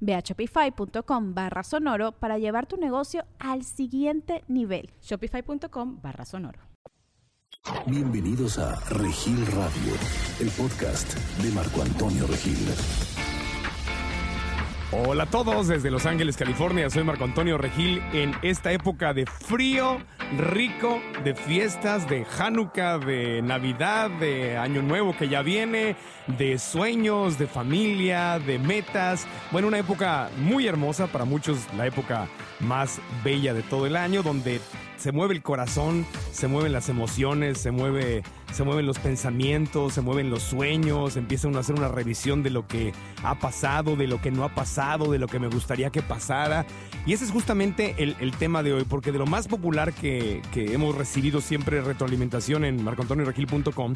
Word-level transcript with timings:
Ve 0.00 0.14
a 0.14 0.20
shopify.com 0.20 1.34
barra 1.34 1.62
sonoro 1.62 2.12
para 2.12 2.38
llevar 2.38 2.66
tu 2.66 2.76
negocio 2.76 3.24
al 3.38 3.64
siguiente 3.64 4.44
nivel. 4.48 4.90
Shopify.com 5.02 6.00
barra 6.00 6.24
sonoro. 6.24 6.60
Bienvenidos 7.86 8.58
a 8.58 8.76
Regil 8.90 9.46
Radio, 9.48 9.92
el 10.40 10.48
podcast 10.50 11.14
de 11.42 11.50
Marco 11.50 11.82
Antonio 11.82 12.26
Regil. 12.26 12.56
Hola 14.90 15.24
a 15.24 15.26
todos 15.26 15.68
desde 15.68 15.90
Los 15.90 16.06
Ángeles, 16.06 16.38
California. 16.38 16.88
Soy 16.88 17.04
Marco 17.04 17.22
Antonio 17.22 17.58
Regil 17.58 18.02
en 18.14 18.32
esta 18.40 18.72
época 18.72 19.12
de 19.12 19.26
frío, 19.26 19.98
rico, 20.38 20.98
de 21.24 21.34
fiestas, 21.34 22.08
de 22.08 22.24
Hanukkah, 22.38 22.96
de 22.96 23.42
Navidad, 23.42 24.08
de 24.08 24.56
Año 24.56 24.80
Nuevo 24.80 25.14
que 25.14 25.28
ya 25.28 25.42
viene, 25.42 25.94
de 26.38 26.58
sueños, 26.58 27.38
de 27.38 27.46
familia, 27.46 28.38
de 28.38 28.58
metas. 28.58 29.26
Bueno, 29.50 29.68
una 29.68 29.78
época 29.78 30.30
muy 30.38 30.66
hermosa, 30.66 31.06
para 31.06 31.26
muchos 31.26 31.58
la 31.76 31.86
época 31.86 32.26
más 32.58 32.98
bella 33.22 33.52
de 33.52 33.62
todo 33.62 33.84
el 33.84 33.94
año, 33.94 34.22
donde 34.22 34.58
se 35.08 35.12
mueve 35.12 35.32
el 35.32 35.40
corazón, 35.40 36.04
se 36.32 36.48
mueven 36.48 36.70
las 36.70 36.90
emociones, 36.90 37.56
se 37.56 37.70
mueve, 37.70 38.22
se 38.52 38.62
mueven 38.62 38.84
los 38.84 38.98
pensamientos, 38.98 39.94
se 39.94 40.02
mueven 40.02 40.28
los 40.28 40.42
sueños, 40.42 41.16
empieza 41.16 41.48
uno 41.48 41.56
a 41.56 41.60
hacer 41.62 41.76
una 41.76 41.88
revisión 41.88 42.42
de 42.42 42.50
lo 42.50 42.66
que 42.66 42.92
ha 43.22 43.38
pasado, 43.38 43.96
de 43.96 44.06
lo 44.06 44.20
que 44.20 44.30
no 44.30 44.44
ha 44.44 44.54
pasado, 44.54 45.10
de 45.10 45.18
lo 45.18 45.26
que 45.26 45.38
me 45.38 45.48
gustaría 45.48 45.88
que 45.88 46.02
pasara. 46.02 46.66
Y 47.06 47.14
ese 47.14 47.24
es 47.24 47.30
justamente 47.30 47.94
el, 47.96 48.32
tema 48.32 48.62
de 48.62 48.74
hoy, 48.74 48.84
porque 48.84 49.10
de 49.10 49.18
lo 49.18 49.24
más 49.24 49.48
popular 49.48 49.94
que, 49.94 50.42
que 50.52 50.74
hemos 50.74 50.94
recibido 50.94 51.40
siempre 51.40 51.80
retroalimentación 51.80 52.66
en 52.66 52.84
marcoantonioregil.com 52.84 53.94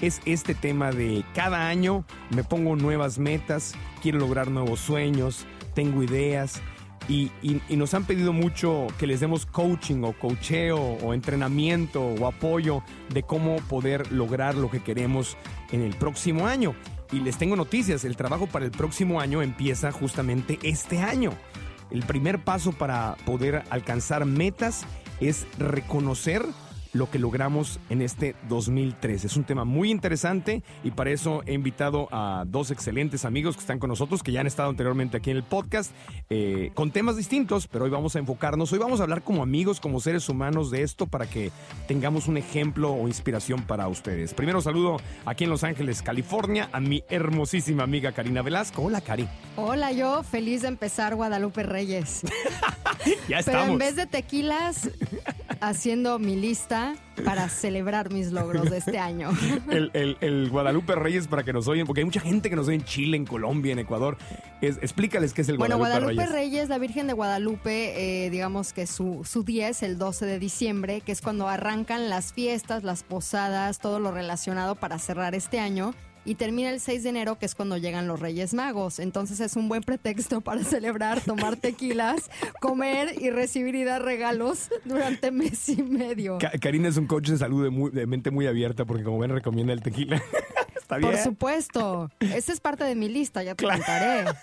es 0.00 0.22
este 0.24 0.54
tema 0.54 0.92
de 0.92 1.24
cada 1.34 1.68
año 1.68 2.06
me 2.30 2.42
pongo 2.42 2.74
nuevas 2.74 3.18
metas, 3.18 3.74
quiero 4.00 4.18
lograr 4.18 4.50
nuevos 4.50 4.80
sueños, 4.80 5.44
tengo 5.74 6.02
ideas. 6.02 6.62
Y, 7.08 7.30
nos 7.70 7.92
han 7.92 8.04
pedido 8.04 8.32
mucho 8.32 8.86
que 8.98 9.06
les 9.06 9.20
demos 9.20 9.44
coaching 9.44 10.02
o 10.04 10.12
coacheo 10.14 10.78
o 10.78 11.12
entrenamiento 11.12 12.02
o 12.02 12.26
apoyo 12.26 12.82
de 13.10 13.22
cómo 13.22 13.56
poder 13.68 14.10
lograr 14.10 14.54
lo 14.54 14.70
que 14.70 14.82
queremos 14.82 15.36
en 15.70 15.82
el 15.82 15.94
próximo 15.94 16.46
año. 16.46 16.74
Y 17.12 17.20
les 17.20 17.36
tengo 17.36 17.56
noticias, 17.56 18.04
el 18.04 18.16
trabajo 18.16 18.46
para 18.46 18.64
el 18.64 18.70
próximo 18.70 19.20
año 19.20 19.42
empieza 19.42 19.92
justamente 19.92 20.58
este 20.62 20.98
año. 20.98 21.32
El 21.90 22.02
primer 22.02 22.42
paso 22.42 22.72
para 22.72 23.16
poder 23.26 23.62
alcanzar 23.70 24.24
metas 24.24 24.84
es 25.20 25.46
reconocer 25.58 26.44
lo 26.94 27.10
que 27.10 27.18
logramos 27.18 27.80
en 27.90 28.00
este 28.00 28.34
2013. 28.48 29.26
Es 29.26 29.36
un 29.36 29.44
tema 29.44 29.64
muy 29.64 29.90
interesante 29.90 30.62
y 30.82 30.92
para 30.92 31.10
eso 31.10 31.42
he 31.44 31.52
invitado 31.52 32.08
a 32.10 32.44
dos 32.46 32.70
excelentes 32.70 33.24
amigos 33.24 33.56
que 33.56 33.60
están 33.60 33.78
con 33.78 33.90
nosotros, 33.90 34.22
que 34.22 34.32
ya 34.32 34.40
han 34.40 34.46
estado 34.46 34.70
anteriormente 34.70 35.16
aquí 35.18 35.30
en 35.30 35.36
el 35.36 35.42
podcast, 35.42 35.92
eh, 36.30 36.70
con 36.74 36.92
temas 36.92 37.16
distintos, 37.16 37.66
pero 37.66 37.84
hoy 37.84 37.90
vamos 37.90 38.16
a 38.16 38.20
enfocarnos, 38.20 38.72
hoy 38.72 38.78
vamos 38.78 39.00
a 39.00 39.02
hablar 39.02 39.22
como 39.22 39.42
amigos, 39.42 39.80
como 39.80 40.00
seres 40.00 40.28
humanos 40.28 40.70
de 40.70 40.82
esto 40.82 41.06
para 41.06 41.26
que 41.26 41.50
tengamos 41.88 42.28
un 42.28 42.36
ejemplo 42.36 42.92
o 42.92 43.08
inspiración 43.08 43.62
para 43.62 43.88
ustedes. 43.88 44.32
Primero 44.32 44.60
saludo 44.60 44.98
aquí 45.26 45.44
en 45.44 45.50
Los 45.50 45.64
Ángeles, 45.64 46.00
California, 46.00 46.68
a 46.72 46.80
mi 46.80 47.02
hermosísima 47.08 47.82
amiga 47.82 48.12
Karina 48.12 48.42
Velasco. 48.42 48.82
Hola, 48.82 49.00
Cari. 49.00 49.28
Hola, 49.56 49.90
yo 49.92 50.22
feliz 50.22 50.62
de 50.62 50.68
empezar 50.68 51.16
Guadalupe 51.16 51.64
Reyes. 51.64 52.22
ya 53.28 53.40
estamos. 53.40 53.62
Pero 53.62 53.72
en 53.72 53.78
vez 53.78 53.96
de 53.96 54.06
tequilas, 54.06 54.90
haciendo 55.68 56.18
mi 56.18 56.36
lista 56.36 56.94
para 57.24 57.48
celebrar 57.48 58.12
mis 58.12 58.32
logros 58.32 58.70
de 58.70 58.78
este 58.78 58.98
año. 58.98 59.30
El, 59.70 59.90
el, 59.94 60.16
el, 60.20 60.50
Guadalupe 60.50 60.94
Reyes 60.94 61.26
para 61.26 61.42
que 61.42 61.52
nos 61.52 61.68
oyen, 61.68 61.86
porque 61.86 62.00
hay 62.00 62.04
mucha 62.04 62.20
gente 62.20 62.50
que 62.50 62.56
nos 62.56 62.68
oye 62.68 62.76
en 62.76 62.84
Chile, 62.84 63.16
en 63.16 63.24
Colombia, 63.24 63.72
en 63.72 63.78
Ecuador. 63.78 64.16
Es, 64.60 64.78
explícales 64.78 65.32
qué 65.32 65.42
es 65.42 65.48
el 65.48 65.58
bueno, 65.58 65.78
Guadalupe, 65.78 66.14
Guadalupe 66.14 66.36
Reyes. 66.36 66.52
Reyes. 66.52 66.68
la 66.68 66.78
Virgen 66.78 67.06
de 67.06 67.12
Guadalupe, 67.12 68.26
eh, 68.26 68.30
digamos 68.30 68.72
que 68.72 68.86
su, 68.86 69.24
su 69.24 69.42
día 69.42 69.68
es 69.68 69.82
el 69.82 69.98
12 69.98 70.26
de 70.26 70.38
diciembre, 70.38 71.00
que 71.00 71.12
es 71.12 71.20
cuando 71.20 71.48
arrancan 71.48 72.08
las 72.08 72.32
fiestas, 72.32 72.84
las 72.84 73.02
posadas, 73.02 73.78
todo 73.78 74.00
lo 74.00 74.10
relacionado 74.10 74.74
para 74.74 74.98
cerrar 74.98 75.34
este 75.34 75.60
año 75.60 75.94
y 76.24 76.36
termina 76.36 76.70
el 76.70 76.80
6 76.80 77.02
de 77.02 77.08
enero, 77.08 77.38
que 77.38 77.46
es 77.46 77.54
cuando 77.54 77.76
llegan 77.76 78.08
los 78.08 78.20
Reyes 78.20 78.54
Magos. 78.54 78.98
Entonces 78.98 79.40
es 79.40 79.56
un 79.56 79.68
buen 79.68 79.82
pretexto 79.82 80.40
para 80.40 80.64
celebrar, 80.64 81.20
tomar 81.20 81.56
tequilas, 81.56 82.30
comer 82.60 83.14
y 83.20 83.30
recibir 83.30 83.74
y 83.74 83.84
dar 83.84 84.02
regalos 84.02 84.68
durante 84.84 85.30
mes 85.30 85.68
y 85.68 85.82
medio. 85.82 86.38
Ka 86.38 86.52
Karina 86.60 86.88
es 86.88 86.96
un 86.96 87.06
coach 87.06 87.28
de 87.28 87.38
salud 87.38 87.64
de, 87.64 87.70
muy, 87.70 87.90
de, 87.90 88.06
mente 88.06 88.30
muy 88.30 88.46
abierta 88.46 88.84
porque 88.84 89.04
como 89.04 89.18
ven 89.18 89.30
recomienda 89.30 89.72
el 89.72 89.82
tequila. 89.82 90.22
¿Está 90.76 90.98
bien? 90.98 91.12
Por 91.12 91.20
supuesto. 91.20 92.10
Esa 92.20 92.52
es 92.52 92.60
parte 92.60 92.84
de 92.84 92.94
mi 92.94 93.08
lista, 93.08 93.42
ya 93.42 93.54
te 93.54 93.64
claro. 93.64 93.78
contaré. 93.78 94.24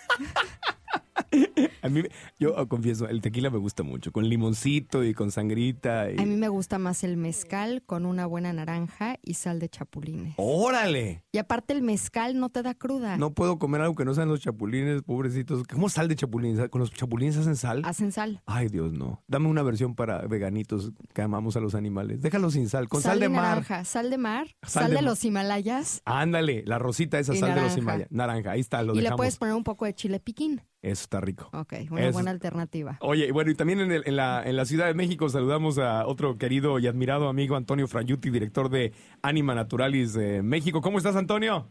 A 1.82 1.88
mí, 1.88 2.02
yo 2.38 2.68
confieso, 2.68 3.08
el 3.08 3.20
tequila 3.20 3.50
me 3.50 3.58
gusta 3.58 3.82
mucho, 3.82 4.12
con 4.12 4.28
limoncito 4.28 5.04
y 5.04 5.14
con 5.14 5.30
sangrita. 5.30 6.10
Y... 6.10 6.18
A 6.20 6.24
mí 6.24 6.36
me 6.36 6.48
gusta 6.48 6.78
más 6.78 7.02
el 7.04 7.16
mezcal 7.16 7.82
con 7.84 8.06
una 8.06 8.26
buena 8.26 8.52
naranja 8.52 9.16
y 9.22 9.34
sal 9.34 9.58
de 9.58 9.68
chapulines. 9.68 10.34
¡Órale! 10.36 11.24
Y 11.32 11.38
aparte 11.38 11.72
el 11.72 11.82
mezcal 11.82 12.38
no 12.38 12.50
te 12.50 12.62
da 12.62 12.74
cruda. 12.74 13.16
No 13.16 13.34
puedo 13.34 13.58
comer 13.58 13.80
algo 13.80 13.94
que 13.94 14.04
no 14.04 14.14
sean 14.14 14.28
los 14.28 14.40
chapulines, 14.40 15.02
pobrecitos. 15.02 15.64
¿Cómo 15.66 15.88
sal 15.88 16.08
de 16.08 16.16
chapulines? 16.16 16.68
¿Con 16.68 16.80
los 16.80 16.92
chapulines 16.92 17.36
hacen 17.36 17.56
sal? 17.56 17.82
Hacen 17.84 18.12
sal. 18.12 18.42
Ay, 18.46 18.68
Dios, 18.68 18.92
no. 18.92 19.22
Dame 19.26 19.48
una 19.48 19.62
versión 19.62 19.94
para 19.94 20.22
veganitos 20.26 20.92
que 21.12 21.22
amamos 21.22 21.56
a 21.56 21.60
los 21.60 21.74
animales. 21.74 22.22
Déjalo 22.22 22.50
sin 22.50 22.68
sal, 22.68 22.88
con 22.88 23.02
sal, 23.02 23.12
sal 23.12 23.20
de, 23.20 23.28
mar. 23.28 23.42
naranja, 23.42 23.84
sal 23.84 24.10
de 24.10 24.18
mar, 24.18 24.46
sal, 24.62 24.84
sal 24.84 24.90
de, 24.90 24.96
de, 24.96 25.02
los 25.02 25.24
Himalayas. 25.24 26.02
Ándale, 26.04 26.62
la 26.66 26.78
rosita 26.78 27.18
esa 27.18 27.34
y 27.34 27.38
sal 27.38 27.50
naranja. 27.50 27.62
de 27.62 27.68
los 27.68 27.78
Himalayas. 27.78 28.08
Naranja, 28.10 28.50
ahí 28.52 28.60
está, 28.60 28.82
lo 28.82 28.94
Y 28.94 28.98
dejamos. 28.98 29.10
le 29.10 29.16
puedes 29.16 29.36
poner 29.36 29.54
un 29.54 29.64
poco 29.64 29.84
de 29.84 29.94
chile 29.94 30.20
piquín. 30.20 30.60
Eso 30.82 31.01
está 31.02 31.20
rico. 31.20 31.48
Ok, 31.52 31.74
una 31.90 32.02
Eso. 32.02 32.12
buena 32.12 32.30
alternativa. 32.30 32.96
Oye, 33.00 33.30
bueno, 33.32 33.50
y 33.50 33.54
también 33.54 33.80
en, 33.80 33.92
el, 33.92 34.02
en, 34.06 34.16
la, 34.16 34.42
en, 34.44 34.56
la, 34.56 34.64
Ciudad 34.64 34.86
de 34.86 34.94
México 34.94 35.28
saludamos 35.28 35.78
a 35.78 36.06
otro 36.06 36.38
querido 36.38 36.78
y 36.78 36.86
admirado 36.86 37.28
amigo, 37.28 37.56
Antonio 37.56 37.86
Frayuti, 37.86 38.30
director 38.30 38.68
de 38.68 38.92
Anima 39.22 39.54
Naturalis 39.54 40.14
de 40.14 40.42
México. 40.42 40.80
¿Cómo 40.80 40.98
estás, 40.98 41.16
Antonio? 41.16 41.66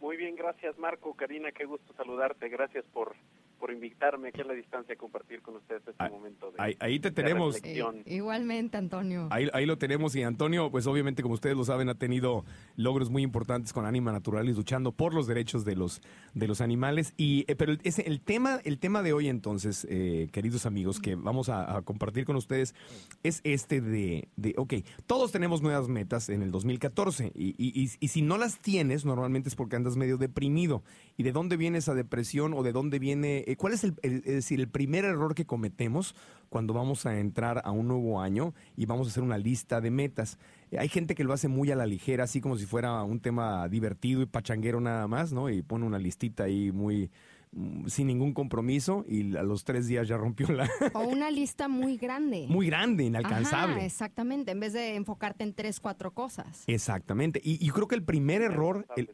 Muy 0.00 0.16
bien, 0.16 0.34
gracias, 0.34 0.76
Marco. 0.78 1.14
Karina, 1.14 1.52
qué 1.52 1.64
gusto 1.64 1.94
saludarte. 1.94 2.48
Gracias 2.48 2.84
por, 2.92 3.14
por 3.62 3.70
invitarme 3.70 4.30
aquí 4.30 4.40
a 4.40 4.44
la 4.44 4.54
distancia 4.54 4.92
a 4.92 4.98
compartir 4.98 5.40
con 5.40 5.54
ustedes 5.54 5.82
este 5.86 5.94
ahí, 6.02 6.10
momento 6.10 6.50
de 6.50 6.56
ahí, 6.58 6.76
ahí 6.80 6.98
te 6.98 7.12
tenemos. 7.12 7.60
Eh, 7.62 7.80
igualmente, 8.06 8.76
Antonio. 8.76 9.28
Ahí, 9.30 9.48
ahí, 9.52 9.66
lo 9.66 9.78
tenemos 9.78 10.16
y 10.16 10.24
Antonio, 10.24 10.68
pues 10.72 10.88
obviamente 10.88 11.22
como 11.22 11.34
ustedes 11.34 11.56
lo 11.56 11.62
saben, 11.64 11.88
ha 11.88 11.94
tenido 11.94 12.44
logros 12.74 13.08
muy 13.08 13.22
importantes 13.22 13.72
con 13.72 13.86
Anima 13.86 14.10
Naturalis 14.10 14.56
luchando 14.56 14.90
por 14.90 15.14
los 15.14 15.28
derechos 15.28 15.64
de 15.64 15.76
los 15.76 16.02
de 16.34 16.48
los 16.48 16.60
animales. 16.60 17.14
Y 17.16 17.44
eh, 17.46 17.54
pero 17.54 17.74
ese, 17.84 18.02
el 18.02 18.20
tema 18.20 18.58
el 18.64 18.80
tema 18.80 19.00
de 19.00 19.12
hoy 19.12 19.28
entonces, 19.28 19.86
eh, 19.88 20.28
queridos 20.32 20.66
amigos, 20.66 20.98
que 20.98 21.14
vamos 21.14 21.48
a, 21.48 21.76
a, 21.76 21.82
compartir 21.82 22.24
con 22.24 22.34
ustedes 22.34 22.74
es 23.22 23.42
este 23.44 23.80
de, 23.80 24.26
de 24.34 24.54
ok, 24.56 24.74
todos 25.06 25.30
tenemos 25.30 25.62
nuevas 25.62 25.86
metas 25.86 26.30
en 26.30 26.42
el 26.42 26.50
2014 26.50 27.30
y, 27.32 27.50
y, 27.50 27.80
y, 27.80 27.88
y 28.00 28.08
si 28.08 28.22
no 28.22 28.38
las 28.38 28.58
tienes 28.58 29.04
normalmente 29.04 29.50
es 29.50 29.54
porque 29.54 29.76
andas 29.76 29.96
medio 29.96 30.18
deprimido. 30.18 30.82
¿Y 31.16 31.22
de 31.22 31.30
dónde 31.30 31.56
viene 31.56 31.78
esa 31.78 31.94
depresión 31.94 32.54
o 32.54 32.64
de 32.64 32.72
dónde 32.72 32.98
viene, 32.98 33.44
cuál 33.56 33.72
es 33.72 33.84
el, 33.84 33.94
el, 34.02 34.16
es 34.18 34.24
decir, 34.34 34.60
el 34.60 34.68
primer 34.68 35.04
error 35.04 35.34
que 35.34 35.44
cometemos 35.46 36.14
cuando 36.48 36.74
vamos 36.74 37.06
a 37.06 37.18
entrar 37.18 37.62
a 37.64 37.70
un 37.70 37.88
nuevo 37.88 38.20
año 38.20 38.52
y 38.76 38.86
vamos 38.86 39.06
a 39.06 39.10
hacer 39.10 39.22
una 39.22 39.38
lista 39.38 39.80
de 39.80 39.90
metas? 39.90 40.38
Eh, 40.70 40.78
hay 40.78 40.88
gente 40.88 41.14
que 41.14 41.24
lo 41.24 41.32
hace 41.32 41.48
muy 41.48 41.70
a 41.70 41.76
la 41.76 41.86
ligera, 41.86 42.24
así 42.24 42.40
como 42.40 42.56
si 42.56 42.66
fuera 42.66 43.02
un 43.02 43.20
tema 43.20 43.68
divertido 43.68 44.22
y 44.22 44.26
pachanguero 44.26 44.80
nada 44.80 45.06
más, 45.08 45.32
¿no? 45.32 45.48
Y 45.50 45.62
pone 45.62 45.86
una 45.86 45.98
listita 45.98 46.44
ahí 46.44 46.70
muy 46.72 47.10
mm, 47.52 47.86
sin 47.86 48.06
ningún 48.06 48.34
compromiso 48.34 49.04
y 49.08 49.36
a 49.36 49.42
los 49.42 49.64
tres 49.64 49.86
días 49.86 50.08
ya 50.08 50.16
rompió 50.16 50.48
la... 50.48 50.68
O 50.94 51.00
una 51.04 51.30
lista 51.30 51.68
muy 51.68 51.96
grande. 51.96 52.46
Muy 52.50 52.66
grande, 52.66 53.04
inalcanzable. 53.04 53.76
Ajá, 53.76 53.84
exactamente, 53.84 54.50
en 54.52 54.60
vez 54.60 54.72
de 54.74 54.94
enfocarte 54.96 55.44
en 55.44 55.54
tres, 55.54 55.80
cuatro 55.80 56.12
cosas. 56.12 56.64
Exactamente. 56.66 57.40
Y, 57.42 57.64
y 57.64 57.70
creo 57.70 57.88
que 57.88 57.94
el 57.94 58.02
primer 58.04 58.42
error... 58.42 58.86
El. 58.96 59.10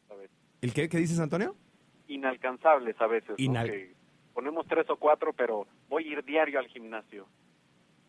¿el 0.61 0.73
qué, 0.73 0.89
qué 0.89 0.99
dices, 0.99 1.21
Antonio? 1.21 1.55
Inalcanzables 2.09 2.97
a 3.01 3.07
veces. 3.07 3.31
¿no? 3.31 3.37
Inal- 3.37 3.67
Que 3.67 3.95
ponemos 4.39 4.67
tres 4.69 4.89
o 4.89 4.97
cuatro, 4.97 5.33
pero 5.33 5.67
voy 5.89 6.05
a 6.05 6.13
ir 6.13 6.25
diario 6.25 6.61
al 6.61 6.69
gimnasio. 6.69 7.27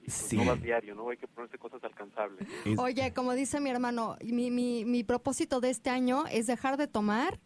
Y 0.02 0.06
pues 0.06 0.14
Sí. 0.14 0.38
No 0.38 0.46
vas 0.46 0.62
diario, 0.62 0.94
¿no? 0.94 1.10
Hay 1.10 1.18
que 1.18 1.26
ponerse 1.28 1.58
cosas 1.58 1.84
alcanzables. 1.84 2.48
Es- 2.66 2.78
Oye, 2.78 3.12
como 3.16 3.34
dice 3.34 3.60
mi 3.60 3.72
hermano, 3.72 4.16
mi, 4.24 4.52
mi, 4.52 4.86
mi 4.86 5.04
propósito 5.04 5.60
de 5.60 5.72
este 5.72 5.90
año 5.90 6.26
es 6.32 6.46
dejar 6.46 6.78
de 6.78 6.86
tomar 6.88 7.40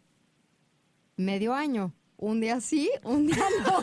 medio 1.16 1.54
año. 1.54 1.94
Un 2.18 2.42
día 2.42 2.60
sí, 2.60 2.90
un 3.04 3.26
día 3.26 3.42
no. 3.66 3.82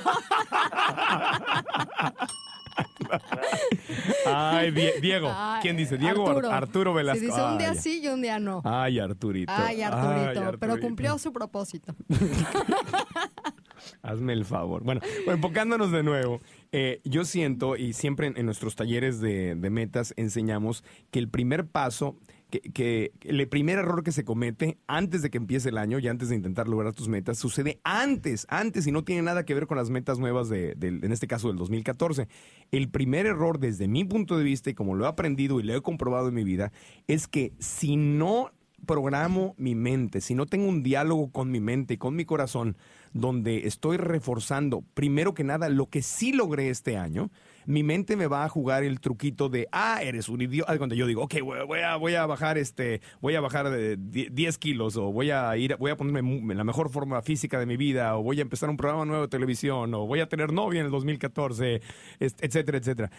Ay, 4.26 4.70
Die- 4.72 5.02
Diego. 5.02 5.30
Ay, 5.34 5.62
¿Quién 5.64 5.78
dice? 5.78 5.98
Diego 5.98 6.30
Arturo, 6.52 6.94
Velasco. 6.94 7.20
Sí, 7.20 7.26
dice 7.26 7.42
un 7.42 7.58
día 7.58 7.72
Ay, 7.72 7.78
sí 7.78 8.02
y 8.04 8.08
un 8.08 8.22
día 8.22 8.38
no. 8.40 8.62
Ay, 8.64 9.00
Arturito. 9.00 9.52
Ay, 9.56 9.82
Arturito, 9.82 10.34
pero 10.60 10.74
Arturito. 10.74 10.80
cumplió 10.88 11.18
su 11.18 11.34
propósito. 11.34 11.96
Hazme 14.02 14.34
el 14.34 14.46
favor. 14.46 14.84
Bueno, 14.84 15.02
enfocándonos 15.28 15.92
de 15.92 16.04
nuevo, 16.04 16.42
eh, 16.72 17.02
yo 17.04 17.26
siento, 17.26 17.76
y 17.78 17.94
siempre 17.94 18.28
en, 18.36 18.46
nuestros 18.46 18.76
talleres 18.76 19.20
de, 19.20 19.56
de 19.56 19.70
metas 19.70 20.14
enseñamos 20.18 20.84
que 21.12 21.20
el 21.20 21.30
primer 21.30 21.68
paso, 21.68 22.18
que, 22.50 23.14
el 23.22 23.48
primer 23.48 23.80
error 23.80 24.04
que 24.04 24.12
se 24.12 24.26
comete 24.26 24.78
antes 24.88 25.22
de 25.22 25.30
que 25.30 25.38
empiece 25.38 25.70
el 25.70 25.78
año 25.78 26.00
y 26.00 26.08
antes 26.08 26.30
de 26.30 26.36
intentar 26.36 26.68
lograr 26.68 26.94
tus 26.94 27.08
metas, 27.08 27.38
sucede 27.38 27.80
antes, 27.84 28.46
antes, 28.50 28.86
y 28.88 28.92
no 28.92 29.04
tiene 29.04 29.22
nada 29.22 29.46
que 29.46 29.54
ver 29.54 29.68
con 29.68 29.78
las 29.78 29.90
metas 29.90 30.20
nuevas, 30.20 30.50
de, 30.50 30.76
del- 30.76 31.04
en 31.04 31.12
este 31.12 31.28
caso 31.28 31.48
del 31.48 31.58
2014. 31.58 32.28
El 32.72 32.90
primer 32.90 33.26
error 33.26 33.58
desde 33.60 33.88
mi 33.88 34.04
punto 34.04 34.38
de 34.38 34.44
vista, 34.44 34.70
y 34.70 34.74
como 34.74 34.96
lo 34.96 35.06
he 35.06 35.08
aprendido 35.08 35.60
y 35.60 35.64
lo 35.64 35.76
he 35.76 35.82
comprobado 35.82 36.28
en 36.28 36.34
mi 36.34 36.44
vida, 36.44 36.72
es 37.08 37.28
que 37.28 37.54
si 37.60 37.96
no 37.96 38.52
programo 38.86 39.54
mi 39.58 39.76
mente, 39.76 40.22
si 40.22 40.34
no 40.36 40.46
tengo 40.46 40.68
un 40.68 40.84
diálogo 40.84 41.32
con 41.32 41.52
mi 41.52 41.60
mente 41.60 41.94
y 41.94 41.98
con 41.98 42.16
mi 42.16 42.26
corazón, 42.26 42.76
donde 43.14 43.68
estoy 43.68 43.98
reforzando, 43.98 44.84
primero 44.94 45.34
que 45.34 45.44
nada, 45.44 45.70
lo 45.70 45.88
que 45.88 46.02
sí 46.02 46.32
logré 46.34 46.70
este 46.70 46.98
año, 46.98 47.30
mi 47.68 47.84
mente 47.84 48.16
me 48.16 48.26
va 48.26 48.44
a 48.44 48.50
jugar 48.50 48.84
el 48.84 49.00
truquito 49.00 49.48
de, 49.48 49.68
ah, 49.72 50.00
eres 50.02 50.30
un 50.30 50.42
idiota. 50.42 50.76
Cuando 50.78 50.96
yo 50.96 51.06
digo, 51.06 51.24
ok, 51.24 51.36
voy, 51.44 51.80
a, 51.82 51.96
voy 51.96 52.16
a 52.16 52.26
bajar 52.26 52.58
este, 52.58 53.02
voy 53.22 53.36
a 53.36 53.42
bajar 53.42 53.70
de 53.70 53.98
die- 53.98 54.30
10 54.32 54.58
kilos, 54.58 54.98
o 54.98 55.12
voy 55.12 55.30
a 55.30 55.56
ir, 55.58 55.76
voy 55.78 55.92
a 55.92 55.98
ponerme 55.98 56.56
la 56.56 56.64
mejor 56.64 56.90
forma 56.90 57.22
física 57.22 57.60
de 57.60 57.66
mi 57.68 57.78
vida, 57.78 58.18
o 58.18 58.24
voy 58.24 58.40
a 58.40 58.42
empezar 58.42 58.70
un 58.70 58.78
programa 58.78 59.06
nuevo 59.06 59.24
de 59.24 59.28
televisión, 59.28 59.94
o 59.94 60.08
voy 60.08 60.22
a 60.22 60.28
tener 60.28 60.52
novia 60.54 60.80
en 60.80 60.88
el 60.88 60.92
2014, 60.92 61.82
es- 62.20 62.36
etcétera, 62.40 62.80
etcétera. 62.80 63.12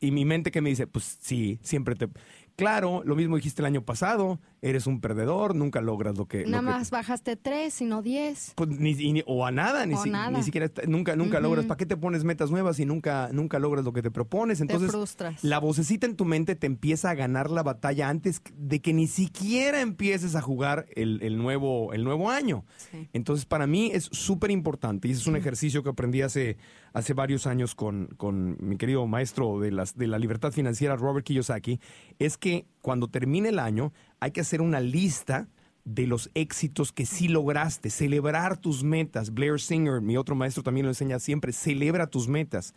Y 0.00 0.10
mi 0.12 0.24
mente 0.24 0.50
que 0.52 0.60
me 0.60 0.68
dice, 0.70 0.86
pues 0.86 1.18
sí, 1.20 1.58
siempre 1.62 1.94
te... 1.96 2.08
Claro, 2.56 3.02
lo 3.04 3.16
mismo 3.16 3.36
dijiste 3.36 3.62
el 3.62 3.66
año 3.66 3.82
pasado, 3.82 4.38
eres 4.62 4.86
un 4.86 5.00
perdedor, 5.00 5.54
nunca 5.54 5.80
logras 5.80 6.18
lo 6.18 6.26
que... 6.26 6.42
lo 6.44 6.50
Nada 6.50 6.60
que- 6.62 6.78
más 6.78 6.90
bajaste 6.90 7.36
tres, 7.36 7.72
sino 7.74 8.02
diez. 8.02 8.52
pues 8.56 8.68
ni, 8.68 8.94
ni- 8.94 9.22
o 9.26 9.46
a 9.46 9.50
nada, 9.50 9.86
ni, 9.86 9.94
O 9.94 10.02
si- 10.02 10.10
nada. 10.10 10.30
ni 10.36 10.42
siquiera, 10.42 10.70
nunca, 10.86 11.16
nunca 11.16 11.40
logras. 11.40 11.64
¿Para 11.66 11.78
qué 11.78 11.86
te 11.86 11.96
pones 11.96 12.24
metas 12.24 12.50
nuevas 12.50 12.78
y 12.78 12.84
nunca, 12.84 13.30
nunca 13.32 13.58
logras 13.58 13.84
lo 13.84 13.92
que 13.92 14.02
te 14.02 14.10
propones? 14.10 14.60
Entonces, 14.60 14.90
frustras. 14.90 15.42
la 15.42 15.58
vocecita 15.58 16.06
en 16.06 16.16
tu 16.16 16.24
mente 16.24 16.56
te 16.56 16.66
empieza 16.66 17.10
a 17.10 17.14
ganar 17.14 17.50
la 17.50 17.62
batalla 17.62 18.08
antes 18.08 18.42
de 18.56 18.80
que 18.80 18.92
ni 18.92 19.06
siquiera 19.06 19.80
empieces 19.80 20.34
a 20.36 20.42
jugar 20.42 20.86
el, 20.94 21.20
el 21.22 21.38
nuevo, 21.38 21.92
el 21.94 22.04
nuevo 22.04 22.30
año. 22.30 22.64
Sí. 22.90 23.08
Entonces, 23.12 23.46
para 23.46 23.66
mí 23.66 23.90
es 23.94 24.08
súper 24.12 24.50
importante 24.50 25.08
y 25.08 25.12
ese 25.12 25.22
es 25.22 25.26
un 25.26 25.36
ejercicio 25.36 25.82
que 25.82 25.88
aprendí 25.90 26.22
hace, 26.22 26.58
hace 26.92 27.14
varios 27.14 27.46
años 27.46 27.74
con, 27.74 28.08
con 28.18 28.56
mi 28.60 28.76
querido 28.76 29.06
maestro 29.06 29.58
de, 29.60 29.70
las, 29.70 29.96
de 29.96 30.06
la 30.06 30.18
libertad 30.18 30.52
financiera, 30.52 30.96
Robert 30.96 31.24
Kiyosaki, 31.24 31.80
es 32.18 32.36
que 32.36 32.66
cuando 32.82 33.08
termine 33.08 33.50
el 33.50 33.58
año 33.58 33.92
hay 34.20 34.30
que 34.30 34.40
hacer 34.42 34.60
una 34.60 34.80
lista 34.80 35.48
de 35.84 36.06
los 36.06 36.30
éxitos 36.34 36.92
que 36.92 37.06
sí 37.06 37.28
lograste, 37.28 37.90
celebrar 37.90 38.58
tus 38.58 38.84
metas. 38.84 39.32
Blair 39.32 39.58
Singer, 39.58 40.00
mi 40.00 40.16
otro 40.16 40.34
maestro, 40.34 40.62
también 40.62 40.84
lo 40.86 40.90
enseña 40.90 41.18
siempre, 41.18 41.52
celebra 41.52 42.06
tus 42.06 42.28
metas, 42.28 42.74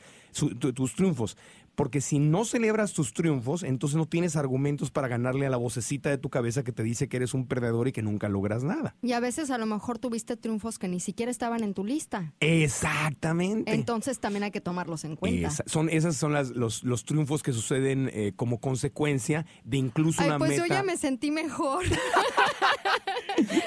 tus 0.73 0.95
triunfos. 0.95 1.37
Porque 1.75 2.01
si 2.01 2.19
no 2.19 2.45
celebras 2.45 2.93
tus 2.93 3.13
triunfos, 3.13 3.63
entonces 3.63 3.97
no 3.97 4.05
tienes 4.05 4.35
argumentos 4.35 4.91
para 4.91 5.07
ganarle 5.07 5.47
a 5.47 5.49
la 5.49 5.57
vocecita 5.57 6.09
de 6.09 6.17
tu 6.19 6.29
cabeza 6.29 6.63
que 6.63 6.71
te 6.71 6.83
dice 6.83 7.09
que 7.09 7.17
eres 7.17 7.33
un 7.33 7.47
perdedor 7.47 7.87
y 7.87 7.91
que 7.91 8.01
nunca 8.03 8.29
logras 8.29 8.63
nada. 8.63 8.95
Y 9.01 9.13
a 9.13 9.19
veces 9.19 9.49
a 9.49 9.57
lo 9.57 9.65
mejor 9.65 9.97
tuviste 9.97 10.37
triunfos 10.37 10.77
que 10.77 10.87
ni 10.87 10.99
siquiera 10.99 11.31
estaban 11.31 11.63
en 11.63 11.73
tu 11.73 11.83
lista. 11.83 12.31
Exactamente. 12.39 13.73
Entonces 13.73 14.19
también 14.19 14.43
hay 14.43 14.51
que 14.51 14.61
tomarlos 14.61 15.03
en 15.03 15.15
cuenta. 15.15 15.47
Esa- 15.47 15.63
son, 15.65 15.89
esas 15.89 16.15
son 16.15 16.33
las, 16.33 16.51
los, 16.51 16.83
los 16.83 17.05
triunfos 17.05 17.41
que 17.41 17.53
suceden 17.53 18.09
eh, 18.13 18.33
como 18.35 18.59
consecuencia 18.59 19.45
de 19.63 19.77
incluso 19.77 20.21
Ay, 20.21 20.27
una 20.29 20.37
pues 20.37 20.51
meta. 20.51 20.67
yo 20.67 20.73
ya 20.73 20.83
me 20.83 20.97
sentí 20.97 21.31
mejor. 21.31 21.83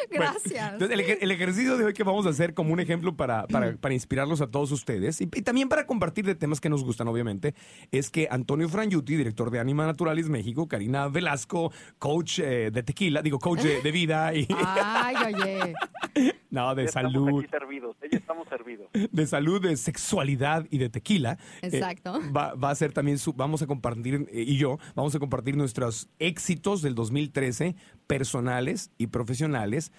Bueno, 0.16 0.32
Gracias. 0.32 0.72
entonces, 0.74 0.98
el, 0.98 1.18
el 1.22 1.30
ejercicio 1.30 1.76
de 1.76 1.84
hoy 1.84 1.92
que 1.92 2.02
vamos 2.04 2.26
a 2.26 2.30
hacer 2.30 2.54
como 2.54 2.72
un 2.72 2.80
ejemplo 2.80 3.16
para, 3.16 3.46
para, 3.46 3.76
para 3.76 3.94
inspirarlos 3.94 4.40
a 4.40 4.46
todos 4.46 4.70
ustedes 4.72 5.20
y, 5.20 5.24
y 5.24 5.42
también 5.42 5.68
para 5.68 5.86
compartir 5.86 6.24
de 6.26 6.34
temas 6.34 6.60
que 6.60 6.68
nos 6.68 6.84
gustan, 6.84 7.08
obviamente, 7.08 7.54
es 7.90 8.10
que 8.10 8.28
Antonio 8.30 8.68
Frangiuti, 8.68 9.16
director 9.16 9.50
de 9.50 9.58
Anima 9.60 9.84
Naturalis 9.86 10.28
México, 10.28 10.68
Karina 10.68 11.08
Velasco, 11.08 11.72
coach 11.98 12.38
eh, 12.38 12.70
de 12.70 12.82
tequila, 12.82 13.22
digo, 13.22 13.38
coach 13.38 13.60
de, 13.62 13.82
de 13.82 13.90
vida 13.92 14.34
y 14.34 14.46
Ay, 14.64 15.16
oye. 15.34 15.74
no, 16.50 16.74
de 16.74 16.82
Ya 16.84 16.86
estamos 16.88 17.12
salud, 17.12 17.38
aquí 17.40 17.48
servidos, 17.50 17.96
ya 18.10 18.18
estamos 18.18 18.48
servidos. 18.48 18.88
de 18.92 19.26
salud, 19.26 19.60
de 19.60 19.76
sexualidad 19.76 20.66
y 20.70 20.78
de 20.78 20.88
tequila. 20.88 21.38
eh, 21.62 21.68
Exacto. 21.72 22.20
va, 22.34 22.54
va 22.54 22.70
a 22.70 22.74
ser 22.74 22.92
también, 22.92 23.18
su, 23.18 23.32
vamos 23.32 23.62
a 23.62 23.66
compartir, 23.66 24.26
eh, 24.32 24.44
y 24.46 24.56
yo, 24.56 24.78
vamos 24.94 25.14
a 25.14 25.18
compartir 25.18 25.56
nuestros 25.56 26.08
éxitos 26.18 26.82
del 26.82 26.94
2013, 26.94 27.74
personales 28.06 28.90
y 28.98 29.08
profesionales, 29.08 29.92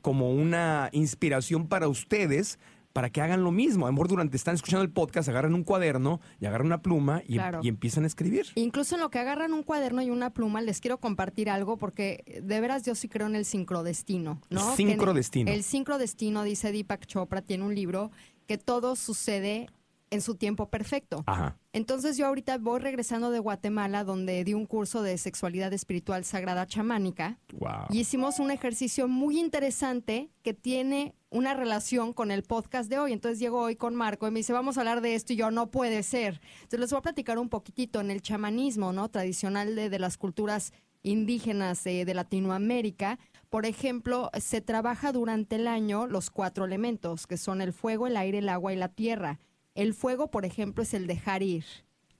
como 0.00 0.32
una 0.32 0.88
inspiración 0.92 1.68
para 1.68 1.88
ustedes, 1.88 2.58
para 2.92 3.08
que 3.10 3.20
hagan 3.22 3.42
lo 3.42 3.52
mismo. 3.52 3.86
A 3.86 3.88
lo 3.88 3.92
mejor 3.94 4.08
durante 4.08 4.36
están 4.36 4.54
escuchando 4.54 4.82
el 4.82 4.90
podcast, 4.90 5.28
agarran 5.28 5.54
un 5.54 5.64
cuaderno 5.64 6.20
y 6.40 6.46
agarran 6.46 6.66
una 6.66 6.82
pluma 6.82 7.22
y, 7.26 7.34
Claro. 7.34 7.60
y 7.62 7.68
empiezan 7.68 8.04
a 8.04 8.06
escribir. 8.06 8.46
Incluso 8.54 8.96
en 8.96 9.00
lo 9.00 9.10
que 9.10 9.18
agarran 9.18 9.54
un 9.54 9.62
cuaderno 9.62 10.02
y 10.02 10.10
una 10.10 10.30
pluma, 10.34 10.60
les 10.60 10.80
quiero 10.80 10.98
compartir 10.98 11.48
algo 11.48 11.78
porque 11.78 12.40
de 12.42 12.60
veras 12.60 12.82
yo 12.84 12.94
sí 12.94 13.08
creo 13.08 13.26
en 13.28 13.36
el 13.36 13.44
sincrodestino, 13.46 14.40
¿no? 14.50 14.76
Sincrodestino. 14.76 15.46
Que 15.50 15.54
El 15.56 15.62
sincrodestino, 15.62 16.42
dice 16.44 16.70
Deepak 16.70 17.06
Chopra, 17.06 17.40
tiene 17.40 17.64
un 17.64 17.74
libro 17.74 18.10
que 18.46 18.58
todo 18.58 18.94
sucede 18.96 19.68
en 20.12 20.20
su 20.20 20.36
tiempo 20.36 20.68
perfecto. 20.68 21.24
Ajá. 21.26 21.58
Entonces 21.72 22.16
yo 22.16 22.26
ahorita 22.26 22.58
voy 22.58 22.80
regresando 22.80 23.30
de 23.30 23.38
Guatemala 23.38 24.04
donde 24.04 24.44
di 24.44 24.54
un 24.54 24.66
curso 24.66 25.02
de 25.02 25.16
sexualidad 25.18 25.72
espiritual 25.72 26.24
sagrada 26.24 26.66
chamánica 26.66 27.38
Wow. 27.58 27.86
y 27.90 28.00
hicimos 28.00 28.38
un 28.38 28.50
ejercicio 28.50 29.08
muy 29.08 29.40
interesante 29.40 30.30
que 30.42 30.54
tiene 30.54 31.14
una 31.30 31.54
relación 31.54 32.12
con 32.12 32.30
el 32.30 32.42
podcast 32.42 32.90
de 32.90 32.98
hoy. 32.98 33.12
Entonces 33.12 33.38
llego 33.38 33.58
hoy 33.60 33.74
con 33.76 33.94
Marco 33.94 34.28
y 34.28 34.30
me 34.30 34.40
dice, 34.40 34.52
vamos 34.52 34.76
a 34.76 34.80
hablar 34.82 35.00
de 35.00 35.14
esto 35.14 35.32
y 35.32 35.36
yo, 35.36 35.50
no 35.50 35.70
puede 35.70 36.02
ser. 36.02 36.40
Entonces 36.56 36.80
les 36.80 36.90
voy 36.90 36.98
a 36.98 37.02
platicar 37.02 37.38
un 37.38 37.48
poquitito 37.48 38.00
en 38.02 38.10
el 38.10 38.20
chamanismo, 38.20 38.92
¿no? 38.92 39.08
Tradicional 39.08 39.74
de, 39.74 39.88
de 39.88 39.98
las 39.98 40.18
culturas 40.18 40.72
indígenas 41.02 41.84
eh, 41.86 42.04
de 42.04 42.14
Latinoamérica. 42.14 43.18
Por 43.48 43.66
ejemplo, 43.66 44.30
se 44.38 44.60
trabaja 44.60 45.12
durante 45.12 45.56
el 45.56 45.66
año 45.66 46.06
los 46.06 46.30
cuatro 46.30 46.64
elementos, 46.64 47.26
que 47.26 47.36
son 47.36 47.60
el 47.60 47.72
fuego, 47.72 48.06
el 48.06 48.16
aire, 48.16 48.38
el 48.38 48.48
agua 48.48 48.72
y 48.72 48.76
la 48.76 48.88
tierra. 48.88 49.38
El 49.74 49.94
fuego, 49.94 50.30
por 50.30 50.44
ejemplo, 50.44 50.82
es 50.82 50.94
el 50.94 51.06
dejar 51.06 51.42
ir. 51.42 51.64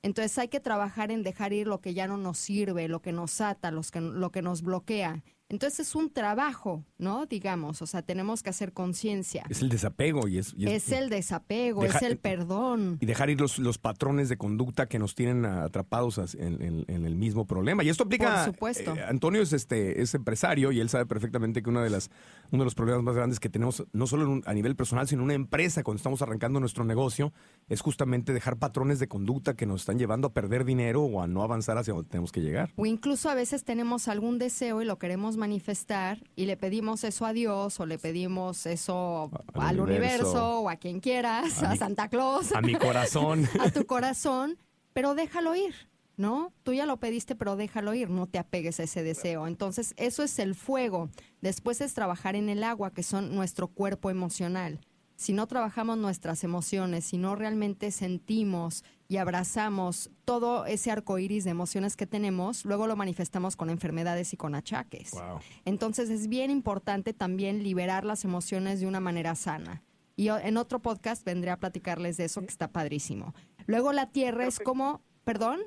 Entonces 0.02 0.36
hay 0.38 0.48
que 0.48 0.60
trabajar 0.60 1.10
en 1.12 1.22
dejar 1.22 1.52
ir 1.52 1.68
lo 1.68 1.80
que 1.80 1.94
ya 1.94 2.08
no 2.08 2.16
nos 2.16 2.38
sirve, 2.38 2.88
lo 2.88 3.00
que 3.02 3.12
nos 3.12 3.40
ata, 3.40 3.70
los 3.70 3.90
que, 3.90 4.00
lo 4.00 4.30
que 4.32 4.42
nos 4.42 4.62
bloquea. 4.62 5.22
Entonces 5.52 5.80
es 5.88 5.94
un 5.94 6.10
trabajo, 6.10 6.84
¿no? 6.98 7.26
Digamos, 7.26 7.82
o 7.82 7.86
sea, 7.86 8.02
tenemos 8.02 8.42
que 8.42 8.50
hacer 8.50 8.72
conciencia. 8.72 9.44
Es 9.50 9.60
el 9.62 9.68
desapego 9.68 10.26
y 10.26 10.38
es, 10.38 10.54
y 10.56 10.66
Es 10.66 10.90
el 10.90 11.10
desapego, 11.10 11.82
Deja- 11.82 11.98
es 11.98 12.02
el 12.04 12.16
perdón. 12.18 12.96
y 13.00 13.06
dejar 13.06 13.30
ir 13.30 13.40
los, 13.40 13.58
los 13.58 13.78
patrones 13.78 14.28
de 14.28 14.36
conducta 14.38 14.86
que 14.86 14.98
nos 14.98 15.14
tienen 15.14 15.44
atrapados 15.44 16.18
en, 16.34 16.62
en- 16.62 16.84
en 16.88 17.04
el 17.04 17.14
mismo 17.14 17.46
problema. 17.46 17.84
Y 17.84 17.90
esto 17.90 18.04
aplica. 18.04 18.44
Por 18.46 18.54
supuesto. 18.54 18.96
eh, 18.96 19.04
Antonio 19.06 19.42
es 19.42 19.52
este 19.52 20.00
es 20.02 20.14
empresario 20.14 20.72
y 20.72 20.80
él 20.80 20.88
sabe 20.88 21.06
perfectamente 21.06 21.62
que 21.62 21.68
una 21.70 21.82
de 21.82 21.90
las 21.90 22.10
uno 22.50 22.62
de 22.62 22.64
los 22.64 22.74
problemas 22.74 23.02
más 23.02 23.14
grandes 23.14 23.38
que 23.38 23.48
tenemos, 23.48 23.84
no 23.92 24.06
solo 24.06 24.24
en 24.24 24.28
un- 24.30 24.42
a 24.46 24.54
nivel 24.54 24.74
personal, 24.74 25.06
sino 25.06 25.20
en 25.20 25.24
una 25.26 25.34
empresa 25.34 25.82
cuando 25.82 25.98
estamos 25.98 26.22
arrancando 26.22 26.60
nuestro 26.60 26.84
negocio, 26.84 27.32
es 27.68 27.82
justamente 27.82 28.32
dejar 28.32 28.56
patrones 28.56 28.98
de 28.98 29.08
conducta 29.08 29.54
que 29.54 29.66
nos 29.66 29.82
están 29.82 29.98
llevando 29.98 30.28
a 30.28 30.32
perder 30.32 30.64
dinero 30.64 31.02
o 31.02 31.20
a 31.22 31.26
no 31.26 31.42
avanzar 31.42 31.76
hacia 31.76 31.92
donde 31.92 32.08
tenemos 32.08 32.32
que 32.32 32.40
llegar. 32.40 32.72
O 32.76 32.86
incluso 32.86 33.28
a 33.28 33.34
veces 33.34 33.64
tenemos 33.64 34.08
algún 34.08 34.38
deseo 34.38 34.80
y 34.80 34.84
lo 34.86 34.98
queremos 34.98 35.36
manifestar 35.46 36.22
y 36.36 36.46
le 36.46 36.56
pedimos 36.56 37.04
eso 37.04 37.26
a 37.26 37.32
Dios 37.32 37.78
o 37.80 37.86
le 37.86 37.98
pedimos 37.98 38.64
eso 38.66 39.30
Al 39.54 39.62
al, 39.62 39.80
universo. 39.80 40.24
universo. 40.28 40.60
o 40.60 40.68
a 40.70 40.76
quien 40.76 41.00
quieras, 41.00 41.62
A 41.62 41.66
a, 41.68 41.72
mi- 41.72 41.78
Santa 41.78 42.08
Claus, 42.08 42.52
A 42.52 42.60
mi 42.62 42.74
corazón. 42.74 43.46
a 43.60 43.70
tu 43.70 43.84
corazón, 43.86 44.56
pero 44.92 45.14
déjalo 45.14 45.54
ir, 45.56 45.74
¿no? 46.16 46.52
Tú 46.62 46.72
ya 46.72 46.86
lo 46.86 46.96
pediste, 46.98 47.34
pero 47.34 47.56
déjalo 47.56 47.92
ir, 47.94 48.08
no 48.08 48.26
te 48.26 48.38
apegues 48.38 48.78
a 48.80 48.84
ese 48.84 49.02
deseo. 49.02 49.46
Entonces, 49.46 49.94
eso 49.96 50.22
es 50.22 50.38
el 50.38 50.54
fuego. 50.54 51.08
Después 51.40 51.80
es 51.80 51.92
trabajar 51.94 52.36
en 52.36 52.48
el 52.48 52.62
agua, 52.64 52.92
que 52.92 53.02
son 53.02 53.34
nuestro 53.34 53.66
cuerpo 53.68 54.10
emocional. 54.10 54.78
si 55.16 55.32
no 55.32 55.46
trabajamos 55.46 55.98
nuestras 55.98 56.42
emociones, 56.42 57.04
si 57.04 57.16
no 57.16 57.36
realmente 57.36 57.90
sentimos 57.92 58.82
y 59.12 59.18
abrazamos 59.18 60.10
todo 60.24 60.64
ese 60.64 60.90
arco 60.90 61.18
iris 61.18 61.44
de 61.44 61.50
emociones 61.50 61.96
que 61.96 62.06
tenemos, 62.06 62.64
luego 62.64 62.86
lo 62.86 62.96
manifestamos 62.96 63.56
con 63.56 63.68
enfermedades 63.68 64.32
y 64.32 64.38
con 64.38 64.54
achaques. 64.54 65.10
Wow. 65.10 65.38
Entonces 65.66 66.08
es 66.08 66.28
bien 66.28 66.50
importante 66.50 67.12
también 67.12 67.62
liberar 67.62 68.06
las 68.06 68.24
emociones 68.24 68.80
de 68.80 68.86
una 68.86 69.00
manera 69.00 69.34
sana. 69.34 69.82
Y 70.16 70.28
en 70.28 70.56
otro 70.56 70.80
podcast 70.80 71.26
vendré 71.26 71.50
a 71.50 71.58
platicarles 71.58 72.16
de 72.16 72.24
eso 72.24 72.40
que 72.40 72.46
está 72.46 72.68
padrísimo. 72.68 73.34
Luego 73.66 73.92
la 73.92 74.08
tierra 74.08 74.46
es 74.46 74.58
como, 74.58 75.02
perdón, 75.24 75.60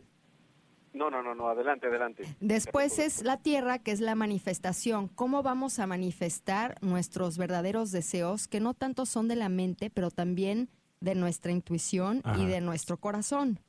No, 0.94 1.12
no, 1.12 1.22
no, 1.22 1.36
no, 1.36 1.48
adelante, 1.48 1.86
adelante. 1.86 2.24
Después 2.40 2.98
es 2.98 3.22
la 3.22 3.38
tierra, 3.38 3.78
que 3.78 3.92
es 3.92 4.02
la 4.02 4.16
manifestación. 4.16 5.08
¿Cómo 5.08 5.44
vamos 5.44 5.78
a 5.78 5.86
manifestar 5.86 6.80
nuestros 6.82 7.38
verdaderos 7.38 7.92
deseos, 7.92 8.48
que 8.48 8.60
no 8.60 8.74
tanto 8.74 9.06
son 9.06 9.28
de 9.28 9.36
la 9.36 9.50
mente, 9.50 9.92
pero 9.92 10.10
también 10.10 10.68
de 11.00 11.16
nuestra 11.16 11.52
intuición 11.52 12.22
Ajá. 12.24 12.42
y 12.42 12.46
de 12.46 12.62
nuestro 12.62 12.98
corazón? 12.98 13.60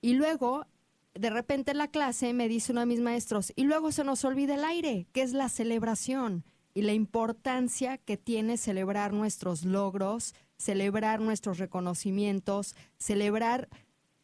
Y 0.00 0.14
luego, 0.14 0.66
de 1.14 1.30
repente 1.30 1.70
en 1.70 1.78
la 1.78 1.88
clase 1.88 2.32
me 2.32 2.48
dice 2.48 2.72
uno 2.72 2.80
de 2.80 2.86
mis 2.86 3.00
maestros, 3.00 3.52
y 3.56 3.64
luego 3.64 3.92
se 3.92 4.04
nos 4.04 4.24
olvida 4.24 4.54
el 4.54 4.64
aire, 4.64 5.06
que 5.12 5.22
es 5.22 5.32
la 5.32 5.48
celebración 5.48 6.44
y 6.74 6.82
la 6.82 6.92
importancia 6.92 7.98
que 7.98 8.16
tiene 8.16 8.56
celebrar 8.56 9.12
nuestros 9.12 9.64
logros, 9.64 10.34
celebrar 10.56 11.20
nuestros 11.20 11.58
reconocimientos, 11.58 12.74
celebrar, 12.96 13.68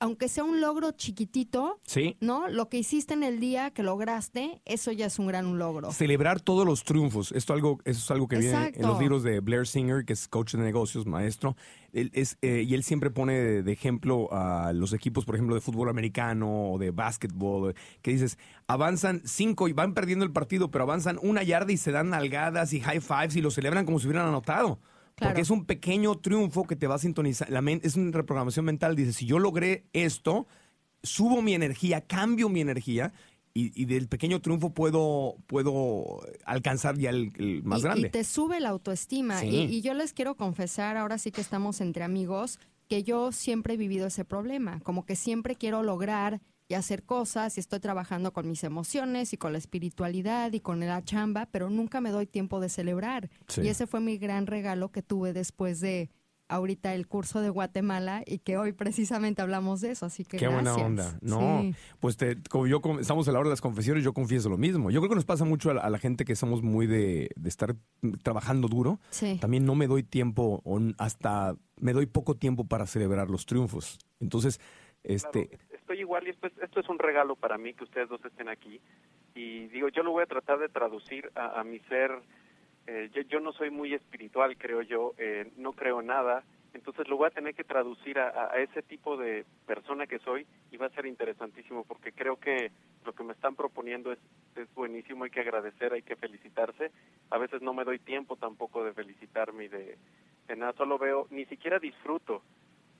aunque 0.01 0.29
sea 0.29 0.45
un 0.45 0.61
logro 0.61 0.93
chiquitito, 0.93 1.81
Sí. 1.85 2.17
¿no? 2.21 2.49
Lo 2.49 2.69
que 2.69 2.79
hiciste 2.79 3.15
en 3.15 3.23
el 3.23 3.41
día 3.41 3.71
que 3.71 3.83
lograste, 3.83 4.61
eso 4.65 4.93
ya 4.93 5.07
es 5.07 5.19
un 5.19 5.27
gran 5.27 5.59
logro. 5.59 5.91
Celebrar 5.93 6.41
todos 6.41 6.65
los 6.65 6.85
triunfos. 6.85 7.33
Esto 7.33 7.53
algo, 7.53 7.79
eso 7.85 8.01
es 8.01 8.11
algo 8.11 8.29
que 8.29 8.39
viene 8.39 8.73
en 8.75 8.87
los 8.87 9.01
libros 9.01 9.23
de 9.23 9.41
Blair 9.41 9.67
Singer, 9.67 10.05
que 10.05 10.13
es 10.13 10.29
coach 10.29 10.55
de 10.55 10.63
negocios, 10.63 11.07
maestro. 11.07 11.57
Él 11.93 12.11
es, 12.15 12.37
eh, 12.43 12.65
y 12.67 12.75
él 12.75 12.85
siempre 12.85 13.11
pone 13.11 13.33
de, 13.35 13.63
de 13.63 13.73
ejemplo 13.73 14.29
a 14.33 14.73
los 14.73 14.93
equipos, 14.93 15.25
por 15.25 15.35
ejemplo, 15.35 15.55
de 15.55 15.61
fútbol 15.61 15.89
americano 15.89 16.73
o 16.73 16.79
de 16.79 16.91
básquetbol, 16.91 17.75
que 18.03 18.11
dices, 18.13 18.39
avanzan 18.67 19.23
cinco 19.25 19.69
y 19.69 19.73
van 19.73 19.95
perdiendo 19.95 20.25
el 20.25 20.33
partido, 20.33 20.71
pero 20.71 20.85
avanzan 20.85 21.19
una 21.23 21.43
yarda 21.43 21.73
y 21.73 21.77
se 21.77 21.91
dan 21.91 22.11
nalgadas 22.11 22.73
y 22.73 22.81
high 22.81 23.01
fives 23.01 23.37
y 23.37 23.41
lo 23.41 23.51
celebran 23.51 23.85
como 23.87 23.99
si 23.99 24.07
hubieran 24.07 24.29
anotado. 24.29 24.79
Claro. 25.19 25.33
Porque 25.33 25.43
es 25.43 25.51
un 25.51 25.65
pequeño 25.65 26.17
triunfo 26.19 26.65
que 26.65 26.77
te 26.77 26.87
va 26.87 26.95
a 26.95 26.99
sintonizar. 26.99 27.51
La 27.51 27.61
es 27.83 27.97
una 27.97 28.13
reprogramación 28.13 28.65
mental. 28.65 28.95
Dice, 28.95 29.13
si 29.13 29.27
yo 29.27 29.41
logré 29.41 29.85
esto, 29.93 30.47
subo 31.03 31.43
mi 31.43 31.55
energía, 31.55 32.03
cambio 32.03 32.49
mi 32.49 32.61
energía 32.61 33.13
y, 33.53 33.73
y 33.75 33.87
del 33.87 34.07
pequeño 34.07 34.41
triunfo 34.41 34.71
puedo, 34.71 35.37
puedo 35.49 36.21
alcanzar 36.45 36.97
ya 36.99 37.11
el, 37.11 37.33
el 37.37 37.65
más 37.65 37.81
y, 37.81 37.83
grande. 37.83 38.09
y 38.09 38.11
te 38.11 38.23
sube 38.23 38.61
la 38.61 38.69
autoestima. 38.69 39.41
Sí. 39.41 39.49
Y, 39.49 39.77
y 39.77 39.81
yo 39.83 39.93
les 39.95 40.13
quiero 40.13 40.37
confesar, 40.37 40.97
ahora 40.97 41.19
sí 41.19 41.33
que 41.33 41.41
estamos 41.41 41.81
entre 41.81 42.05
amigos, 42.05 42.61
que 42.89 43.03
yo 43.03 43.33
siempre 43.33 43.75
he 43.75 43.77
vivido 43.77 44.07
ese 44.07 44.25
problema. 44.25 44.79
Como 44.85 45.05
que 45.05 45.17
siempre 45.17 45.57
quiero 45.57 45.83
lograr 45.83 46.41
y 46.69 46.75
hacer 46.75 47.03
cosas 47.05 47.57
y 47.57 47.61
estoy 47.61 47.81
trabajando 47.81 48.33
con 48.33 48.47
mis 48.49 48.63
emociones 48.63 49.33
y 49.33 49.39
con 49.39 49.53
la 49.53 49.59
espiritualidad 49.59 50.53
y 50.53 50.61
con 50.61 50.81
la 50.81 51.03
chamba, 51.03 51.49
pero 51.51 51.71
nunca 51.71 52.01
me 52.01 52.11
doy 52.11 52.27
tiempo 52.27 52.61
de 52.61 52.69
celebrar. 52.69 53.31
Sí. 53.49 53.63
Y 53.63 53.69
ese 53.69 53.87
fue 53.87 54.01
mi 54.01 54.19
gran 54.19 54.47
regalo 54.47 54.91
que 54.91 55.03
tuve 55.03 55.33
después 55.33 55.81
de 55.81 56.11
ahorita 56.51 56.95
el 56.95 57.07
curso 57.07 57.43
de 57.43 57.51
Guatemala 57.51 58.23
y 58.27 58.39
que 58.39 58.57
hoy 58.57 58.73
precisamente 58.73 59.43
hablamos 59.43 59.83
de 59.83 59.91
eso, 59.91 60.07
así 60.07 60.25
que 60.25 60.39
Qué 60.39 60.49
buena 60.49 60.75
onda. 60.75 61.19
No, 61.21 61.61
Sí. 61.63 61.75
pues 62.01 62.17
te, 62.17 62.37
como 62.49 62.67
yo 62.67 62.81
estamos 63.01 63.29
a 63.29 63.33
la 63.33 63.39
hora 63.39 63.49
de 63.49 63.53
las 63.53 63.61
confesiones, 63.61 64.03
yo 64.03 64.15
confieso 64.15 64.49
lo 64.49 64.57
mismo. 64.57 64.91
Yo 64.91 65.01
creo 65.01 65.11
que 65.11 65.15
nos 65.17 65.27
pasa 65.27 65.45
mucho 65.45 65.71
a 65.71 65.75
la, 65.75 65.81
a 65.83 65.91
la 65.91 65.99
gente 65.99 66.25
que 66.25 66.37
somos 66.37 66.63
muy 66.63 66.87
de, 66.87 67.31
de 67.37 67.49
estar 67.51 67.77
trabajando 68.23 68.69
duro. 68.69 68.99
Sí. 69.11 69.37
También 69.41 69.67
no 69.67 69.75
me 69.75 69.87
doy 69.87 70.03
tiempo, 70.03 70.63
hasta 70.97 71.55
me 71.81 71.93
doy 71.93 72.07
poco 72.07 72.35
tiempo 72.37 72.65
para 72.65 72.87
celebrar 72.87 73.29
los 73.29 73.45
triunfos. 73.45 73.99
Entonces, 74.19 74.59
este, 75.05 75.49
Claro, 75.49 75.65
estoy 75.89 76.01
igual 76.01 76.27
y 76.27 76.31
esto 76.31 76.47
es, 76.49 76.53
esto 76.59 76.81
es 76.81 76.89
un 76.91 76.99
regalo 76.99 77.35
para 77.35 77.57
mí 77.57 77.73
que 77.73 77.85
ustedes 77.85 78.11
dos 78.11 78.23
estén 78.23 78.51
aquí. 78.51 78.79
Y 79.35 79.69
digo, 79.69 79.89
yo 79.89 80.03
lo 80.03 80.11
voy 80.11 80.23
a 80.23 80.27
tratar 80.27 80.59
de 80.59 80.69
traducir 80.69 81.31
a, 81.35 81.65
mi 81.65 81.79
ser. 81.81 82.11
eh, 82.87 83.09
yo, 83.15 83.23
yo 83.23 83.41
no 83.41 83.53
soy 83.53 83.71
muy 83.71 83.95
espiritual, 83.95 84.59
creo 84.59 84.83
yo, 84.83 85.15
eh, 85.17 85.51
no 85.57 85.73
creo 85.73 86.03
nada. 86.03 86.45
Entonces 86.75 87.09
lo 87.09 87.17
voy 87.17 87.29
a 87.29 87.31
tener 87.31 87.55
que 87.55 87.65
traducir 87.65 88.19
a, 88.19 88.29
a- 88.29 88.53
a 88.53 88.59
ese 88.59 88.83
tipo 88.83 89.17
de 89.17 89.47
persona 89.67 90.07
que 90.07 90.19
soy 90.19 90.47
y 90.71 90.77
va 90.77 90.87
a 90.87 90.91
ser 90.91 91.07
interesantísimo 91.07 91.85
porque 91.85 92.13
creo 92.13 92.37
que 92.39 92.71
lo 93.07 93.15
que 93.15 93.25
me 93.25 93.33
están 93.33 93.57
proponiendo 93.57 94.13
es, 94.13 94.19
es 94.57 94.73
buenísimo, 94.75 95.25
hay 95.25 95.31
que 95.31 95.41
agradecer, 95.41 95.95
hay 95.95 96.03
que 96.03 96.17
felicitarse. 96.17 96.91
A 97.31 97.39
veces 97.39 97.63
no 97.63 97.73
me 97.73 97.85
doy 97.85 97.99
tiempo 97.99 98.37
tampoco 98.37 98.85
de 98.85 98.93
felicitarme 98.93 99.65
y 99.65 99.69
de, 99.69 99.97
de 100.49 100.57
nada, 100.57 100.75
solo 100.75 100.99
veo, 100.99 101.27
ni 101.31 101.47
siquiera 101.47 101.79
disfruto. 101.79 102.43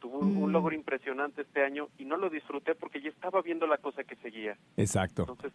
Tuve 0.01 0.17
un, 0.19 0.37
un 0.37 0.51
Mm. 0.51 0.53
logro 0.53 0.75
impresionante 0.75 1.43
este 1.43 1.63
año 1.65 1.89
y 1.99 2.05
no 2.05 2.17
lo 2.17 2.31
disfruté 2.31 2.75
porque 2.75 3.01
ya 3.03 3.09
estaba 3.09 3.43
viendo 3.43 3.67
la 3.67 3.79
cosa 3.79 4.05
que 4.05 4.17
seguía. 4.17 4.57
exacto. 4.77 5.23
Entonces, 5.23 5.53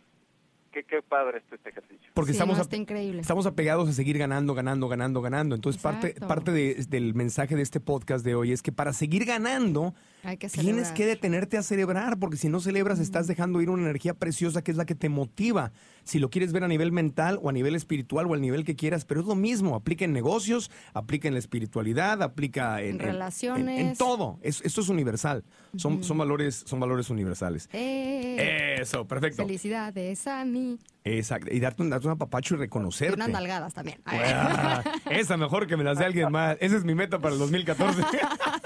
qué, 0.72 0.84
qué 0.84 1.02
padre 1.02 1.38
está 1.40 1.56
este 1.56 1.70
ejercicio. 1.70 2.12
Porque 2.14 2.32
Sí, 2.32 2.38
estamos, 2.38 2.58
no, 2.58 2.62
a- 2.62 2.64
está 2.64 2.76
increíble. 2.76 3.22
estamos 3.22 3.46
apegados 3.46 3.88
a 3.90 3.94
seguir 3.94 4.18
ganando, 4.18 4.54
ganando, 4.54 4.88
ganando, 4.88 5.22
ganando. 5.22 5.56
Entonces, 5.56 5.82
parte, 5.82 6.16
parte 6.28 6.52
de- 6.52 6.76
del 6.90 7.14
mensaje 7.14 7.56
de 7.56 7.62
este 7.62 7.80
podcast 7.80 8.26
de 8.26 8.36
hoy 8.36 8.52
es 8.52 8.62
que 8.62 8.72
para 8.72 8.92
seguir 8.94 9.26
ganando, 9.26 9.94
Hay 10.26 10.38
que 10.38 10.48
tienes 10.48 10.92
que 10.92 11.06
detenerte 11.06 11.58
a 11.58 11.64
celebrar, 11.64 12.18
porque 12.18 12.38
si 12.38 12.48
no 12.48 12.60
celebras, 12.62 13.00
estás 13.00 13.28
dejando 13.28 13.62
ir 13.62 13.70
una 13.70 13.84
energía 13.84 14.14
preciosa 14.14 14.62
que 14.64 14.72
es 14.72 14.78
la 14.78 14.86
que 14.86 14.96
te 14.96 15.10
motiva. 15.10 15.74
Si 16.06 16.18
lo 16.20 16.30
quieres 16.30 16.54
ver 16.54 16.64
a 16.64 16.68
nivel 16.68 16.92
mental 16.92 17.40
o 17.42 17.50
a 17.50 17.54
nivel 17.54 17.76
espiritual 17.76 18.26
o 18.28 18.34
al 18.34 18.42
nivel 18.42 18.64
que 18.64 18.76
quieras, 18.76 19.04
pero 19.06 19.20
es 19.22 19.28
lo 19.28 19.36
mismo. 19.36 19.76
Aplica 19.76 20.06
en 20.06 20.14
negocios, 20.14 20.72
aplica 20.94 21.28
en 21.28 21.34
la 21.34 21.40
espiritualidad, 21.40 22.22
aplica 22.24 22.82
en, 22.82 22.96
En 22.96 23.00
relaciones. 23.00 23.80
en, 23.80 23.88
en 23.90 23.96
todo. 23.98 24.40
Es- 24.42 24.62
esto 24.64 24.82
es 24.82 24.90
universal. 24.90 25.44
Son, 25.76 26.04
son 26.04 26.18
valores, 26.18 26.64
son 26.68 26.80
valores 26.80 27.10
universales. 27.10 27.68
Eh, 27.74 28.78
Eso, 28.80 29.06
perfecto. 29.08 29.44
Felicidades 29.46 30.26
a 30.28 30.46
mí. 30.46 30.78
Exacto. 31.06 31.54
Y 31.54 31.60
darte 31.60 31.82
un, 31.84 31.90
darte 31.90 32.08
un 32.08 32.14
apapacho 32.14 32.54
y 32.54 32.58
Y 32.58 32.60
reconocerte. 32.62 33.16
unas 33.16 33.30
nalgadas 33.30 33.74
también. 33.74 34.00
Esa 35.10 35.36
mejor 35.38 35.68
que 35.68 35.76
me 35.78 35.84
las 35.84 35.98
dé 35.98 36.06
alguien 36.06 36.32
más. 36.32 36.58
Esa 36.62 36.78
es 36.78 36.86
mi 36.86 36.96
meta 36.96 37.20
para 37.20 37.34
el 37.34 37.40
2014. 37.40 38.02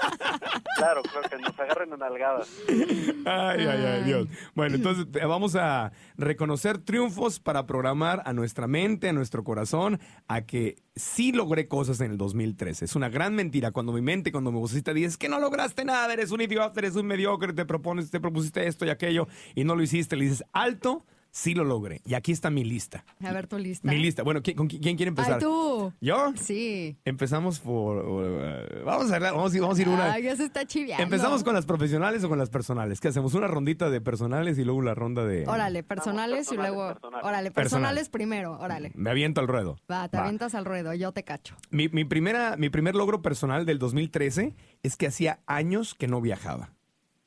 Claro, 0.78 1.02
claro, 1.02 1.28
que 1.28 1.38
nos 1.38 1.58
agarren 1.58 1.92
en 1.92 2.02
algadas. 2.02 2.48
Ay, 2.68 3.66
ay, 3.66 3.84
ay, 3.84 4.02
Dios. 4.04 4.28
Bueno, 4.54 4.76
entonces 4.76 5.06
vamos 5.10 5.56
a 5.56 5.92
reconocer 6.16 6.78
triunfos 6.78 7.40
para 7.40 7.66
programar 7.66 8.22
a 8.24 8.32
nuestra 8.32 8.68
mente, 8.68 9.08
a 9.08 9.12
nuestro 9.12 9.42
corazón, 9.42 9.98
a 10.28 10.42
que 10.42 10.76
sí 10.94 11.32
logré 11.32 11.66
cosas 11.66 12.00
en 12.00 12.12
el 12.12 12.16
2013. 12.16 12.84
Es 12.84 12.94
una 12.94 13.08
gran 13.08 13.34
mentira 13.34 13.72
cuando 13.72 13.92
mi 13.92 14.02
mente, 14.02 14.30
cuando 14.30 14.52
mi 14.52 14.60
vocecita 14.60 14.94
dice 14.94 15.18
que 15.18 15.28
no 15.28 15.40
lograste 15.40 15.84
nada, 15.84 16.12
eres 16.12 16.30
un 16.30 16.40
idiota, 16.40 16.78
eres 16.78 16.94
un 16.94 17.06
mediocre, 17.06 17.52
te 17.52 17.64
propones, 17.64 18.10
te 18.10 18.20
propusiste 18.20 18.66
esto 18.66 18.86
y 18.86 18.90
aquello 18.90 19.26
y 19.56 19.64
no 19.64 19.74
lo 19.74 19.82
hiciste. 19.82 20.14
Le 20.14 20.26
dices, 20.26 20.44
alto, 20.52 21.04
sí 21.38 21.54
lo 21.54 21.64
logré. 21.64 22.00
Y 22.04 22.14
aquí 22.14 22.32
está 22.32 22.50
mi 22.50 22.64
lista. 22.64 23.04
A 23.22 23.32
ver 23.32 23.46
tu 23.46 23.58
lista. 23.58 23.88
Mi 23.88 23.98
lista. 23.98 24.22
Bueno, 24.22 24.42
¿quién, 24.42 24.56
con 24.56 24.66
quién- 24.66 24.96
quiere 24.96 25.08
empezar? 25.08 25.34
Ay, 25.34 25.40
tú. 25.40 25.92
¿Yo? 26.00 26.32
Sí. 26.36 26.96
Empezamos 27.04 27.60
por... 27.60 27.98
uh, 28.04 28.84
vamos 28.84 29.10
a 29.10 29.18
ver, 29.18 29.32
vamos 29.32 29.52
a 29.52 29.56
ir, 29.56 29.62
vamos 29.62 29.78
a 29.78 29.82
ir 29.82 29.88
una... 29.88 30.12
Ay, 30.12 30.24
ya 30.24 30.36
se 30.36 30.44
está 30.44 30.66
chiviando. 30.66 31.02
¿Empezamos 31.04 31.44
con 31.44 31.54
las 31.54 31.64
profesionales 31.66 32.24
o 32.24 32.28
con 32.28 32.38
las 32.38 32.50
personales? 32.50 33.00
¿Qué 33.00 33.08
hacemos? 33.08 33.34
¿Una 33.34 33.46
rondita 33.46 33.88
de 33.90 34.00
personales 34.00 34.58
y 34.58 34.64
luego 34.64 34.82
la 34.82 34.94
ronda 34.94 35.24
de... 35.24 35.46
Órale, 35.46 35.82
personales 35.84 36.50
y 36.52 36.56
luego. 36.56 36.88
personales. 36.88 37.24
Órale, 37.26 37.50
Personal. 37.50 37.82
personales 37.82 38.08
primero. 38.08 38.58
Órale. 38.58 38.90
Me 38.94 39.10
aviento 39.10 39.40
al 39.40 39.48
ruedo. 39.48 39.76
Va, 39.90 40.08
te 40.08 40.16
Va. 40.16 40.24
avientas 40.24 40.54
al 40.54 40.64
ruedo, 40.64 40.92
yo 40.94 41.12
te 41.12 41.22
cacho. 41.22 41.54
Mi, 41.70 41.88
mi 41.88 42.04
primera, 42.04 42.56
mi 42.56 42.68
primer 42.68 42.94
logro 42.94 43.22
personal 43.22 43.64
del 43.64 43.78
2013 43.78 44.54
es 44.82 44.96
que 44.96 45.06
hacía 45.06 45.40
años 45.46 45.94
que 45.94 46.08
no 46.08 46.20
viajaba. 46.20 46.70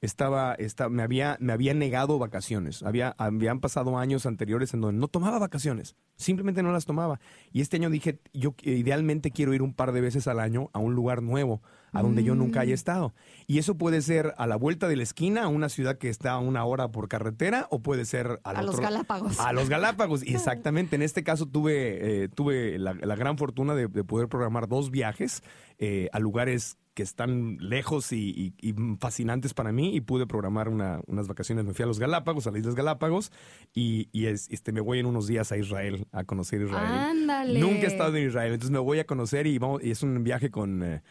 Estaba, 0.01 0.55
esta- 0.55 0.89
me, 0.89 1.03
había, 1.03 1.37
me 1.39 1.53
había 1.53 1.75
negado 1.75 2.17
vacaciones. 2.17 2.81
Había, 2.81 3.13
habían 3.19 3.59
pasado 3.59 3.97
años 3.99 4.25
anteriores 4.25 4.73
en 4.73 4.81
donde 4.81 4.99
no 4.99 5.07
tomaba 5.07 5.37
vacaciones. 5.37 5.95
Simplemente 6.15 6.63
no 6.63 6.71
las 6.71 6.85
tomaba. 6.85 7.19
Y 7.51 7.61
este 7.61 7.77
año 7.77 7.89
dije, 7.91 8.19
yo 8.33 8.55
idealmente 8.63 9.29
quiero 9.29 9.53
ir 9.53 9.61
un 9.61 9.73
par 9.75 9.91
de 9.91 10.01
veces 10.01 10.27
al 10.27 10.39
año 10.39 10.71
a 10.73 10.79
un 10.79 10.95
lugar 10.95 11.21
nuevo, 11.21 11.61
a 11.93 12.01
donde 12.01 12.23
yo 12.23 12.35
nunca 12.35 12.61
haya 12.61 12.73
estado. 12.73 13.13
Y 13.47 13.57
eso 13.57 13.75
puede 13.77 14.01
ser 14.01 14.33
a 14.37 14.47
la 14.47 14.55
vuelta 14.55 14.87
de 14.87 14.95
la 14.95 15.03
esquina, 15.03 15.43
a 15.43 15.47
una 15.47 15.69
ciudad 15.69 15.97
que 15.97 16.09
está 16.09 16.31
a 16.31 16.39
una 16.39 16.63
hora 16.65 16.89
por 16.89 17.07
carretera, 17.09 17.67
o 17.69 17.79
puede 17.81 18.05
ser 18.05 18.39
A 18.43 18.61
los 18.63 18.79
Galápagos. 18.79 19.39
A 19.39 19.51
los 19.53 19.69
Galápagos, 19.69 20.23
y 20.25 20.33
exactamente. 20.35 20.95
En 20.95 21.01
este 21.01 21.23
caso 21.23 21.45
tuve, 21.47 22.23
eh, 22.23 22.29
tuve 22.29 22.79
la, 22.79 22.93
la 22.93 23.15
gran 23.15 23.37
fortuna 23.37 23.75
de, 23.75 23.87
de 23.87 24.03
poder 24.03 24.27
programar 24.29 24.67
dos 24.67 24.89
viajes 24.91 25.43
eh, 25.79 26.09
a 26.13 26.19
lugares 26.19 26.77
que 26.93 27.03
están 27.03 27.55
lejos 27.61 28.11
y, 28.11 28.53
y- 28.61 28.69
y 28.69 28.73
fascinantes 28.99 29.53
para 29.53 29.71
mí 29.71 29.95
y 29.95 30.01
pude 30.01 30.27
programar 30.27 30.67
una- 30.67 30.99
unas 31.07 31.27
vacaciones. 31.29 31.63
Me 31.63 31.73
fui 31.73 31.83
a 31.83 31.85
los 31.85 31.99
Galápagos, 31.99 32.47
a 32.47 32.51
las 32.51 32.59
Islas 32.59 32.75
Galápagos 32.75 33.31
y, 33.73 34.09
y 34.11 34.25
es- 34.25 34.49
este, 34.49 34.71
me 34.73 34.81
voy 34.81 34.99
en 34.99 35.05
unos 35.05 35.25
días 35.27 35.51
a 35.53 35.57
Israel, 35.57 36.05
a 36.11 36.25
conocer 36.25 36.61
Israel. 36.61 36.85
Ándale. 36.91 37.59
Nunca 37.59 37.83
he 37.83 37.87
estado 37.87 38.15
en 38.17 38.27
Israel, 38.27 38.53
entonces 38.53 38.71
me 38.71 38.79
voy 38.79 38.99
a 38.99 39.05
conocer 39.05 39.47
y, 39.47 39.57
vamos, 39.57 39.81
y 39.83 39.91
es 39.91 40.03
un 40.03 40.21
viaje 40.23 40.51
con... 40.51 40.83
eh, 40.83 41.01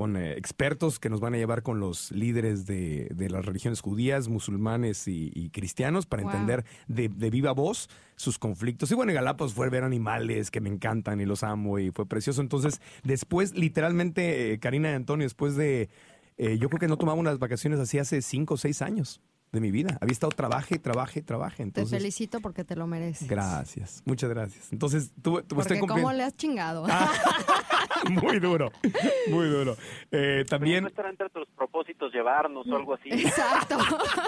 con 0.00 0.16
eh, 0.16 0.32
expertos 0.38 0.98
que 0.98 1.10
nos 1.10 1.20
van 1.20 1.34
a 1.34 1.36
llevar 1.36 1.62
con 1.62 1.78
los 1.78 2.10
líderes 2.10 2.64
de, 2.64 3.06
de 3.14 3.28
las 3.28 3.44
religiones 3.44 3.82
judías, 3.82 4.28
musulmanes 4.28 5.06
y, 5.06 5.30
y 5.34 5.50
cristianos 5.50 6.06
para 6.06 6.22
Wow. 6.22 6.32
entender 6.32 6.64
de, 6.88 7.10
de 7.10 7.28
viva 7.28 7.52
voz 7.52 7.90
sus 8.16 8.38
conflictos. 8.38 8.90
Y 8.90 8.94
bueno, 8.94 9.12
en 9.12 9.16
Galápagos 9.16 9.52
fue 9.52 9.68
ver 9.68 9.84
animales 9.84 10.50
que 10.50 10.62
me 10.62 10.70
encantan 10.70 11.20
y 11.20 11.26
los 11.26 11.42
amo 11.42 11.78
y 11.78 11.90
fue 11.90 12.06
precioso. 12.06 12.40
Entonces, 12.40 12.80
después, 13.04 13.54
literalmente, 13.54 14.54
eh, 14.54 14.58
Karina 14.58 14.90
y 14.90 14.94
Antonio, 14.94 15.26
después 15.26 15.54
de, 15.54 15.90
eh, 16.38 16.56
yo 16.56 16.70
creo 16.70 16.80
que 16.80 16.88
no 16.88 16.96
tomaba 16.96 17.18
unas 17.18 17.38
vacaciones 17.38 17.78
así 17.78 17.98
hace 17.98 18.22
cinco 18.22 18.54
o 18.54 18.56
seis 18.56 18.80
años 18.80 19.20
de 19.52 19.60
mi 19.60 19.70
vida. 19.70 19.98
Había 20.00 20.12
estado 20.12 20.30
trabaje, 20.30 20.78
trabaje, 20.78 21.20
trabaje. 21.22 21.56
Te 21.56 21.62
Entonces, 21.64 21.98
felicito 21.98 22.40
porque 22.40 22.64
te 22.64 22.74
lo 22.76 22.86
mereces. 22.86 23.28
gracias, 23.28 24.00
muchas 24.06 24.30
gracias. 24.30 24.72
Entonces, 24.72 25.10
tú, 25.20 25.42
tú 25.42 25.56
Porque 25.56 25.74
estoy 25.74 25.86
cómo 25.88 26.10
le 26.12 26.22
has 26.22 26.36
chingado. 26.36 26.86
Ah, 26.88 27.12
muy 28.10 28.38
duro, 28.38 28.70
muy 29.28 29.48
duro. 29.48 29.76
Eh, 30.10 30.44
también 30.48 30.82
no 30.82 30.88
estará 30.88 31.10
entre 31.10 31.28
tus 31.30 31.46
propósitos 31.48 32.12
llevarnos 32.12 32.66
o 32.66 32.76
algo 32.76 32.94
así. 32.94 33.10
Exacto. 33.10 33.76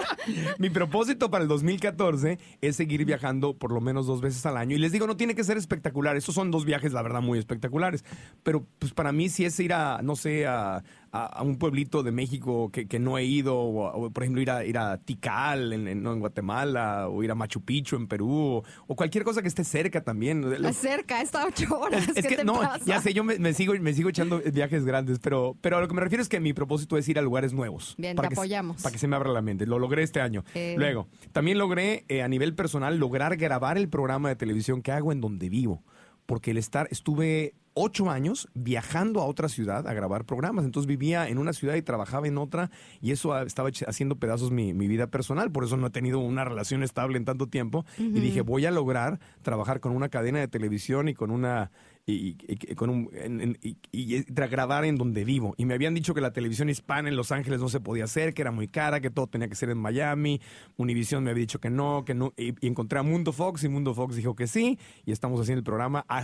mi 0.59 0.69
propósito 0.69 1.29
para 1.29 1.43
el 1.43 1.47
2014 1.47 2.37
es 2.61 2.75
seguir 2.75 3.05
viajando 3.05 3.53
por 3.57 3.71
lo 3.71 3.81
menos 3.81 4.05
dos 4.07 4.21
veces 4.21 4.45
al 4.45 4.57
año. 4.57 4.75
Y 4.75 4.79
les 4.79 4.91
digo, 4.91 5.07
no 5.07 5.17
tiene 5.17 5.35
que 5.35 5.43
ser 5.43 5.57
espectacular. 5.57 6.15
Estos 6.15 6.35
son 6.35 6.51
dos 6.51 6.65
viajes, 6.65 6.93
la 6.93 7.01
verdad, 7.01 7.21
muy 7.21 7.39
espectaculares. 7.39 8.03
Pero 8.43 8.65
pues 8.79 8.93
para 8.93 9.11
mí 9.11 9.29
si 9.29 9.45
es 9.45 9.59
ir 9.59 9.73
a, 9.73 10.01
no 10.01 10.15
sé, 10.15 10.45
a, 10.45 10.83
a- 11.15 11.25
a 11.27 11.43
un 11.43 11.57
pueblito 11.57 12.01
de 12.03 12.11
México 12.11 12.69
que, 12.71 12.87
que 12.87 12.97
no 12.99 13.17
he 13.19 13.23
ido, 13.23 13.55
o, 13.55 13.85
o, 14.05 14.09
por 14.09 14.23
ejemplo 14.23 14.41
ir 14.41 14.49
a, 14.49 14.65
ir 14.65 14.77
a 14.79 14.97
Tikal 14.97 15.71
en, 15.71 15.87
en- 15.87 16.01
no, 16.03 16.11
en 16.11 16.19
Guatemala, 16.19 17.07
o 17.07 17.23
ir 17.23 17.29
a 17.31 17.35
Machu 17.35 17.61
Picchu 17.61 17.95
en 17.95 18.07
Perú, 18.07 18.31
o, 18.31 18.63
o 18.87 18.95
cualquier 18.95 19.23
cosa 19.23 19.41
que 19.43 19.47
esté 19.47 19.63
cerca 19.63 20.03
también. 20.03 20.41
Lo- 20.61 20.73
Cerca, 20.73 21.21
está 21.21 21.45
ocho 21.45 21.79
horas. 21.79 22.03
es, 22.07 22.17
es 22.17 22.23
¿Qué 22.23 22.29
que 22.29 22.35
te 22.37 22.43
no, 22.43 22.53
pasa? 22.55 22.83
ya 22.85 22.99
sé, 22.99 23.13
yo 23.13 23.23
me, 23.23 23.37
me 23.37 23.53
sigo, 23.53 23.73
me 23.79 23.93
sigo 23.93 24.09
echando 24.09 24.41
viajes 24.51 24.83
grandes, 24.85 25.19
pero, 25.19 25.55
pero 25.61 25.77
a 25.77 25.81
lo 25.81 25.87
que 25.87 25.93
me 25.93 26.01
refiero 26.01 26.21
es 26.23 26.29
que 26.29 26.39
mi 26.39 26.51
propósito 26.53 26.97
es 26.97 27.07
ir 27.07 27.19
a 27.19 27.21
lugares 27.21 27.53
nuevos. 27.53 27.93
Bien, 27.99 28.15
para 28.15 28.27
te 28.29 28.33
que 28.35 28.39
apoyamos. 28.39 28.81
Para 28.81 28.91
que 28.93 28.97
se 28.99 29.07
me 29.07 29.15
abra 29.15 29.31
la 29.31 29.41
mente. 29.43 29.67
Lo 29.67 29.77
logré 29.79 30.01
este 30.03 30.19
año. 30.19 30.43
Eh. 30.55 30.73
Luego, 30.77 31.07
también 31.31 31.59
logré 31.59 32.05
eh, 32.07 32.23
a 32.23 32.27
nivel 32.27 32.55
personal 32.55 32.97
lograr 32.97 33.37
grabar 33.37 33.77
el 33.77 33.87
programa 33.87 34.29
de 34.29 34.35
televisión 34.35 34.81
que 34.81 34.91
hago 34.91 35.11
en 35.11 35.21
donde 35.21 35.47
vivo. 35.49 35.83
Porque 36.25 36.51
el 36.51 36.57
estar, 36.57 36.87
estuve 36.89 37.53
ocho 37.73 38.09
años 38.09 38.47
viajando 38.53 39.21
a 39.21 39.25
otra 39.25 39.49
ciudad 39.49 39.87
a 39.87 39.93
grabar 39.93 40.25
programas. 40.25 40.65
Entonces 40.65 40.87
vivía 40.87 41.27
en 41.27 41.37
una 41.37 41.53
ciudad 41.53 41.75
y 41.75 41.81
trabajaba 41.81 42.27
en 42.27 42.37
otra 42.37 42.71
y 43.01 43.11
eso 43.11 43.37
estaba 43.41 43.69
haciendo 43.87 44.15
pedazos 44.15 44.51
mi, 44.51 44.73
mi 44.73 44.87
vida 44.87 45.07
personal. 45.07 45.51
Por 45.51 45.63
eso 45.63 45.77
no 45.77 45.87
he 45.87 45.91
tenido 45.91 46.19
una 46.19 46.45
relación 46.45 46.83
estable 46.83 47.17
en 47.17 47.25
tanto 47.25 47.47
tiempo. 47.47 47.85
Y 47.97 48.19
dije, 48.19 48.41
voy 48.41 48.65
a 48.65 48.71
lograr 48.71 49.19
trabajar 49.41 49.79
con 49.79 49.95
una 49.95 50.09
cadena 50.09 50.39
de 50.39 50.47
televisión 50.47 51.09
y 51.09 51.13
con 51.13 51.31
una 51.31 51.71
y, 52.05 52.35
con 52.75 52.89
un, 52.89 53.09
en- 53.13 53.39
en- 53.41 53.57
y, 53.61 53.77
y 53.91 54.23
grabar 54.27 54.83
en 54.85 54.97
donde 54.97 55.23
vivo. 55.23 55.55
Y 55.57 55.65
me 55.65 55.73
habían 55.73 55.93
dicho 55.93 56.13
que 56.13 56.19
la 56.21 56.33
televisión 56.33 56.69
hispana 56.69 57.07
en 57.07 57.15
Los 57.15 57.31
Ángeles 57.31 57.59
no 57.61 57.69
se 57.69 57.79
podía 57.79 58.03
hacer, 58.03 58.33
que 58.33 58.41
era 58.41 58.51
muy 58.51 58.67
cara, 58.67 58.99
que 58.99 59.09
todo 59.09 59.27
tenía 59.27 59.47
que 59.47 59.55
ser 59.55 59.69
en 59.69 59.77
Miami. 59.77 60.41
Univision 60.75 61.23
me 61.23 61.31
había 61.31 61.41
dicho 61.41 61.59
que 61.59 61.69
no, 61.69 62.03
que 62.05 62.13
no. 62.13 62.33
Y, 62.37 62.53
encontré 62.67 62.99
a 62.99 63.03
Mundo 63.03 63.31
Fox 63.31 63.63
y 63.63 63.69
Mundo 63.69 63.93
Fox 63.93 64.15
dijo 64.17 64.35
que 64.35 64.47
sí. 64.47 64.77
Y 65.05 65.11
estamos 65.13 65.39
haciendo 65.39 65.59
el 65.59 65.63
programa. 65.63 66.05
A- 66.09 66.23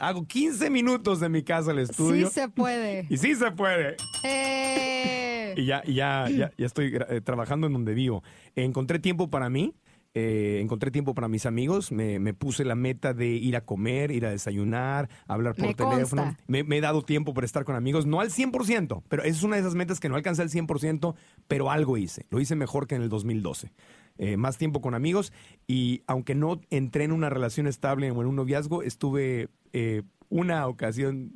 hago 0.00 0.26
15 0.26 0.68
minutos 0.70 1.20
de 1.20 1.28
mi 1.30 1.42
casa 1.42 1.70
al 1.70 1.78
Sí 1.78 1.90
estudio. 1.90 2.28
se 2.30 2.48
puede. 2.48 3.06
Y 3.10 3.16
sí 3.16 3.34
se 3.34 3.50
puede. 3.52 3.96
¡Eh! 4.24 5.54
Y 5.56 5.64
ya, 5.64 5.82
ya, 5.84 6.28
ya, 6.28 6.52
ya 6.56 6.66
estoy 6.66 6.94
eh, 7.08 7.20
trabajando 7.22 7.66
en 7.66 7.72
donde 7.72 7.94
vivo. 7.94 8.22
encontré 8.54 8.98
tiempo 8.98 9.28
para 9.30 9.48
mí. 9.50 9.74
Eh, 10.14 10.60
encontré 10.62 10.90
tiempo 10.90 11.14
para 11.14 11.28
mis 11.28 11.46
amigos, 11.46 11.92
me, 11.92 12.18
me 12.18 12.34
puse 12.34 12.64
la 12.64 12.74
meta 12.74 13.14
de 13.14 13.28
ir 13.28 13.56
a 13.56 13.64
comer, 13.64 14.10
ir 14.10 14.26
a 14.26 14.30
desayunar, 14.30 15.08
hablar 15.26 15.54
por 15.54 15.66
Me 15.66 15.74
teléfono. 15.74 16.36
me 16.46 16.76
he 16.76 16.80
dado 16.80 17.02
tiempo 17.02 17.34
para 17.34 17.44
estar 17.44 17.64
con 17.64 17.76
amigos, 17.76 18.06
no 18.06 18.20
al 18.20 18.30
100%, 18.30 19.02
pero 19.08 19.22
esa 19.22 19.36
es 19.36 19.42
una 19.42 19.56
de 19.56 19.62
esas 19.62 19.74
metas 19.74 20.00
que 20.00 20.08
no 20.08 20.16
alcancé 20.16 20.42
al 20.42 20.50
100%, 20.50 21.14
pero 21.46 21.70
algo 21.70 21.96
hice. 21.96 22.26
Lo 22.30 22.40
hice 22.40 22.56
mejor 22.56 22.86
que 22.86 22.94
en 22.94 23.02
el 23.02 23.08
2012. 23.08 23.72
Eh, 24.20 24.36
más 24.36 24.58
tiempo 24.58 24.80
con 24.80 24.94
amigos 24.94 25.32
y 25.68 26.02
aunque 26.08 26.34
no 26.34 26.60
entré 26.70 27.04
en 27.04 27.12
una 27.12 27.30
relación 27.30 27.68
estable 27.68 28.10
o 28.10 28.20
en 28.20 28.26
un 28.26 28.34
noviazgo, 28.34 28.82
estuve 28.82 29.48
eh, 29.72 30.02
una 30.30 30.66
ocasión 30.66 31.32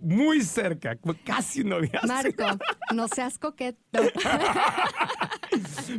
muy 0.00 0.42
cerca, 0.42 0.96
casi 1.24 1.60
un 1.62 1.68
noviazgo. 1.70 2.06
Marco, 2.08 2.44
no 2.94 3.06
seas 3.08 3.38
coqueto. 3.38 3.78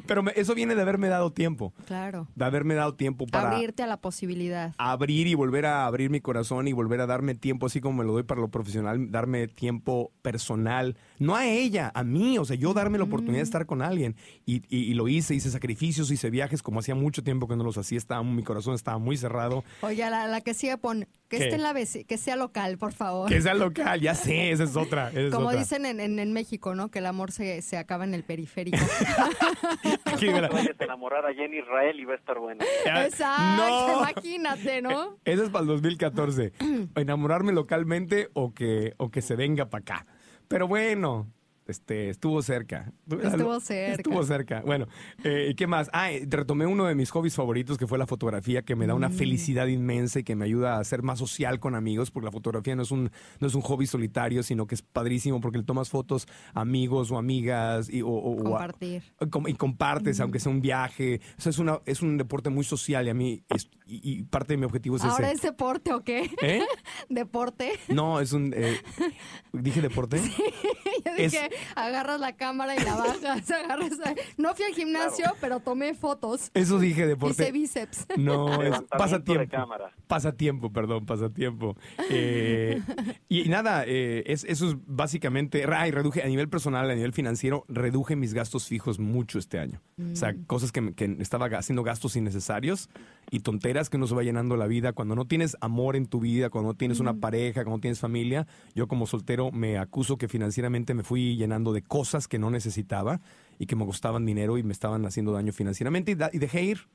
Pero 0.06 0.24
eso 0.36 0.54
viene 0.54 0.76
de 0.76 0.82
haberme 0.82 1.08
dado 1.08 1.32
tiempo, 1.32 1.74
Claro. 1.86 2.28
de 2.36 2.46
haberme 2.46 2.76
dado 2.76 2.96
tiempo 2.96 3.26
para 3.26 3.52
Abrirte 3.52 3.84
a 3.84 3.88
la 3.88 3.98
posibilidad. 3.98 4.74
abrir 4.78 5.28
y 5.28 5.34
volver 5.34 5.66
a 5.66 5.86
abrir 5.86 6.10
mi 6.10 6.20
corazón 6.20 6.68
y 6.68 6.74
volver 6.74 7.00
a 7.02 7.06
darme 7.08 7.36
tiempo, 7.36 7.66
así 7.68 7.80
como 7.80 8.00
me 8.00 8.04
lo 8.06 8.14
doy 8.14 8.24
para 8.24 8.42
lo 8.42 8.50
profesional, 8.50 9.12
darme 9.12 9.48
tiempo 9.48 10.12
personal, 10.22 10.98
no 11.20 11.36
a 11.36 11.46
ella, 11.48 11.92
a 11.96 12.04
mí, 12.04 12.38
o 12.38 12.46
sea, 12.46 12.58
yo 12.58 12.74
darme 12.74 12.98
la 12.98 13.06
oportunidad 13.06 13.38
de 13.40 13.44
estar 13.44 13.66
con 13.66 13.82
alguien. 13.82 14.16
Y, 14.46 14.58
y- 14.76 14.86
y 14.92 14.94
lo 14.94 15.08
hice, 15.08 15.36
hice 15.36 15.50
sacrificios, 15.52 16.12
hice 16.12 16.30
viajes, 16.30 16.62
como 16.62 16.80
hacía 16.80 16.96
mucho 16.96 17.24
tiempo 17.24 17.48
que 17.48 17.56
no 17.56 17.64
los 17.64 17.78
hacía, 17.78 17.98
estaba, 17.98 18.24
mi 18.24 18.44
corazón 18.44 18.76
estaba 18.76 18.98
muy 18.98 19.16
cerrado. 19.16 19.64
Oye, 19.82 20.08
la, 20.10 20.28
la 20.28 20.42
que 20.42 20.54
sigue 20.54 20.78
pon, 20.78 21.08
que 21.28 21.38
¿Qué? 21.38 21.44
esté 21.46 21.56
en 21.56 21.64
la 21.64 21.74
que 21.74 22.18
sea 22.18 22.36
local, 22.36 22.78
por 22.78 22.94
favor. 22.94 23.28
Que 23.30 23.42
sea 23.42 23.54
local, 23.56 24.00
ya 24.00 24.14
sé, 24.16 24.52
esa 24.52 24.64
es 24.64 24.76
otra. 24.76 25.10
esa 25.10 25.20
es 25.22 25.34
Como 25.34 25.48
otra. 25.48 25.60
dicen 25.60 25.86
en, 25.86 26.00
en- 26.00 26.20
en 26.20 26.34
México, 26.34 26.76
¿no? 26.76 26.90
Que 26.90 27.00
el 27.00 27.06
amor 27.08 27.32
se, 27.32 27.62
se 27.62 27.78
acaba 27.78 28.04
en 28.04 28.14
el 28.14 28.24
periférico. 28.24 28.78
Aquí, 30.06 30.28
mira. 30.30 30.48
Te 30.50 30.54
vayas 30.56 30.80
a 30.80 30.84
enamorar 30.84 31.26
allá 31.26 31.46
en 31.46 31.54
Israel 31.56 32.00
y 32.00 32.06
va 32.06 32.14
a 32.14 32.18
estar 32.18 32.40
bueno. 32.40 32.64
Exacto, 32.86 34.00
imagínate, 34.00 34.82
¿no? 34.82 35.18
Eso 35.26 35.44
es 35.44 35.50
para 35.50 35.62
el 35.64 35.68
2014. 35.68 36.54
Enamorarme 36.96 37.54
localmente 37.54 38.30
o 38.34 38.54
que, 38.54 38.94
o 38.98 39.10
que 39.10 39.22
se 39.22 39.36
venga 39.36 39.66
para 39.70 39.82
acá. 39.82 40.06
Pero 40.48 40.68
bueno, 40.68 41.28
este, 41.68 42.10
estuvo 42.10 42.42
cerca. 42.42 42.92
Estuvo 43.10 43.60
cerca. 43.60 43.94
Estuvo 43.94 44.24
cerca. 44.24 44.62
Bueno, 44.62 44.88
eh, 45.24 45.48
¿y 45.52 45.56
qué 45.56 45.68
más? 45.68 45.90
Ah, 45.94 46.12
eh, 46.12 46.26
retomé 46.30 46.66
uno 46.66 46.86
de 46.86 46.96
mis 46.96 47.10
hobbies 47.12 47.36
favoritos, 47.36 47.78
que 47.78 47.88
fue 47.88 47.98
la 47.98 48.06
fotografía, 48.08 48.62
que 48.64 48.76
me 48.76 48.86
da 48.88 48.94
Mm. 48.94 48.98
una 48.98 49.10
felicidad 49.10 49.68
inmensa 49.68 50.20
y 50.20 50.24
que 50.24 50.36
me 50.36 50.46
ayuda 50.46 50.78
a 50.80 50.84
ser 50.84 51.02
más 51.02 51.20
social 51.20 51.60
con 51.60 51.76
amigos, 51.76 52.12
porque 52.12 52.26
la 52.26 52.32
fotografía 52.32 52.76
no 52.76 52.84
es 52.84 52.92
un, 52.92 53.10
no 53.40 53.48
es 53.48 53.56
un 53.56 53.62
hobby 53.62 53.88
solitario, 53.88 54.44
sino 54.44 54.68
que 54.68 54.76
es 54.76 54.82
padrísimo 54.82 55.42
porque 55.42 55.58
le 55.58 55.64
tomas 55.64 55.90
fotos 55.90 56.28
a 56.54 56.62
amigos 56.62 57.12
o 57.12 57.18
amigas 57.18 57.90
y, 57.90 58.02
o, 58.02 58.08
o- 58.10 58.36
o 58.36 58.40
a- 58.56 58.60
Compartir. 58.60 59.04
Com- 59.30 59.48
y 59.48 59.54
compartes, 59.54 60.20
aunque 60.20 60.40
sea 60.40 60.52
un 60.52 60.62
viaje. 60.62 61.20
O 61.38 61.42
sea, 61.42 61.50
es, 61.50 61.60
una, 61.60 61.80
es 61.86 62.02
un 62.02 62.18
deporte 62.18 62.50
muy 62.50 62.64
social 62.64 63.08
y 63.08 63.10
a 63.10 63.14
mí, 63.14 63.44
es- 63.50 63.70
y, 63.88 64.02
y 64.20 64.24
parte 64.24 64.54
de 64.54 64.58
mi 64.58 64.66
objetivo 64.66 64.96
es 64.98 65.04
¿Ahora 65.04 65.28
ese. 65.28 65.36
es 65.38 65.42
deporte 65.42 65.94
o 65.94 66.04
qué? 66.04 66.30
¿Eh? 66.42 66.62
¿Deporte? 67.10 67.72
No, 67.88 68.20
es 68.20 68.34
un... 68.34 68.54
eh, 68.56 68.78
¿Dije 69.54 69.82
deporte? 69.82 70.18
Yo 71.06 71.12
Es- 71.18 71.32
dije, 71.32 71.50
agarras 71.76 72.20
la 72.20 72.36
cámara 72.36 72.76
y 72.76 72.80
la 72.84 72.96
bajas. 72.96 73.52
agarras 73.52 73.92
No 74.38 74.54
fui 74.56 74.66
al 74.66 74.74
gimnasio, 74.74 75.26
pero 75.40 75.60
tomé 75.60 75.94
fotos. 75.94 76.52
Eso 76.54 76.80
dije 76.80 77.02
Hice 77.02 77.08
deporte. 77.08 77.52
bíceps. 77.52 78.06
No, 78.18 78.62
es 78.62 78.82
pasatiempo. 78.90 79.50
cámara. 79.50 79.92
Pasatiempo, 80.08 80.72
perdón, 80.72 81.06
pasatiempo. 81.06 81.76
Eh, 82.10 82.82
y, 83.30 83.48
nada, 83.50 83.84
eh, 83.86 84.24
es- 84.28 84.44
eso 84.46 84.70
es 84.70 84.76
básicamente. 84.86 85.66
Ay, 85.74 85.92
reduje 85.92 86.24
a 86.24 86.28
nivel 86.28 86.50
personal, 86.50 86.90
a 86.90 86.96
nivel 86.96 87.14
financiero, 87.14 87.66
reduje 87.68 88.16
mis 88.16 88.34
gastos 88.34 88.68
fijos 88.68 89.00
mucho 89.00 89.40
este 89.40 89.60
año. 89.60 89.82
O 90.12 90.16
sea, 90.16 90.36
cosas 90.48 90.72
que, 90.72 90.82
me- 90.82 90.94
que 90.94 91.18
estaba 91.20 91.46
haciendo 91.58 91.84
gastos 91.84 92.16
innecesarios 92.16 92.90
y 93.32 93.40
tonteras 93.76 93.90
que 93.90 93.98
uno 93.98 94.08
se 94.08 94.16
va 94.16 94.24
llenando 94.24 94.56
la 94.56 94.68
vida. 94.68 94.94
Cuando 94.94 95.16
no 95.16 95.26
tienes 95.26 95.58
amor 95.60 95.98
en 95.98 96.06
tu 96.06 96.22
vida, 96.22 96.50
cuando 96.50 96.70
no 96.72 96.78
tienes 96.78 97.02
una 97.02 97.16
pareja, 97.16 97.64
cuando 97.66 97.78
no 97.78 97.82
tienes 97.82 98.00
familia, 98.00 98.48
yo 98.74 98.88
como 98.88 99.06
soltero 99.06 99.52
me 99.52 99.78
acuso 99.78 100.18
que 100.18 100.30
financieramente 100.30 100.94
me 100.94 101.04
fui 101.04 101.36
llenando 101.36 101.74
de 101.74 101.82
cosas 101.82 102.30
que 102.30 102.40
no 102.40 102.50
necesitaba 102.52 103.20
y 103.60 103.66
que 103.66 103.76
me 103.76 103.86
costaban 103.86 104.26
dinero 104.26 104.58
y 104.58 104.64
me 104.64 104.72
estaban 104.72 105.06
haciendo 105.06 105.34
daño 105.34 105.52
financieramente 105.52 106.12
y, 106.12 106.16
da- 106.16 106.30
y 106.32 106.38
dejé 106.40 106.64
ir 106.64 106.88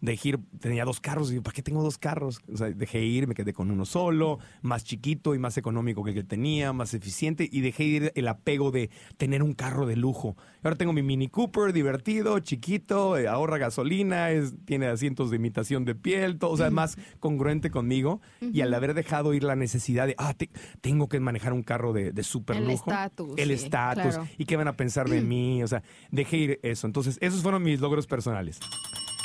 dejé 0.00 0.28
ir, 0.30 0.38
tenía 0.60 0.84
dos 0.84 1.00
carros, 1.00 1.30
y 1.32 1.36
yo, 1.36 1.42
¿para 1.42 1.54
qué 1.54 1.62
tengo 1.62 1.82
dos 1.82 1.98
carros? 1.98 2.40
O 2.52 2.56
sea, 2.56 2.68
dejé 2.70 3.02
ir, 3.02 3.26
me 3.26 3.34
quedé 3.34 3.52
con 3.52 3.70
uno 3.70 3.84
solo, 3.84 4.38
más 4.62 4.84
chiquito 4.84 5.34
y 5.34 5.38
más 5.38 5.56
económico 5.56 6.04
que 6.04 6.10
el 6.10 6.16
que 6.16 6.24
tenía, 6.24 6.72
más 6.72 6.94
eficiente, 6.94 7.48
y 7.50 7.60
dejé 7.60 7.84
ir 7.84 8.12
el 8.14 8.28
apego 8.28 8.70
de 8.70 8.90
tener 9.16 9.42
un 9.42 9.52
carro 9.54 9.86
de 9.86 9.96
lujo. 9.96 10.36
Ahora 10.62 10.76
tengo 10.76 10.92
mi 10.92 11.02
Mini 11.02 11.28
Cooper, 11.28 11.72
divertido, 11.72 12.38
chiquito, 12.40 13.16
eh, 13.16 13.28
ahorra 13.28 13.58
gasolina, 13.58 14.30
es, 14.30 14.54
tiene 14.64 14.86
asientos 14.86 15.30
de 15.30 15.36
imitación 15.36 15.84
de 15.84 15.94
piel, 15.94 16.38
todo, 16.38 16.50
o 16.50 16.56
sea, 16.56 16.70
más 16.70 16.96
congruente 17.20 17.70
conmigo, 17.70 18.20
y 18.40 18.60
al 18.60 18.74
haber 18.74 18.94
dejado 18.94 19.32
ir 19.34 19.44
la 19.44 19.56
necesidad 19.56 20.06
de, 20.06 20.14
ah, 20.18 20.34
te- 20.34 20.50
tengo 20.80 21.08
que 21.08 21.20
manejar 21.20 21.52
un 21.52 21.62
carro 21.62 21.92
de, 21.92 22.12
de 22.12 22.22
súper 22.22 22.56
El 22.56 22.64
lujo. 22.68 22.90
estatus, 22.90 23.32
El 23.36 23.48
sí, 23.48 23.64
estatus. 23.64 24.02
claro. 24.14 24.28
¿Y 24.38 24.44
qué 24.44 24.56
van 24.56 24.68
a 24.68 24.76
pensar 24.76 25.08
de 25.08 25.20
mí? 25.22 25.62
O 25.62 25.66
sea, 25.68 25.82
dejé 26.10 26.36
ir 26.36 26.60
eso. 26.62 26.86
Entonces, 26.86 27.16
esos 27.20 27.42
fueron 27.42 27.62
mis 27.62 27.80
logros 27.80 28.06
personales. 28.06 28.58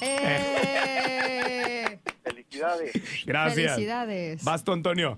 ¡Eh! 0.02 2.00
Felicidades. 2.24 2.92
Gracias. 3.26 3.72
Felicidades. 3.74 4.44
Vas 4.44 4.64
tú, 4.64 4.72
Antonio. 4.74 5.18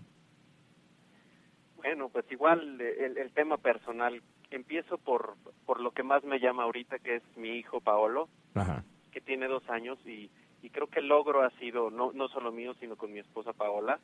Bueno, 1.77 2.09
pues 2.09 2.25
igual 2.31 2.79
eh, 2.81 3.05
el, 3.05 3.17
el 3.17 3.31
tema 3.31 3.57
personal. 3.57 4.21
Empiezo 4.51 4.97
por, 4.99 5.35
por 5.65 5.79
lo 5.79 5.91
que 5.91 6.03
más 6.03 6.23
me 6.23 6.39
llama 6.39 6.63
ahorita, 6.63 6.99
que 6.99 7.15
es 7.15 7.23
mi 7.35 7.49
hijo 7.57 7.81
Paolo, 7.81 8.29
Ajá. 8.53 8.83
que 9.11 9.19
tiene 9.19 9.47
dos 9.47 9.67
años 9.69 9.97
y, 10.05 10.29
y 10.61 10.69
creo 10.69 10.87
que 10.87 10.99
el 10.99 11.07
logro 11.07 11.41
ha 11.43 11.49
sido, 11.57 11.89
no, 11.89 12.11
no 12.13 12.27
solo 12.27 12.51
mío, 12.51 12.75
sino 12.79 12.95
con 12.95 13.11
mi 13.11 13.19
esposa 13.19 13.51
Paola, 13.53 13.99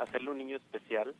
hacerle 0.00 0.30
un 0.30 0.38
niño 0.38 0.56
especial. 0.56 1.14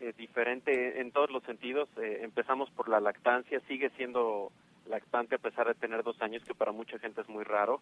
eh, 0.00 0.12
diferente 0.16 1.00
en 1.00 1.10
todos 1.12 1.30
los 1.30 1.42
sentidos. 1.44 1.88
Eh, 2.00 2.20
empezamos 2.22 2.70
por 2.70 2.88
la 2.88 3.00
lactancia, 3.00 3.60
sigue 3.66 3.90
siendo 3.96 4.52
lactante 4.86 5.34
a 5.36 5.38
pesar 5.38 5.66
de 5.66 5.74
tener 5.74 6.02
dos 6.04 6.20
años, 6.22 6.44
que 6.44 6.54
para 6.54 6.72
mucha 6.72 6.98
gente 7.00 7.20
es 7.20 7.28
muy 7.28 7.42
raro. 7.44 7.80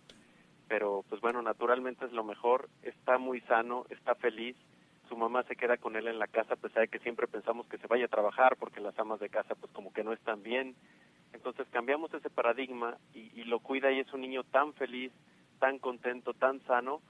Pero 0.69 1.05
pues 1.09 1.21
bueno, 1.21 1.43
naturalmente 1.43 2.05
es 2.05 2.13
lo 2.13 2.25
mejor. 2.25 2.69
Está 2.83 3.19
muy 3.19 3.41
sano, 3.43 3.87
está 3.91 4.15
feliz. 4.15 4.57
Su 5.09 5.17
mamá 5.17 5.43
se 5.45 5.57
queda 5.57 5.77
con 5.77 5.97
él 5.97 6.09
en 6.09 6.19
la 6.19 6.27
casa 6.27 6.55
a 6.55 6.57
pesar 6.57 6.83
de 6.83 6.89
que 6.89 6.99
siempre 7.01 7.27
pensamos 7.27 7.67
que 7.67 7.79
se 7.79 7.87
vaya 7.87 8.07
a 8.07 8.09
trabajar 8.09 8.57
porque 8.57 8.81
las 8.81 8.99
amas 8.99 9.21
de 9.21 9.29
casa 9.29 9.55
pues 9.55 9.73
como 9.73 9.93
que 9.93 10.05
no 10.05 10.13
están 10.13 10.43
bien. 10.43 10.75
Entonces 11.33 11.67
cambiamos 11.71 12.13
ese 12.15 12.31
paradigma 12.31 12.97
y, 13.15 13.31
y 13.39 13.45
lo 13.45 13.61
cuida 13.61 13.91
y 13.91 14.01
es 14.01 14.13
un 14.13 14.23
niño 14.23 14.45
tan 14.45 14.73
feliz, 14.75 15.13
tan 15.59 15.79
contento, 15.79 16.35
tan 16.35 16.61
sano 16.67 17.01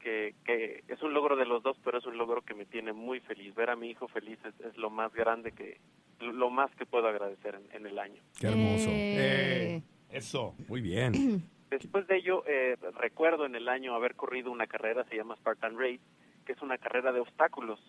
que, 0.00 0.34
que 0.44 0.82
es 0.88 1.02
un 1.02 1.12
logro 1.12 1.36
de 1.36 1.46
los 1.46 1.62
dos, 1.62 1.76
pero 1.84 1.98
es 1.98 2.06
un 2.06 2.18
logro 2.18 2.42
que 2.42 2.54
me 2.54 2.66
tiene 2.66 2.92
muy 2.92 3.20
feliz. 3.20 3.54
Ver 3.54 3.70
a 3.70 3.76
mi 3.76 3.90
hijo 3.90 4.08
feliz 4.08 4.38
es, 4.44 4.58
es 4.66 4.76
lo 4.76 4.90
más 4.90 5.12
grande 5.12 5.52
que, 5.52 5.78
lo 6.20 6.50
más 6.50 6.74
que 6.74 6.86
puedo 6.86 7.06
agradecer 7.06 7.54
en, 7.54 7.76
en 7.76 7.86
el 7.86 7.98
año. 7.98 8.22
Qué 8.38 8.48
hermoso. 8.48 8.90
Eh. 8.90 9.76
Eh, 9.76 9.82
eso, 10.10 10.54
muy 10.68 10.80
bien. 10.80 11.44
Después 11.70 12.06
de 12.08 12.16
ello, 12.16 12.42
eh, 12.46 12.76
recuerdo 12.98 13.46
en 13.46 13.54
el 13.54 13.68
año 13.68 13.94
haber 13.94 14.16
corrido 14.16 14.50
una 14.50 14.66
carrera, 14.66 15.04
se 15.04 15.16
llama 15.16 15.36
Spartan 15.36 15.78
Race, 15.78 16.00
que 16.44 16.52
es 16.52 16.62
una 16.62 16.78
carrera 16.78 17.12
de 17.12 17.20
obstáculos. 17.20 17.80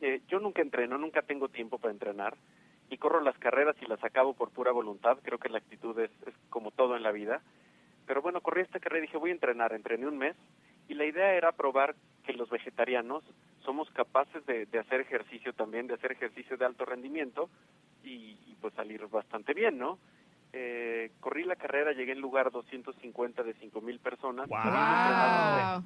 Eh, 0.00 0.20
yo 0.28 0.38
nunca 0.38 0.62
entreno, 0.62 0.98
nunca 0.98 1.22
tengo 1.22 1.48
tiempo 1.48 1.78
para 1.78 1.92
entrenar 1.92 2.36
y 2.90 2.98
corro 2.98 3.20
las 3.20 3.36
carreras 3.38 3.74
y 3.80 3.86
las 3.86 4.02
acabo 4.04 4.34
por 4.34 4.50
pura 4.50 4.70
voluntad. 4.70 5.18
Creo 5.22 5.38
que 5.38 5.48
la 5.48 5.58
actitud 5.58 5.98
es, 5.98 6.10
es 6.26 6.34
como 6.48 6.70
todo 6.70 6.96
en 6.96 7.02
la 7.02 7.10
vida. 7.10 7.40
Pero 8.06 8.22
bueno, 8.22 8.40
corrí 8.40 8.62
esta 8.62 8.78
carrera 8.78 9.04
y 9.04 9.06
dije, 9.06 9.16
voy 9.16 9.30
a 9.30 9.34
entrenar. 9.34 9.72
Entrené 9.72 10.06
un 10.06 10.18
mes 10.18 10.36
y 10.88 10.94
la 10.94 11.04
idea 11.04 11.34
era 11.34 11.52
probar 11.52 11.94
que 12.24 12.34
los 12.34 12.50
vegetarianos 12.50 13.24
somos 13.64 13.90
capaces 13.90 14.44
de, 14.46 14.66
de 14.66 14.78
hacer 14.78 15.00
ejercicio 15.00 15.52
también, 15.52 15.86
de 15.86 15.94
hacer 15.94 16.12
ejercicio 16.12 16.56
de 16.56 16.66
alto 16.66 16.84
rendimiento 16.84 17.48
y, 18.04 18.36
y 18.46 18.56
pues 18.60 18.74
salir 18.74 19.04
bastante 19.06 19.54
bien, 19.54 19.78
¿no? 19.78 19.98
Eh, 20.52 21.10
corrí 21.20 21.44
la 21.44 21.56
carrera, 21.56 21.92
llegué 21.92 22.12
en 22.12 22.20
lugar 22.20 22.50
250 22.50 23.42
de 23.42 23.54
5000 23.54 23.98
personas. 24.00 24.48
Wow. 24.48 25.84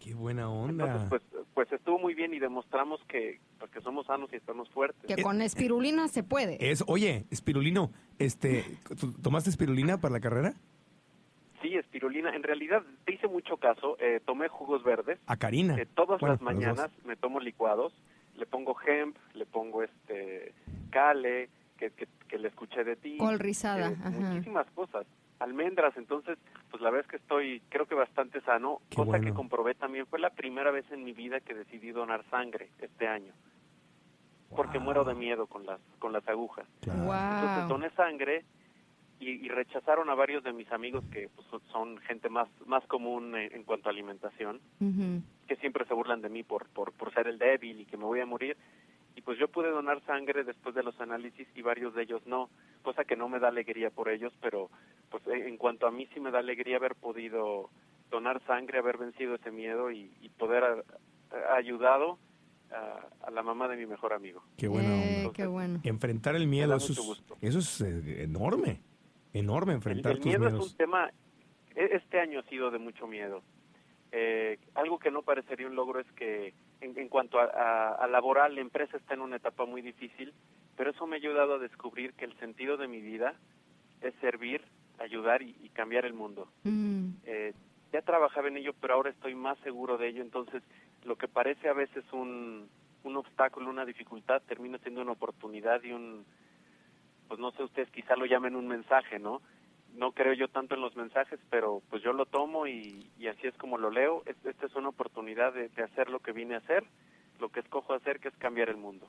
Qué 0.00 0.14
buena 0.14 0.42
entonces, 0.42 0.70
onda. 0.70 1.06
pues, 1.08 1.22
pues 1.54 1.72
estuvo 1.72 1.98
muy 2.00 2.14
bien 2.14 2.34
y 2.34 2.40
demostramos 2.40 3.00
que, 3.06 3.38
pues, 3.60 3.70
que 3.70 3.80
somos 3.82 4.06
sanos 4.06 4.32
y 4.32 4.36
estamos 4.36 4.68
fuertes. 4.70 5.06
Que 5.06 5.22
con 5.22 5.40
espirulina 5.40 6.08
se 6.08 6.24
puede. 6.24 6.58
Es, 6.70 6.82
oye, 6.88 7.24
espirulino, 7.30 7.92
este, 8.18 8.64
¿tú 8.98 9.12
¿tomaste 9.22 9.50
espirulina 9.50 10.00
para 10.00 10.14
la 10.14 10.20
carrera? 10.20 10.54
Sí, 11.60 11.76
espirulina. 11.76 12.34
En 12.34 12.42
realidad 12.42 12.82
te 13.04 13.14
hice 13.14 13.28
mucho 13.28 13.56
caso. 13.58 13.96
eh, 14.00 14.20
tomé 14.26 14.48
jugos 14.48 14.82
verdes. 14.82 15.20
A 15.26 15.36
Karina. 15.36 15.76
Eh, 15.78 15.86
todas 15.86 16.18
Bueno, 16.20 16.34
las 16.34 16.42
mañanas 16.42 16.90
me 17.04 17.14
tomo 17.14 17.38
licuados. 17.38 17.92
Le 18.36 18.46
pongo 18.46 18.74
hemp, 18.84 19.16
le 19.34 19.46
pongo 19.46 19.84
este 19.84 20.52
cale, 20.90 21.48
que, 21.90 21.90
que, 21.90 22.06
que 22.28 22.38
le 22.38 22.48
escuché 22.48 22.84
de 22.84 22.96
ti. 22.96 23.16
Col 23.18 23.38
rizada. 23.38 23.90
eh, 23.90 23.96
muchísimas 24.10 24.70
cosas. 24.70 25.06
Almendras, 25.40 25.96
entonces, 25.96 26.38
pues 26.70 26.80
la 26.80 26.90
verdad 26.90 27.06
es 27.06 27.10
que 27.10 27.16
estoy, 27.16 27.60
creo 27.68 27.86
que 27.86 27.96
bastante 27.96 28.40
sano. 28.42 28.80
Qué 28.90 28.96
cosa 28.96 29.18
que 29.18 29.32
comprobé 29.32 29.74
también, 29.74 30.06
fue 30.06 30.20
la 30.20 30.30
primera 30.30 30.70
vez 30.70 30.84
en 30.92 31.02
mi 31.02 31.12
vida 31.12 31.40
que 31.40 31.54
decidí 31.54 31.90
donar 31.90 32.24
sangre 32.30 32.68
este 32.80 33.08
año. 33.08 33.32
Porque 34.54 34.78
Wow. 34.78 34.84
muero 34.84 35.04
de 35.04 35.14
miedo 35.14 35.46
con 35.46 35.66
las, 35.66 35.80
con 35.98 36.12
las 36.12 36.26
agujas. 36.28 36.66
Claro. 36.82 37.02
Entonces 37.34 37.68
doné 37.68 37.90
sangre 37.96 38.44
y, 39.18 39.30
y 39.30 39.48
rechazaron 39.48 40.10
a 40.10 40.14
varios 40.14 40.44
de 40.44 40.52
mis 40.52 40.70
amigos 40.70 41.02
que 41.10 41.28
pues, 41.34 41.62
son 41.72 41.98
gente 41.98 42.28
más, 42.28 42.48
más 42.66 42.84
común 42.86 43.34
en, 43.34 43.52
en 43.52 43.64
cuanto 43.64 43.88
a 43.88 43.92
alimentación, 43.92 44.60
que 45.48 45.56
siempre 45.56 45.84
se 45.86 45.94
burlan 45.94 46.20
de 46.22 46.28
mí 46.28 46.42
por, 46.44 46.68
por, 46.68 46.92
por 46.92 47.12
ser 47.14 47.26
el 47.26 47.38
débil 47.38 47.80
y 47.80 47.86
que 47.86 47.96
me 47.96 48.04
voy 48.04 48.20
a 48.20 48.26
morir. 48.26 48.56
Y 49.22 49.24
pues 49.24 49.38
yo 49.38 49.46
pude 49.48 49.70
donar 49.70 50.04
sangre 50.04 50.42
después 50.42 50.74
de 50.74 50.82
los 50.82 51.00
análisis 51.00 51.46
y 51.54 51.62
varios 51.62 51.94
de 51.94 52.02
ellos 52.02 52.22
no, 52.26 52.50
cosa 52.82 53.04
que 53.04 53.14
no 53.14 53.28
me 53.28 53.38
da 53.38 53.48
alegría 53.48 53.90
por 53.90 54.08
ellos, 54.08 54.32
pero 54.40 54.68
pues 55.10 55.24
en 55.28 55.46
en 55.46 55.56
cuanto 55.58 55.86
a 55.86 55.90
mí 55.92 56.08
sí 56.12 56.18
me 56.20 56.30
da 56.32 56.40
alegría 56.40 56.76
haber 56.78 56.94
podido 56.96 57.70
donar 58.10 58.42
sangre, 58.46 58.78
haber 58.78 58.98
vencido 58.98 59.34
ese 59.36 59.50
miedo 59.52 59.90
y, 59.92 60.12
y 60.20 60.28
poder 60.30 60.64
haber 60.64 60.84
ayudado 61.56 62.18
a, 62.72 63.26
a 63.26 63.30
la 63.30 63.42
mamá 63.42 63.68
de 63.68 63.76
mi 63.76 63.86
mejor 63.86 64.12
amigo. 64.12 64.42
Qué 64.56 64.66
buena 64.68 64.88
Eh, 64.94 65.30
qué 65.34 65.46
bueno. 65.46 65.80
Enfrentar 65.84 66.34
el 66.36 66.46
miedo, 66.48 66.74
eso 66.76 66.92
es, 66.92 67.22
eso 67.40 67.58
es 67.58 67.80
eh, 67.80 68.24
enorme. 68.24 68.80
Enorme 69.34 69.72
El, 69.72 69.76
enfrentar 69.76 70.12
el 70.12 70.18
tus 70.18 70.26
miedo 70.26 70.40
miedos. 70.46 70.66
es 70.66 70.72
un 70.72 70.76
tema, 70.78 71.10
e- 71.74 71.90
este 71.96 72.18
año 72.20 72.40
ha 72.40 72.42
sido 72.44 72.70
de 72.70 72.78
mucho 72.78 73.06
miedo. 73.06 73.42
Eh, 74.10 74.58
algo 74.74 74.98
que 74.98 75.10
no 75.10 75.22
parecería 75.22 75.66
un 75.66 75.74
logro 75.74 76.00
es 76.00 76.10
que 76.12 76.52
en, 76.82 76.98
en 76.98 77.08
cuanto 77.08 77.38
a, 77.40 77.44
a- 77.44 77.94
a 77.94 78.06
laboral, 78.08 78.54
la 78.54 78.60
empresa 78.60 78.96
está 78.96 79.14
en 79.14 79.20
una 79.20 79.36
etapa 79.36 79.64
muy 79.64 79.82
difícil, 79.82 80.32
pero 80.76 80.90
eso 80.90 81.06
me 81.06 81.16
ha 81.16 81.18
ayudado 81.18 81.54
a 81.54 81.58
descubrir 81.58 82.12
que 82.14 82.24
el 82.24 82.36
sentido 82.38 82.76
de 82.76 82.88
mi 82.88 83.00
vida 83.00 83.34
es 84.00 84.14
servir, 84.20 84.62
ayudar 84.98 85.42
y, 85.42 85.56
y 85.62 85.68
cambiar 85.70 86.04
el 86.04 86.12
mundo. 86.14 86.48
Mm. 86.64 87.08
Eh, 87.24 87.52
ya 87.92 88.02
trabajaba 88.02 88.48
en 88.48 88.56
ello, 88.56 88.72
pero 88.80 88.94
ahora 88.94 89.10
estoy 89.10 89.34
más 89.34 89.58
seguro 89.60 89.96
de 89.98 90.08
ello, 90.08 90.22
entonces 90.22 90.62
lo 91.04 91.16
que 91.16 91.28
parece 91.28 91.68
a 91.68 91.72
veces 91.74 92.04
un, 92.12 92.68
un 93.04 93.16
obstáculo, 93.16 93.68
una 93.70 93.84
dificultad, 93.84 94.42
termina 94.48 94.78
siendo 94.78 95.02
una 95.02 95.12
oportunidad 95.12 95.82
y 95.82 95.92
un, 95.92 96.24
pues 97.28 97.38
no 97.40 97.50
sé, 97.52 97.62
ustedes 97.62 97.90
quizá 97.90 98.16
lo 98.16 98.24
llamen 98.26 98.56
un 98.56 98.66
mensaje, 98.68 99.18
¿no? 99.18 99.40
No 99.94 100.12
creo 100.12 100.32
yo 100.32 100.48
tanto 100.48 100.74
en 100.74 100.80
los 100.80 100.96
mensajes, 100.96 101.38
pero 101.50 101.82
pues 101.90 102.02
yo 102.02 102.12
lo 102.12 102.26
tomo 102.26 102.66
y, 102.66 103.10
y 103.18 103.26
así 103.28 103.46
es 103.46 103.54
como 103.56 103.76
lo 103.78 103.90
leo. 103.90 104.22
Es- 104.26 104.44
Esta 104.44 104.66
es 104.66 104.74
una 104.74 104.88
oportunidad 104.88 105.52
de, 105.52 105.68
de 105.68 105.82
hacer 105.82 106.10
lo 106.10 106.20
que 106.20 106.32
vine 106.32 106.54
a 106.54 106.58
hacer, 106.58 106.84
lo 107.40 107.48
que 107.50 107.60
escojo 107.60 107.92
hacer, 107.94 108.18
que 108.20 108.28
es 108.28 108.36
cambiar 108.36 108.68
el 108.70 108.76
mundo. 108.76 109.06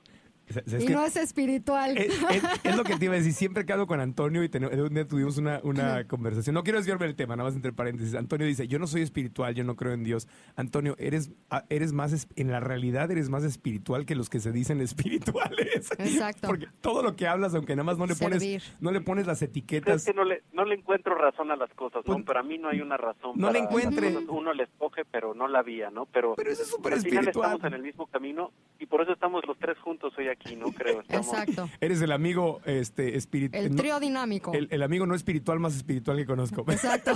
¿Sabes 0.54 0.84
Y 0.84 0.88
qué? 0.88 0.94
no 0.94 1.04
es 1.06 1.16
espiritual. 1.16 1.98
Es, 1.98 2.08
es- 2.30 2.44
es 2.64 2.76
lo 2.78 2.84
que 2.84 2.96
te 2.98 3.06
iba 3.06 3.14
a 3.14 3.18
decir. 3.18 3.34
Siempre 3.34 3.66
que 3.66 3.74
hablo 3.74 3.88
con 3.88 4.00
Antonio 4.00 4.44
y 4.44 4.50
ten- 4.50 4.66
un 4.66 4.94
día 4.94 5.08
tuvimos 5.08 5.38
una, 5.38 5.60
una 5.64 6.08
conversación. 6.08 6.54
No 6.54 6.64
quiero 6.64 6.80
desviarme 6.80 7.06
del 7.06 7.16
tema, 7.16 7.36
nada 7.36 7.48
más 7.50 7.56
entre 7.56 7.74
paréntesis. 7.74 8.16
Antonio 8.16 8.46
dice: 8.48 8.68
Yo 8.68 8.80
no 8.80 8.88
soy 8.88 9.02
espiritual, 9.02 9.54
yo 9.56 9.64
no 9.64 9.76
creo 9.76 9.94
en 9.94 10.04
Dios. 10.04 10.28
Antonio, 10.56 10.96
eres, 11.00 11.32
ah, 11.50 11.66
eres 11.70 11.94
más, 11.94 12.14
es- 12.14 12.28
en 12.36 12.52
la 12.52 12.60
realidad, 12.60 13.10
eres 13.12 13.30
más 13.30 13.44
espiritual 13.44 14.06
que 14.06 14.16
los 14.16 14.30
que 14.30 14.40
se 14.40 14.52
dicen 14.52 14.80
espirituales. 15.28 15.90
Exacto. 15.98 16.48
Porque 16.48 16.68
todo 16.82 17.04
lo 17.04 17.16
que 17.16 17.28
hablas, 17.28 17.54
aunque 17.56 17.76
nada 17.76 17.84
más 17.86 17.98
no 17.98 18.06
le 18.06 18.16
pones, 18.16 18.44
no 18.82 18.92
le 18.92 19.02
pones 19.02 19.28
las 19.28 19.42
Es 19.42 19.50
etiquetas. 19.50 20.06
que 20.06 20.14
no 20.14 20.24
le, 20.24 20.44
no 20.54 20.66
le 20.66 20.76
encuentro 20.76 21.16
razón 21.16 21.52
a 21.52 21.56
las 21.56 21.70
cosas, 21.74 22.04
¿no? 22.06 22.14
Pues, 22.14 22.26
Para 22.26 22.44
mí 22.44 22.58
no 22.58 22.70
hay 22.70 22.82
una 22.82 22.98
razón. 22.98 23.34
no 23.36 23.48
para 23.48 23.54
le 23.54 23.60
encuentre. 23.66 24.18
Uno 24.30 24.54
le 24.54 24.64
escoge, 24.64 25.04
pero 25.06 25.34
no 25.34 25.48
la 25.48 25.62
vía, 25.64 25.90
¿no? 25.90 26.06
Pero, 26.08 26.36
Pero 26.36 26.52
eso 26.52 26.64
es 26.64 26.70
súper 26.70 26.94
al 26.94 27.00
final 27.02 27.20
espiritual. 27.20 27.52
estamos 27.54 27.68
en 27.68 27.74
el 27.74 27.82
mismo 27.84 28.08
camino 28.08 28.52
y 28.80 28.86
por 28.86 29.02
eso 29.02 29.14
estamos 29.14 29.44
los 29.48 29.58
tres 29.58 29.78
juntos 29.80 30.14
hoy 30.18 30.28
aquí, 30.28 30.43
¿no? 30.56 30.72
Creo. 30.72 31.02
Estamos, 31.02 31.28
Exacto. 31.28 31.70
Eres 31.82 32.02
el 32.02 32.12
amigo 32.12 32.62
este, 32.66 33.18
espiritual. 33.18 33.66
El 33.66 33.76
trío 33.76 34.00
dinámico. 34.00 34.54
el, 34.54 34.68
el 34.72 34.84
amigo 34.84 35.06
no 35.06 35.16
espiritual 35.16 35.60
más 35.60 35.76
espiritual 35.76 36.18
que 36.18 36.26
conozco. 36.26 36.62
Exacto. 36.70 37.14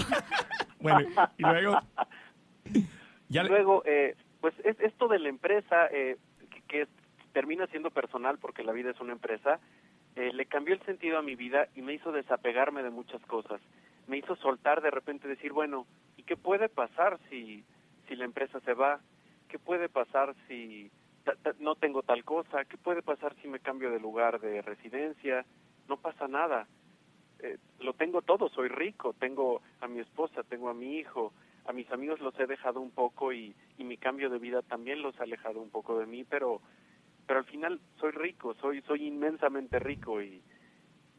bueno, 0.79 1.07
y 1.37 1.43
luego. 1.43 1.79
Ya 3.29 3.43
le- 3.43 3.49
Luego, 3.49 3.83
eh, 3.85 4.15
pues 4.41 4.53
es, 4.63 4.79
esto 4.79 5.07
de 5.07 5.19
la 5.19 5.29
empresa, 5.29 5.87
eh, 5.91 6.17
que, 6.67 6.87
termina 7.33 7.67
siendo 7.67 7.91
personal 7.91 8.39
porque 8.39 8.63
la 8.63 8.71
vida 8.71 8.89
es 8.89 8.99
una 8.99 9.13
empresa, 9.13 9.59
eh, 10.15 10.31
le 10.33 10.47
cambió 10.47 10.73
el 10.73 10.81
sentido 10.85 11.19
a 11.19 11.21
mi 11.21 11.35
vida 11.35 11.67
y 11.75 11.83
me 11.83 11.93
hizo 11.93 12.11
desapegarme 12.11 12.81
de 12.81 12.89
muchas 12.89 13.21
cosas. 13.27 13.61
Me 14.07 14.17
hizo 14.17 14.35
soltar 14.37 14.81
de 14.81 14.89
repente 14.89 15.27
decir, 15.27 15.53
bueno, 15.53 15.85
¿y 16.15 16.23
qué 16.23 16.35
puede 16.35 16.67
pasar 16.67 17.19
si, 17.29 17.63
si 18.07 18.15
la 18.15 18.25
empresa 18.25 18.59
se 18.61 18.73
va? 18.73 19.01
¿Qué 19.49 19.59
puede 19.59 19.87
pasar 19.87 20.33
si 20.47 20.89
no 21.59 21.75
tengo 21.75 22.03
tal 22.03 22.23
cosa? 22.23 22.65
¿Qué 22.65 22.77
puede 22.77 23.01
pasar 23.01 23.35
si 23.41 23.47
me 23.47 23.59
cambio 23.59 23.91
de 23.91 23.99
lugar 23.99 24.39
de 24.39 24.61
residencia? 24.61 25.45
No 25.87 25.97
pasa 25.97 26.27
nada. 26.27 26.67
Eh, 27.39 27.57
lo 27.79 27.93
tengo 27.93 28.21
todo, 28.21 28.49
soy 28.49 28.67
rico, 28.67 29.13
tengo 29.13 29.61
a 29.81 29.87
mi 29.87 29.99
esposa, 29.99 30.43
tengo 30.43 30.69
a 30.69 30.73
mi 30.73 30.97
hijo, 30.97 31.33
a 31.65 31.73
mis 31.73 31.89
amigos 31.91 32.19
los 32.19 32.37
he 32.39 32.47
dejado 32.47 32.81
un 32.81 32.91
poco 32.91 33.31
y, 33.31 33.55
y 33.77 33.83
mi 33.83 33.97
cambio 33.97 34.29
de 34.29 34.39
vida 34.39 34.61
también 34.63 35.01
los 35.01 35.19
ha 35.19 35.23
alejado 35.23 35.61
un 35.61 35.69
poco 35.69 35.99
de 35.99 36.05
mí, 36.05 36.23
pero 36.23 36.61
pero 37.27 37.39
al 37.39 37.45
final 37.45 37.81
soy 37.99 38.11
rico, 38.11 38.55
soy 38.55 38.81
soy 38.83 39.05
inmensamente 39.05 39.79
rico 39.79 40.21
y 40.21 40.41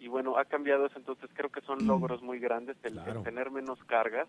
y 0.01 0.09
bueno, 0.09 0.39
ha 0.39 0.45
cambiado 0.45 0.87
eso, 0.87 0.99
entonces 0.99 1.29
creo 1.35 1.51
que 1.51 1.61
son 1.63 1.87
logros 1.87 2.23
muy 2.23 2.39
grandes 2.39 2.77
el, 2.85 3.01
tener 3.25 3.51
menos 3.51 3.83
cargas. 3.85 4.29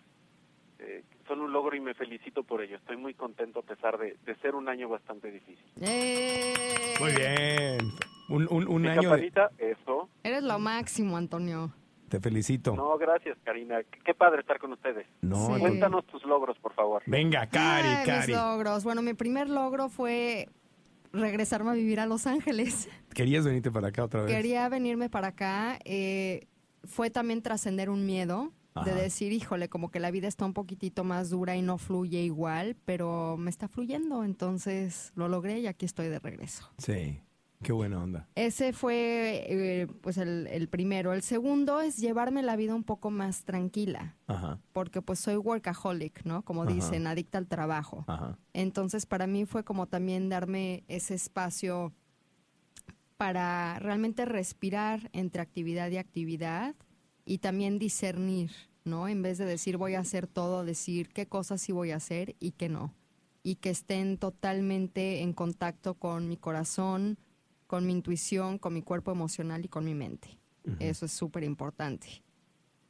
Eh, 0.80 1.04
son 1.28 1.40
un 1.40 1.52
logro 1.52 1.76
y 1.76 1.80
me 1.80 1.94
felicito 1.94 2.42
por 2.42 2.62
ello. 2.62 2.76
Estoy 2.76 2.96
muy 2.96 3.14
contento 3.14 3.60
a 3.60 3.62
pesar 3.62 3.98
de, 3.98 4.16
de 4.24 4.34
ser 4.36 4.54
un 4.54 4.68
año 4.68 4.88
bastante 4.88 5.30
difícil. 5.30 5.64
Eh, 5.80 6.54
Muy 7.00 7.12
bien. 7.12 7.78
Un, 8.28 8.46
un, 8.50 8.68
un 8.68 8.86
año 8.86 9.14
de... 9.16 9.32
eso. 9.58 10.08
Eres 10.22 10.42
lo 10.42 10.58
máximo, 10.58 11.16
Antonio. 11.16 11.72
Te 12.08 12.18
felicito. 12.20 12.74
No, 12.74 12.96
gracias, 12.98 13.38
Karina. 13.44 13.80
Qué, 14.04 14.14
padre 14.14 14.40
estar 14.40 14.58
con 14.58 14.72
ustedes. 14.72 15.06
No, 15.22 15.54
Sí. 15.54 15.60
Cuéntanos 15.60 16.04
tus 16.06 16.24
logros, 16.24 16.58
por 16.58 16.72
favor. 16.74 17.02
Venga, 17.06 17.46
Cari, 17.46 17.86
Ay, 17.88 18.06
Cari. 18.06 18.26
mis 18.32 18.36
logros. 18.36 18.82
Bueno, 18.84 19.02
mi 19.02 19.14
primer 19.14 19.48
logro 19.48 19.88
fue 19.88 20.48
regresarme 21.12 21.70
a 21.70 21.74
vivir 21.74 22.00
a 22.00 22.06
Los 22.06 22.26
Ángeles. 22.26 22.88
Querías 23.14 23.44
venirte 23.44 23.70
para 23.70 23.88
acá 23.88 24.04
otra 24.04 24.22
vez. 24.22 24.34
Quería 24.34 24.68
venirme 24.68 25.08
para 25.08 25.28
acá. 25.28 25.78
eh, 25.84 26.46
fue 26.84 27.10
también 27.10 27.42
trascender 27.42 27.90
un 27.90 28.06
miedo 28.06 28.52
de 28.84 28.94
decir, 28.94 29.32
híjole, 29.32 29.68
como 29.68 29.90
que 29.90 30.00
la 30.00 30.10
vida 30.10 30.28
está 30.28 30.44
un 30.44 30.54
poquitito 30.54 31.04
más 31.04 31.30
dura 31.30 31.56
y 31.56 31.62
no 31.62 31.76
fluye 31.78 32.22
igual, 32.22 32.76
pero 32.84 33.36
me 33.36 33.50
está 33.50 33.68
fluyendo. 33.68 34.24
Entonces 34.24 35.12
lo 35.14 35.28
logré 35.28 35.58
y 35.60 35.66
aquí 35.66 35.84
estoy 35.86 36.08
de 36.08 36.18
regreso. 36.18 36.70
Sí. 36.78 37.20
Qué 37.62 37.72
buena 37.72 38.02
onda. 38.02 38.26
Ese 38.36 38.72
fue 38.72 39.44
eh, 39.46 39.86
pues 40.00 40.16
el, 40.16 40.46
el 40.46 40.66
primero. 40.70 41.12
El 41.12 41.20
segundo 41.20 41.82
es 41.82 41.98
llevarme 41.98 42.42
la 42.42 42.56
vida 42.56 42.74
un 42.74 42.84
poco 42.84 43.10
más 43.10 43.44
tranquila, 43.44 44.16
Ajá, 44.28 44.58
porque 44.72 45.02
pues 45.02 45.18
soy 45.18 45.36
workaholic, 45.36 46.24
¿no? 46.24 46.40
Como 46.42 46.62
Ajá. 46.62 46.72
dicen, 46.72 47.06
adicta 47.06 47.36
al 47.36 47.48
trabajo. 47.48 48.04
ajá. 48.08 48.38
Entonces, 48.54 49.04
para 49.04 49.26
mí 49.26 49.44
fue 49.44 49.62
como 49.62 49.86
también 49.88 50.30
darme 50.30 50.84
ese 50.88 51.12
espacio 51.12 51.92
para 53.18 53.78
realmente 53.78 54.24
respirar 54.24 55.10
entre 55.12 55.42
actividad 55.42 55.90
y 55.90 55.98
actividad 55.98 56.74
y 57.24 57.38
también 57.38 57.78
discernir, 57.78 58.50
¿no? 58.84 59.08
En 59.08 59.22
vez 59.22 59.38
de 59.38 59.44
decir 59.44 59.76
voy 59.76 59.94
a 59.94 60.00
hacer 60.00 60.26
todo, 60.26 60.64
decir 60.64 61.08
qué 61.08 61.26
cosas 61.26 61.60
sí 61.60 61.72
voy 61.72 61.90
a 61.90 61.96
hacer 61.96 62.36
y 62.40 62.52
qué 62.52 62.68
no. 62.68 62.94
Y 63.42 63.56
que 63.56 63.70
estén 63.70 64.18
totalmente 64.18 65.22
en 65.22 65.32
contacto 65.32 65.94
con 65.94 66.28
mi 66.28 66.36
corazón, 66.36 67.18
con 67.66 67.86
mi 67.86 67.92
intuición, 67.92 68.58
con 68.58 68.74
mi 68.74 68.82
cuerpo 68.82 69.12
emocional 69.12 69.64
y 69.64 69.68
con 69.68 69.84
mi 69.84 69.94
mente. 69.94 70.38
Eso 70.78 71.06
es 71.06 71.12
súper 71.12 71.42
importante. 71.42 72.22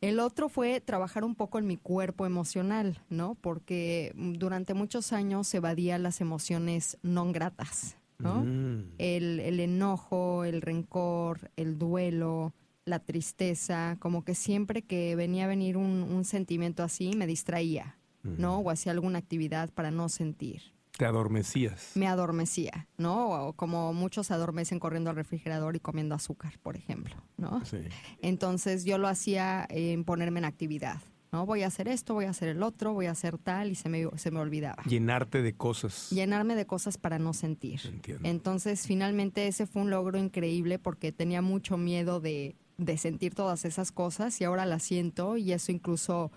El 0.01 0.19
otro 0.19 0.49
fue 0.49 0.81
trabajar 0.81 1.25
un 1.25 1.35
poco 1.35 1.59
en 1.59 1.67
mi 1.67 1.77
cuerpo 1.77 2.25
emocional, 2.25 3.03
¿no? 3.11 3.35
Porque 3.35 4.13
durante 4.17 4.73
muchos 4.73 5.13
años 5.13 5.53
evadía 5.53 5.99
las 5.99 6.21
emociones 6.23 6.97
no 7.03 7.31
gratas, 7.33 7.97
¿no? 8.19 8.43
Mm. 8.43 8.93
El, 8.99 9.41
el 9.41 9.61
enojo, 9.61 10.45
el 10.45 10.63
rencor, 10.63 11.51
el 11.57 11.79
duelo, 11.79 12.55
la 12.91 12.99
tristeza, 12.99 13.97
como 14.01 14.25
que 14.25 14.35
siempre 14.35 14.83
que 14.83 15.17
venía 15.17 15.45
a 15.45 15.49
venir 15.49 15.77
un, 15.77 16.03
un 16.03 16.25
sentimiento 16.25 16.83
así 16.83 17.13
me 17.17 17.27
distraía, 17.27 17.99
¿no? 18.23 18.59
O 18.59 18.71
hacía 18.71 18.93
alguna 18.93 19.19
actividad 19.19 19.71
para 19.71 19.91
no 19.91 20.09
sentir. 20.09 20.63
Te 21.01 21.07
adormecías. 21.07 21.93
Me 21.95 22.07
adormecía, 22.07 22.87
¿no? 22.99 23.47
O 23.47 23.53
como 23.55 23.95
muchos 23.95 24.31
adormecen 24.31 24.79
corriendo 24.79 25.09
al 25.09 25.17
refrigerador 25.17 25.75
y 25.75 25.81
comiendo 25.81 26.15
azúcar, 26.15 26.59
por 26.63 26.77
ejemplo, 26.77 27.17
¿no? 27.39 27.65
Sí. 27.65 27.79
Entonces 28.21 28.85
yo 28.85 28.99
lo 28.99 29.09
hacía 29.09 29.67
en 29.71 30.05
ponerme 30.05 30.41
en 30.41 30.45
actividad, 30.45 31.01
¿no? 31.33 31.47
Voy 31.47 31.63
a 31.63 31.69
hacer 31.69 31.89
esto, 31.89 32.13
voy 32.13 32.27
a 32.27 32.31
hacer 32.31 32.49
el 32.49 32.63
otro, 32.63 32.93
voy 32.93 33.07
a 33.07 33.13
hacer 33.13 33.39
tal 33.39 33.71
y 33.71 33.77
se 33.77 33.89
me, 33.89 34.07
se 34.17 34.31
me 34.31 34.41
olvidaba. 34.41 34.83
Llenarte 34.83 35.41
de 35.41 35.55
cosas. 35.55 36.11
Llenarme 36.11 36.55
de 36.55 36.67
cosas 36.67 36.99
para 36.99 37.19
no 37.19 37.33
sentir. 37.33 37.81
Entiendo. 37.85 38.29
Entonces 38.29 38.87
finalmente 38.87 39.47
ese 39.47 39.67
fue 39.67 39.81
un 39.81 39.89
logro 39.89 40.19
increíble 40.19 40.79
porque 40.79 41.13
tenía 41.13 41.41
mucho 41.41 41.79
miedo 41.79 42.21
de, 42.21 42.57
de 42.81 42.97
sentir 42.97 43.35
todas 43.35 43.65
esas 43.65 43.93
cosas 43.93 44.41
y 44.41 44.45
ahora 44.45 44.67
las 44.67 44.83
siento 44.83 45.37
y 45.37 45.53
eso 45.53 45.71
incluso 45.71 46.33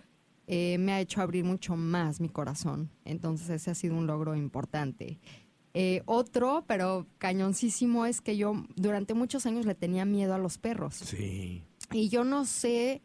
eh, 0.46 0.78
me 0.78 0.92
ha 0.92 1.00
hecho 1.00 1.22
abrir 1.22 1.46
mucho 1.46 1.76
más 1.76 2.20
mi 2.20 2.30
corazón. 2.30 2.90
Entonces 3.06 3.50
ese 3.50 3.72
ha 3.72 3.76
sido 3.76 3.96
un 3.96 4.08
logro 4.08 4.36
importante. 4.36 5.20
Eh, 5.74 6.04
otro, 6.06 6.66
pero 6.68 7.08
cañoncísimo, 7.18 8.06
es 8.06 8.22
que 8.22 8.38
yo 8.38 8.66
durante 8.76 9.14
muchos 9.14 9.46
años 9.46 9.66
le 9.66 9.74
tenía 9.74 10.06
miedo 10.06 10.34
a 10.36 10.38
los 10.38 10.58
perros. 10.58 10.96
Sí. 10.96 11.64
Y 11.92 12.10
yo 12.10 12.24
no 12.24 12.46
sé 12.46 13.02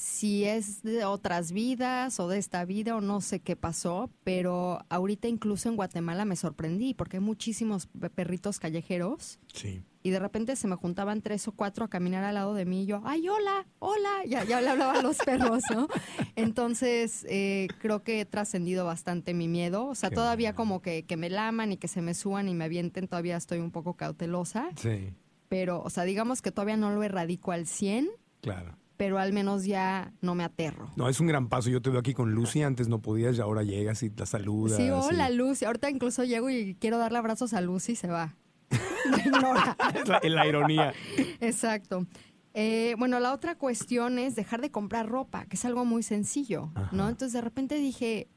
si 0.00 0.44
es 0.46 0.82
de 0.82 1.04
otras 1.04 1.52
vidas 1.52 2.18
o 2.20 2.28
de 2.28 2.38
esta 2.38 2.64
vida 2.64 2.96
o 2.96 3.02
no 3.02 3.20
sé 3.20 3.40
qué 3.40 3.54
pasó, 3.54 4.08
pero 4.24 4.84
ahorita 4.88 5.28
incluso 5.28 5.68
en 5.68 5.76
Guatemala 5.76 6.24
me 6.24 6.36
sorprendí 6.36 6.94
porque 6.94 7.18
hay 7.18 7.22
muchísimos 7.22 7.86
pe- 7.86 8.08
perritos 8.08 8.58
callejeros 8.58 9.38
Sí. 9.52 9.82
y 10.02 10.08
de 10.08 10.18
repente 10.18 10.56
se 10.56 10.68
me 10.68 10.76
juntaban 10.76 11.20
tres 11.20 11.46
o 11.48 11.52
cuatro 11.52 11.84
a 11.84 11.88
caminar 11.88 12.24
al 12.24 12.36
lado 12.36 12.54
de 12.54 12.64
mí 12.64 12.84
y 12.84 12.86
yo, 12.86 13.02
ay, 13.04 13.28
hola, 13.28 13.66
hola, 13.78 14.24
ya, 14.26 14.42
ya 14.44 14.62
le 14.62 14.70
hablaba 14.70 14.98
a 14.98 15.02
los 15.02 15.18
perros, 15.18 15.62
¿no? 15.70 15.86
Entonces 16.34 17.26
eh, 17.28 17.68
creo 17.80 18.02
que 18.02 18.20
he 18.20 18.24
trascendido 18.24 18.86
bastante 18.86 19.34
mi 19.34 19.48
miedo, 19.48 19.86
o 19.86 19.94
sea, 19.94 20.08
Qué 20.08 20.14
todavía 20.16 20.50
bueno. 20.52 20.56
como 20.56 20.82
que, 20.82 21.04
que 21.04 21.18
me 21.18 21.28
laman 21.28 21.72
y 21.72 21.76
que 21.76 21.88
se 21.88 22.00
me 22.00 22.14
suban 22.14 22.48
y 22.48 22.54
me 22.54 22.64
avienten, 22.64 23.06
todavía 23.06 23.36
estoy 23.36 23.58
un 23.58 23.70
poco 23.70 23.94
cautelosa, 23.94 24.70
Sí. 24.76 25.12
pero, 25.50 25.82
o 25.82 25.90
sea, 25.90 26.04
digamos 26.04 26.40
que 26.40 26.52
todavía 26.52 26.78
no 26.78 26.90
lo 26.90 27.02
erradico 27.02 27.52
al 27.52 27.66
100, 27.66 28.08
Claro. 28.40 28.78
Pero 29.00 29.18
al 29.18 29.32
menos 29.32 29.64
ya 29.64 30.12
no 30.20 30.34
me 30.34 30.44
aterro. 30.44 30.90
No, 30.94 31.08
es 31.08 31.18
un 31.20 31.26
gran 31.26 31.48
paso. 31.48 31.70
Yo 31.70 31.80
te 31.80 31.88
veo 31.88 32.00
aquí 32.00 32.12
con 32.12 32.32
Lucy. 32.34 32.62
Antes 32.62 32.86
no 32.86 33.00
podías 33.00 33.38
y 33.38 33.40
ahora 33.40 33.62
llegas 33.62 34.02
y 34.02 34.10
la 34.14 34.26
saludas. 34.26 34.76
Sí, 34.76 34.90
hola 34.90 35.30
y- 35.30 35.36
Lucy. 35.36 35.64
Ahorita 35.64 35.88
incluso 35.88 36.22
llego 36.24 36.50
y 36.50 36.74
quiero 36.74 36.98
darle 36.98 37.16
abrazos 37.16 37.54
a 37.54 37.62
Lucy 37.62 37.92
y 37.92 37.96
se 37.96 38.08
va. 38.08 38.36
Me 39.10 39.22
ignora. 39.22 39.74
Es 39.94 40.06
la, 40.06 40.20
la 40.22 40.46
ironía. 40.46 40.92
Exacto. 41.40 42.06
Eh, 42.52 42.94
bueno, 42.98 43.20
la 43.20 43.32
otra 43.32 43.54
cuestión 43.54 44.18
es 44.18 44.34
dejar 44.36 44.60
de 44.60 44.70
comprar 44.70 45.08
ropa, 45.08 45.46
que 45.46 45.56
es 45.56 45.64
algo 45.64 45.86
muy 45.86 46.02
sencillo, 46.02 46.70
Ajá. 46.74 46.90
¿no? 46.94 47.08
Entonces 47.08 47.32
de 47.32 47.40
repente 47.40 47.76
dije, 47.76 48.28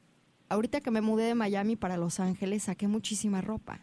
ahorita 0.48 0.80
que 0.80 0.90
me 0.90 1.02
mudé 1.02 1.24
de 1.24 1.34
Miami 1.34 1.76
para 1.76 1.98
Los 1.98 2.20
Ángeles, 2.20 2.62
saqué 2.62 2.88
muchísima 2.88 3.42
ropa. 3.42 3.80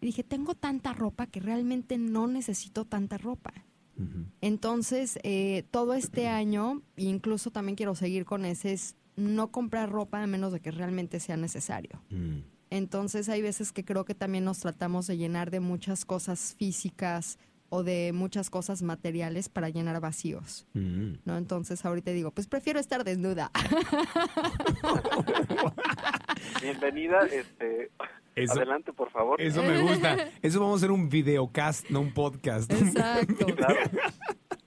Y 0.00 0.06
dije, 0.06 0.22
tengo 0.22 0.54
tanta 0.54 0.92
ropa 0.92 1.26
que 1.26 1.40
realmente 1.40 1.98
no 1.98 2.28
necesito 2.28 2.84
tanta 2.84 3.18
ropa. 3.18 3.52
Entonces, 4.40 5.18
eh, 5.22 5.64
todo 5.70 5.94
este 5.94 6.28
año, 6.28 6.82
e 6.96 7.04
incluso 7.04 7.50
también 7.50 7.76
quiero 7.76 7.94
seguir 7.94 8.24
con 8.24 8.44
ese, 8.44 8.72
es 8.72 8.96
no 9.16 9.50
comprar 9.50 9.90
ropa 9.90 10.22
a 10.22 10.26
menos 10.26 10.52
de 10.52 10.60
que 10.60 10.70
realmente 10.70 11.20
sea 11.20 11.36
necesario. 11.36 12.02
Mm. 12.10 12.38
Entonces 12.70 13.28
hay 13.28 13.42
veces 13.42 13.72
que 13.72 13.84
creo 13.84 14.04
que 14.04 14.14
también 14.14 14.44
nos 14.44 14.60
tratamos 14.60 15.06
de 15.08 15.16
llenar 15.16 15.50
de 15.50 15.58
muchas 15.60 16.04
cosas 16.04 16.54
físicas 16.56 17.38
o 17.68 17.82
de 17.82 18.12
muchas 18.12 18.48
cosas 18.50 18.82
materiales 18.82 19.48
para 19.48 19.68
llenar 19.68 20.00
vacíos, 20.00 20.66
Mm. 20.74 21.14
¿no? 21.24 21.36
Entonces 21.36 21.84
ahorita 21.84 22.12
digo, 22.12 22.30
pues 22.30 22.46
prefiero 22.46 22.78
estar 22.80 23.04
desnuda. 23.04 23.50
Bienvenida, 26.62 27.26
este, 27.26 27.90
Eso- 28.36 28.54
adelante 28.54 28.92
por 28.92 29.10
favor. 29.10 29.40
Eso 29.40 29.62
me 29.62 29.80
gusta. 29.82 30.16
Eso 30.42 30.60
vamos 30.60 30.74
a 30.74 30.76
hacer 30.78 30.90
un 30.90 31.08
videocast, 31.08 31.88
no 31.90 32.00
un 32.00 32.12
podcast. 32.14 32.72
Exacto. 32.72 33.46
Claro. 33.56 33.76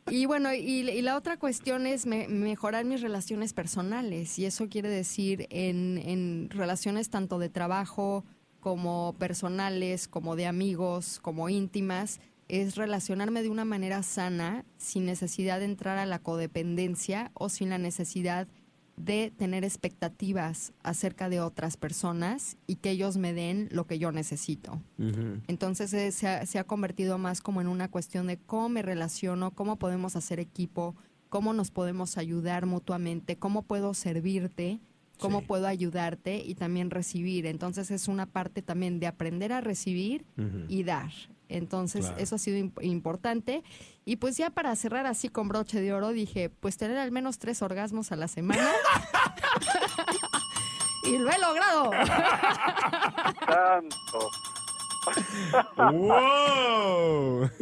Y 0.09 0.25
bueno, 0.25 0.53
y, 0.53 0.59
y 0.89 1.01
la 1.01 1.15
otra 1.17 1.37
cuestión 1.37 1.87
es 1.87 2.05
me- 2.05 2.27
mejorar 2.27 2.85
mis 2.85 3.01
relaciones 3.01 3.53
personales. 3.53 4.37
Y 4.37 4.45
eso 4.45 4.67
quiere 4.69 4.89
decir 4.89 5.47
en, 5.49 5.97
en 5.97 6.49
relaciones 6.51 7.09
tanto 7.09 7.39
de 7.39 7.49
trabajo 7.49 8.23
como 8.59 9.15
personales, 9.17 10.07
como 10.07 10.35
de 10.35 10.45
amigos, 10.45 11.19
como 11.21 11.49
íntimas, 11.49 12.19
es 12.49 12.75
relacionarme 12.75 13.41
de 13.41 13.49
una 13.49 13.65
manera 13.65 14.03
sana, 14.03 14.65
sin 14.77 15.05
necesidad 15.05 15.59
de 15.59 15.65
entrar 15.65 15.97
a 15.97 16.05
la 16.05 16.19
codependencia 16.19 17.31
o 17.33 17.49
sin 17.49 17.69
la 17.69 17.77
necesidad 17.77 18.47
de 18.47 18.51
tener 18.95 19.63
expectativas 19.63 20.71
acerca 20.83 21.27
de 21.27 21.41
otras 21.41 21.77
personas 21.77 22.57
y 22.67 22.75
que 22.75 22.91
ellos 22.91 23.17
me 23.17 23.33
den 23.33 23.67
lo 23.71 23.85
que 23.85 23.99
yo 23.99 24.11
necesito. 24.11 24.81
Entonces 25.47 25.93
eh, 25.93 26.11
se, 26.11 26.27
ha, 26.27 26.45
se 26.45 26.59
ha 26.59 26.63
convertido 26.63 27.17
más 27.17 27.41
como 27.41 27.59
en 27.61 27.67
una 27.67 27.89
cuestión 27.89 28.27
de 28.27 28.37
cómo 28.37 28.69
me 28.69 28.81
relaciono, 28.81 29.51
cómo 29.51 29.77
podemos 29.77 30.15
hacer 30.15 30.39
equipo, 30.39 30.95
cómo 31.29 31.53
nos 31.53 31.71
podemos 31.71 32.17
ayudar 32.17 32.65
mutuamente, 32.65 33.35
cómo 33.37 33.63
puedo 33.63 33.93
servirte, 33.93 34.79
cómo 35.19 35.39
Sí. 35.41 35.45
puedo 35.47 35.67
ayudarte 35.67 36.43
y 36.45 36.55
también 36.55 36.89
recibir. 36.89 37.45
Entonces 37.45 37.91
es 37.91 38.07
una 38.07 38.25
parte 38.27 38.61
también 38.61 38.99
de 38.99 39.07
aprender 39.07 39.51
a 39.51 39.61
recibir 39.61 40.25
y 40.69 40.83
dar. 40.83 41.11
Entonces 41.53 42.07
Claro. 42.07 42.21
eso 42.21 42.35
ha 42.35 42.39
sido 42.39 42.57
imp- 42.57 42.83
importante. 42.83 43.63
Y 44.05 44.17
pues 44.17 44.35
ya 44.37 44.49
para 44.49 44.75
cerrar 44.75 45.05
así 45.05 45.29
con 45.29 45.47
broche 45.47 45.79
de 45.79 45.93
oro, 45.93 46.09
dije, 46.09 46.49
pues 46.49 46.77
tener 46.77 46.97
al 46.97 47.11
menos 47.11 47.37
tres 47.39 47.61
orgasmos 47.61 48.11
a 48.11 48.15
la 48.15 48.27
semana. 48.27 48.69
y 51.05 51.17
lo 51.17 51.29
he 51.29 51.37
logrado. 51.39 51.91
Tanto. 53.45 54.31
¡Wow! 55.91 57.49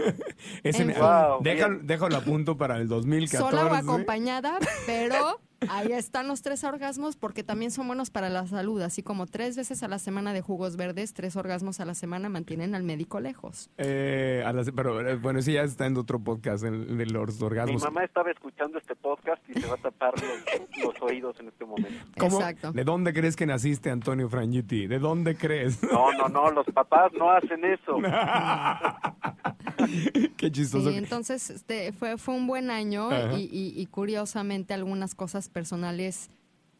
En. 0.64 0.94
Wow, 0.94 1.42
déjalo, 1.42 1.80
déjalo 1.82 2.18
a 2.18 2.22
punto 2.22 2.58
para 2.58 2.78
el 2.78 2.88
2014. 2.88 3.38
sola 3.58 3.72
o 3.72 3.76
acompañada, 3.76 4.60
pero 4.86 5.40
ahí 5.70 5.92
están 5.94 6.28
los 6.28 6.42
tres 6.42 6.64
orgasmos 6.64 7.16
porque 7.16 7.44
también 7.44 7.72
son 7.72 7.88
buenos 7.88 8.10
para 8.10 8.30
la 8.30 8.46
salud, 8.48 8.82
así 8.82 9.04
como 9.04 9.26
tres 9.28 9.56
veces 9.58 9.84
a 9.84 9.88
la 9.88 10.00
semana 10.00 10.34
de 10.34 10.42
jugos 10.42 10.76
verdes, 10.78 11.14
tres 11.14 11.36
orgasmos 11.36 11.80
a 11.80 11.86
la 11.86 11.94
semana 11.96 12.30
mantienen 12.30 12.76
al 12.76 12.84
médico 12.84 13.20
lejos. 13.20 13.70
Eh, 13.78 14.44
a 14.46 14.54
las- 14.54 14.72
pero 14.72 15.08
eh, 15.08 15.16
bueno, 15.16 15.42
sí, 15.42 15.54
ya 15.54 15.64
está 15.64 15.86
en 15.86 15.98
otro 15.98 16.20
podcast, 16.20 16.64
en, 16.64 16.98
de 16.98 17.06
los 17.06 17.40
Mi 17.40 17.46
orgasmos. 17.46 17.84
mamá 17.84 18.04
estaba 18.04 18.32
escuchando 18.32 18.78
este 18.78 18.96
podcast 18.96 19.42
y 19.50 19.60
se 19.60 19.68
va 19.68 19.76
a 19.76 19.78
tapar 19.78 20.14
los, 20.20 20.84
los 20.86 21.02
oídos 21.02 21.40
en 21.40 21.48
este 21.50 21.66
momento. 21.66 22.06
¿Cómo? 22.18 22.38
Exacto. 22.40 22.72
¿De 22.72 22.84
dónde 22.84 23.14
crees 23.14 23.36
que 23.36 23.46
naciste, 23.46 23.90
Antonio 23.90 24.30
Frangiuti? 24.30 24.88
¿De 24.88 25.00
dónde 25.00 25.36
crees? 25.36 25.82
No, 25.84 26.12
no, 26.14 26.28
no, 26.30 26.52
los 26.52 26.66
papás 26.68 27.12
no 27.18 27.32
hacen 27.32 27.64
eso. 27.66 27.98
Qué 30.38 30.52
chistoso. 30.52 30.90
Sí, 30.90 30.98
entonces 30.98 31.50
este, 31.50 31.92
fue, 31.92 32.18
fue 32.18 32.36
un 32.36 32.48
buen 32.48 32.72
año 32.72 33.10
y- 33.38 33.50
y 33.76 33.86
curiosamente 33.88 34.74
algunas 34.74 35.16
cosas 35.16 35.50
personales 35.52 36.30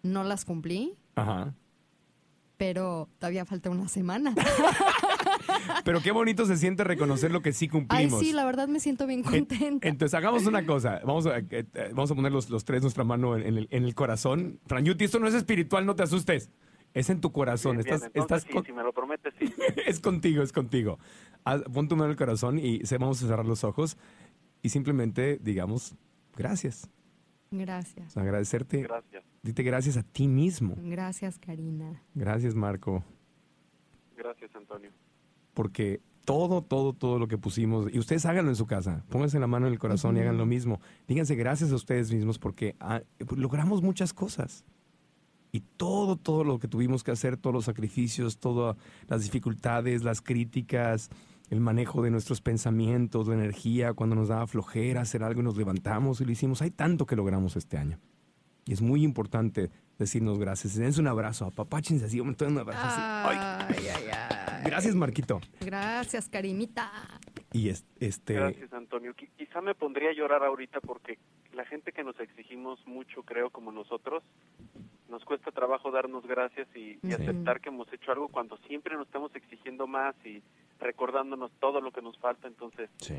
no 0.04 0.24
las 0.24 0.46
cumplí, 0.46 0.96
Ajá. 1.16 1.54
pero 2.58 3.08
todavía 3.20 3.46
falta 3.46 3.70
una 3.70 3.88
semana. 3.88 4.34
Pero 5.84 6.02
qué 6.02 6.12
bonito 6.12 6.46
se 6.46 6.58
siente 6.58 6.84
reconocer 6.84 7.32
lo 7.32 7.42
que 7.42 7.54
sí 7.54 7.66
Ay, 7.66 7.70
cumplimos. 7.70 8.20
sí, 8.20 8.34
la 8.34 8.46
verdad 8.46 8.68
me 8.68 8.80
siento 8.80 9.06
bien 9.08 9.20
En- 9.20 9.46
contenta. 9.46 9.88
Entonces, 9.88 10.14
hagamos 10.14 10.46
una 10.46 10.66
cosa. 10.66 11.02
Vamos 11.06 11.26
a, 11.26 11.38
eh, 11.40 11.46
eh, 11.52 11.66
vamos 11.94 12.12
a 12.12 12.16
poner 12.16 12.32
los, 12.32 12.50
los 12.50 12.66
tres 12.66 12.82
nuestra 12.82 13.04
mano 13.04 13.36
en, 13.36 13.44
en 13.46 13.58
el, 13.58 13.68
en 13.72 13.84
el 13.84 13.96
corazón. 13.96 14.60
Frangiuti, 14.66 15.06
esto 15.06 15.20
no 15.20 15.28
es 15.28 15.34
espiritual, 15.34 15.86
no 15.86 15.96
te 15.96 16.04
asustes. 16.04 16.50
Es 16.94 17.10
en 17.10 17.22
tu 17.22 17.32
corazón. 17.32 17.78
Bien, 17.78 17.84
bien, 17.86 17.96
estás, 17.96 18.08
entonces 18.08 18.38
estás 18.38 18.44
sí, 18.44 18.54
con- 18.54 18.66
si 18.66 18.74
me 18.74 18.84
lo 18.84 18.94
prometes, 18.94 19.34
sí. 19.40 19.54
es 19.86 20.00
contigo, 20.00 20.44
es 20.44 20.52
contigo. 20.52 21.00
haz- 21.46 21.64
pon 21.72 21.88
tu 21.88 21.96
mano 21.96 22.06
en 22.06 22.12
el 22.12 22.18
corazón 22.18 22.60
y 22.60 22.86
se, 22.86 22.98
vamos 22.98 23.22
a 23.24 23.28
cerrar 23.28 23.46
los 23.46 23.64
ojos 23.64 23.98
y 24.62 24.70
simplemente 24.70 25.40
digamos 25.42 25.96
gracias. 26.36 26.90
Gracias. 27.52 28.08
O 28.08 28.12
sea, 28.12 28.24
agradecerte. 28.24 28.82
Gracias, 28.84 29.24
Dite 29.44 29.64
gracias 29.64 29.98
a 29.98 30.04
ti 30.04 30.28
mismo. 30.28 30.76
Gracias, 30.78 31.38
Karina. 31.38 32.02
Gracias, 32.16 32.56
Marco. 32.56 33.04
gracias 34.16 34.56
Antonio. 34.56 34.92
Porque 35.54 36.02
todo, 36.26 36.62
todo, 36.62 36.94
todo 36.94 37.20
lo 37.20 37.28
que 37.28 37.38
pusimos, 37.38 37.94
y 37.94 38.00
ustedes 38.00 38.26
háganlo 38.26 38.52
en 38.52 38.56
su 38.56 38.68
casa, 38.68 39.04
pónganse 39.10 39.40
la 39.40 39.48
mano 39.48 39.68
en 39.68 39.74
el 39.74 39.80
corazón 39.80 40.16
y 40.16 40.22
hagan 40.22 40.38
lo 40.38 40.46
mismo. 40.46 40.80
Díganse 41.08 41.36
gracias 41.36 41.72
a 41.72 41.76
ustedes 41.76 42.12
mismos 42.14 42.40
porque 42.40 42.76
ah, 42.80 43.02
logramos 43.36 43.82
muchas 43.82 44.14
cosas. 44.14 44.64
Y 45.52 45.60
todo, 45.60 46.16
todo 46.16 46.46
lo 46.46 46.60
que 46.60 46.70
tuvimos 46.70 47.04
que 47.04 47.12
hacer, 47.12 47.36
todos 47.36 47.54
los 47.54 47.66
sacrificios, 47.66 48.38
todas 48.38 48.78
las 49.08 49.24
dificultades, 49.24 50.04
las 50.04 50.22
críticas, 50.22 51.10
el 51.52 51.60
manejo 51.60 52.02
de 52.02 52.10
nuestros 52.10 52.42
pensamientos, 52.42 53.28
la 53.28 53.36
energía, 53.36 53.94
cuando 53.94 54.16
nos 54.16 54.30
daba 54.30 54.48
flojera 54.48 55.02
hacer 55.02 55.22
algo 55.22 55.42
y 55.42 55.44
nos 55.44 55.58
levantamos 55.58 56.20
y 56.22 56.26
lo 56.26 56.32
hicimos. 56.32 56.62
Hay 56.64 56.72
tanto 56.72 57.06
que 57.06 57.16
logramos 57.16 57.56
este 57.56 57.78
año. 57.78 58.00
Y 58.66 58.74
es 58.74 58.82
muy 58.82 59.04
importante 59.04 59.70
decirnos 60.00 60.40
gracias. 60.40 60.76
Dense 60.76 61.00
un 61.02 61.08
abrazo, 61.08 61.46
apapáchense 61.46 62.06
así, 62.06 62.20
un 62.20 62.36
un 62.40 62.58
abrazo 62.58 62.82
así. 62.82 63.02
Ay, 63.04 63.38
Ay, 63.78 63.88
ay, 63.96 64.04
ay. 64.12 64.64
gracias, 64.66 64.96
Marquito. 64.96 65.40
Gracias, 65.60 66.30
Karinita. 66.30 66.90
Y 67.52 67.70
es- 67.70 67.86
este, 68.00 68.34
Gracias, 68.36 68.72
Antonio. 68.74 69.14
Qui- 69.14 69.30
Quizá 69.38 69.60
me 69.62 69.76
pondría 69.76 70.12
a 70.12 70.14
llorar 70.14 70.44
ahorita 70.44 70.80
porque 70.80 71.20
la 71.54 71.66
gente 71.66 71.92
que 71.92 72.04
nos 72.04 72.18
exigimos 72.20 72.80
mucho, 72.88 73.24
creo, 73.24 73.50
como 73.50 73.72
nosotros, 73.74 74.24
nos 75.10 75.26
cuesta 75.26 75.52
trabajo 75.52 75.92
darnos 75.92 76.26
gracias 76.26 76.70
y, 76.74 76.92
y 76.92 77.00
Sí. 77.04 77.14
aceptar 77.14 77.60
que 77.60 77.68
hemos 77.68 77.92
hecho 77.92 78.12
algo 78.14 78.30
cuando 78.30 78.56
siempre 78.70 78.96
nos 78.96 79.08
estamos 79.08 79.36
exigiendo 79.36 79.86
más 79.86 80.16
y 80.26 80.42
recordándonos 80.82 81.52
todo 81.60 81.80
lo 81.80 81.92
que 81.92 82.02
nos 82.02 82.18
falta. 82.18 82.48
Entonces, 82.48 82.90
sí. 82.98 83.16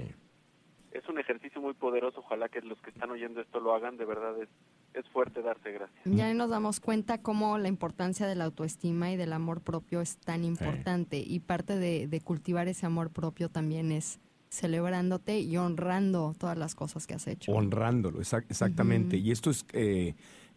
es 0.90 1.08
un 1.08 1.18
ejercicio 1.18 1.60
muy 1.62 1.72
poderoso. 1.74 2.20
Ojalá 2.20 2.48
que 2.48 2.60
los 2.60 2.80
que 2.82 2.90
están 2.90 3.10
oyendo 3.10 3.40
esto 3.40 3.60
lo 3.60 3.74
hagan. 3.74 3.96
De 3.96 4.04
verdad, 4.04 4.40
es, 4.42 4.48
es 4.94 5.08
fuerte 5.10 5.40
darse 5.40 5.72
gracias. 5.72 6.00
Ya 6.04 6.26
ahí 6.26 6.34
nos 6.34 6.50
damos 6.50 6.80
cuenta 6.80 7.22
cómo 7.22 7.56
la 7.58 7.68
importancia 7.68 8.26
de 8.26 8.34
la 8.34 8.44
autoestima 8.44 9.10
y 9.10 9.16
del 9.16 9.32
amor 9.32 9.62
propio 9.62 10.00
es 10.02 10.18
tan 10.18 10.44
importante. 10.44 11.16
Y 11.18 11.40
parte 11.40 11.76
de, 11.78 12.08
de 12.08 12.20
cultivar 12.20 12.68
ese 12.68 12.84
amor 12.84 13.10
propio 13.10 13.48
también 13.48 13.90
es 13.92 14.20
celebrándote 14.50 15.40
y 15.40 15.56
honrando 15.56 16.34
todas 16.38 16.58
las 16.58 16.74
cosas 16.74 17.06
que 17.06 17.14
has 17.14 17.26
hecho. 17.26 17.52
honrándolo, 17.52 18.20
exac- 18.20 18.44
exactamente. 18.50 19.16
Y 19.16 19.30
esto 19.30 19.48
es 19.50 19.64
eh, 19.72 20.14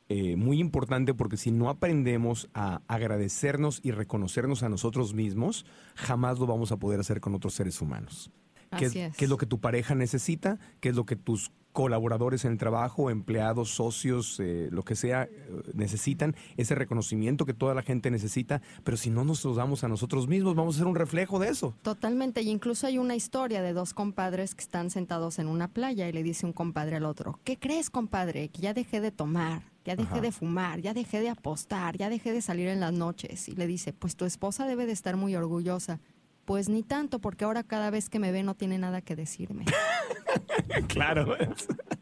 eh, 0.08 0.36
muy 0.36 0.60
importante 0.60 1.14
porque 1.14 1.38
si 1.38 1.52
no 1.52 1.70
aprendemos 1.70 2.50
a 2.54 2.82
agradecernos 2.88 3.80
y 3.84 3.92
reconocernos 3.92 4.62
a 4.62 4.70
nosotros 4.70 5.14
mismos, 5.14 5.66
jamás 5.96 6.38
lo 6.38 6.46
vamos 6.46 6.72
a 6.72 6.78
poder 6.78 7.00
hacer 7.00 7.22
con 7.22 7.34
otros 7.34 7.54
seres 7.56 7.82
humanos. 7.82 8.32
¿Qué 8.78 8.86
Así 8.86 9.00
es. 9.00 9.16
qué 9.16 9.26
es 9.26 9.30
lo 9.30 9.38
que 9.38 9.46
tu 9.46 9.60
pareja 9.60 9.96
necesita? 9.96 10.60
¿Qué 10.80 10.90
es 10.90 10.96
lo 10.96 11.06
que 11.06 11.16
tus 11.16 11.52
colaboradores 11.72 12.46
en 12.46 12.54
el 12.54 12.58
trabajo, 12.58 13.10
empleados, 13.10 13.70
socios, 13.70 14.40
eh, 14.40 14.70
lo 14.72 14.84
que 14.84 14.96
sea, 14.96 15.24
eh, 15.24 15.62
necesitan? 15.74 16.36
Ese 16.56 16.76
reconocimiento 16.76 17.46
que 17.46 17.54
toda 17.54 17.74
la 17.74 17.82
gente 17.82 18.12
necesita, 18.12 18.62
pero 18.84 18.98
si 18.98 19.10
no 19.10 19.24
nos 19.24 19.44
lo 19.44 19.54
damos 19.54 19.84
a 19.84 19.88
nosotros 19.88 20.28
mismos, 20.28 20.56
vamos 20.56 20.76
a 20.76 20.78
ser 20.80 20.88
un 20.88 20.96
reflejo 20.96 21.40
de 21.40 21.50
eso. 21.50 21.76
Totalmente, 21.82 22.42
y 22.42 22.50
incluso 22.50 22.88
hay 22.88 22.98
una 22.98 23.16
historia 23.16 23.62
de 23.62 23.74
dos 23.74 23.94
compadres 23.94 24.56
que 24.56 24.62
están 24.62 24.90
sentados 24.90 25.40
en 25.40 25.48
una 25.48 25.68
playa 25.68 26.08
y 26.08 26.12
le 26.12 26.24
dice 26.24 26.46
un 26.46 26.54
compadre 26.54 26.98
al 26.98 27.06
otro, 27.06 27.40
¿qué 27.44 27.58
crees 27.58 27.90
compadre? 27.90 28.50
Que 28.50 28.62
ya 28.62 28.74
dejé 28.74 29.02
de 29.02 29.12
tomar, 29.12 29.64
ya 29.86 29.96
dejé 29.96 30.14
Ajá. 30.14 30.22
de 30.22 30.32
fumar, 30.32 30.82
ya 30.82 30.94
dejé 30.94 31.22
de 31.22 31.30
apostar, 31.30 31.96
ya 31.98 32.10
dejé 32.10 32.34
de 32.34 32.42
salir 32.42 32.68
en 32.68 32.80
las 32.80 32.92
noches. 32.92 33.48
Y 33.48 33.54
le 33.56 33.68
dice, 33.68 33.94
pues 33.94 34.16
tu 34.16 34.26
esposa 34.26 34.66
debe 34.66 34.86
de 34.86 34.92
estar 34.92 35.16
muy 35.16 35.36
orgullosa. 35.36 36.00
Pues 36.44 36.70
ni 36.70 36.84
tanto, 36.84 37.20
porque 37.20 37.46
ahora 37.46 37.64
cada 37.64 37.90
vez 37.90 38.10
que 38.10 38.20
me 38.20 38.32
ve 38.32 38.44
no 38.44 38.56
tiene 38.56 38.78
nada 38.78 39.02
que 39.02 39.16
decirme. 39.16 39.66
Claro. 40.88 41.38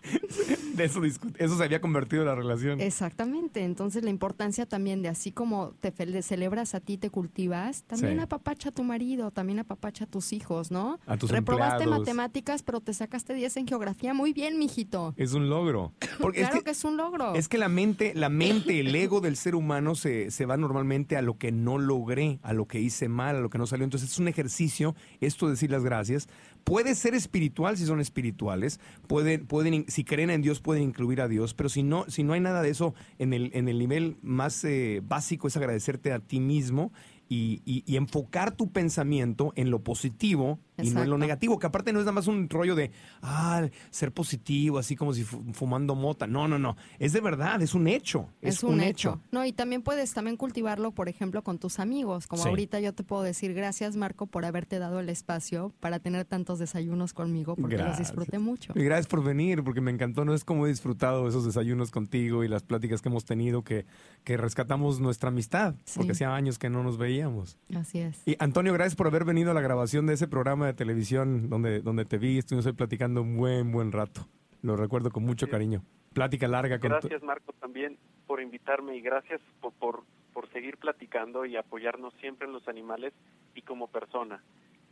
De 0.73 0.85
eso, 0.85 1.01
eso 1.03 1.57
se 1.57 1.63
había 1.63 1.79
convertido 1.81 2.23
en 2.23 2.27
la 2.29 2.35
relación. 2.35 2.81
Exactamente, 2.81 3.63
entonces 3.63 4.03
la 4.03 4.09
importancia 4.09 4.65
también 4.65 5.03
de 5.03 5.09
así 5.09 5.31
como 5.31 5.71
te 5.79 5.91
celebras 6.23 6.73
a 6.73 6.79
ti, 6.79 6.97
te 6.97 7.09
cultivas, 7.11 7.83
también 7.83 8.15
Sí. 8.15 8.19
apapacha 8.19 8.69
a 8.69 8.71
tu 8.71 8.83
marido, 8.83 9.29
también 9.31 9.59
apapacha 9.59 10.05
a 10.05 10.07
tus 10.07 10.33
hijos, 10.33 10.71
¿no? 10.71 10.99
A 11.05 11.15
tus 11.17 11.29
Reprobaste 11.29 11.83
empleados. 11.83 11.99
matemáticas, 11.99 12.63
pero 12.63 12.81
te 12.81 12.93
sacaste 12.93 13.33
10 13.35 13.57
en 13.57 13.67
geografía, 13.67 14.13
muy 14.15 14.33
bien, 14.33 14.57
mijito. 14.57 15.13
Es 15.15 15.33
un 15.33 15.47
logro. 15.49 15.93
Porque 16.19 16.39
claro 16.39 16.57
es 16.57 16.63
que, 16.63 16.71
es 16.71 16.83
un 16.83 16.97
logro. 16.97 17.35
Es 17.35 17.47
que 17.47 17.57
la 17.59 17.69
mente, 17.69 18.13
la 18.15 18.29
mente, 18.29 18.79
el 18.79 18.93
ego 18.95 19.21
del 19.21 19.35
ser 19.35 19.53
humano 19.55 19.93
se, 19.95 20.31
se 20.31 20.45
va 20.47 20.57
normalmente 20.57 21.17
a 21.17 21.21
lo 21.21 21.37
que 21.37 21.51
no 21.51 21.77
logré, 21.77 22.39
a 22.41 22.53
lo 22.53 22.65
que 22.67 22.79
hice 22.81 23.09
mal, 23.09 23.35
a 23.35 23.39
lo 23.41 23.49
que 23.51 23.57
no 23.59 23.67
salió. 23.67 23.83
Entonces 23.83 24.11
es 24.11 24.17
un 24.19 24.27
ejercicio, 24.27 24.95
esto 25.21 25.45
de 25.45 25.51
decir 25.51 25.69
las 25.71 25.83
gracias. 25.83 26.27
Puede 26.63 26.95
ser 26.95 27.13
espiritual 27.13 27.77
si 27.77 27.85
son 27.85 27.99
espirituales, 27.99 28.79
pueden, 29.07 29.45
pueden, 29.45 29.85
si 29.89 30.03
creen 30.03 30.29
en 30.29 30.41
Dios 30.41 30.61
pueden 30.61 30.83
incluir 30.83 31.19
a 31.21 31.27
Dios, 31.27 31.53
pero 31.53 31.67
si 31.69 31.83
no, 31.83 32.05
si 32.07 32.23
no 32.23 32.33
hay 32.33 32.39
nada 32.39 32.61
de 32.61 32.69
eso 32.69 32.93
en 33.19 33.33
el, 33.33 33.51
en 33.53 33.67
el 33.67 33.77
nivel 33.79 34.17
más 34.21 34.63
eh, 34.63 35.01
básico 35.05 35.47
es 35.47 35.57
agradecerte 35.57 36.13
a 36.13 36.19
ti 36.19 36.39
mismo 36.39 36.93
y, 37.27 37.61
y- 37.65 37.83
y 37.85 37.97
enfocar 37.97 38.55
tu 38.55 38.71
pensamiento 38.71 39.51
en 39.55 39.71
lo 39.71 39.83
positivo 39.83 40.59
y 40.77 40.81
no 40.83 40.87
en 40.89 40.93
lo 40.95 41.01
Exacto. 41.01 41.17
negativo, 41.17 41.59
que 41.59 41.67
aparte 41.67 41.93
no 41.93 41.99
es 41.99 42.05
nada 42.05 42.13
más 42.13 42.27
un 42.27 42.49
rollo 42.49 42.75
de, 42.75 42.91
ah, 43.21 43.67
ser 43.91 44.11
positivo, 44.11 44.77
así 44.79 44.95
como 44.95 45.13
si 45.13 45.23
fu- 45.23 45.43
fumando 45.53 45.95
mota. 45.95 46.27
No, 46.27 46.47
no, 46.47 46.57
no. 46.59 46.75
Es 46.99 47.13
de 47.13 47.21
verdad, 47.21 47.61
es 47.61 47.73
un 47.73 47.87
hecho. 47.87 48.29
Es, 48.41 48.63
un, 48.63 48.81
hecho. 48.81 49.21
No, 49.31 49.45
y 49.45 49.53
también 49.53 49.81
puedes 49.83 50.13
también 50.13 50.37
cultivarlo, 50.37 50.91
por 50.91 51.09
ejemplo, 51.09 51.43
con 51.43 51.59
tus 51.59 51.79
amigos. 51.79 52.27
Como 52.27 52.43
Sí. 52.43 52.49
ahorita 52.49 52.79
yo 52.79 52.93
te 52.93 53.03
puedo 53.03 53.21
decir 53.23 53.53
gracias, 53.53 53.95
Marco, 53.95 54.25
por 54.27 54.45
haberte 54.45 54.79
dado 54.79 54.99
el 54.99 55.09
espacio 55.09 55.73
para 55.79 55.99
tener 55.99 56.25
tantos 56.25 56.59
desayunos 56.59 57.13
conmigo, 57.13 57.55
porque 57.55 57.77
los 57.77 57.85
Gracias. 57.85 58.07
disfruté 58.09 58.39
mucho. 58.39 58.73
Y 58.75 58.83
gracias 58.83 59.07
por 59.07 59.23
venir, 59.23 59.63
porque 59.63 59.81
me 59.81 59.91
encantó. 59.91 60.25
No 60.25 60.33
es 60.33 60.43
como 60.43 60.65
he 60.65 60.69
disfrutado 60.69 61.27
esos 61.27 61.45
desayunos 61.45 61.91
contigo 61.91 62.43
y 62.43 62.47
las 62.47 62.63
pláticas 62.63 63.01
que 63.01 63.09
hemos 63.09 63.25
tenido, 63.25 63.63
que, 63.63 63.85
que 64.23 64.37
rescatamos 64.37 64.99
nuestra 64.99 65.29
amistad, 65.29 65.75
Sí. 65.85 65.93
porque 65.97 66.13
hacía 66.13 66.33
años 66.35 66.57
que 66.57 66.69
no 66.69 66.83
nos 66.83 66.97
veíamos. 66.97 67.57
Así 67.75 67.99
es. 67.99 68.21
Y 68.25 68.35
Antonio, 68.39 68.73
gracias 68.73 68.95
por 68.95 69.07
haber 69.07 69.25
venido 69.25 69.51
a 69.51 69.53
la 69.53 69.61
grabación 69.61 70.05
de 70.05 70.13
ese 70.13 70.27
programa 70.27 70.62
de 70.67 70.73
televisión 70.73 71.49
donde, 71.49 71.81
donde 71.81 72.05
te 72.05 72.17
vi. 72.17 72.37
Estuvimos 72.37 72.65
ahí 72.65 72.73
platicando 72.73 73.21
un 73.21 73.37
buen, 73.37 73.71
buen 73.71 73.91
rato. 73.91 74.27
Lo 74.61 74.75
recuerdo 74.75 75.11
con 75.11 75.23
mucho 75.23 75.45
Sí. 75.45 75.51
cariño. 75.51 75.83
Plática 76.13 76.47
larga 76.47 76.79
con 76.79 76.89
Gracias, 76.89 77.23
Marco, 77.23 77.53
también 77.53 77.97
por 78.27 78.41
invitarme 78.41 78.95
y 78.95 79.01
gracias 79.01 79.41
por, 79.59 79.73
por, 79.73 80.03
por 80.31 80.47
seguir 80.51 80.77
platicando 80.77 81.45
y 81.45 81.55
apoyarnos 81.55 82.13
siempre 82.21 82.47
en 82.47 82.53
los 82.53 82.67
animales 82.67 83.13
y 83.55 83.61
como 83.63 83.87
persona. 83.87 84.43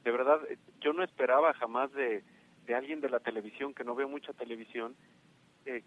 De 0.04 0.12
verdad, 0.12 0.40
eh, 0.50 0.58
yo 0.82 0.94
no 0.94 1.04
esperaba 1.04 1.54
jamás 1.54 1.92
de, 1.94 2.24
de 2.66 2.76
alguien 2.76 3.02
de 3.02 3.10
la 3.10 3.20
televisión, 3.20 3.74
que 3.74 3.84
no 3.84 3.94
veo 3.96 4.10
mucha 4.10 4.34
televisión, 4.34 4.96
eh, 5.66 5.84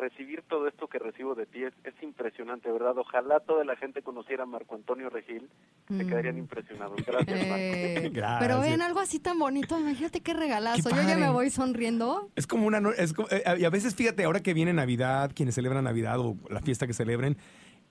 recibir 0.00 0.42
todo 0.48 0.66
esto 0.68 0.88
que 0.88 0.98
recibo 0.98 1.34
de 1.34 1.44
ti 1.46 1.62
es, 1.62 1.72
es 1.84 1.94
impresionante, 2.02 2.70
¿verdad? 2.72 2.96
Ojalá 2.96 3.40
toda 3.40 3.62
la 3.64 3.76
gente 3.76 4.00
conociera 4.02 4.44
a 4.44 4.46
Marco 4.46 4.74
Antonio 4.74 5.10
Regil, 5.10 5.48
se 5.88 6.04
Mm. 6.04 6.08
quedarían 6.08 6.38
impresionados. 6.38 6.96
Gracias, 7.06 7.38
Marco. 7.46 7.54
Eh, 7.62 8.10
Gracias. 8.12 8.40
pero 8.40 8.60
ven 8.60 8.80
algo 8.80 9.00
así 9.00 9.18
tan 9.20 9.38
bonito, 9.38 9.78
imagínate 9.78 10.20
qué 10.20 10.32
regalazo. 10.34 10.88
Qué 10.88 10.96
Yo 10.96 11.02
ya 11.02 11.16
me 11.16 11.28
voy 11.30 11.50
sonriendo. 11.50 12.30
Es 12.36 12.46
como 12.46 12.66
una... 12.66 12.80
no- 12.80 12.90
Es 12.92 13.12
como- 13.12 13.28
eh, 13.30 13.42
y 13.58 13.64
a 13.64 13.70
veces, 13.70 13.94
fíjate, 13.94 14.24
ahora 14.24 14.40
que 14.40 14.54
viene 14.54 14.72
Navidad, 14.72 15.30
quienes 15.34 15.54
celebran 15.54 15.84
Navidad 15.84 16.18
o 16.20 16.36
la 16.48 16.60
fiesta 16.62 16.86
que 16.86 16.94
celebren, 16.94 17.36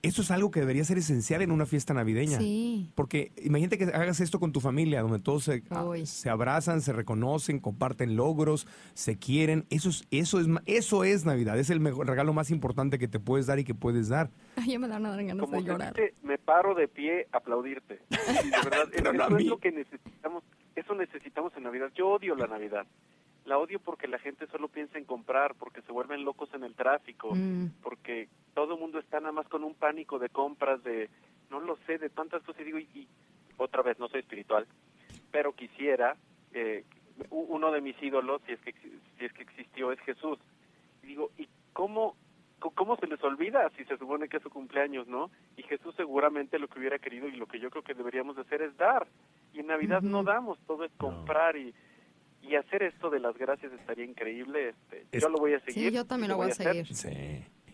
eso 0.06 0.22
es 0.22 0.30
algo 0.30 0.50
que 0.50 0.60
debería 0.60 0.84
ser 0.84 0.98
esencial 0.98 1.42
en 1.42 1.50
una 1.50 1.66
fiesta 1.66 1.92
navideña. 1.94 2.38
Sí. 2.38 2.90
Porque 2.94 3.32
imagínate 3.42 3.78
que 3.78 3.84
hagas 3.84 4.20
esto 4.20 4.40
con 4.40 4.52
tu 4.52 4.60
familia, 4.60 5.02
donde 5.02 5.18
todos 5.18 5.44
se, 5.44 5.62
ah, 5.70 5.84
Uy. 5.84 6.06
se 6.06 6.30
abrazan, 6.30 6.80
se 6.80 6.92
reconocen, 6.92 7.58
comparten 7.60 8.16
logros, 8.16 8.66
se 8.94 9.18
quieren. 9.18 9.66
Eso 9.70 9.88
es, 9.90 10.06
eso 10.10 10.40
es, 10.40 10.48
ma- 10.48 10.62
eso 10.66 11.04
es 11.04 11.24
Navidad. 11.24 11.58
Es 11.58 11.70
el 11.70 11.80
mejor 11.80 12.06
regalo 12.06 12.32
más 12.32 12.50
importante 12.50 12.98
que 12.98 13.08
te 13.08 13.20
puedes 13.20 13.46
dar 13.46 13.58
y 13.58 13.64
que 13.64 13.74
puedes 13.74 14.08
dar. 14.08 14.30
Ay, 14.56 14.72
ya 14.72 14.78
me 14.78 14.88
dan 14.88 15.02
ganas 15.02 15.36
Como 15.38 15.56
de 15.56 15.62
llorar. 15.64 15.94
dice, 15.94 16.14
me 16.22 16.38
paro 16.38 16.74
de 16.74 16.88
pie 16.88 17.26
a 17.32 17.38
aplaudirte. 17.38 18.00
Sí, 18.10 18.50
de 18.50 18.70
verdad, 18.70 18.88
no 19.18 19.26
eso 19.28 19.36
es 19.38 19.46
lo 19.46 19.58
que 19.58 19.72
necesitamos, 19.72 20.42
eso 20.74 20.94
necesitamos 20.94 21.52
en 21.56 21.62
Navidad. 21.64 21.90
Yo 21.94 22.08
odio 22.08 22.34
la 22.34 22.46
Navidad. 22.46 22.86
La 23.46 23.58
odio 23.58 23.78
porque 23.80 24.08
la 24.08 24.18
gente 24.18 24.46
solo 24.48 24.68
piensa 24.68 24.98
en 24.98 25.04
comprar, 25.04 25.54
porque 25.54 25.80
se 25.82 25.92
vuelven 25.92 26.24
locos 26.24 26.52
en 26.52 26.64
el 26.64 26.74
tráfico, 26.74 27.32
Mm. 27.34 27.68
porque 27.82 28.28
todo 28.54 28.74
el 28.74 28.80
mundo 28.80 28.98
está 28.98 29.20
nada 29.20 29.32
más 29.32 29.48
con 29.48 29.64
un 29.64 29.74
pánico 29.74 30.18
de 30.18 30.28
compras, 30.28 30.82
de 30.82 31.08
no 31.50 31.60
lo 31.60 31.76
sé, 31.86 31.96
de 31.98 32.10
tantas 32.10 32.42
cosas. 32.42 32.60
Y 32.62 32.64
digo, 32.64 32.78
y, 32.78 32.88
y 32.94 33.08
otra 33.56 33.82
vez, 33.82 33.98
no 33.98 34.08
soy 34.08 34.20
espiritual, 34.20 34.66
pero 35.30 35.52
quisiera, 35.54 36.16
eh, 36.52 36.84
uno 37.30 37.70
de 37.72 37.80
mis 37.80 38.00
ídolos, 38.02 38.42
si 38.46 38.52
es 38.52 38.60
que 38.60 38.72
si 38.72 39.24
es 39.24 39.32
que 39.32 39.42
existió, 39.44 39.90
es 39.92 40.00
Jesús. 40.00 40.38
Y 41.02 41.06
digo, 41.06 41.30
¿y 41.38 41.48
cómo, 41.72 42.14
cómo 42.58 42.96
se 42.96 43.06
les 43.06 43.22
olvida 43.22 43.70
si 43.76 43.84
se 43.84 43.96
supone 43.96 44.28
que 44.28 44.36
es 44.38 44.42
su 44.42 44.50
cumpleaños, 44.50 45.06
no? 45.06 45.30
Y 45.56 45.62
Jesús 45.62 45.94
seguramente 45.94 46.58
lo 46.58 46.68
que 46.68 46.78
hubiera 46.78 46.98
querido 46.98 47.28
y 47.28 47.36
lo 47.36 47.46
que 47.46 47.60
yo 47.60 47.70
creo 47.70 47.82
que 47.84 47.94
deberíamos 47.94 48.36
de 48.36 48.42
hacer 48.42 48.60
es 48.60 48.76
dar. 48.76 49.06
Y 49.54 49.60
en 49.60 49.68
Navidad 49.68 50.02
no 50.02 50.22
damos, 50.24 50.58
todo 50.66 50.84
es 50.84 50.92
comprar 50.98 51.56
y 51.56 51.72
y 52.48 52.54
hacer 52.56 52.82
esto 52.82 53.10
de 53.10 53.20
las 53.20 53.36
gracias 53.36 53.72
estaría 53.72 54.04
increíble. 54.04 54.70
Este, 54.70 55.06
Es- 55.12 55.22
yo 55.22 55.28
lo 55.28 55.38
voy 55.38 55.54
a 55.54 55.60
seguir. 55.60 55.88
Sí, 55.90 55.94
yo 55.94 56.04
también 56.04 56.30
lo 56.30 56.36
voy 56.36 56.50
a 56.50 56.54
seguir. 56.54 56.86
Sí. 56.94 57.08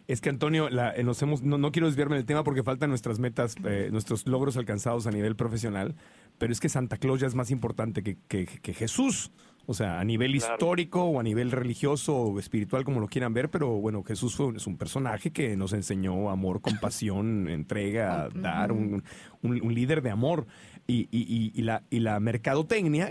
Es 0.09 0.21
que 0.21 0.29
Antonio, 0.31 0.69
la- 0.69 0.95
eh, 0.97 1.05
nos 1.05 1.23
hemos, 1.23 1.43
no, 1.43 1.59
no 1.59 1.71
quiero 1.73 1.87
desviarme 1.87 2.17
del 2.17 2.27
tema 2.27 2.43
porque 2.43 2.63
faltan 2.63 2.91
nuestras 2.91 3.19
metas, 3.21 3.55
eh, 3.65 3.89
nuestros 3.93 4.27
logros 4.27 4.57
alcanzados 4.57 5.07
a 5.07 5.11
nivel 5.13 5.37
profesional, 5.37 5.95
pero 6.39 6.53
es 6.53 6.59
que 6.61 6.69
Santa 6.69 6.97
Claus 6.97 7.21
ya 7.21 7.27
es 7.29 7.35
más 7.35 7.51
importante 7.51 8.03
que, 8.03 8.17
que- 8.29 8.47
que 8.47 8.75
Jesús. 8.75 9.31
O 9.65 9.75
sea, 9.75 10.01
a 10.01 10.05
nivel 10.05 10.37
Claro. 10.37 10.55
histórico 10.55 11.05
o 11.05 11.21
a 11.21 11.23
nivel 11.23 11.53
religioso 11.53 12.17
o 12.17 12.39
espiritual, 12.41 12.83
como 12.83 12.99
lo 12.99 13.07
quieran 13.07 13.33
ver, 13.33 13.49
pero 13.49 13.69
bueno, 13.81 14.03
Jesús 14.03 14.35
fue, 14.35 14.47
un- 14.47 14.57
es 14.57 14.67
un 14.67 14.77
personaje 14.77 15.31
que 15.31 15.57
nos 15.57 15.73
enseñó 15.73 16.31
amor, 16.31 16.61
compasión, 16.85 17.49
entrega, 17.49 18.29
dar, 18.35 18.73
un, 18.73 19.05
un- 19.43 19.63
un 19.63 19.73
líder 19.75 20.03
de 20.03 20.11
amor. 20.11 20.47
Y, 20.89 21.03
y- 21.13 21.23
y- 21.23 21.53
y 21.55 21.63
la, 21.63 21.85
y 21.91 22.01
la 22.01 22.19
mercadotecnia, 22.19 23.09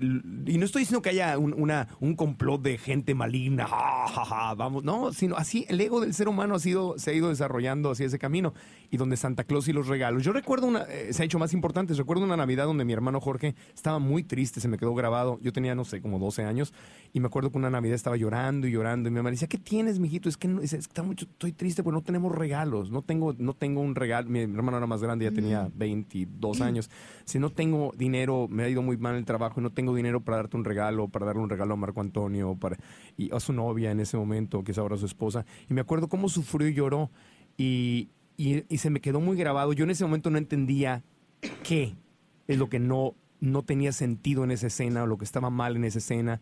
y 0.00 0.58
no 0.58 0.64
estoy 0.64 0.82
diciendo 0.82 1.02
que 1.02 1.10
haya 1.10 1.38
un, 1.38 1.54
una, 1.54 1.88
un 2.00 2.14
complot 2.14 2.62
de 2.62 2.78
gente 2.78 3.14
maligna, 3.14 3.66
ja, 3.66 4.06
ja, 4.08 4.24
ja, 4.24 4.54
vamos, 4.54 4.84
no, 4.84 5.12
sino 5.12 5.36
así 5.36 5.64
el 5.68 5.80
ego 5.80 6.00
del 6.00 6.14
ser 6.14 6.28
humano 6.28 6.54
ha 6.54 6.58
sido, 6.58 6.98
se 6.98 7.10
ha 7.10 7.14
ido 7.14 7.28
desarrollando 7.28 7.90
hacia 7.90 8.06
ese 8.06 8.18
camino 8.18 8.54
y 8.90 8.96
donde 8.96 9.16
Santa 9.16 9.44
Claus 9.44 9.68
y 9.68 9.72
los 9.72 9.88
regalos. 9.88 10.22
Yo 10.22 10.32
recuerdo 10.32 10.66
una, 10.66 10.82
eh, 10.82 11.12
se 11.12 11.22
ha 11.22 11.26
hecho 11.26 11.38
más 11.38 11.54
importante, 11.54 11.94
recuerdo 11.94 12.24
una 12.24 12.36
Navidad 12.36 12.66
donde 12.66 12.84
mi 12.84 12.92
hermano 12.92 13.20
Jorge 13.20 13.54
estaba 13.74 13.98
muy 13.98 14.22
triste, 14.22 14.60
se 14.60 14.68
me 14.68 14.76
quedó 14.76 14.94
grabado, 14.94 15.38
yo 15.42 15.52
tenía, 15.52 15.74
no 15.74 15.84
sé, 15.84 16.00
como 16.02 16.18
12 16.18 16.44
años 16.44 16.74
y 17.12 17.20
me 17.20 17.26
acuerdo 17.26 17.50
que 17.50 17.58
una 17.58 17.70
Navidad 17.70 17.94
estaba 17.94 18.16
llorando 18.16 18.66
y 18.66 18.72
llorando 18.72 19.08
y 19.08 19.12
mi 19.12 19.16
mamá 19.16 19.30
decía, 19.30 19.48
¿qué 19.48 19.58
tienes, 19.58 19.98
mijito? 19.98 20.28
Es 20.28 20.36
que, 20.36 20.48
no, 20.48 20.60
es, 20.60 20.72
está 20.72 21.02
mucho, 21.02 21.24
estoy 21.24 21.52
triste 21.52 21.82
porque 21.82 21.94
no 21.94 22.02
tenemos 22.02 22.34
regalos, 22.34 22.90
no 22.90 23.02
tengo, 23.02 23.34
no 23.38 23.54
tengo 23.54 23.80
un 23.80 23.94
regalo, 23.94 24.28
mi 24.28 24.40
hermano 24.40 24.76
era 24.76 24.86
más 24.86 25.02
grande, 25.02 25.24
ya 25.24 25.32
tenía 25.32 25.70
22 25.74 26.60
años, 26.60 26.90
si 27.24 27.38
no 27.38 27.50
tengo 27.50 27.92
dinero, 27.96 28.46
me 28.50 28.64
ha 28.64 28.68
ido 28.68 28.82
muy 28.82 28.96
mal 28.96 29.16
el 29.16 29.24
trabajo 29.24 29.60
no 29.62 29.70
tengo 29.70 29.94
dinero 29.94 30.20
para 30.20 30.38
darte 30.38 30.56
un 30.56 30.64
regalo, 30.64 31.08
para 31.08 31.26
darle 31.26 31.42
un 31.42 31.50
regalo 31.50 31.74
a 31.74 31.76
Marco 31.76 32.00
Antonio, 32.00 32.56
para, 32.56 32.76
y 33.16 33.34
a 33.34 33.40
su 33.40 33.52
novia 33.52 33.90
en 33.90 34.00
ese 34.00 34.16
momento, 34.16 34.64
que 34.64 34.72
es 34.72 34.78
ahora 34.78 34.96
su 34.96 35.06
esposa, 35.06 35.46
y 35.70 35.74
me 35.74 35.80
acuerdo 35.80 36.08
cómo 36.08 36.28
sufrió 36.28 36.68
y 36.68 36.74
lloró 36.74 37.10
y, 37.56 38.10
y, 38.36 38.78
se 38.78 38.90
me 38.90 39.00
quedó 39.00 39.20
muy 39.20 39.36
grabado. 39.36 39.72
Yo 39.72 39.84
en 39.84 39.90
ese 39.90 40.04
momento 40.04 40.30
no 40.30 40.38
entendía 40.38 41.02
qué 41.62 41.94
es 42.48 42.58
lo 42.58 42.68
que 42.68 42.78
no, 42.78 43.14
no 43.40 43.62
tenía 43.62 43.92
sentido 43.92 44.44
en 44.44 44.50
esa 44.50 44.66
escena 44.66 45.04
o 45.04 45.06
lo 45.06 45.18
que 45.18 45.24
estaba 45.24 45.50
mal 45.50 45.76
en 45.76 45.84
esa 45.84 45.98
escena. 45.98 46.40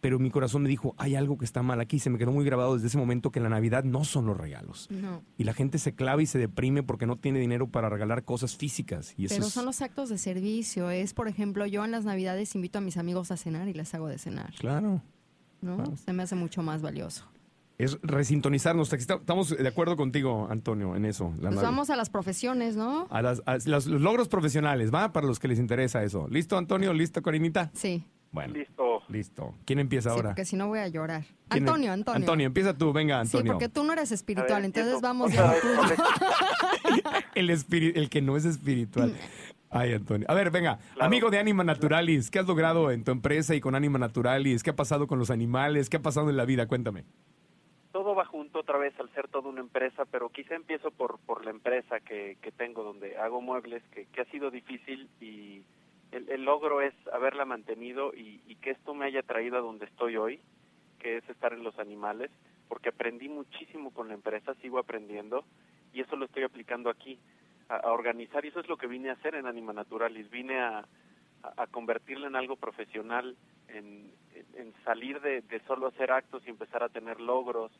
Pero 0.00 0.18
mi 0.18 0.30
corazón 0.30 0.62
me 0.62 0.68
dijo, 0.68 0.94
hay 0.96 1.14
algo 1.14 1.36
que 1.36 1.44
está 1.44 1.62
mal 1.62 1.78
aquí. 1.80 1.98
Se 1.98 2.08
me 2.08 2.16
quedó 2.18 2.32
muy 2.32 2.44
grabado 2.44 2.74
desde 2.74 2.86
ese 2.86 2.96
momento 2.96 3.30
que 3.30 3.38
la 3.40 3.48
Navidad 3.50 3.84
no 3.84 4.04
son 4.04 4.24
los 4.26 4.36
regalos. 4.36 4.88
No. 4.90 5.22
Y 5.36 5.44
la 5.44 5.52
gente 5.52 5.76
se 5.78 5.94
clava 5.94 6.22
y 6.22 6.26
se 6.26 6.38
deprime 6.38 6.82
porque 6.82 7.06
no 7.06 7.16
tiene 7.16 7.38
dinero 7.38 7.68
para 7.68 7.90
regalar 7.90 8.24
cosas 8.24 8.56
físicas. 8.56 9.12
Y 9.18 9.26
eso 9.26 9.34
Pero 9.34 9.46
es- 9.48 9.52
son 9.52 9.66
los 9.66 9.82
actos 9.82 10.08
de 10.08 10.16
servicio. 10.16 10.90
Es, 10.90 11.12
por 11.12 11.28
ejemplo, 11.28 11.66
yo 11.66 11.84
en 11.84 11.90
las 11.90 12.04
Navidades 12.06 12.54
invito 12.54 12.78
a 12.78 12.80
mis 12.80 12.96
amigos 12.96 13.30
a 13.30 13.36
cenar 13.36 13.68
y 13.68 13.74
les 13.74 13.94
hago 13.94 14.08
de 14.08 14.16
cenar. 14.18 14.54
Claro. 14.58 15.02
¿no? 15.60 15.76
Claro. 15.76 15.96
Se 15.96 16.12
me 16.14 16.22
hace 16.22 16.34
mucho 16.34 16.62
más 16.62 16.80
valioso. 16.80 17.26
Es 17.76 17.98
resintonizarnos. 18.02 18.92
Estamos 18.92 19.50
de 19.56 19.68
acuerdo 19.68 19.96
contigo, 19.96 20.46
Antonio, 20.50 20.96
en 20.96 21.04
eso. 21.04 21.32
Pues 21.40 21.56
vamos 21.56 21.90
a 21.90 21.96
las 21.96 22.08
profesiones, 22.10 22.76
¿no? 22.76 23.06
A, 23.10 23.20
las- 23.22 23.42
a 23.46 23.54
los, 23.66 23.86
los 23.86 24.00
logros 24.00 24.28
profesionales, 24.28 24.90
¿va? 24.94 25.12
Para 25.12 25.26
los 25.26 25.38
que 25.38 25.48
les 25.48 25.58
interesa 25.58 26.02
eso. 26.02 26.26
¿Listo, 26.28 26.56
Antonio? 26.56 26.92
¿Listo, 26.94 27.20
Corinita? 27.22 27.70
Sí. 27.74 28.04
Bueno, 28.32 28.54
Listo. 28.54 28.89
Listo. 29.10 29.54
¿Quién 29.64 29.78
empieza 29.78 30.10
Sí, 30.10 30.16
ahora? 30.16 30.28
porque 30.30 30.44
si 30.44 30.56
no 30.56 30.68
voy 30.68 30.78
a 30.80 30.88
llorar. 30.88 31.24
¿Quién 31.48 31.62
em- 31.64 31.68
Antonio, 31.68 31.92
Antonio. 31.92 32.16
Antonio, 32.16 32.46
empieza 32.46 32.76
tú. 32.76 32.92
Venga, 32.92 33.20
Antonio. 33.20 33.44
Sí, 33.44 33.50
porque 33.52 33.68
tú 33.68 33.84
no 33.84 33.92
eres 33.92 34.12
espiritual, 34.12 34.62
ver, 34.62 34.64
entonces 34.66 35.00
vamos 35.00 35.32
ya. 35.32 35.54
el, 37.34 37.50
el 37.50 38.10
que 38.10 38.22
no 38.22 38.36
es 38.36 38.44
espiritual. 38.44 39.14
Ay, 39.70 39.92
Antonio. 39.92 40.26
A 40.28 40.34
ver, 40.34 40.50
venga. 40.50 40.78
Claro. 40.94 41.06
Amigo 41.06 41.30
de 41.30 41.38
Anima 41.38 41.62
Naturalis, 41.62 42.30
¿qué 42.30 42.40
has 42.40 42.46
logrado 42.46 42.90
en 42.90 43.04
tu 43.04 43.12
empresa 43.12 43.54
y 43.54 43.60
con 43.60 43.74
Anima 43.74 43.98
Naturalis? 43.98 44.62
¿Qué 44.62 44.70
ha 44.70 44.76
pasado 44.76 45.06
con 45.06 45.18
los 45.18 45.30
animales? 45.30 45.88
¿Qué 45.88 45.98
ha 45.98 46.02
pasado 46.02 46.28
en 46.30 46.36
la 46.36 46.44
vida? 46.44 46.66
Cuéntame. 46.66 47.04
todo 47.92 48.14
va 48.14 48.24
junto 48.24 48.60
otra 48.60 48.78
vez 48.78 48.92
al 48.98 49.12
ser 49.14 49.28
toda 49.28 49.48
una 49.48 49.60
empresa, 49.60 50.04
pero 50.10 50.28
quizá 50.30 50.54
empiezo 50.54 50.90
por, 50.90 51.18
por 51.20 51.44
la 51.44 51.50
empresa 51.50 52.00
que, 52.00 52.36
que 52.40 52.50
tengo, 52.52 52.82
donde 52.82 53.16
hago 53.18 53.40
muebles, 53.40 53.82
que, 53.92 54.06
que 54.06 54.20
ha 54.22 54.24
sido 54.26 54.50
difícil 54.50 55.08
y 55.20 55.62
el, 56.12 56.28
el 56.30 56.44
logro 56.44 56.80
es 56.80 56.94
haberla 57.12 57.44
mantenido 57.44 58.12
y, 58.14 58.40
y 58.46 58.56
que 58.56 58.70
esto 58.70 58.94
me 58.94 59.06
haya 59.06 59.22
traído 59.22 59.58
a 59.58 59.62
donde 59.62 59.86
estoy 59.86 60.16
hoy, 60.16 60.40
que 60.98 61.16
es 61.18 61.28
estar 61.28 61.52
en 61.52 61.64
los 61.64 61.78
animales, 61.78 62.30
porque 62.68 62.90
aprendí 62.90 63.28
muchísimo 63.28 63.92
con 63.92 64.08
la 64.08 64.14
empresa, 64.14 64.54
sigo 64.56 64.78
aprendiendo 64.78 65.44
y 65.92 66.00
eso 66.00 66.16
lo 66.16 66.26
estoy 66.26 66.42
aplicando 66.44 66.90
aquí, 66.90 67.18
a, 67.68 67.90
organizar 67.92 68.44
y 68.44 68.48
eso 68.48 68.60
es 68.60 68.68
lo 68.68 68.76
que 68.76 68.86
vine 68.86 69.10
a 69.10 69.14
hacer 69.14 69.34
en 69.34 69.46
Anima 69.46 69.72
Naturalis, 69.72 70.30
vine 70.30 70.60
a, 70.60 70.78
a, 70.78 70.84
a 71.56 71.66
convertirla 71.68 72.26
en 72.26 72.36
algo 72.36 72.56
profesional, 72.56 73.36
en 73.68 74.10
salir 74.84 75.20
de, 75.20 75.42
de 75.42 75.60
solo 75.60 75.86
hacer 75.86 76.10
actos 76.10 76.42
y 76.46 76.50
empezar 76.50 76.82
a 76.82 76.88
tener 76.88 77.20
logros, 77.20 77.70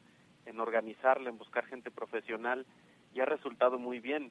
en 0.47 0.61
organizarla, 0.61 1.31
en 1.31 1.39
buscar 1.39 1.67
gente 1.67 1.91
profesional 1.91 2.67
y 3.15 3.21
ha 3.21 3.25
resultado 3.25 3.79
muy 3.79 4.01
bien. 4.01 4.31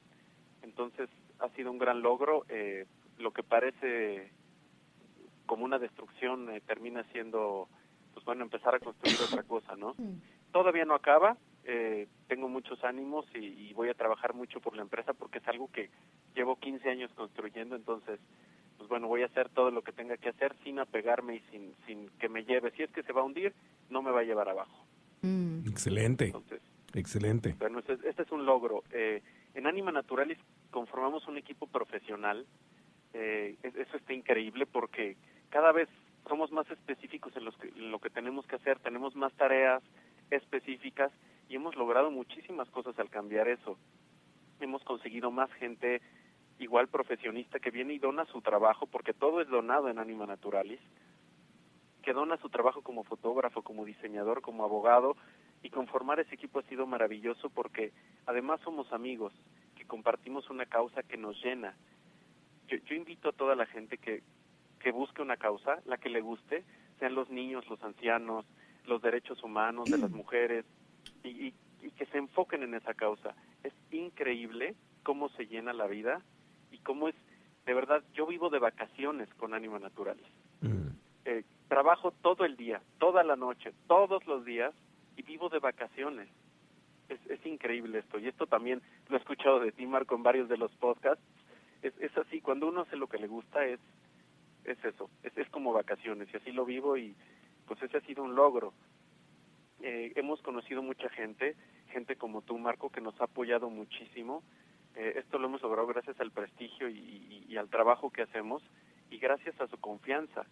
Entonces 0.62 1.08
ha 1.38 1.48
sido 1.50 1.70
un 1.70 1.78
gran 1.78 2.02
logro. 2.02 2.44
eh, 2.48 2.86
lo 3.20 3.32
que 3.32 3.42
parece 3.42 4.30
como 5.46 5.64
una 5.64 5.78
destrucción 5.78 6.50
eh, 6.50 6.60
termina 6.60 7.02
siendo, 7.12 7.68
pues 8.14 8.24
bueno, 8.24 8.42
empezar 8.44 8.74
a 8.74 8.78
construir 8.80 9.16
otra 9.26 9.42
cosa, 9.42 9.76
¿no? 9.76 9.94
Todavía 10.52 10.84
no 10.84 10.94
acaba. 10.94 11.36
eh, 11.64 12.08
tengo 12.28 12.48
muchos 12.48 12.82
ánimos 12.84 13.26
y, 13.34 13.38
y 13.38 13.72
voy 13.74 13.88
a 13.88 13.94
trabajar 13.94 14.34
mucho 14.34 14.60
por 14.60 14.74
la 14.76 14.82
empresa 14.82 15.12
porque 15.12 15.38
es 15.38 15.48
algo 15.48 15.68
que 15.70 15.90
llevo 16.34 16.56
15 16.56 16.88
años 16.88 17.10
construyendo. 17.14 17.74
Entonces, 17.76 18.18
pues 18.78 18.88
bueno, 18.88 19.08
voy 19.08 19.22
a 19.22 19.26
hacer 19.26 19.48
todo 19.50 19.70
lo 19.70 19.82
que 19.82 19.92
tenga 19.92 20.16
que 20.16 20.30
hacer 20.30 20.54
sin 20.64 20.78
apegarme 20.78 21.36
y 21.36 21.40
sin, 21.50 21.74
sin 21.86 22.08
que 22.18 22.28
me 22.28 22.44
lleve. 22.44 22.70
Si 22.72 22.82
es 22.84 22.90
que 22.92 23.02
se 23.02 23.12
va 23.12 23.20
a 23.20 23.24
hundir, 23.24 23.52
no 23.90 24.00
me 24.02 24.10
va 24.10 24.20
a 24.20 24.24
llevar 24.24 24.48
abajo. 24.48 24.84
Mm. 25.22 25.68
Excelente, 25.68 26.26
Entonces, 26.26 26.62
excelente. 26.94 27.54
bueno, 27.58 27.80
este, 27.80 27.94
este 28.08 28.22
es 28.22 28.32
un 28.32 28.46
logro. 28.46 28.82
Eh, 28.92 29.22
en 29.54 29.66
Anima 29.66 29.92
Naturalis 29.92 30.38
conformamos 30.70 31.26
un 31.28 31.36
equipo 31.36 31.66
profesional. 31.66 32.46
Eh, 33.12 33.56
es- 33.62 33.74
eso 33.76 33.96
está 33.96 34.12
increíble 34.12 34.66
porque 34.66 35.16
cada 35.50 35.72
vez 35.72 35.88
somos 36.28 36.52
más 36.52 36.70
específicos 36.70 37.34
en, 37.36 37.48
en 37.76 37.90
lo 37.90 37.98
que 37.98 38.10
tenemos 38.10 38.46
que 38.46 38.56
hacer, 38.56 38.78
tenemos 38.78 39.16
más 39.16 39.32
tareas 39.34 39.82
específicas 40.30 41.10
y 41.48 41.56
hemos 41.56 41.74
logrado 41.74 42.10
muchísimas 42.10 42.70
cosas 42.70 42.98
al 42.98 43.10
cambiar 43.10 43.48
eso. 43.48 43.76
Hemos 44.60 44.84
conseguido 44.84 45.30
más 45.30 45.50
gente 45.54 46.00
igual 46.58 46.88
profesionista 46.88 47.58
que 47.58 47.70
viene 47.70 47.94
y 47.94 47.98
dona 47.98 48.26
su 48.26 48.42
trabajo, 48.42 48.86
porque 48.86 49.14
todo 49.14 49.40
es 49.40 49.48
donado 49.48 49.88
en 49.88 49.98
Anima 49.98 50.26
Naturalis, 50.26 50.80
que 52.02 52.12
dona 52.12 52.36
su 52.36 52.48
trabajo 52.50 52.82
como 52.82 53.02
fotógrafo, 53.04 53.62
como 53.62 53.84
diseñador, 53.84 54.42
como 54.42 54.64
abogado, 54.64 55.16
y 55.62 55.70
conformar 55.70 56.20
ese 56.20 56.34
equipo 56.34 56.58
ha 56.58 56.62
sido 56.62 56.86
maravilloso 56.86 57.50
porque 57.50 57.92
además 58.26 58.60
somos 58.62 58.92
amigos, 58.92 59.32
que 59.76 59.86
compartimos 59.86 60.48
una 60.50 60.66
causa 60.66 61.02
que 61.02 61.16
nos 61.16 61.42
llena. 61.42 61.74
Yo, 62.70 62.76
yo 62.86 62.94
invito 62.94 63.28
a 63.28 63.32
toda 63.32 63.54
la 63.56 63.66
gente 63.66 63.98
que, 63.98 64.22
que 64.78 64.92
busque 64.92 65.22
una 65.22 65.36
causa, 65.36 65.80
la 65.86 65.98
que 65.98 66.08
le 66.08 66.20
guste, 66.20 66.64
sean 66.98 67.14
los 67.14 67.28
niños, 67.30 67.68
los 67.68 67.82
ancianos, 67.82 68.46
los 68.86 69.02
derechos 69.02 69.42
humanos 69.42 69.90
de 69.90 69.98
las 69.98 70.10
mujeres, 70.10 70.64
y, 71.24 71.28
y- 71.48 71.54
y 71.82 71.90
que 71.92 72.06
se 72.06 72.18
enfoquen 72.18 72.62
en 72.62 72.74
esa 72.74 72.94
causa. 72.94 73.34
Es 73.64 73.72
increíble 73.90 74.74
cómo 75.02 75.28
se 75.30 75.46
llena 75.46 75.72
la 75.72 75.86
vida 75.86 76.20
y 76.70 76.78
cómo 76.78 77.08
es, 77.08 77.14
de 77.66 77.74
verdad, 77.74 78.02
yo 78.14 78.26
vivo 78.26 78.50
de 78.50 78.58
vacaciones 78.58 79.28
con 79.34 79.52
Ánima 79.54 79.78
Naturalis 79.78 80.26
Mm. 80.62 80.88
eh, 81.24 81.44
trabajo 81.68 82.10
todo 82.10 82.44
el 82.44 82.56
día, 82.56 82.82
toda 82.98 83.22
la 83.24 83.34
noche, 83.36 83.72
todos 83.88 84.26
los 84.26 84.44
días 84.44 84.74
y 85.16 85.22
vivo 85.22 85.48
de 85.48 85.58
vacaciones. 85.58 86.28
Es, 87.08 87.18
es 87.30 87.44
increíble 87.46 87.98
esto 88.00 88.18
y 88.18 88.28
esto 88.28 88.46
también 88.46 88.82
lo 89.08 89.16
he 89.16 89.20
escuchado 89.20 89.58
de 89.60 89.72
ti, 89.72 89.86
Marco, 89.86 90.14
en 90.14 90.22
varios 90.22 90.48
de 90.50 90.56
los 90.58 90.70
podcasts. 90.76 91.24
Es, 91.82 91.94
es 92.00 92.16
así, 92.16 92.40
cuando 92.40 92.68
uno 92.68 92.82
hace 92.82 92.96
lo 92.96 93.06
que 93.08 93.18
le 93.18 93.26
gusta 93.26 93.64
es, 93.64 93.80
es 94.64 94.82
eso, 94.84 95.10
es, 95.22 95.36
es 95.36 95.48
como 95.50 95.72
vacaciones 95.72 96.28
y 96.32 96.36
así 96.36 96.52
lo 96.52 96.64
vivo 96.64 96.96
y 96.96 97.14
pues 97.66 97.82
ese 97.82 97.98
ha 97.98 98.00
sido 98.00 98.22
un 98.24 98.34
logro. 98.34 98.72
Eh, 99.82 100.12
hemos 100.16 100.42
conocido 100.42 100.82
mucha 100.82 101.08
gente, 101.08 101.56
gente 101.92 102.16
como 102.16 102.42
tú, 102.42 102.58
Marco, 102.58 102.90
que 102.90 103.00
nos 103.00 103.18
ha 103.20 103.24
apoyado 103.24 103.70
muchísimo. 103.70 104.42
Eh, 104.94 105.14
esto 105.16 105.38
lo 105.38 105.46
hemos 105.46 105.62
logrado 105.62 105.86
gracias 105.86 106.20
al 106.20 106.32
prestigio 106.32 106.88
y, 106.88 107.56
al 107.56 107.68
trabajo 107.68 108.10
que 108.10 108.22
hacemos 108.22 108.62
y 109.10 109.18
gracias 109.18 109.60
a 109.60 109.66
su 109.66 109.78
confianza. 109.78 110.46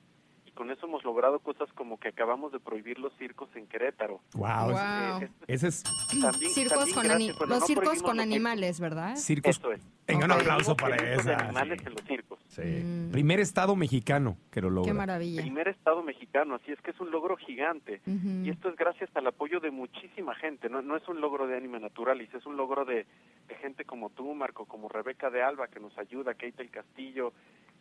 Con 0.59 0.73
eso 0.73 0.87
hemos 0.87 1.05
logrado 1.05 1.39
cosas 1.39 1.69
como 1.75 2.01
que 2.01 2.09
acabamos 2.09 2.51
de 2.51 2.59
prohibir 2.59 2.99
los 2.99 3.13
circos 3.17 3.49
en 3.55 3.69
Querétaro. 3.69 4.21
Wow. 4.35 4.73
Wow. 4.73 5.23
Eh, 5.23 5.29
Ese 5.47 5.69
es 5.69 5.85
también- 6.21 6.51
Circos 6.53 6.79
también 6.79 6.95
con 6.97 7.05
gracias- 7.05 7.39
bueno, 7.39 7.55
los 7.55 7.61
no 7.61 7.67
circos 7.67 7.85
con 7.85 7.95
los 7.95 8.01
circos. 8.03 8.19
animales, 8.21 8.81
¿verdad? 8.81 9.15
circos. 9.15 9.57
Eso 9.57 9.71
es. 9.71 9.81
Venga, 10.09 10.25
un 10.25 10.33
aplauso 10.33 10.75
para 10.77 10.97
esa. 10.97 11.37
animales 11.39 11.79
sí. 11.81 11.87
en 11.87 11.93
los 11.93 12.03
circos. 12.05 12.39
Sí. 12.49 12.63
Mm. 12.63 13.11
Primer 13.13 13.39
estado 13.39 13.77
mexicano 13.77 14.37
que 14.51 14.61
lo 14.61 14.71
logra. 14.71 14.91
Qué 14.91 14.99
maravilla. 14.99 15.43
Primer 15.43 15.69
estado 15.69 16.03
mexicano, 16.03 16.57
así 16.57 16.73
es 16.73 16.81
que 16.81 16.91
es 16.91 16.99
un 16.99 17.13
logro 17.13 17.37
gigante. 17.37 18.01
Y 18.07 18.51
esto 18.51 18.69
es 18.69 18.75
gracias 18.77 19.11
al 19.15 19.29
apoyo 19.29 19.61
de 19.61 19.71
muchísima 19.71 20.35
gente, 20.35 20.69
no, 20.69 20.83
no 20.83 20.97
es 20.97 21.07
un 21.09 21.21
logro 21.21 21.47
de 21.47 21.57
Anime 21.57 21.79
Naturalis, 21.79 22.35
es 22.35 22.45
un 22.47 22.57
logro 22.57 22.85
de, 22.85 23.07
de 23.49 23.55
gente 23.57 23.85
como 23.85 24.11
tú, 24.11 24.35
Marco, 24.35 24.67
como 24.67 24.89
Rebeca 24.89 25.31
de 25.31 25.43
Alba, 25.43 25.69
que 25.69 25.81
nos 25.81 25.97
ayuda, 25.99 26.35
Kate 26.35 26.53
del 26.53 26.71
Castillo, 26.71 27.33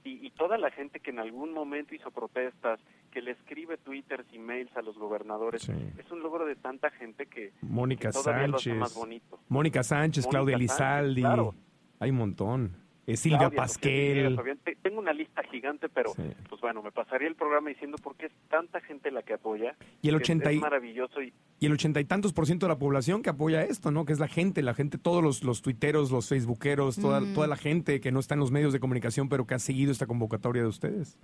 y, 0.03 0.26
y 0.26 0.32
toda 0.32 0.57
la 0.57 0.72
gente 0.72 0.99
que 0.99 1.11
en 1.11 1.20
algún 1.20 1.53
momento 1.53 1.93
hizo 1.93 2.09
protestas, 2.11 2.80
que 3.11 3.22
le 3.22 3.32
escribe 3.32 3.78
twitters 3.78 4.26
y 4.32 4.39
mails 4.39 4.76
a 4.78 4.82
los 4.82 4.97
gobernadores. 4.97 5.63
Sí. 5.63 5.74
Es 5.97 6.09
un 6.11 6.22
logro 6.22 6.45
de 6.45 6.55
tanta 6.55 6.89
gente 6.91 7.26
que, 7.26 7.51
Mónica 7.61 8.09
que 8.09 8.13
todavía 8.13 8.47
lo 8.47 8.57
hace 8.57 8.70
Sánchez. 8.70 8.80
más 8.80 8.95
bonito. 8.95 9.39
Mónica 9.49 9.84
Sánchez, 9.84 10.26
Mónica 10.26 10.32
Claudia 10.32 10.68
Sánchez, 10.68 11.15
claro. 11.15 11.55
Hay 11.99 12.11
un 12.11 12.18
montón. 12.18 12.86
Silvia 13.16 13.38
Claudia, 13.39 13.55
Pasquel. 13.58 14.36
Fabián. 14.36 14.60
Tengo 14.82 14.99
una 14.99 15.14
lista 15.14 15.41
gigante, 15.43 15.88
pero 15.88 16.10
Sí. 16.14 16.24
pues 16.49 16.60
bueno, 16.60 16.82
me 16.84 16.91
pasaría 16.91 17.28
el 17.28 17.36
programa 17.36 17.70
diciendo 17.70 17.97
por 17.97 18.16
qué 18.18 18.26
es 18.26 18.34
tanta 18.49 18.82
gente 18.82 19.12
la 19.12 19.22
que 19.22 19.34
apoya. 19.36 19.76
Y 20.01 20.10
el 20.10 20.16
Es- 20.16 20.22
80 20.22 20.51
y- 20.51 20.55
es 20.58 20.62
maravilloso 20.62 21.22
y 21.22 21.34
y 21.60 21.66
el 21.66 21.72
ochenta 21.74 21.99
y 21.99 22.05
tantos 22.05 22.34
por 22.34 22.45
ciento 22.45 22.68
de 22.68 22.74
la 22.74 22.78
población 22.78 23.24
que 23.24 23.32
apoya 23.32 23.64
esto, 23.64 23.89
¿no? 23.89 24.05
Que 24.05 24.14
es 24.14 24.20
la 24.20 24.28
gente, 24.28 24.62
la 24.62 24.76
gente, 24.76 24.97
todos 24.99 25.24
los, 25.24 25.43
los 25.43 25.64
tuiteros, 25.64 26.12
los 26.12 26.30
facebookeros, 26.30 26.97
toda, 26.97 27.22
toda 27.34 27.47
la 27.47 27.55
gente 27.58 27.99
que 27.99 28.12
no 28.12 28.20
está 28.20 28.36
en 28.36 28.41
los 28.41 28.51
medios 28.51 28.74
de 28.74 28.80
comunicación, 28.80 29.28
pero 29.28 29.47
que 29.47 29.55
ha 29.55 29.60
seguido 29.60 29.91
esta 29.91 30.05
convocatoria 30.05 30.62
de 30.62 30.68
ustedes. 30.68 31.18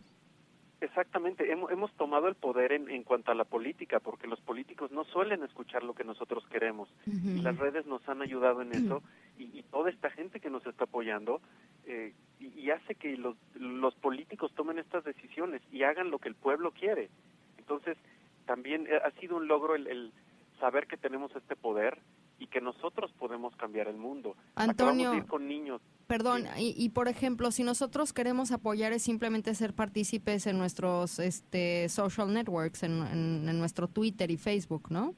Exactamente, 0.82 1.50
hemos, 1.52 1.72
hemos 1.72 1.94
tomado 1.94 2.28
el 2.28 2.36
poder 2.36 2.74
en, 2.74 2.90
en 2.90 3.04
cuanto 3.04 3.32
a 3.32 3.36
la 3.36 3.46
política, 3.46 4.00
porque 4.02 4.28
los 4.28 4.42
políticos 4.42 4.92
no 4.92 5.06
suelen 5.06 5.42
escuchar 5.44 5.82
lo 5.84 5.94
que 5.94 6.04
nosotros 6.04 6.44
queremos. 6.52 6.90
Y 7.06 7.42
las 7.42 7.58
redes 7.58 7.86
nos 7.86 8.08
han 8.10 8.22
ayudado 8.22 8.62
en 8.64 8.74
eso, 8.74 9.02
y, 9.38 9.44
y 9.60 9.64
toda 9.72 9.90
esta 9.90 10.10
gente 10.10 10.40
que 10.40 10.50
nos 10.50 10.66
está 10.66 10.84
apoyando, 10.86 11.42
eh, 11.86 12.14
y, 12.40 12.48
y 12.60 12.72
hace 12.72 12.96
que 12.96 13.16
los, 13.18 13.36
los 13.56 13.96
políticos 13.96 14.52
tomen 14.56 14.80
estas 14.80 15.04
decisiones 15.04 15.62
y 15.72 15.84
hagan 15.84 16.12
lo 16.12 16.20
que 16.20 16.30
el 16.30 16.36
pueblo 16.36 16.72
quiere. 16.72 17.10
Entonces, 17.58 17.98
también 18.46 18.88
eh, 18.88 18.98
ha 19.04 19.12
sido 19.20 19.38
un 19.38 19.48
logro 19.48 19.76
el, 19.76 19.88
el 19.88 20.12
saber 20.60 20.88
que 20.88 20.98
tenemos 20.98 21.36
este 21.36 21.56
poder 21.56 22.00
y 22.40 22.48
que 22.48 22.62
nosotros 22.62 23.12
podemos 23.20 23.56
cambiar 23.56 23.88
el 23.88 23.96
mundo. 23.98 24.36
Antonio. 24.56 25.10
Acabamos 25.10 25.12
de 25.12 25.18
ir 25.18 25.26
con 25.28 25.48
niños 25.48 25.82
Perdón, 26.08 26.44
Sí. 26.58 26.76
y, 26.78 26.86
y 26.86 26.90
por 26.90 27.08
ejemplo, 27.08 27.50
si 27.52 27.64
nosotros 27.64 28.12
queremos 28.12 28.52
apoyar 28.52 28.92
es 28.92 29.02
simplemente 29.04 29.56
ser 29.56 29.74
partícipes 29.74 30.46
en 30.48 30.58
nuestros 30.58 31.18
este, 31.20 31.88
social 31.88 32.34
networks, 32.34 32.84
en, 32.84 33.02
en- 33.08 33.48
en 33.50 33.58
nuestro 33.58 33.88
Twitter 33.88 34.30
y 34.30 34.36
Facebook, 34.38 34.92
¿no? 34.92 35.16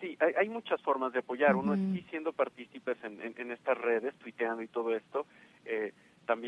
Sí, 0.00 0.16
hay, 0.20 0.32
hay 0.38 0.48
muchas 0.48 0.80
formas 0.82 1.12
de 1.12 1.18
apoyar. 1.18 1.56
Uno 1.56 1.74
es 1.74 1.80
sí 1.92 2.06
siendo 2.10 2.32
partícipes 2.32 2.96
en, 3.02 3.20
en- 3.20 3.34
en 3.36 3.50
estas 3.50 3.76
redes, 3.78 4.14
tuiteando 4.20 4.62
y 4.62 4.68
todo 4.68 4.94
esto. 4.94 5.26
Eh, 5.64 5.92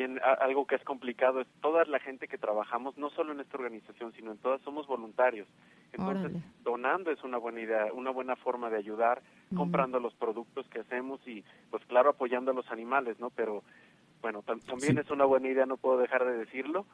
también 0.07 0.23
algo 0.41 0.67
que 0.67 0.77
es 0.77 0.85
complicado 0.85 1.41
es 1.41 1.49
toda 1.61 1.85
la 1.85 1.99
gente 1.99 2.29
que 2.29 2.39
trabajamos, 2.39 2.97
no 2.97 3.11
solo 3.11 3.33
en 3.33 3.41
esta 3.41 3.57
organización, 3.57 4.13
sino 4.13 4.33
en 4.33 4.39
todas, 4.39 4.61
somos 4.63 4.87
voluntarios. 4.87 5.49
Entonces, 5.93 6.27
Órale. 6.27 6.43
donando 6.63 7.11
es 7.11 7.23
una 7.25 7.39
buena 7.39 7.61
idea, 7.61 7.87
una 7.93 8.11
buena 8.11 8.37
forma 8.37 8.71
de 8.71 8.77
ayudar, 8.77 9.23
comprando 9.57 9.99
los 10.01 10.15
productos 10.15 10.69
que 10.69 10.81
hacemos 10.81 11.21
y, 11.27 11.45
pues 11.71 11.85
claro, 11.87 12.11
apoyando 12.11 12.51
a 12.51 12.55
los 12.55 12.71
animales, 12.71 13.19
¿no? 13.19 13.31
Pero, 13.31 13.63
bueno, 14.27 14.43
tam- 14.43 14.61
también 14.67 14.95
Sí. 14.95 14.99
es 15.05 15.11
una 15.13 15.25
buena 15.25 15.49
idea, 15.49 15.67
no 15.67 15.77
puedo 15.77 15.99
dejar 15.99 16.25
de 16.27 16.37
decirlo, 16.37 16.85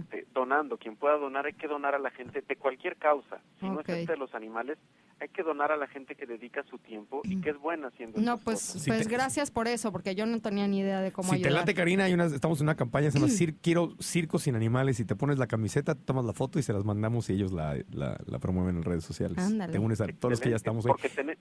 este, 0.00 0.26
donando. 0.34 0.78
Quien 0.78 0.96
pueda 0.96 1.16
donar, 1.16 1.46
hay 1.46 1.52
que 1.52 1.68
donar 1.68 1.94
a 1.94 2.00
la 2.00 2.10
gente 2.10 2.42
de 2.42 2.56
cualquier 2.56 2.96
causa. 2.96 3.40
Si 3.60 3.66
no 3.70 3.80
es 3.82 3.88
esta 3.88 4.12
de 4.14 4.18
los 4.18 4.34
animales, 4.34 4.78
hay 5.20 5.28
que 5.28 5.44
donar 5.44 5.70
a 5.70 5.76
la 5.76 5.86
gente 5.86 6.16
que 6.16 6.26
dedica 6.26 6.64
su 6.64 6.78
tiempo 6.78 7.20
y 7.22 7.40
que 7.40 7.50
es 7.50 7.56
buena 7.58 7.86
haciendo 7.86 8.20
No, 8.20 8.36
pues, 8.38 8.56
cosas. 8.58 8.82
Si 8.82 8.90
pues 8.90 9.06
te- 9.06 9.14
gracias 9.14 9.52
por 9.52 9.68
eso, 9.68 9.92
porque 9.92 10.16
yo 10.16 10.26
no 10.26 10.40
tenía 10.40 10.66
ni 10.66 10.80
idea 10.80 11.00
de 11.00 11.12
cómo 11.12 11.32
si 11.32 11.40
te 11.40 11.50
late, 11.50 11.72
Karina, 11.72 12.04
hay 12.04 12.14
unas, 12.14 12.32
estamos 12.32 12.60
en 12.60 12.64
una 12.66 12.74
campaña, 12.74 13.12
se 13.12 13.20
llama 13.20 13.30
Cir- 13.30 13.54
Quiero 13.62 13.94
Circo 14.00 14.40
sin 14.40 14.56
Animales, 14.56 14.98
y 14.98 15.04
te 15.04 15.14
pones 15.14 15.38
la 15.38 15.46
camiseta, 15.46 15.94
tomas 15.94 16.24
la 16.24 16.32
foto 16.32 16.58
y 16.58 16.64
se 16.64 16.72
las 16.72 16.84
mandamos 16.84 17.30
y 17.30 17.34
ellos 17.34 17.52
la, 17.52 17.76
la, 17.92 18.18
la 18.26 18.38
promueven 18.40 18.78
en 18.78 18.82
redes 18.82 19.04
sociales. 19.04 19.38
Ándale. 19.38 19.72
Te 19.72 19.78
unes 19.78 20.00
a 20.00 20.08
todos 20.08 20.32
los 20.32 20.40
que 20.40 20.50
ya 20.50 20.56
estamos 20.56 20.84
ahí. 20.84 20.90
Porque 20.90 21.08
tene- 21.10 21.38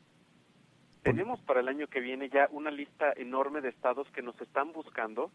tenemos 1.03 1.39
para 1.41 1.61
el 1.61 1.67
año 1.67 1.87
que 1.87 1.99
viene 1.99 2.29
ya 2.29 2.47
una 2.51 2.71
lista 2.71 3.13
enorme 3.15 3.61
de 3.61 3.69
estados 3.69 4.07
que 4.11 4.21
nos 4.21 4.39
están 4.41 4.71
buscando. 4.71 5.31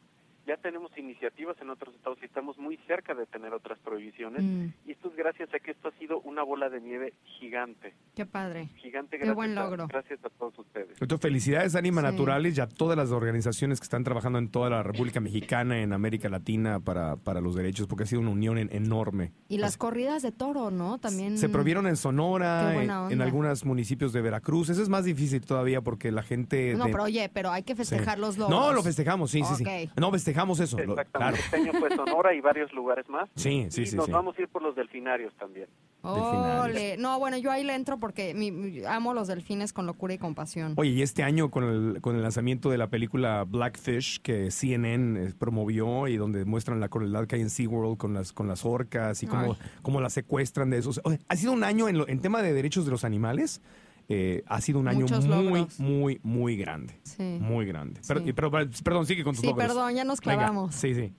Ya 0.46 0.56
tenemos 0.58 0.96
iniciativas 0.96 1.56
en 1.60 1.70
otros 1.70 1.94
estados 1.94 2.18
y 2.22 2.26
estamos 2.26 2.56
muy 2.56 2.76
cerca 2.86 3.14
de 3.14 3.26
tener 3.26 3.52
otras 3.52 3.78
prohibiciones. 3.80 4.42
Mm, 4.44 4.66
Y 4.86 4.92
esto 4.92 5.08
es 5.08 5.16
gracias 5.16 5.52
a 5.52 5.58
que 5.58 5.72
esto 5.72 5.88
ha 5.88 5.92
sido 5.98 6.20
una 6.20 6.44
bola 6.44 6.68
de 6.70 6.80
nieve 6.80 7.14
gigante. 7.40 7.94
qué 8.14 8.24
padre. 8.26 8.68
Gigante 8.76 9.10
Qué 9.18 9.24
gracias, 9.24 9.34
buen 9.36 9.58
a- 9.58 9.64
logro. 9.64 9.86
gracias 9.88 10.24
a 10.24 10.28
todos 10.30 10.56
ustedes. 10.58 10.88
Entonces, 11.00 11.20
felicidades 11.20 11.74
a 11.74 11.78
Anima 11.80 12.00
Sí. 12.00 12.06
Naturales 12.06 12.56
y 12.56 12.60
a 12.60 12.66
todas 12.68 12.96
las 12.96 13.10
organizaciones 13.10 13.80
que 13.80 13.84
están 13.84 14.04
trabajando 14.04 14.38
en 14.38 14.48
toda 14.48 14.70
la 14.70 14.82
República 14.82 15.20
Mexicana, 15.20 15.80
en 15.82 15.92
América 15.92 16.28
Latina, 16.28 16.78
para, 16.80 17.16
para 17.16 17.40
los 17.40 17.54
derechos, 17.56 17.86
porque 17.88 18.04
ha 18.04 18.06
sido 18.06 18.20
una 18.22 18.30
unión 18.30 18.56
en- 18.58 18.72
enorme. 18.74 19.32
Y 19.48 19.58
las 19.58 19.76
corridas 19.76 20.22
de 20.22 20.30
toro, 20.32 20.70
¿no? 20.70 20.98
También. 20.98 21.36
Se 21.38 21.48
prohibieron 21.48 21.86
en 21.88 21.96
Sonora, 21.96 22.74
en, 22.82 22.90
en 23.12 23.20
algunos 23.20 23.64
municipios 23.64 24.12
de 24.12 24.20
Veracruz. 24.22 24.68
Eso 24.70 24.80
es 24.82 24.88
más 24.88 25.04
difícil 25.04 25.40
todavía 25.44 25.80
porque 25.82 26.10
la 26.12 26.22
gente... 26.22 26.74
No, 26.76 26.84
de- 26.86 26.92
pero 26.92 27.02
oye, 27.04 27.28
pero 27.32 27.50
hay 27.50 27.64
que 27.64 27.74
festejar 27.74 28.14
Sí. 28.14 28.20
los 28.20 28.38
logros. 28.38 28.58
No, 28.60 28.72
lo 28.72 28.82
festejamos, 28.82 29.30
sí, 29.30 29.42
sí, 29.42 29.54
sí. 29.56 29.64
Ok. 29.64 29.98
No, 29.98 30.10
festejamos 30.12 30.35
eso. 30.60 30.76
lo- 30.78 30.92
Exactamente. 30.92 31.12
claro. 31.12 31.36
Este 31.36 31.56
año 31.56 31.72
fue 31.80 31.94
Sonora 31.96 32.34
y 32.34 32.40
varios 32.40 32.72
lugares 32.72 33.08
más. 33.08 33.28
Sí, 33.36 33.66
sí, 33.70 33.82
y 33.82 33.86
sí. 33.86 33.96
nos 33.96 34.06
sí. 34.06 34.12
vamos 34.12 34.36
a 34.38 34.42
ir 34.42 34.48
por 34.48 34.62
los 34.62 34.74
delfinarios 34.76 35.32
también. 35.38 35.68
Ole. 36.02 36.96
No, 36.98 37.18
bueno, 37.18 37.36
yo 37.36 37.50
ahí 37.50 37.64
le 37.64 37.74
entro 37.74 37.98
porque 37.98 38.34
mi- 38.34 38.50
mi- 38.52 38.84
amo 38.84 39.14
los 39.14 39.28
delfines 39.28 39.72
con 39.72 39.86
locura 39.86 40.14
y 40.14 40.18
compasión. 40.18 40.74
Oye, 40.76 40.90
y 40.90 41.02
este 41.02 41.22
año 41.22 41.50
con 41.50 41.64
el, 41.64 42.00
con 42.00 42.16
el 42.16 42.22
lanzamiento 42.22 42.70
de 42.70 42.78
la 42.78 42.88
película 42.88 43.44
Blackfish 43.44 44.20
que 44.20 44.50
CNN 44.50 45.20
eh, 45.28 45.32
promovió 45.38 46.08
y 46.08 46.16
donde 46.16 46.44
muestran 46.44 46.80
la 46.80 46.88
crueldad 46.88 47.26
que 47.26 47.36
hay 47.36 47.42
en 47.42 47.50
SeaWorld 47.50 47.96
con 47.98 48.14
las, 48.14 48.32
con 48.32 48.46
las 48.48 48.64
orcas 48.64 49.22
y 49.22 49.26
cómo, 49.26 49.52
Ay. 49.60 49.68
cómo 49.82 50.00
las 50.00 50.12
secuestran 50.12 50.70
de 50.70 50.78
esos. 50.78 51.00
Oye, 51.04 51.18
ha 51.28 51.36
sido 51.36 51.52
un 51.52 51.64
año 51.64 51.88
en, 51.88 51.98
lo- 51.98 52.08
en 52.08 52.20
tema 52.20 52.42
de 52.42 52.52
derechos 52.52 52.84
de 52.84 52.90
los 52.90 53.04
animales, 53.04 53.60
eh, 54.08 54.42
ha 54.46 54.60
sido 54.60 54.78
un 54.78 54.88
año 54.88 55.00
Muchos 55.00 55.26
muy, 55.26 55.44
logros. 55.44 55.80
muy, 55.80 56.20
muy 56.22 56.56
grande. 56.56 56.94
Sí. 57.02 57.38
Muy 57.40 57.66
grande. 57.66 58.00
Pero, 58.06 58.20
Sí. 58.20 58.32
pero- 58.32 58.50
pero- 58.50 58.70
perdón, 58.84 59.06
sigue 59.06 59.24
con 59.24 59.32
tus 59.34 59.40
Sí, 59.40 59.46
logros. 59.48 59.66
perdón, 59.66 59.94
ya 59.94 60.04
nos 60.04 60.20
Venga, 60.20 60.36
clavamos. 60.36 60.74
sí, 60.74 60.94
sí. 60.94 61.12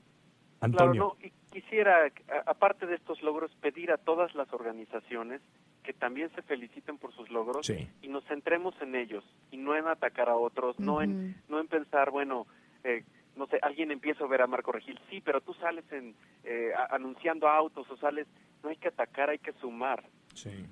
Claro, 0.59 0.61
Antonio. 0.61 1.15
no, 1.21 1.25
y 1.27 1.31
quisiera, 1.51 2.11
aparte 2.45 2.85
de 2.87 2.95
estos 2.95 3.21
logros, 3.21 3.51
pedir 3.61 3.91
a 3.91 3.97
todas 3.97 4.33
las 4.35 4.51
organizaciones 4.53 5.41
que 5.83 5.93
también 5.93 6.29
se 6.35 6.41
feliciten 6.41 6.97
por 6.97 7.13
sus 7.13 7.29
logros 7.29 7.65
Sí. 7.65 7.87
y 8.01 8.07
nos 8.09 8.23
centremos 8.25 8.73
en 8.81 8.95
ellos 8.95 9.23
y 9.51 9.57
no 9.57 9.75
en 9.75 9.87
atacar 9.87 10.29
a 10.29 10.35
otros, 10.35 10.79
no 10.79 11.01
en 11.01 11.35
no 11.47 11.59
en 11.59 11.67
pensar, 11.67 12.11
bueno, 12.11 12.45
eh, 12.83 13.03
no 13.35 13.45
sé, 13.47 13.59
alguien 13.61 13.91
empieza 13.91 14.23
a 14.23 14.27
ver 14.27 14.41
a 14.41 14.47
Marco 14.47 14.71
Regil, 14.71 14.99
sí, 15.09 15.21
pero 15.23 15.39
tú 15.41 15.53
sales 15.55 15.85
en, 15.91 16.15
eh, 16.43 16.71
a- 16.75 16.95
anunciando 16.95 17.47
autos 17.47 17.89
o 17.89 17.97
sales, 17.97 18.27
no 18.63 18.69
hay 18.69 18.77
que 18.77 18.87
atacar, 18.89 19.29
hay 19.29 19.37
que 19.39 19.53
sumar. 19.53 20.03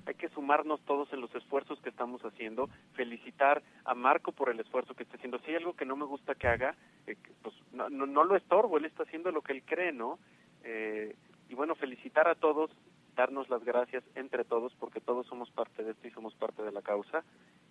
Hay 0.06 0.14
que 0.14 0.28
sumarnos 0.30 0.80
todos 0.82 1.12
en 1.12 1.20
los 1.20 1.34
esfuerzos 1.34 1.80
que 1.80 1.88
estamos 1.88 2.22
haciendo, 2.24 2.68
felicitar 2.94 3.62
a 3.84 3.94
Marco 3.94 4.32
por 4.32 4.50
el 4.50 4.60
esfuerzo 4.60 4.94
que 4.94 5.02
está 5.02 5.16
haciendo. 5.16 5.38
Si 5.40 5.50
hay 5.50 5.56
algo 5.56 5.74
que 5.74 5.84
no 5.84 5.96
me 5.96 6.04
gusta 6.04 6.34
que 6.34 6.48
haga, 6.48 6.74
eh, 7.06 7.16
pues 7.42 7.54
no, 7.72 7.88
no, 7.88 8.06
no 8.06 8.24
lo 8.24 8.36
estorbo, 8.36 8.78
él 8.78 8.84
está 8.84 9.02
haciendo 9.02 9.30
lo 9.32 9.42
que 9.42 9.52
él 9.52 9.62
cree, 9.64 9.92
¿no? 9.92 10.18
Eh, 10.64 11.14
y 11.48 11.54
bueno, 11.54 11.74
felicitar 11.74 12.28
a 12.28 12.34
todos, 12.34 12.70
darnos 13.14 13.48
las 13.48 13.64
gracias 13.64 14.04
entre 14.14 14.44
todos, 14.44 14.74
porque 14.78 15.00
todos 15.00 15.26
somos 15.26 15.50
parte 15.50 15.82
de 15.82 15.92
esto 15.92 16.06
y 16.06 16.10
somos 16.10 16.34
parte 16.34 16.62
de 16.62 16.72
la 16.72 16.82
causa. 16.82 17.24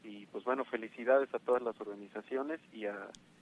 Y 0.07 0.27
pues 0.27 0.43
bueno, 0.43 0.63
felicidades 0.65 1.33
a 1.33 1.39
todas 1.39 1.63
las 1.63 1.79
organizaciones 1.81 2.59
y 2.71 2.85
a... 2.85 2.93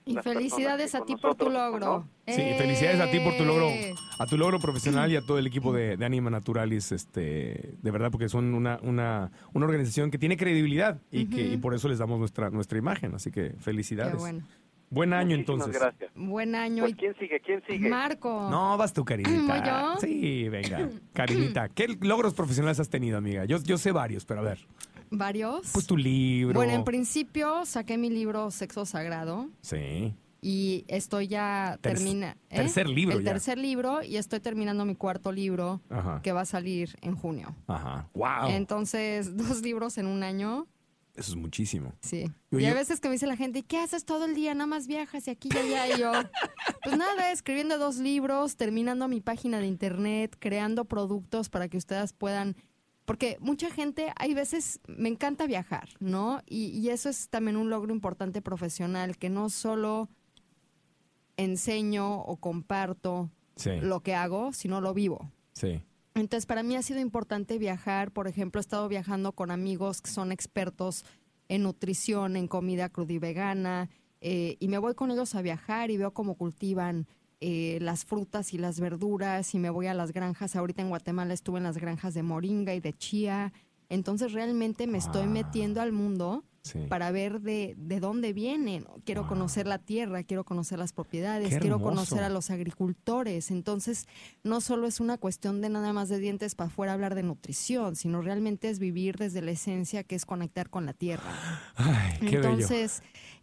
Y 0.06 0.14
las 0.14 0.24
felicidades 0.24 0.96
a 0.96 1.04
ti 1.06 1.16
por 1.18 1.36
tu 1.36 1.50
logro. 1.50 1.80
¿no? 1.80 2.10
Sí, 2.26 2.42
felicidades 2.58 3.00
a 3.02 3.12
ti 3.12 3.20
por 3.20 3.36
tu 3.36 3.44
logro, 3.46 3.68
¡Eh! 3.68 3.94
a 4.20 4.26
tu 4.26 4.38
logro 4.38 4.60
profesional 4.60 5.12
y 5.12 5.16
a 5.18 5.22
todo 5.22 5.38
el 5.40 5.48
equipo 5.48 5.74
de, 5.74 5.98
de 5.98 6.06
Anima 6.06 6.30
Naturalis, 6.30 6.92
este, 6.92 7.74
de 7.82 7.92
verdad, 7.92 8.12
porque 8.12 8.28
son 8.30 8.54
una, 8.54 8.80
una, 8.82 9.32
una 9.54 9.66
organización 9.66 10.10
que 10.12 10.18
tiene 10.18 10.36
credibilidad 10.38 11.00
y 11.12 11.26
que 11.28 11.42
y 11.42 11.58
por 11.58 11.74
eso 11.74 11.88
les 11.90 12.00
damos 12.00 12.18
nuestra, 12.20 12.50
nuestra 12.50 12.78
imagen. 12.78 13.14
Así 13.16 13.30
que 13.32 13.52
felicidades. 13.60 14.14
Qué 14.16 14.20
bueno. 14.20 14.48
Buen 14.90 15.12
año 15.14 15.36
Muchísimas 15.38 15.68
entonces. 15.68 15.82
gracias. 15.82 16.12
Buen 16.16 16.54
año. 16.56 16.84
Pues, 16.84 16.94
y- 16.94 16.96
¿Quién 16.96 17.16
sigue? 17.18 17.40
¿Quién 17.40 17.64
sigue? 17.68 17.90
Marco. 17.90 18.48
No, 18.52 18.78
vas 18.78 18.94
tú, 18.94 19.04
Karinita. 19.04 19.58
¿Voy 19.58 19.68
yo? 19.68 19.96
Sí, 20.00 20.50
venga. 20.50 20.90
Karinita, 21.14 21.70
¿qué 21.70 21.88
logros 22.02 22.34
profesionales 22.34 22.80
has 22.80 22.90
tenido, 22.90 23.18
amiga? 23.18 23.46
Yo, 23.46 23.58
yo 23.64 23.78
sé 23.78 23.92
varios, 23.92 24.24
pero 24.26 24.42
a 24.42 24.44
ver. 24.44 24.60
¿Varios? 25.18 25.70
Pues 25.74 25.86
tu 25.86 25.96
libro. 25.98 26.54
Bueno, 26.56 26.74
en 26.74 26.84
principio 26.84 27.66
saqué 27.66 27.98
mi 27.98 28.10
libro 28.10 28.50
Sexo 28.52 28.86
Sagrado 28.86 29.48
Sí. 29.62 30.14
y 30.42 30.86
estoy 30.88 31.28
ya 31.28 31.78
Ter- 31.82 31.94
termina 31.96 32.36
¿eh? 32.50 32.56
tercer 32.58 32.90
libro 32.90 33.18
el 33.18 33.24
ya. 33.24 33.32
tercer 33.32 33.58
libro 33.60 34.02
y 34.04 34.18
estoy 34.18 34.40
terminando 34.40 34.86
mi 34.86 34.96
cuarto 34.96 35.32
libro 35.32 35.82
Ajá. 35.90 36.22
que 36.24 36.32
va 36.32 36.42
a 36.42 36.46
salir 36.46 36.96
en 37.02 37.16
junio. 37.16 37.56
Ajá. 37.68 38.10
Wow. 38.14 38.50
Entonces, 38.50 39.38
dos 39.38 39.62
libros 39.62 39.98
en 40.00 40.08
un 40.08 40.24
año, 40.24 40.66
Eso 41.16 41.32
es 41.34 41.38
muchísimo. 41.38 41.94
sí. 42.02 42.26
Yo- 42.50 42.60
y 42.60 42.66
hay 42.66 42.72
yo- 42.72 42.76
veces 42.76 43.00
que 43.00 43.08
me 43.08 43.14
dice 43.14 43.28
la 43.28 43.38
gente, 43.38 43.60
¿y 43.60 43.64
qué 43.64 43.78
haces 43.78 44.06
todo 44.06 44.26
el 44.26 44.34
día? 44.34 44.54
Nada 44.56 44.66
más 44.68 44.88
viajas 44.88 45.28
y 45.28 45.30
aquí 45.32 45.50
y 45.54 45.58
allá. 45.58 45.96
Y 45.96 46.00
yo, 46.00 46.12
pues 46.84 46.98
nada, 46.98 47.32
escribiendo 47.32 47.78
dos 47.78 47.98
libros, 47.98 48.56
terminando 48.58 49.08
mi 49.08 49.22
página 49.22 49.60
de 49.60 49.68
internet, 49.68 50.36
creando 50.40 50.86
productos 50.86 51.50
para 51.50 51.68
que 51.70 51.78
ustedes 51.78 52.14
puedan... 52.14 52.56
Porque 53.06 53.38
mucha 53.42 53.70
gente, 53.70 54.14
hay 54.16 54.34
veces, 54.34 54.80
me 54.88 55.10
encanta 55.10 55.46
viajar, 55.46 55.90
¿no? 56.00 56.42
Y, 56.48 56.68
y 56.68 56.90
eso 56.90 57.10
es 57.10 57.30
también 57.30 57.58
un 57.58 57.70
logro 57.70 57.94
importante 57.94 58.42
profesional, 58.42 59.18
que 59.18 59.30
no 59.30 59.50
solo 59.50 60.10
enseño 61.38 62.22
o 62.22 62.38
comparto 62.38 63.30
Sí. 63.56 63.72
lo 63.82 64.02
que 64.02 64.16
hago, 64.16 64.52
sino 64.54 64.82
lo 64.82 64.94
vivo. 64.94 65.32
Sí. 65.54 65.84
Entonces, 66.16 66.46
para 66.48 66.64
mí 66.64 66.76
ha 66.76 66.82
sido 66.82 67.00
importante 67.00 67.58
viajar. 67.60 68.12
Por 68.12 68.28
ejemplo, 68.28 68.60
he 68.60 68.62
estado 68.62 68.88
viajando 68.88 69.34
con 69.34 69.52
amigos 69.52 70.02
que 70.02 70.10
son 70.10 70.32
expertos 70.32 71.06
en 71.50 71.64
nutrición, 71.64 72.36
en 72.36 72.48
comida 72.48 72.90
cruda 72.90 73.14
y 73.14 73.20
vegana, 73.20 73.90
eh, 74.22 74.56
y 74.60 74.70
me 74.70 74.78
voy 74.78 74.96
con 74.96 75.12
ellos 75.12 75.36
a 75.36 75.42
viajar 75.42 75.92
y 75.92 75.98
veo 75.98 76.14
cómo 76.14 76.36
cultivan 76.36 77.08
eh, 77.46 77.78
las 77.82 78.06
frutas 78.06 78.54
y 78.54 78.58
las 78.58 78.80
verduras, 78.80 79.54
y 79.54 79.60
me 79.60 79.70
voy 79.70 79.88
a 79.88 79.94
las 79.94 80.14
granjas. 80.14 80.56
Ahorita 80.56 80.82
en 80.82 80.88
Guatemala 80.88 81.34
estuve 81.34 81.58
en 81.58 81.66
las 81.66 81.78
granjas 81.78 82.14
de 82.14 82.24
moringa 82.24 82.74
y 82.74 82.80
de 82.80 82.94
chía. 82.94 83.52
Entonces, 83.90 84.32
realmente 84.32 84.88
me 84.88 84.98
estoy 84.98 85.28
metiendo 85.28 85.82
al 85.82 85.92
mundo 85.92 86.46
Sí. 86.66 86.80
para 86.88 87.12
ver 87.12 87.42
de, 87.42 87.76
de 87.78 88.00
dónde 88.00 88.32
vienen. 88.32 88.86
Quiero 89.04 89.24
Wow. 89.24 89.30
conocer 89.32 89.68
la 89.68 89.80
tierra, 89.80 90.24
quiero 90.24 90.46
conocer 90.46 90.80
las 90.80 90.94
propiedades, 90.94 91.58
quiero 91.60 91.82
conocer 91.82 92.24
a 92.24 92.30
los 92.30 92.50
agricultores. 92.52 93.52
Entonces, 93.52 94.08
no 94.46 94.62
solo 94.62 94.88
es 94.88 95.02
una 95.02 95.18
cuestión 95.18 95.60
de 95.60 95.68
nada 95.68 95.92
más 95.92 96.08
de 96.08 96.20
dientes 96.20 96.56
para 96.56 96.70
afuera 96.70 96.94
hablar 96.94 97.16
de 97.16 97.24
nutrición, 97.24 97.98
sino 97.98 98.22
realmente 98.22 98.70
es 98.70 98.80
vivir 98.80 99.18
desde 99.18 99.42
la 99.42 99.52
esencia 99.52 100.06
que 100.06 100.16
es 100.16 100.26
conectar 100.26 100.70
con 100.70 100.86
la 100.86 100.94
tierra. 100.94 101.34
Ay, 101.76 102.20
qué 102.22 102.38
bello. 102.38 102.66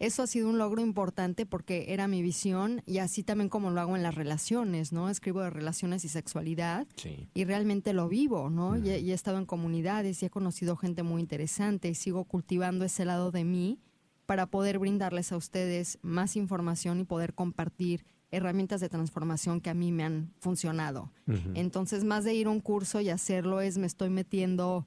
Eso 0.01 0.23
ha 0.25 0.27
sido 0.27 0.49
un 0.49 0.59
logro 0.59 0.81
importante 0.83 1.47
porque 1.47 1.93
era 1.93 2.09
mi 2.09 2.23
visión 2.23 2.83
y 2.87 2.99
así 2.99 3.23
también 3.23 3.49
como 3.49 3.71
lo 3.71 3.81
hago 3.81 3.95
en 3.97 4.03
las 4.03 4.15
relaciones, 4.17 4.93
¿no? 4.93 5.09
Escribo 5.11 5.43
de 5.43 5.51
relaciones 5.51 6.05
y 6.05 6.09
sexualidad 6.09 6.89
Sí. 6.97 7.29
y 7.35 7.45
realmente 7.45 7.93
lo 7.93 8.09
vivo, 8.09 8.51
¿no? 8.51 8.77
y, 8.77 8.91
he, 8.91 8.99
y 8.99 9.11
he 9.13 9.15
estado 9.15 9.39
en 9.39 9.47
comunidades 9.47 10.23
y 10.23 10.27
he 10.27 10.31
conocido 10.31 10.75
gente 10.77 11.03
muy 11.05 11.21
interesante 11.21 11.89
y 11.89 11.95
sigo 11.95 12.25
cultivando 12.25 12.85
ese 12.85 13.05
lado 13.05 13.31
de 13.31 13.45
mí 13.45 13.79
para 14.27 14.47
poder 14.47 14.79
brindarles 14.79 15.33
a 15.33 15.37
ustedes 15.37 15.99
más 16.03 16.35
información 16.35 17.01
y 17.01 17.05
poder 17.05 17.35
compartir 17.35 18.05
herramientas 18.31 18.81
de 18.81 18.89
transformación 18.89 19.61
que 19.61 19.71
a 19.71 19.75
mí 19.75 19.91
me 19.93 20.05
han 20.05 20.33
funcionado. 20.39 21.11
Entonces, 21.55 22.05
más 22.05 22.23
de 22.25 22.33
ir 22.33 22.47
a 22.47 22.51
un 22.51 22.61
curso 22.61 23.01
y 23.01 23.11
hacerlo 23.11 23.61
es 23.61 23.77
me 23.77 23.87
estoy 23.89 24.09
metiendo 24.09 24.87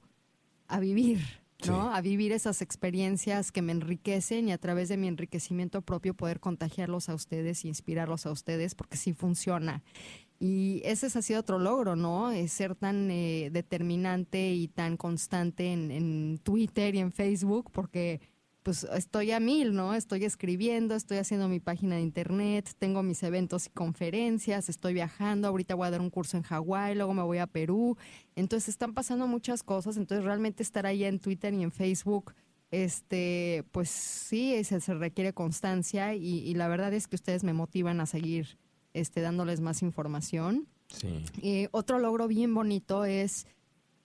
a 0.66 0.80
vivir, 0.80 1.20
¿no? 1.66 1.84
Sí. 1.84 1.90
A 1.92 2.00
vivir 2.00 2.32
esas 2.32 2.62
experiencias 2.62 3.52
que 3.52 3.62
me 3.62 3.72
enriquecen 3.72 4.48
y 4.48 4.52
a 4.52 4.58
través 4.58 4.88
de 4.88 4.96
mi 4.96 5.08
enriquecimiento 5.08 5.82
propio 5.82 6.14
poder 6.14 6.40
contagiarlos 6.40 7.08
a 7.08 7.14
ustedes 7.14 7.64
e 7.64 7.68
inspirarlos 7.68 8.26
a 8.26 8.32
ustedes 8.32 8.74
porque 8.74 8.96
sí 8.96 9.12
funciona. 9.12 9.82
Y 10.40 10.82
ese 10.84 11.06
ha 11.06 11.22
sido 11.22 11.40
otro 11.40 11.58
logro, 11.58 11.96
¿no? 11.96 12.30
Es 12.30 12.52
ser 12.52 12.74
tan 12.74 13.10
eh, 13.10 13.50
determinante 13.52 14.52
y 14.52 14.68
tan 14.68 14.96
constante 14.96 15.72
en, 15.72 15.90
en 15.90 16.38
Twitter 16.42 16.94
y 16.94 16.98
en 16.98 17.12
Facebook 17.12 17.70
porque 17.72 18.20
pues 18.64 18.84
estoy 18.84 19.30
a 19.30 19.40
mil, 19.40 19.74
¿no? 19.74 19.94
Estoy 19.94 20.24
escribiendo, 20.24 20.94
estoy 20.94 21.18
haciendo 21.18 21.48
mi 21.48 21.60
página 21.60 21.96
de 21.96 22.00
internet, 22.00 22.70
tengo 22.78 23.02
mis 23.02 23.22
eventos 23.22 23.66
y 23.66 23.70
conferencias, 23.70 24.70
estoy 24.70 24.94
viajando, 24.94 25.48
ahorita 25.48 25.74
voy 25.74 25.86
a 25.86 25.90
dar 25.90 26.00
un 26.00 26.08
curso 26.08 26.38
en 26.38 26.44
Hawái, 26.44 26.94
luego 26.94 27.12
me 27.12 27.22
voy 27.22 27.38
a 27.38 27.46
Perú. 27.46 27.98
Entonces 28.34 28.70
están 28.70 28.94
pasando 28.94 29.26
muchas 29.26 29.62
cosas, 29.62 29.98
entonces 29.98 30.24
realmente 30.24 30.62
estar 30.62 30.86
ahí 30.86 31.04
en 31.04 31.20
Twitter 31.20 31.52
y 31.52 31.62
en 31.62 31.72
Facebook, 31.72 32.32
este, 32.70 33.64
pues 33.70 33.90
sí, 33.90 34.64
se, 34.64 34.80
se 34.80 34.94
requiere 34.94 35.34
constancia 35.34 36.14
y, 36.14 36.38
y 36.38 36.54
la 36.54 36.66
verdad 36.66 36.94
es 36.94 37.06
que 37.06 37.16
ustedes 37.16 37.44
me 37.44 37.52
motivan 37.52 38.00
a 38.00 38.06
seguir 38.06 38.58
este, 38.94 39.20
dándoles 39.20 39.60
más 39.60 39.82
información. 39.82 40.66
Sí. 40.88 41.22
Eh, 41.42 41.68
otro 41.72 41.98
logro 41.98 42.28
bien 42.28 42.54
bonito 42.54 43.04
es, 43.04 43.46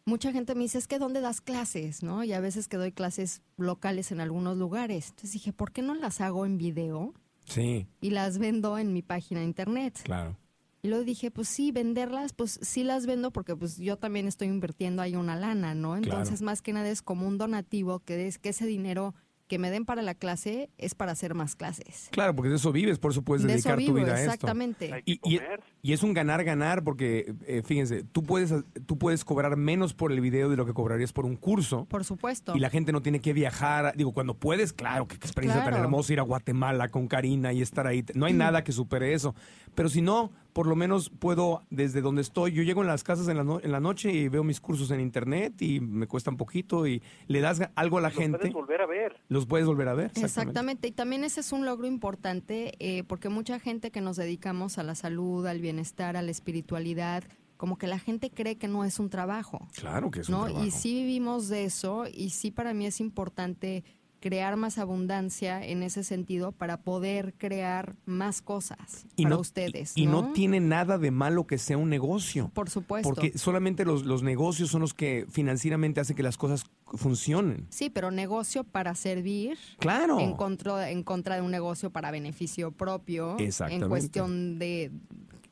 mucha 0.09 0.31
gente 0.33 0.55
me 0.55 0.63
dice, 0.63 0.77
es 0.77 0.87
que 0.87 0.99
¿dónde 0.99 1.21
das 1.21 1.39
clases? 1.41 2.03
¿no? 2.03 2.23
Y 2.23 2.33
a 2.33 2.39
veces 2.41 2.67
que 2.67 2.77
doy 2.77 2.91
clases 2.91 3.41
locales 3.57 4.11
en 4.11 4.19
algunos 4.19 4.57
lugares. 4.57 5.09
Entonces 5.09 5.31
dije, 5.31 5.53
¿por 5.53 5.71
qué 5.71 5.81
no 5.81 5.93
las 5.95 6.19
hago 6.19 6.45
en 6.45 6.57
video 6.57 7.13
Sí, 7.45 7.87
y 8.01 8.09
las 8.11 8.37
vendo 8.37 8.77
en 8.77 8.91
mi 8.93 9.01
página 9.01 9.39
de 9.39 9.45
internet? 9.45 9.99
claro. 10.03 10.35
Y 10.81 10.87
luego 10.87 11.03
dije, 11.03 11.29
pues 11.29 11.49
sí, 11.49 11.73
venderlas, 11.73 12.31
pues 12.31 12.57
sí 12.61 12.85
las 12.85 13.05
vendo 13.05 13.31
porque 13.31 13.53
pues 13.53 13.75
yo 13.77 13.97
también 13.97 14.27
estoy 14.29 14.47
invirtiendo 14.47 15.01
ahí 15.01 15.13
una 15.17 15.35
lana, 15.35 15.75
¿no? 15.75 15.97
Entonces, 15.97 16.39
Claro. 16.39 16.45
más 16.45 16.61
que 16.61 16.71
nada 16.71 16.87
es 16.89 17.01
como 17.01 17.27
un 17.27 17.37
donativo 17.37 17.99
que 17.99 18.27
es 18.27 18.37
que 18.37 18.49
ese 18.49 18.65
dinero 18.65 19.13
que 19.49 19.57
me 19.59 19.69
den 19.71 19.83
para 19.83 20.01
la 20.01 20.13
clase 20.13 20.69
es 20.77 20.95
para 20.95 21.11
hacer 21.11 21.33
más 21.33 21.55
clases. 21.57 22.07
Claro, 22.11 22.35
porque 22.35 22.49
de 22.49 22.55
eso 22.55 22.71
vives, 22.71 22.99
por 22.99 23.11
eso 23.11 23.23
puedes 23.23 23.43
de 23.45 23.55
eso 23.55 23.67
dedicar 23.69 23.85
tu 23.85 23.93
vida 23.95 24.13
a 24.13 24.19
esto. 24.21 24.31
exactamente. 24.33 25.03
Y, 25.05 25.13
y- 25.23 25.39
comer. 25.39 25.59
y 25.81 25.91
es 25.93 26.03
un 26.03 26.13
ganar-ganar 26.13 26.83
porque, 26.83 27.33
eh, 27.47 27.63
fíjense, 27.65 28.03
tú 28.03 28.23
puedes, 28.23 28.53
tú 28.85 28.97
puedes 28.97 29.25
cobrar 29.25 29.57
menos 29.57 29.93
por 29.95 30.11
el 30.11 30.21
video 30.21 30.49
de 30.49 30.55
lo 30.55 30.65
que 30.65 30.73
cobrarías 30.73 31.11
por 31.11 31.25
un 31.25 31.35
curso. 31.35 31.85
Por 31.89 32.05
supuesto. 32.05 32.55
Y 32.55 32.59
la 32.59 32.69
gente 32.69 32.91
no 32.91 33.01
tiene 33.01 33.19
que 33.19 33.33
viajar. 33.33 33.93
Digo, 33.97 34.13
cuando 34.13 34.35
puedes, 34.35 34.71
claro, 34.71 35.07
qué 35.07 35.15
experiencia 35.15 35.61
tan 35.63 35.71
Claro. 35.73 35.83
hermosa 35.85 36.13
ir 36.13 36.19
a 36.19 36.23
Guatemala 36.23 36.87
con 36.89 37.07
Karina 37.07 37.51
y 37.51 37.61
estar 37.63 37.87
ahí. 37.87 38.05
No 38.13 38.27
hay 38.27 38.33
nada 38.33 38.63
que 38.63 38.71
supere 38.71 39.13
eso. 39.13 39.33
Pero 39.79 39.87
si 39.87 40.01
no, 40.01 40.29
por 40.51 40.67
lo 40.67 40.75
menos 40.75 41.09
puedo, 41.09 41.63
desde 41.69 42.01
donde 42.01 42.21
estoy, 42.21 42.51
yo 42.51 42.63
llego 42.63 42.81
en 42.81 42.87
las 42.87 43.01
casas 43.05 43.29
en 43.29 43.37
la, 43.37 43.45
no- 43.45 43.61
en 43.61 43.71
la 43.71 43.79
noche 43.79 44.11
y 44.11 44.27
veo 44.27 44.43
mis 44.43 44.59
cursos 44.59 44.91
en 44.91 44.99
internet 44.99 45.61
y 45.61 45.79
me 45.79 46.05
cuesta 46.05 46.29
un 46.31 46.35
poquito 46.35 46.85
y 46.85 47.01
le 47.27 47.39
das 47.39 47.61
algo 47.75 47.97
a 47.97 48.01
la 48.01 48.09
gente, 48.11 48.37
puedes 48.39 48.53
volver 48.53 48.81
a 48.81 48.85
ver. 48.85 49.15
los 49.29 49.45
puedes 49.45 49.65
volver 49.65 49.87
a 49.87 49.93
ver. 49.93 50.11
Exactamente. 50.15 50.89
y 50.89 50.91
también 50.91 51.23
ese 51.23 51.39
es 51.39 51.53
un 51.53 51.65
logro 51.65 51.87
importante 51.87 52.73
eh, 52.79 53.05
porque 53.05 53.29
mucha 53.29 53.57
gente 53.61 53.89
que 53.89 54.01
nos 54.01 54.17
dedicamos 54.17 54.77
a 54.79 54.83
la 54.83 54.95
salud, 54.95 55.45
al 55.47 55.61
bienestar, 55.61 56.17
a 56.17 56.21
la 56.23 56.31
espiritualidad, 56.31 57.23
como 57.55 57.77
que 57.77 57.87
la 57.87 57.99
gente 57.99 58.29
cree 58.31 58.57
que 58.57 58.67
no 58.67 58.83
es 58.83 58.99
un 58.99 59.09
trabajo, 59.09 59.65
Claro 59.75 60.11
que 60.11 60.19
es 60.19 60.29
¿no? 60.29 60.39
un 60.39 60.45
trabajo. 60.47 60.65
Y 60.65 60.71
sí 60.71 60.93
vivimos 60.93 61.47
de 61.47 61.63
eso 61.63 62.03
y 62.13 62.31
sí 62.31 62.51
para 62.51 62.73
mí 62.73 62.85
es 62.85 62.99
importante 62.99 63.85
crear 64.19 64.55
más 64.55 64.77
abundancia 64.77 65.65
en 65.65 65.83
ese 65.83 66.03
sentido 66.03 66.51
para 66.51 66.81
poder 66.81 67.33
crear 67.37 67.95
más 68.05 68.41
cosas 68.41 69.05
y 69.15 69.23
para 69.23 69.35
no, 69.35 69.41
ustedes. 69.41 69.93
Y, 69.95 70.03
y 70.03 70.05
no 70.07 70.31
tiene 70.33 70.59
nada 70.59 70.97
de 70.97 71.11
malo 71.11 71.47
que 71.47 71.57
sea 71.57 71.77
un 71.77 71.89
negocio. 71.89 72.51
Por 72.53 72.69
supuesto. 72.69 73.07
Porque 73.09 73.37
solamente 73.37 73.85
los, 73.85 74.05
los 74.05 74.23
negocios 74.23 74.69
son 74.69 74.81
los 74.81 74.93
que 74.93 75.25
financieramente 75.29 75.99
hacen 76.01 76.15
que 76.15 76.23
las 76.23 76.37
cosas 76.37 76.65
funcionen. 76.93 77.67
Sí, 77.69 77.89
pero 77.89 78.11
negocio 78.11 78.63
para 78.63 78.95
servir 78.95 79.57
Claro. 79.79 80.19
en 80.19 80.33
contra, 80.35 80.89
en 80.89 81.03
contra 81.03 81.35
de 81.35 81.41
un 81.41 81.51
negocio 81.51 81.91
para 81.91 82.11
beneficio 82.11 82.71
propio. 82.71 83.37
Exactamente. 83.37 83.85
En 83.85 83.89
cuestión 83.89 84.59
de 84.59 84.91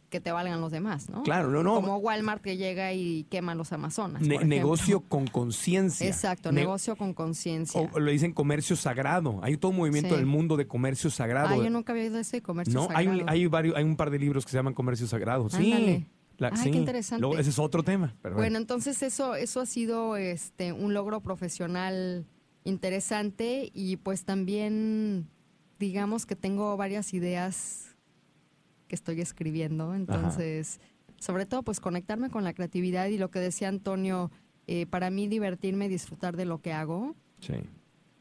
que 0.10 0.22
te 0.22 0.32
valgan 0.32 0.62
los 0.62 0.72
demás, 0.72 1.10
¿no? 1.10 1.24
Claro, 1.24 1.50
no, 1.52 1.64
no. 1.64 1.76
Como 1.76 1.98
Walmart 1.98 2.42
que 2.42 2.56
llega 2.56 2.94
y 2.94 3.26
quema 3.26 3.56
los 3.56 3.74
Amazonas. 3.74 4.22
Ne- 4.22 4.46
negocio 4.46 5.02
con 5.02 5.28
conciencia. 5.28 6.08
Exacto, 6.08 6.52
Ne- 6.52 6.62
negocio 6.62 6.96
con 6.96 7.14
conciencia. 7.14 7.82
O 7.94 8.00
lo 8.00 8.10
dicen 8.12 8.32
comercio 8.32 8.76
sagrado. 8.78 9.40
Hay 9.44 9.58
todo 9.58 9.72
un 9.72 9.78
movimiento 9.78 10.12
Sí. 10.12 10.16
del 10.16 10.26
mundo 10.26 10.56
de 10.56 10.66
comercio 10.66 11.10
sagrado. 11.10 11.50
Ah, 11.50 11.58
yo 11.64 11.70
nunca 11.70 11.92
había 11.92 12.06
oído 12.06 12.20
ese 12.20 12.42
comercio 12.42 12.74
no, 12.74 12.88
hay 12.96 13.06
sagrado. 13.08 13.26
hay, 13.30 13.48
varios, 13.48 13.76
hay 13.76 13.84
un 13.84 13.98
par 13.98 14.10
de 14.10 14.20
libros 14.20 14.46
que 14.46 14.52
se 14.52 14.58
llaman 14.58 14.74
comercio 14.74 15.08
sagrado. 15.08 15.50
Sí. 15.50 16.06
La- 16.38 16.56
sí. 16.56 16.70
qué 16.72 16.78
interesante. 16.78 17.20
Luego, 17.22 17.38
ese 17.40 17.50
es 17.50 17.60
otro 17.60 17.84
tema. 17.84 18.14
Pero 18.22 18.36
Bueno, 18.36 18.46
bueno. 18.52 18.58
entonces 18.60 19.02
eso, 19.04 19.36
eso 19.36 19.60
ha 19.60 19.66
sido 19.66 20.16
este 20.18 20.72
un 20.72 20.94
logro 20.94 21.20
profesional 21.20 22.26
interesante 22.82 23.72
y 23.74 23.98
pues 23.98 24.24
también 24.24 25.28
digamos 25.80 26.26
que 26.26 26.36
tengo 26.36 26.78
varias 26.78 27.14
ideas 27.14 27.87
que 28.88 28.96
estoy 28.96 29.22
escribiendo, 29.22 29.94
entonces 29.94 30.80
sobre 31.18 31.46
todo 31.46 31.64
pues 31.64 31.80
conectarme 31.80 32.30
con 32.30 32.44
la 32.44 32.54
creatividad 32.54 33.08
y 33.08 33.18
lo 33.18 33.32
que 33.32 33.40
decía 33.40 33.70
Antonio, 33.70 34.32
eh, 34.68 34.86
para 34.86 35.10
mí 35.10 35.28
divertirme 35.28 35.86
y 35.86 35.90
disfrutar 35.90 36.36
de 36.36 36.46
lo 36.46 36.62
que 36.62 36.74
hago. 36.74 37.16
Sí. 37.40 37.56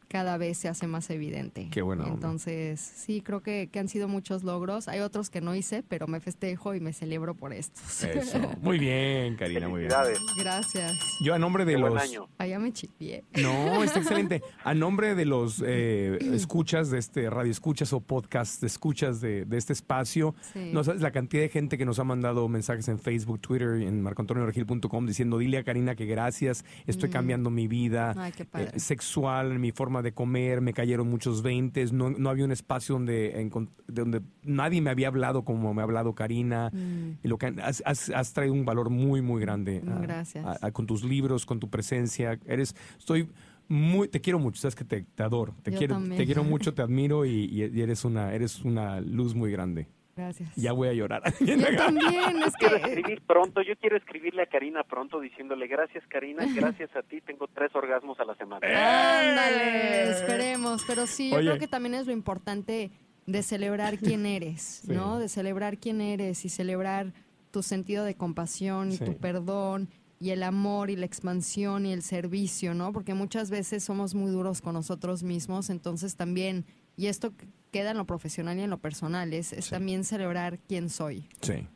Cada 0.09 0.37
vez 0.39 0.59
se 0.59 0.69
hace 0.69 0.87
más 0.87 1.11
evidente. 1.11 1.69
Qué 1.71 1.83
buena 1.83 2.05
onda. 2.05 2.15
Entonces, 2.15 2.81
sí, 2.81 3.21
creo 3.23 3.43
que, 3.43 3.69
que 3.73 3.79
han 3.79 3.89
sido 3.89 4.09
muchos 4.09 4.45
logros. 4.45 4.89
Hay 4.89 5.01
otros 5.01 5.31
que 5.31 5.41
no 5.41 5.55
hice, 5.55 5.83
pero 5.83 6.07
me 6.07 6.21
festejo 6.21 6.75
y 6.75 6.81
me 6.81 6.93
celebro 6.93 7.35
por 7.35 7.53
estos. 7.53 8.05
Eso. 8.05 8.39
Muy 8.63 8.79
bien, 8.79 9.37
Karina, 9.37 9.69
muy 9.69 9.81
bien. 9.81 9.93
Gracias. 10.39 10.93
Yo 11.25 11.35
a 11.35 11.39
nombre 11.39 11.65
de 11.65 11.75
Qué 11.75 11.81
buen 11.81 11.95
los... 11.95 12.03
año. 12.03 12.29
Allá 12.39 12.59
me 12.59 12.73
chipié. 12.73 13.25
No, 13.41 13.83
está 13.83 13.99
excelente. 14.01 14.43
A 14.65 14.75
nombre 14.75 15.15
de 15.15 15.25
los 15.25 15.63
eh, 15.67 16.19
escuchas 16.33 16.91
de 16.91 16.99
este 16.99 17.29
radio 17.31 17.51
escuchas 17.51 17.93
o 17.93 18.01
podcast 18.01 18.61
de 18.61 18.67
escuchas 18.67 19.21
de, 19.21 19.45
de 19.45 19.57
este 19.57 19.73
espacio, 19.73 20.35
Sí. 20.53 20.71
no 20.73 20.85
sabes 20.85 21.01
la 21.03 21.11
cantidad 21.11 21.43
de 21.43 21.49
gente 21.49 21.77
que 21.79 21.85
nos 21.85 21.99
ha 21.99 22.05
mandado 22.05 22.49
mensajes 22.49 22.89
en 22.89 22.99
Facebook, 22.99 23.41
Twitter 23.41 23.81
y 23.81 23.87
en 23.87 24.03
marcoantonioregil.com 24.03 25.07
diciendo, 25.07 25.39
dile 25.39 25.59
a 25.59 25.65
Karina 25.65 25.95
que 25.95 26.07
gracias, 26.07 26.65
estoy 26.87 27.11
cambiando 27.11 27.51
mi 27.51 27.67
vida 27.69 28.15
Mm. 28.15 28.19
Ay, 28.19 28.33
qué 28.33 28.45
padre. 28.45 28.71
eh, 28.75 28.81
sexual, 28.81 29.59
mi 29.59 29.73
forma 29.73 29.96
de 30.03 30.13
comer, 30.13 30.61
me 30.61 30.73
cayeron 30.73 31.09
muchos 31.09 31.43
veintes, 31.43 31.93
no, 31.93 32.11
no 32.11 32.31
había 32.31 32.45
un 32.45 32.53
espacio 32.53 32.95
donde, 32.95 33.51
donde 33.87 34.23
nadie 34.43 34.81
me 34.81 34.91
había 34.91 35.09
hablado 35.09 35.45
como 35.45 35.73
me 35.75 35.81
ha 35.81 35.85
hablado 35.85 36.15
Karina. 36.15 36.71
Mm. 36.73 37.19
Y 37.25 37.29
lo 37.29 37.39
que 37.39 37.47
has, 37.63 37.83
has- 37.87 38.11
has 38.11 38.33
traído 38.33 38.55
un 38.55 38.65
valor 38.65 38.91
muy, 38.91 39.23
muy 39.23 39.41
grande. 39.41 39.83
A- 39.89 39.99
gracias. 40.01 40.45
a- 40.47 40.67
a- 40.67 40.71
con 40.73 40.87
tus 40.87 41.05
libros, 41.05 41.47
con 41.47 41.61
tu 41.61 41.69
presencia. 41.71 42.39
Eres, 42.47 42.75
estoy 42.99 43.29
muy, 43.69 44.07
te 44.09 44.21
quiero 44.21 44.39
mucho, 44.39 44.61
sabes 44.61 44.77
que 44.77 44.85
te, 44.85 45.03
te 45.03 45.23
adoro. 45.23 45.55
Te 45.63 45.73
Yo 45.73 45.79
quiero, 45.79 45.95
también. 45.97 46.17
te 46.17 46.25
quiero 46.27 46.45
mucho, 46.45 46.73
te 46.75 46.83
admiro 46.83 47.25
y- 47.27 47.47
y 47.51 47.81
eres 47.81 48.05
una, 48.05 48.33
eres 48.33 48.65
una 48.65 49.01
luz 49.01 49.35
muy 49.35 49.51
grande. 49.51 49.89
Gracias. 50.17 50.51
Ya 50.57 50.73
voy 50.73 50.89
a 50.89 50.95
llorar. 50.95 51.23
Yo 51.41 51.57
también, 51.77 52.43
es 52.43 52.55
Quiero 52.55 52.77
que 52.81 52.89
escribir 52.89 53.23
pronto, 53.27 53.61
yo 53.61 53.77
quiero 53.77 53.97
escribirle 53.99 54.43
a 54.43 54.47
Karina 54.47 54.83
pronto 54.83 55.21
diciéndole 55.21 55.67
gracias 55.67 56.03
Karina, 56.09 56.47
gracias 56.55 56.89
a 56.97 57.03
ti 57.03 57.21
tengo 57.21 57.47
tres 57.49 57.71
orgasmos 57.75 58.19
a 58.19 58.25
la 58.25 58.35
semana. 58.37 58.67
ándale, 58.67 60.11
esperemos, 60.13 60.83
pero 60.87 61.07
sí, 61.07 61.31
yo 61.31 61.37
Oye. 61.37 61.47
creo 61.49 61.59
que 61.59 61.69
también 61.69 61.95
es 61.95 62.07
lo 62.07 62.13
importante 62.13 62.91
de 63.27 63.43
celebrar 63.43 63.99
quién 63.99 64.25
eres, 64.25 64.83
Sí. 64.87 64.93
¿no? 64.93 65.19
De 65.19 65.29
celebrar 65.29 65.77
quién 65.79 66.01
eres 66.01 66.45
y 66.45 66.49
celebrar 66.49 67.13
tu 67.51 67.63
sentido 67.63 68.05
de 68.05 68.15
compasión 68.15 68.93
y 68.93 68.97
Sí. 68.97 69.05
tu 69.05 69.17
perdón 69.19 69.91
y 70.19 70.31
el 70.31 70.43
amor 70.45 70.89
y 70.89 70.97
la 70.97 71.05
expansión 71.05 71.85
y 71.85 71.93
el 71.93 72.01
servicio, 72.03 72.73
¿no? 72.73 72.91
Porque 72.95 73.13
muchas 73.13 73.51
veces 73.51 73.85
somos 73.85 74.15
muy 74.15 74.31
duros 74.31 74.63
con 74.63 74.73
nosotros 74.73 75.23
mismos, 75.23 75.69
entonces 75.69 76.17
también, 76.17 76.65
y 76.97 77.07
esto 77.07 77.33
queda 77.71 77.91
en 77.91 77.97
lo 77.99 78.07
profesional 78.07 78.59
y 78.59 78.63
en 78.63 78.71
lo 78.71 78.79
personal, 78.79 79.33
es, 79.35 79.53
es 79.53 79.67
Sí. 79.67 79.71
también 79.71 80.05
celebrar 80.05 80.59
quién 80.67 80.89
soy. 80.89 81.29
Sí. 81.43 81.67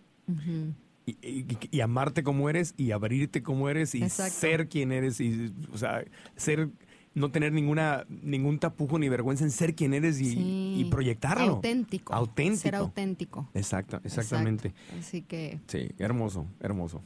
Y, 1.06 1.12
y- 1.22 1.46
y 1.70 1.80
amarte 1.80 2.22
como 2.22 2.48
eres 2.48 2.74
y 2.76 2.92
abrirte 2.92 3.42
como 3.42 3.68
eres 3.68 3.94
y 3.94 4.02
Exacto. 4.02 4.32
ser 4.34 4.68
quien 4.68 4.92
eres 4.92 5.20
y, 5.20 5.52
o 5.72 5.78
sea, 5.78 6.04
ser 6.36 6.68
no 7.14 7.32
tener 7.32 7.52
ninguna 7.52 8.06
ningún 8.08 8.60
tapujo 8.60 8.96
ni 8.98 9.08
vergüenza 9.08 9.42
en 9.44 9.50
ser 9.50 9.74
quien 9.74 9.92
eres 9.94 10.20
y, 10.20 10.30
Sí. 10.30 10.74
y 10.78 10.84
proyectarlo. 10.90 11.54
Auténtico. 11.56 12.14
Auténtico. 12.14 12.62
Ser 12.62 12.74
auténtico. 12.76 13.50
Exacto, 13.54 14.00
exactamente. 14.04 14.68
Exacto. 14.68 14.96
Así 15.00 15.22
que. 15.22 15.58
Sí, 15.66 15.88
hermoso, 15.98 16.46
hermoso. 16.60 17.02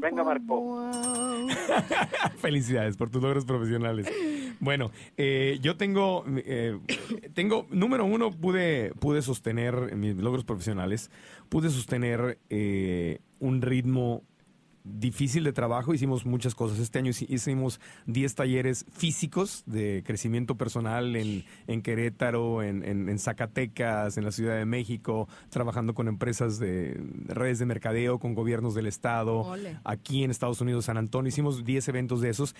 Venga, 0.00 0.24
Marco. 0.24 0.90
Felicidades 2.38 2.96
por 2.96 3.10
tus 3.10 3.22
logros 3.22 3.44
profesionales. 3.44 4.10
Bueno, 4.60 4.90
eh, 5.16 5.58
yo 5.60 5.76
tengo, 5.76 6.24
eh, 6.28 6.78
tengo, 7.34 7.66
número 7.70 8.04
uno, 8.04 8.30
pude, 8.30 8.92
pude 9.00 9.20
sostener 9.20 9.94
mis 9.96 10.16
logros 10.16 10.44
profesionales, 10.44 11.10
pude 11.48 11.68
sostener 11.70 12.38
eh, 12.48 13.18
un 13.40 13.60
ritmo 13.60 14.22
difícil 14.84 15.44
de 15.44 15.52
trabajo, 15.54 15.94
hicimos 15.94 16.26
muchas 16.26 16.54
cosas. 16.54 16.78
Este 16.78 16.98
año 16.98 17.10
hici- 17.10 17.26
hicimos 17.28 17.80
10 18.06 18.34
talleres 18.34 18.84
físicos 18.92 19.62
de 19.66 20.02
crecimiento 20.06 20.56
personal 20.56 21.16
en, 21.16 21.44
en 21.66 21.80
Querétaro, 21.82 22.62
en, 22.62 22.84
en- 22.84 23.08
en 23.08 23.18
Zacatecas, 23.18 24.18
en 24.18 24.24
la 24.24 24.30
Ciudad 24.32 24.56
de 24.56 24.66
México, 24.66 25.26
trabajando 25.48 25.94
con 25.94 26.06
empresas 26.06 26.58
de 26.58 27.00
redes 27.28 27.58
de 27.58 27.66
mercadeo, 27.66 28.18
con 28.18 28.34
gobiernos 28.34 28.74
del 28.74 28.86
estado, 28.86 29.40
Ole. 29.40 29.78
aquí 29.84 30.22
en 30.22 30.30
Estados 30.30 30.60
Unidos, 30.60 30.84
San 30.84 30.98
Antonio. 30.98 31.28
Hicimos 31.30 31.64
10 31.64 31.88
eventos 31.88 32.20
de 32.20 32.28
esos 32.28 32.54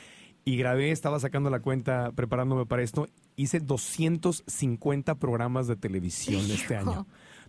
y 0.46 0.56
grabé, 0.56 0.90
estaba 0.92 1.20
sacando 1.20 1.50
la 1.50 1.60
cuenta, 1.60 2.10
preparándome 2.12 2.64
para 2.64 2.82
esto. 2.82 3.06
Hice 3.36 3.60
250 3.60 5.14
programas 5.16 5.66
de 5.66 5.76
televisión 5.76 6.42
este 6.50 6.76
año. 6.76 7.06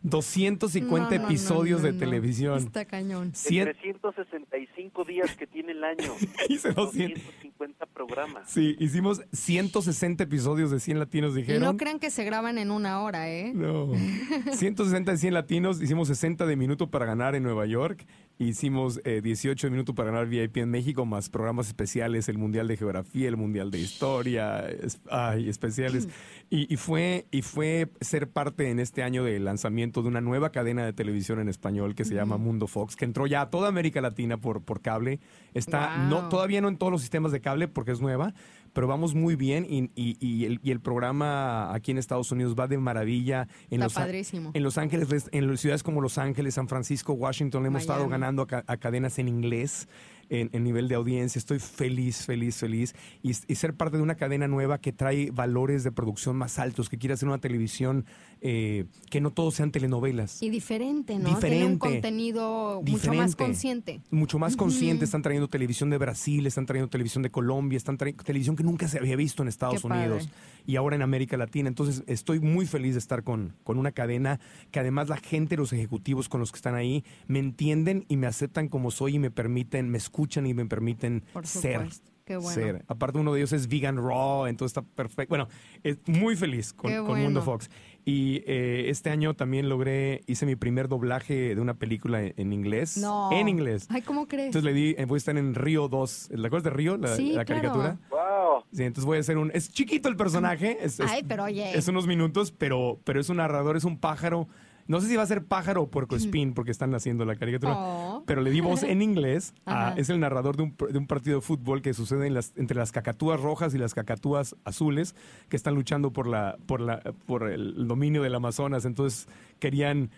250 0.09 1.09
No, 1.09 1.09
no, 1.09 1.21
no, 1.21 1.25
episodios 1.27 1.81
no, 1.81 1.87
de 1.87 1.93
no. 1.93 1.99
televisión. 1.99 2.57
Está 2.59 2.85
cañón. 2.85 3.23
En 3.27 3.33
Cien- 3.33 3.63
365 3.73 5.03
días 5.03 5.35
que 5.35 5.47
tiene 5.47 5.71
el 5.71 5.83
año. 5.83 6.13
Hice 6.49 6.71
200. 6.73 7.23
250 7.23 7.85
programas. 7.87 8.49
Sí, 8.51 8.75
hicimos 8.79 9.21
160 9.33 10.23
episodios 10.23 10.71
de 10.71 10.79
100 10.79 10.99
latinos, 10.99 11.33
Y 11.33 11.41
dijeron. 11.41 11.63
no 11.63 11.77
crean 11.77 11.99
que 11.99 12.09
se 12.11 12.23
graban 12.23 12.57
en 12.57 12.69
una 12.71 13.01
hora, 13.01 13.29
¿eh? 13.29 13.51
No. 13.55 13.91
160 14.53 15.11
de 15.11 15.17
100 15.17 15.33
latinos, 15.33 15.81
hicimos 15.81 16.07
60 16.07 16.45
de 16.45 16.55
minuto 16.55 16.91
para 16.91 17.05
ganar 17.05 17.35
en 17.35 17.43
Nueva 17.43 17.65
York, 17.65 18.05
hicimos 18.37 18.99
eh, 19.05 19.21
18 19.23 19.67
de 19.67 19.71
minuto 19.71 19.95
para 19.95 20.11
ganar 20.11 20.27
VIP 20.27 20.57
en 20.57 20.69
México, 20.69 21.05
más 21.05 21.29
programas 21.29 21.67
especiales, 21.67 22.27
el 22.27 22.37
Mundial 22.37 22.67
de 22.67 22.75
Geografía, 22.77 23.29
el 23.29 23.37
Mundial 23.37 23.71
de 23.71 23.79
Historia, 23.79 24.67
es- 24.69 24.99
ay, 25.09 25.47
especiales. 25.49 26.07
Y, 26.49 26.71
y 26.71 26.77
fue, 26.77 27.25
y 27.31 27.41
fue 27.41 27.89
ser 28.01 28.29
parte 28.29 28.69
en 28.69 28.79
este 28.79 29.03
año 29.03 29.23
del 29.23 29.45
lanzamiento 29.45 30.01
de 30.01 30.09
una 30.09 30.21
nueva 30.21 30.51
cadena 30.51 30.85
de 30.85 30.93
televisión 30.93 31.39
en 31.39 31.47
español 31.49 31.95
que 31.95 32.05
se 32.05 32.13
llama 32.13 32.37
Mundo 32.37 32.67
Fox, 32.67 32.95
que 32.95 33.05
entró 33.05 33.25
ya 33.25 33.41
a 33.41 33.49
toda 33.49 33.67
América 33.69 34.01
Latina 34.01 34.37
por, 34.37 34.61
por 34.63 34.81
cable. 34.81 35.19
Está 35.53 35.95
Wow. 35.97 36.07
no, 36.09 36.29
todavía 36.29 36.61
no 36.61 36.67
en 36.67 36.77
todos 36.77 36.91
los 36.91 37.01
sistemas 37.01 37.31
de 37.31 37.39
cable 37.41 37.67
porque 37.67 37.91
es 37.91 38.01
nueva, 38.01 38.33
pero 38.75 38.85
vamos 38.87 39.15
muy 39.15 39.35
bien 39.35 39.65
y, 39.67 39.89
y- 39.95 40.17
y 40.19 40.45
el, 40.45 40.59
y 40.61 40.69
el 40.69 40.79
programa 40.81 41.73
aquí 41.73 41.89
en 41.91 41.97
Estados 41.97 42.31
Unidos 42.31 42.55
va 42.59 42.67
de 42.67 42.77
maravilla. 42.77 43.47
En 43.71 43.81
Está 43.81 43.85
los, 43.85 43.93
padrísimo. 43.93 44.51
En 44.53 44.61
Los 44.63 44.77
Ángeles, 44.77 45.07
en 45.31 45.57
ciudades 45.57 45.81
como 45.81 46.01
Los 46.01 46.19
Ángeles, 46.19 46.53
San 46.55 46.67
Francisco, 46.67 47.13
Washington, 47.13 47.63
le 47.63 47.69
hemos 47.69 47.81
estado 47.81 48.07
ganando 48.07 48.45
a, 48.51 48.63
a 48.67 48.77
cadenas 48.77 49.17
en 49.17 49.29
inglés. 49.29 49.87
En, 50.27 50.49
en 50.53 50.63
nivel 50.63 50.87
de 50.87 50.95
audiencia, 50.95 51.37
estoy 51.37 51.59
feliz, 51.59 52.25
feliz, 52.25 52.57
feliz. 52.57 52.95
Y, 53.21 53.29
y 53.29 53.55
ser 53.55 53.75
parte 53.75 53.97
de 53.97 54.01
una 54.01 54.15
cadena 54.15 54.47
nueva 54.47 54.79
que 54.79 54.91
trae 54.91 55.29
valores 55.29 55.83
de 55.83 55.91
producción 55.91 56.35
más 56.35 56.57
altos, 56.57 56.89
que 56.89 56.97
quiere 56.97 57.13
hacer 57.13 57.29
una 57.29 57.37
televisión 57.37 58.05
eh, 58.47 58.85
que 59.09 59.21
no 59.21 59.31
todos 59.31 59.55
sean 59.55 59.71
telenovelas. 59.71 60.39
Y 60.43 60.51
diferente, 60.51 61.17
¿no? 61.17 61.23
Tiene 61.39 61.65
un 61.65 61.73
Diferente. 61.73 61.79
contenido 61.79 62.79
mucho 62.85 62.91
más 62.91 63.01
Diferente. 63.01 63.35
consciente. 63.37 64.01
mucho 64.11 64.37
más 64.37 64.55
consciente. 64.55 65.03
Están 65.03 65.23
trayendo 65.23 65.47
televisión 65.47 65.89
de 65.89 65.97
Brasil, 65.97 66.45
están 66.45 66.67
trayendo 66.67 66.87
televisión 66.87 67.23
de 67.23 67.31
Colombia, 67.31 67.75
están 67.75 67.97
trayendo 67.97 68.23
televisión 68.23 68.55
que 68.55 68.61
nunca 68.63 68.87
se 68.87 68.99
había 68.99 69.15
visto 69.15 69.41
en 69.41 69.49
Estados 69.49 69.81
Qué 69.81 69.87
padre. 69.87 70.05
Unidos 70.11 70.29
y 70.67 70.75
ahora 70.75 70.95
en 70.95 71.01
América 71.01 71.37
Latina. 71.37 71.69
Entonces 71.69 72.03
estoy 72.05 72.39
muy 72.39 72.67
feliz 72.67 72.93
de 72.93 72.99
estar 72.99 73.23
con, 73.23 73.55
con 73.63 73.79
una 73.79 73.91
cadena 73.93 74.39
que 74.69 74.79
además 74.79 75.09
la 75.09 75.17
gente, 75.17 75.57
los 75.57 75.73
ejecutivos 75.73 76.29
con 76.29 76.39
los 76.39 76.51
que 76.51 76.57
están 76.57 76.75
ahí, 76.75 77.03
me 77.27 77.39
entienden 77.39 78.05
y 78.09 78.17
me 78.17 78.27
aceptan 78.27 78.67
como 78.67 78.91
soy 78.91 79.15
y 79.15 79.19
me 79.19 79.31
permiten, 79.31 79.89
me 79.89 79.97
escuchan 79.97 80.45
y 80.45 80.53
me 80.53 80.67
permiten 80.67 81.23
Por 81.33 81.47
ser. 81.47 81.87
Qué 82.25 82.37
bueno. 82.37 82.49
Ser. 82.55 82.85
Aparte 82.87 83.19
uno 83.19 83.33
de 83.33 83.39
ellos 83.41 83.53
es 83.53 83.67
vegan 83.67 83.97
raw, 83.97 84.47
entonces 84.47 84.75
está 84.75 84.81
perfecto. 84.81 85.29
Bueno, 85.29 85.47
es 85.83 85.97
muy 86.07 86.35
feliz 86.35 86.73
con, 86.73 86.89
Qué 86.89 86.97
con 86.97 87.05
bueno. 87.09 87.23
Mundo 87.25 87.43
Fox. 87.43 87.69
Y 88.07 88.43
eh, 88.45 88.85
este 88.89 89.09
año 89.09 89.33
también 89.33 89.67
logré, 89.67 90.21
hice 90.27 90.45
mi 90.45 90.55
primer 90.55 90.87
doblaje 90.87 91.55
de 91.55 91.59
una 91.59 91.73
película 91.73 92.21
en, 92.21 92.33
en 92.37 92.53
inglés. 92.53 92.97
No. 92.97 93.31
En 93.31 93.49
inglés. 93.49 93.87
Ay, 93.89 94.03
¿cómo 94.03 94.27
crees? 94.27 94.47
Entonces 94.47 94.63
le 94.63 94.73
di, 94.73 94.95
eh, 94.97 95.05
voy 95.05 95.15
a 95.15 95.17
estar 95.17 95.35
en 95.37 95.55
Río 95.55 95.87
2. 95.87 96.29
¿La 96.33 96.47
acuerdas 96.47 96.65
de 96.65 96.69
Río? 96.69 96.97
La, 96.97 97.15
Sí, 97.15 97.33
la 97.33 97.45
claro. 97.45 97.61
caricatura. 97.73 97.97
¡Wow! 98.11 98.63
Sí, 98.71 98.83
entonces 98.83 99.05
voy 99.05 99.17
a 99.17 99.21
hacer 99.21 99.37
un. 99.39 99.49
Es 99.55 99.71
chiquito 99.71 100.07
el 100.07 100.15
personaje. 100.17 100.77
Es, 100.85 100.99
es- 100.99 101.09
Ay, 101.11 101.23
pero 101.27 101.45
oye. 101.45 101.75
es 101.75 101.87
unos 101.87 102.05
minutos, 102.05 102.51
pero, 102.51 102.99
pero 103.05 103.19
es 103.19 103.29
un 103.29 103.37
narrador, 103.37 103.75
es 103.75 103.83
un 103.85 103.97
pájaro. 103.97 104.47
No 104.87 105.01
sé 105.01 105.07
si 105.07 105.15
va 105.15 105.23
a 105.23 105.27
ser 105.27 105.43
pájaro 105.45 105.81
o 105.83 105.87
puercoespín 105.89 106.53
porque 106.53 106.69
están 106.71 106.93
haciendo 106.93 107.25
la 107.25 107.35
caricatura. 107.35 107.73
Oh. 107.75 108.23
Pero 108.27 108.41
le 108.41 108.51
di 108.51 108.61
voz 108.61 108.83
en 108.83 109.01
inglés. 109.01 109.53
a- 109.65 109.93
es 109.97 110.09
el 110.09 110.19
narrador 110.19 110.57
de 110.57 110.63
un, 110.63 110.75
de 110.91 110.97
un 110.97 111.07
partido 111.07 111.37
de 111.37 111.41
fútbol 111.41 111.81
que 111.81 111.93
sucede 111.93 112.27
en 112.27 112.33
las, 112.35 112.53
entre 112.55 112.77
las 112.77 112.91
cacatúas 112.91 113.39
rojas 113.41 113.73
y 113.73 113.77
las 113.79 113.93
cacatúas 113.95 114.55
azules 114.63 115.15
que 115.49 115.55
están 115.55 115.73
luchando 115.75 116.11
por, 116.11 116.27
la, 116.27 116.57
por, 116.67 116.81
la, 116.81 116.99
por 117.25 117.49
el 117.49 117.87
dominio 117.87 118.21
del 118.21 118.35
Amazonas. 118.35 118.85
Entonces 118.85 119.27
querían 119.59 120.11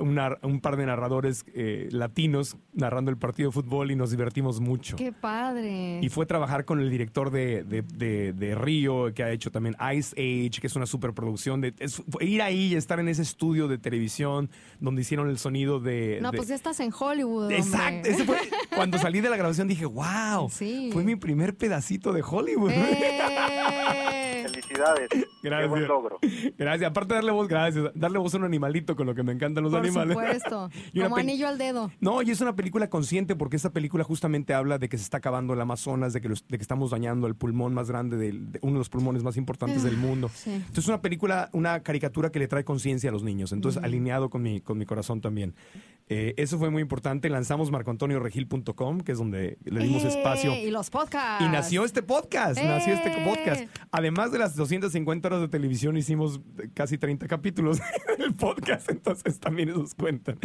un, 0.00 0.60
par 0.60 0.76
de 0.76 0.86
narradores 0.86 1.44
eh, 1.54 1.88
latinos 1.90 2.56
narrando 2.72 3.10
el 3.10 3.18
partido 3.18 3.50
de 3.50 3.52
fútbol 3.52 3.90
y 3.90 3.96
nos 3.96 4.10
divertimos 4.10 4.58
mucho. 4.60 4.96
Qué 4.96 5.12
padre. 5.12 6.00
Y 6.02 6.08
fue 6.08 6.24
trabajar 6.24 6.64
con 6.64 6.80
el 6.80 6.88
director 6.90 7.30
de, 7.30 7.62
de, 7.64 7.82
de- 7.82 8.32
de 8.32 8.54
Río, 8.54 9.12
que 9.14 9.22
ha 9.22 9.30
hecho 9.30 9.50
también 9.50 9.76
Ice 9.94 10.14
Age, 10.16 10.60
que 10.60 10.66
es 10.66 10.76
una 10.76 10.86
superproducción. 10.86 11.60
De, 11.60 11.74
es- 11.78 12.02
ir 12.20 12.40
ahí 12.42 12.68
y 12.68 12.74
estar 12.74 12.98
en 13.00 13.08
ese 13.08 13.22
estudio 13.22 13.68
de 13.68 13.76
televisión 13.78 14.48
donde 14.80 15.02
hicieron 15.02 15.28
el 15.28 15.38
sonido 15.38 15.78
de... 15.78 16.18
no, 16.22 16.32
pues 16.32 16.48
ya 16.48 16.54
estás 16.54 16.80
en 16.80 16.90
Hollywood. 16.98 17.50
Exacto. 17.52 18.08
ese 18.08 18.24
fue- 18.24 18.38
cuando 18.74 18.98
salí 18.98 19.20
de 19.20 19.28
la 19.30 19.36
grabación 19.36 19.68
dije, 19.68 19.84
wow, 19.86 20.48
Sí. 20.50 20.88
fue 20.92 21.04
mi 21.04 21.16
primer 21.16 21.54
pedacito 21.54 22.12
de 22.14 22.22
Hollywood. 22.26 22.70
¡Eh! 22.70 24.35
Felicidades. 24.52 25.08
Gracias. 25.42 25.62
Qué 25.62 25.66
buen 25.68 25.86
logro. 25.88 26.18
Gracias. 26.58 26.90
Aparte 26.90 27.08
de 27.08 27.14
darle 27.16 27.32
voz, 27.32 27.48
gracias. 27.48 27.84
Darle 27.94 28.18
voz 28.18 28.34
a 28.34 28.38
un 28.38 28.44
animalito 28.44 28.96
con 28.96 29.06
lo 29.06 29.14
que 29.14 29.22
me 29.22 29.32
encantan 29.32 29.64
los 29.64 29.72
Por 29.72 29.80
animales. 29.80 30.14
supuesto. 30.16 30.70
Y 30.92 30.98
una 31.00 31.08
Como 31.08 31.20
anillo 31.20 31.48
al 31.48 31.58
dedo. 31.58 31.90
No, 32.00 32.22
y 32.22 32.30
es 32.30 32.40
una 32.40 32.54
película 32.56 32.88
consciente 32.88 33.36
porque 33.36 33.56
esta 33.56 33.70
película 33.70 34.04
justamente 34.04 34.54
habla 34.54 34.78
de 34.78 34.88
que 34.88 34.96
se 34.98 35.04
está 35.04 35.18
acabando 35.18 35.54
el 35.54 35.60
Amazonas, 35.60 36.12
de 36.12 36.20
que, 36.20 36.28
los- 36.28 36.46
de 36.48 36.58
que 36.58 36.62
estamos 36.62 36.90
dañando 36.90 37.26
el 37.26 37.34
pulmón 37.34 37.74
más 37.74 37.88
grande, 37.90 38.16
del, 38.16 38.52
de 38.52 38.58
uno 38.62 38.74
de 38.74 38.78
los 38.78 38.88
pulmones 38.88 39.22
más 39.22 39.36
importantes 39.36 39.82
del 39.82 39.96
mundo. 39.96 40.30
sí. 40.34 40.50
Entonces 40.50 40.78
es 40.84 40.88
una 40.88 41.00
película, 41.02 41.50
una 41.52 41.80
caricatura 41.82 42.30
que 42.30 42.38
le 42.38 42.48
trae 42.48 42.64
conciencia 42.64 43.10
a 43.10 43.12
los 43.12 43.22
niños, 43.22 43.52
entonces 43.52 43.82
alineado 43.82 44.30
con 44.30 44.42
mi, 44.42 44.60
con 44.60 44.78
mi 44.78 44.86
corazón 44.86 45.20
también. 45.20 45.54
Eh, 46.08 46.34
eso 46.36 46.56
fue 46.58 46.70
muy 46.70 46.82
importante. 46.82 47.28
Lanzamos 47.28 47.70
marcoantonioregil.com, 47.72 49.00
que 49.00 49.12
es 49.12 49.18
donde 49.18 49.58
le 49.64 49.80
dimos 49.82 50.04
¡Eh! 50.04 50.08
espacio. 50.08 50.54
Y 50.54 50.70
los 50.70 50.88
podcasts. 50.90 51.44
Y 51.44 51.48
nació 51.48 51.84
este 51.84 52.02
podcast, 52.02 52.62
nació 52.62 52.94
este 52.94 53.08
¡Eh! 53.10 53.24
podcast. 53.24 53.64
Además 53.90 54.30
de 54.32 54.35
las 54.38 54.56
250 54.56 55.28
horas 55.28 55.40
de 55.40 55.48
televisión, 55.48 55.96
hicimos 55.96 56.40
casi 56.74 56.98
30 56.98 57.26
capítulos 57.28 57.80
del 58.18 58.34
podcast, 58.34 58.90
entonces 58.90 59.38
también 59.38 59.68
esos 59.68 59.94
cuentan. 59.94 60.38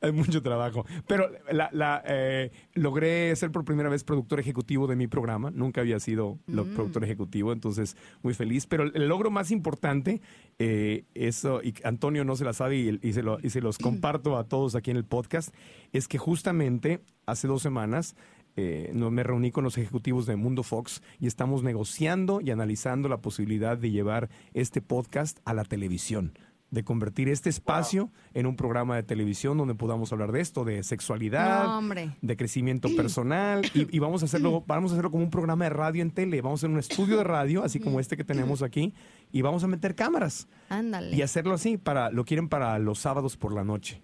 Hay 0.00 0.12
mucho 0.12 0.42
trabajo. 0.42 0.84
Pero 1.06 1.30
la, 1.50 1.68
la, 1.72 2.02
eh, 2.06 2.50
logré 2.74 3.34
ser 3.36 3.50
por 3.50 3.64
primera 3.64 3.88
vez 3.88 4.04
productor 4.04 4.40
ejecutivo 4.40 4.86
de 4.86 4.96
mi 4.96 5.06
programa. 5.06 5.50
Nunca 5.50 5.80
había 5.80 6.00
sido 6.00 6.38
lo- 6.46 6.64
productor 6.64 7.04
ejecutivo, 7.04 7.52
entonces 7.52 7.96
muy 8.22 8.34
feliz. 8.34 8.66
Pero 8.66 8.84
el 8.84 9.08
logro 9.08 9.30
más 9.30 9.50
importante, 9.50 10.20
eh, 10.58 11.04
eso, 11.14 11.62
y 11.62 11.74
Antonio 11.84 12.24
no 12.24 12.36
se 12.36 12.44
la 12.44 12.52
sabe 12.52 12.76
y, 12.76 12.98
y 13.02 13.12
se 13.12 13.22
lo, 13.22 13.38
y 13.42 13.50
se 13.50 13.60
los 13.60 13.78
comparto 13.78 14.36
a 14.38 14.44
todos 14.44 14.74
aquí 14.74 14.90
en 14.90 14.96
el 14.96 15.04
podcast, 15.04 15.54
es 15.92 16.08
que 16.08 16.18
justamente 16.18 17.00
hace 17.26 17.48
dos 17.48 17.62
semanas 17.62 18.14
eh, 18.56 18.90
no- 18.94 19.10
me 19.10 19.22
reuní 19.22 19.50
con 19.52 19.64
los 19.64 19.78
ejecutivos 19.78 20.26
de 20.26 20.36
Mundo 20.36 20.62
Fox 20.62 21.02
y 21.20 21.26
estamos 21.26 21.62
negociando 21.62 22.40
y 22.40 22.50
analizando 22.50 23.08
la 23.08 23.18
posibilidad 23.18 23.76
de 23.78 23.90
llevar 23.90 24.28
este 24.54 24.80
podcast 24.82 25.38
a 25.44 25.54
la 25.54 25.64
televisión, 25.64 26.32
de 26.70 26.82
convertir 26.82 27.28
este 27.28 27.48
espacio 27.48 28.10
en 28.34 28.44
un 28.46 28.56
programa 28.56 28.96
de 28.96 29.02
televisión 29.04 29.56
donde 29.56 29.74
podamos 29.76 30.12
hablar 30.12 30.32
de 30.32 30.40
esto, 30.40 30.64
de 30.64 30.82
sexualidad, 30.82 31.80
No, 31.80 31.94
de 32.20 32.36
crecimiento 32.36 32.88
personal 32.96 33.62
y, 33.72 33.94
y 33.94 33.98
vamos 34.00 34.22
a 34.22 34.24
hacerlo, 34.24 34.64
vamos 34.66 34.90
a 34.90 34.94
hacerlo 34.94 35.10
como 35.12 35.22
un 35.22 35.30
programa 35.30 35.64
de 35.64 35.70
radio 35.70 36.02
en 36.02 36.10
tele, 36.10 36.40
vamos 36.42 36.58
a 36.58 36.66
hacer 36.66 36.70
un 36.70 36.78
estudio 36.80 37.18
de 37.18 37.24
radio, 37.24 37.62
así 37.62 37.78
como 37.78 38.00
este 38.00 38.16
que 38.16 38.24
tenemos 38.24 38.62
aquí, 38.62 38.94
y 39.30 39.42
vamos 39.42 39.62
a 39.62 39.68
meter 39.68 39.94
cámaras 39.94 40.48
Ándale. 40.68 41.14
y 41.14 41.22
hacerlo 41.22 41.54
así 41.54 41.76
para, 41.76 42.10
lo 42.10 42.24
quieren 42.24 42.48
para 42.48 42.78
los 42.80 42.98
sábados 42.98 43.36
por 43.36 43.52
la 43.54 43.62
noche. 43.64 44.02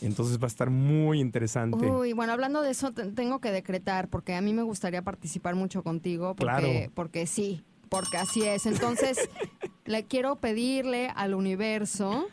Entonces 0.00 0.38
va 0.38 0.44
a 0.44 0.46
estar 0.48 0.70
muy 0.70 1.20
interesante. 1.20 1.86
Uy, 1.90 2.12
bueno, 2.12 2.32
hablando 2.32 2.62
de 2.62 2.70
eso, 2.70 2.92
te- 2.92 3.10
tengo 3.12 3.40
que 3.40 3.50
decretar, 3.50 4.08
porque 4.08 4.34
a 4.34 4.40
mí 4.40 4.52
me 4.54 4.62
gustaría 4.62 5.02
participar 5.02 5.54
mucho 5.54 5.82
contigo, 5.82 6.34
porque, 6.36 6.44
Claro. 6.44 6.92
porque 6.94 7.26
sí, 7.26 7.62
porque 7.88 8.16
así 8.16 8.42
es. 8.44 8.66
Entonces, 8.66 9.18
le 9.84 10.04
quiero 10.04 10.36
pedirle 10.36 11.08
al 11.16 11.34
universo, 11.34 12.26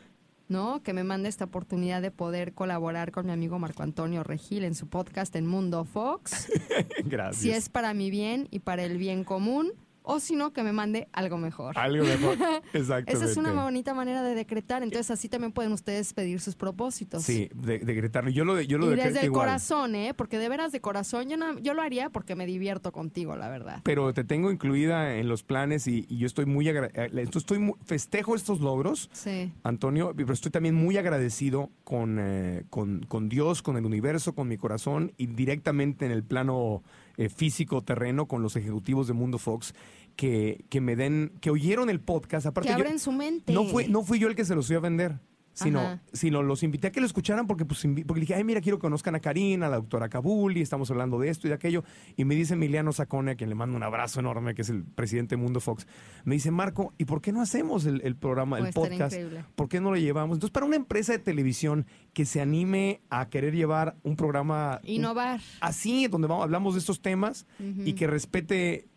¿no? 0.48 0.84
Que 0.84 0.94
me 0.94 1.04
mande 1.04 1.28
esta 1.30 1.46
oportunidad 1.46 2.02
de 2.04 2.12
poder 2.12 2.54
colaborar 2.54 3.12
con 3.12 3.26
mi 3.26 3.32
amigo 3.32 3.58
Marco 3.58 3.82
Antonio 3.82 4.24
Regil 4.24 4.64
en 4.64 4.76
su 4.76 4.88
podcast 4.88 5.36
en 5.36 5.48
Mundo 5.48 5.86
Fox. 5.86 6.48
Gracias. 7.06 7.42
si 7.42 7.50
es 7.52 7.70
para 7.70 7.94
mi 7.96 8.12
bien 8.12 8.48
y 8.52 8.60
para 8.60 8.84
el 8.84 8.98
bien 9.00 9.24
común, 9.24 9.72
o 10.06 10.20
si 10.20 10.36
no, 10.36 10.54
que 10.54 10.64
me 10.64 10.72
mande 10.72 11.08
algo 11.14 11.38
mejor. 11.38 11.78
Algo 11.78 12.04
mejor. 12.06 12.38
Exactamente. 12.74 13.12
Esa 13.14 13.26
es 13.26 13.38
una 13.38 13.52
bonita 13.54 13.94
manera 13.94 14.24
de 14.24 14.36
decretar. 14.36 14.84
Entonces, 14.84 15.12
así 15.12 15.30
también 15.30 15.52
pueden 15.52 15.72
ustedes 15.72 16.14
pedir 16.14 16.40
sus 16.40 16.56
propósitos. 16.56 17.24
Sí, 17.24 17.50
de, 17.54 17.80
decretarlo. 17.80 18.30
Yo 18.30 18.46
lo, 18.46 18.60
yo 18.62 18.78
lo 18.78 18.92
y 18.94 18.96
desde 18.96 19.20
el 19.20 19.26
igual. 19.26 19.48
corazón, 19.48 19.96
¿eh? 19.96 20.14
Porque 20.16 20.38
de 20.38 20.50
veras 20.50 20.72
de 20.72 20.82
corazón, 20.82 21.30
yo, 21.30 21.38
no- 21.38 21.60
yo 21.60 21.74
lo 21.74 21.82
haría 21.82 22.10
porque 22.10 22.36
me 22.36 22.46
divierto 22.46 22.92
contigo, 22.92 23.36
la 23.36 23.50
verdad. 23.50 23.82
Pero 23.84 24.14
te 24.14 24.24
tengo 24.24 24.52
incluida 24.52 25.16
en 25.18 25.28
los 25.28 25.44
planes 25.44 25.88
y, 25.88 26.06
y 26.10 26.18
yo 26.18 26.28
estoy 26.28 26.46
muy 26.46 26.68
agradecido. 26.70 27.40
Estoy 27.40 27.60
mu- 27.60 27.76
festejo 27.86 28.36
estos 28.36 28.60
logros, 28.62 29.10
Sí. 29.14 29.52
Antonio, 29.64 30.14
pero 30.16 30.34
estoy 30.34 30.52
también 30.52 30.76
muy 30.76 30.98
agradecido 30.98 31.70
con, 31.84 32.18
eh, 32.20 32.64
con, 32.70 33.02
con 33.08 33.30
Dios, 33.30 33.62
con 33.62 33.78
el 33.78 33.86
universo, 33.86 34.34
con 34.36 34.48
mi 34.48 34.58
corazón 34.58 35.14
y 35.18 35.28
directamente 35.28 36.06
en 36.06 36.12
el 36.12 36.24
plano 36.24 36.84
eh, 37.18 37.30
físico 37.30 37.82
terreno 37.82 38.28
con 38.28 38.42
los 38.42 38.56
ejecutivos 38.56 39.08
de 39.08 39.14
Mundo 39.14 39.38
Fox 39.38 39.74
que, 40.16 40.66
que 40.70 40.82
me 40.82 40.96
den, 40.96 41.32
que 41.42 41.50
oyeron 41.50 41.90
el 41.90 42.00
podcast. 42.00 42.46
Aparte, 42.46 42.68
Que 42.70 42.74
yo- 42.74 42.78
abren 42.84 43.00
su 43.00 43.12
mente. 43.12 43.52
no 43.54 43.66
fue, 43.66 43.88
no 43.88 44.04
fui 44.04 44.20
yo 44.20 44.28
el 44.28 44.36
que 44.36 44.46
se 44.46 44.56
los 44.56 44.68
fui 44.68 44.76
a 44.76 44.80
vender. 44.80 45.20
Sino, 45.58 45.80
Ajá. 45.80 46.02
sino 46.12 46.44
los 46.44 46.64
invité 46.64 46.88
a 46.88 46.92
que 46.92 47.00
lo 47.00 47.06
escucharan 47.06 47.48
porque, 47.48 47.64
pues, 47.64 47.88
porque 48.06 48.20
dije, 48.20 48.36
ay, 48.36 48.44
mira, 48.44 48.60
quiero 48.60 48.78
que 48.78 48.82
conozcan 48.82 49.16
a 49.16 49.22
Karina, 49.22 49.68
a 49.68 49.70
la 49.70 49.78
doctora 49.78 50.10
Kabuli, 50.10 50.60
estamos 50.60 50.92
hablando 50.92 51.18
de 51.18 51.30
esto 51.30 51.48
y 51.48 51.50
de 51.50 51.56
aquello. 51.56 51.86
Y 52.18 52.26
me 52.26 52.36
dice 52.36 52.56
Emiliano 52.56 52.92
Sacone, 52.92 53.32
a 53.32 53.36
quien 53.36 53.48
le 53.50 53.56
mando 53.56 53.78
un 53.78 53.84
abrazo 53.84 54.20
enorme, 54.20 54.54
que 54.54 54.64
es 54.64 54.70
el 54.70 54.84
presidente 54.84 55.38
de 55.38 55.42
Mundo 55.42 55.62
Fox, 55.62 55.88
me 56.26 56.36
dice, 56.36 56.52
Marco, 56.52 56.94
¿y 56.98 57.06
por 57.06 57.22
qué 57.22 57.32
no 57.32 57.42
hacemos 57.42 57.86
el, 57.86 58.02
el 58.04 58.18
programa, 58.18 58.58
el 58.58 58.64
Pues, 58.66 58.76
podcast? 58.76 59.16
¿Por 59.56 59.70
qué 59.70 59.80
no 59.80 59.92
lo 59.92 59.96
llevamos? 59.98 60.36
Entonces, 60.36 60.52
para 60.52 60.66
una 60.66 60.76
empresa 60.76 61.14
de 61.14 61.20
televisión 61.20 61.86
que 62.12 62.26
se 62.26 62.42
anime 62.42 63.00
a 63.10 63.30
querer 63.30 63.56
llevar 63.56 63.96
un 64.04 64.18
programa 64.18 64.82
Innovar. 64.84 65.40
así, 65.62 66.08
donde 66.08 66.28
vamos, 66.28 66.44
hablamos 66.44 66.74
de 66.74 66.82
estos 66.82 67.02
temas 67.02 67.48
y 67.86 67.94
que 67.94 68.08
respete 68.08 68.90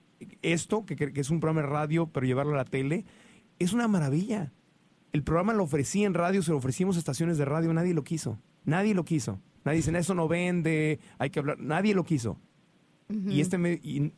esto, 0.43 0.85
que, 0.85 0.97
que- 0.97 1.13
que 1.13 1.21
es 1.21 1.31
un 1.31 1.39
programa 1.39 1.63
de 1.65 1.73
radio, 1.73 2.09
pero 2.09 2.27
llevarlo 2.27 2.55
a 2.55 2.57
la 2.57 2.65
tele, 2.65 3.05
es 3.61 3.73
una 3.73 3.87
maravilla. 3.87 4.53
El 5.13 5.23
programa 5.23 5.53
lo 5.55 5.65
ofrecí 5.65 6.05
en 6.05 6.15
radio, 6.15 6.43
se 6.43 6.51
lo 6.51 6.59
ofrecimos 6.59 6.97
a 6.97 6.99
estaciones 6.99 7.39
de 7.39 7.45
radio, 7.45 7.73
nadie 7.73 7.95
lo 7.95 8.05
quiso. 8.05 8.39
Nadie 8.65 8.95
lo 8.95 9.05
quiso. 9.05 9.41
Nadie 9.65 9.79
dice, 9.79 9.97
eso 9.99 10.15
no 10.15 10.29
vende, 10.29 10.99
hay 11.19 11.31
que 11.31 11.39
hablar. 11.41 11.59
Nadie 11.59 11.95
lo 11.95 12.05
quiso. 12.05 12.39
Y 13.27 13.41
este 13.41 13.57
me- 13.57 13.81
y, 13.83 14.13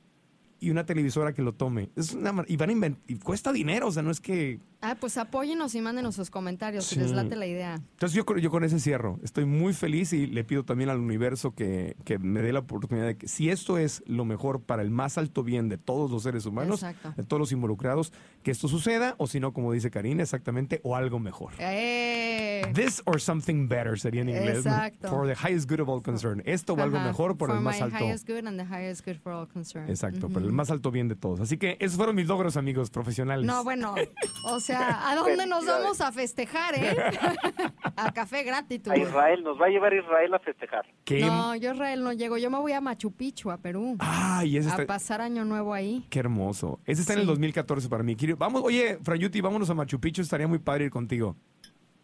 y 0.59 0.71
una 0.71 0.85
televisora 0.85 1.33
que 1.33 1.43
lo 1.43 1.53
tome. 1.55 1.91
Es 1.97 2.13
una 2.15 2.45
y 2.49 2.57
van 2.57 2.71
a 2.71 2.73
invent- 2.73 2.99
y 3.07 3.17
cuesta 3.17 3.53
dinero, 3.53 3.87
o 3.89 3.93
sea, 3.93 4.03
no 4.03 4.11
es 4.11 4.21
que 4.21 4.59
Ah, 4.83 4.97
pues 4.99 5.19
apóyenos 5.19 5.75
y 5.75 5.81
mándenos 5.83 6.15
sus 6.15 6.31
comentarios 6.31 6.87
si 6.87 6.97
les 6.99 7.11
Sí. 7.11 7.15
late 7.15 7.37
la 7.37 7.47
idea. 7.47 7.75
Entonces 7.75 8.15
yo, 8.17 8.25
con- 8.25 8.39
yo 8.39 8.51
con 8.51 8.65
ese 8.65 8.81
cierro. 8.81 9.19
Estoy 9.23 9.45
muy 9.45 9.75
feliz 9.75 10.13
y 10.15 10.27
le 10.27 10.43
pido 10.43 10.65
también 10.65 10.89
al 10.89 10.99
universo 10.99 11.55
que, 11.55 11.97
que 12.05 12.19
me 12.19 12.41
dé 12.41 12.53
la 12.53 12.61
oportunidad 12.61 13.07
de 13.07 13.17
que 13.19 13.29
si 13.29 13.51
esto 13.51 13.77
es 13.79 14.03
lo 14.07 14.25
mejor 14.25 14.63
para 14.63 14.81
el 14.83 14.91
más 14.91 15.19
alto 15.19 15.43
bien 15.45 15.69
de 15.69 15.77
todos 15.77 16.11
los 16.11 16.23
seres 16.23 16.47
humanos, 16.47 16.83
Exacto. 16.83 17.13
de 17.17 17.25
todos 17.25 17.41
los 17.41 17.53
involucrados, 17.53 18.13
que 18.43 18.51
esto 18.51 18.69
suceda 18.69 19.17
o 19.19 19.27
si 19.27 19.39
no, 19.39 19.53
como 19.53 19.71
dice 19.73 19.91
Karina, 19.91 20.23
exactamente, 20.23 20.81
o 20.83 20.97
algo 20.97 21.19
mejor. 21.19 21.53
¡Eh! 21.59 22.63
This 22.75 23.03
or 23.05 23.21
something 23.21 23.69
better 23.69 23.99
sería 23.99 24.23
en 24.23 24.31
inglés. 24.31 24.59
Exacto. 24.59 25.09
For 25.09 25.27
the 25.27 25.35
highest 25.35 25.69
good 25.71 25.81
of 25.81 25.89
all 25.89 26.03
concern. 26.03 26.43
Esto 26.47 26.75
o 26.75 26.81
algo 26.81 26.99
mejor 27.01 27.37
por, 27.37 27.51
el 27.51 27.57
For 27.57 27.63
más 27.65 27.77
my 27.77 27.83
alto. 27.83 27.97
highest 27.99 28.27
good 28.29 28.47
and 28.47 28.59
the 28.59 28.65
highest 28.67 29.05
good 29.07 29.17
for 29.17 29.33
all 29.33 29.47
concerned. 29.47 29.91
Exacto, 29.91 30.29
por 30.29 30.43
el 30.43 30.53
más 30.53 30.71
alto 30.71 30.91
bien 30.91 31.09
de 31.09 31.17
todos. 31.17 31.41
Así 31.41 31.59
que 31.59 31.77
esos 31.81 31.97
fueron 31.97 32.17
mis 32.17 32.29
logros, 32.29 32.57
amigos 32.57 32.91
profesionales. 32.91 33.45
No, 33.47 33.63
bueno, 33.65 33.95
o 34.47 34.61
sea, 34.61 34.70
¿a 35.11 35.15
dónde 35.15 35.47
nos 35.47 35.67
vamos 35.67 36.01
a 36.01 36.13
festejar, 36.13 36.75
eh? 36.77 36.97
a 37.97 38.13
Café 38.13 38.43
Gratitud. 38.43 38.91
A 38.93 38.97
Israel, 38.97 39.43
nos 39.43 39.61
va 39.61 39.67
a 39.67 39.69
llevar 39.69 39.93
Israel 39.95 40.35
a 40.35 40.39
festejar. 40.39 40.87
¿Qué? 41.05 41.21
No, 41.21 41.55
yo 41.57 41.73
Israel 41.73 42.03
no 42.03 42.13
llego, 42.13 42.39
yo 42.39 42.51
me 42.51 42.59
voy 42.59 42.73
a 42.73 42.81
Machu 42.81 43.13
Picchu, 43.13 43.51
a 43.51 43.59
Perú, 43.59 43.97
Ay, 43.99 44.57
ese 44.57 44.71
a 44.71 44.87
pasar 44.87 45.21
año 45.21 45.45
nuevo 45.45 45.75
ahí. 45.75 46.07
Qué 46.11 46.19
hermoso. 46.21 46.81
Ese 46.87 47.03
está 47.03 47.13
en 47.15 47.21
el 47.21 47.25
Sí. 47.27 47.31
2014 47.31 47.89
para 47.89 48.03
mí. 48.03 48.17
Vamos, 48.37 48.63
oye, 48.65 48.99
Frayuti, 49.03 49.41
vámonos 49.41 49.71
a 49.71 49.75
Machu 49.75 50.01
Picchu. 50.01 50.23
Estaría 50.23 50.47
muy 50.49 50.59
padre 50.59 50.85
ir 50.87 50.91
contigo. 50.91 51.37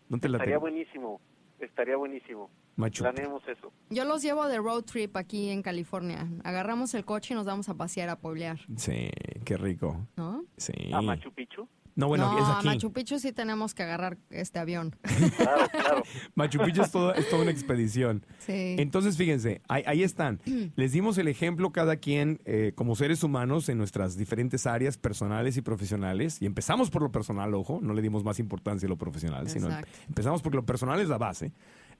¿No 0.08 0.18
te 0.18 0.28
la 0.28 0.36
Estaría 0.38 0.58
buenísimo, 0.58 1.20
estaría 1.58 1.96
buenísimo. 1.96 2.48
Machu 2.76 3.02
Planeemos 3.04 3.42
eso. 3.48 3.72
Yo 3.90 4.04
los 4.04 4.22
llevo 4.22 4.46
de 4.46 4.58
road 4.58 4.82
trip 4.84 5.16
aquí 5.16 5.48
en 5.50 5.62
California. 5.62 6.28
Agarramos 6.44 6.92
el 6.94 7.04
coche 7.04 7.32
y 7.32 7.36
nos 7.36 7.46
vamos 7.46 7.68
a 7.68 7.74
pasear 7.74 8.08
a 8.10 8.16
pueblear, 8.16 8.58
Sí, 8.76 9.08
qué 9.44 9.56
rico. 9.56 10.06
¿no? 10.16 10.44
Sí. 10.58 10.72
¿A 10.92 11.00
Machu 11.00 11.32
Picchu? 11.32 11.66
No, 11.96 12.08
bueno, 12.08 12.30
no, 12.30 12.38
es 12.38 12.44
a 12.44 12.58
aquí. 12.58 12.66
Machu 12.68 12.92
Picchu 12.92 13.18
sí 13.18 13.32
tenemos 13.32 13.72
que 13.74 13.82
agarrar 13.82 14.18
este 14.30 14.58
avión. 14.58 14.94
Claro, 15.36 15.66
claro. 15.70 16.02
Machu 16.34 16.58
Picchu 16.60 16.82
es, 16.82 16.90
todo- 16.90 17.14
es 17.14 17.28
toda 17.30 17.40
una 17.42 17.50
expedición. 17.50 18.24
Sí. 18.38 18.76
Entonces, 18.78 19.16
fíjense, 19.16 19.62
ahí, 19.66 19.82
ahí 19.86 20.02
están. 20.02 20.40
Les 20.76 20.92
dimos 20.92 21.16
el 21.16 21.26
ejemplo 21.26 21.72
cada 21.72 21.96
quien 21.96 22.40
eh, 22.44 22.72
como 22.74 22.94
seres 22.96 23.22
humanos 23.22 23.68
en 23.70 23.78
nuestras 23.78 24.16
diferentes 24.18 24.66
áreas 24.66 24.98
personales 24.98 25.56
y 25.56 25.62
profesionales. 25.62 26.40
Y 26.42 26.46
empezamos 26.46 26.90
por 26.90 27.00
lo 27.00 27.10
personal, 27.10 27.54
ojo, 27.54 27.80
no 27.82 27.94
le 27.94 28.02
dimos 28.02 28.22
más 28.24 28.38
importancia 28.38 28.86
a 28.86 28.90
lo 28.90 28.98
profesional, 28.98 29.48
sino 29.48 29.68
empezamos 30.06 30.42
porque 30.42 30.56
lo 30.56 30.66
personal 30.66 31.00
es 31.00 31.08
la 31.08 31.16
base. 31.18 31.52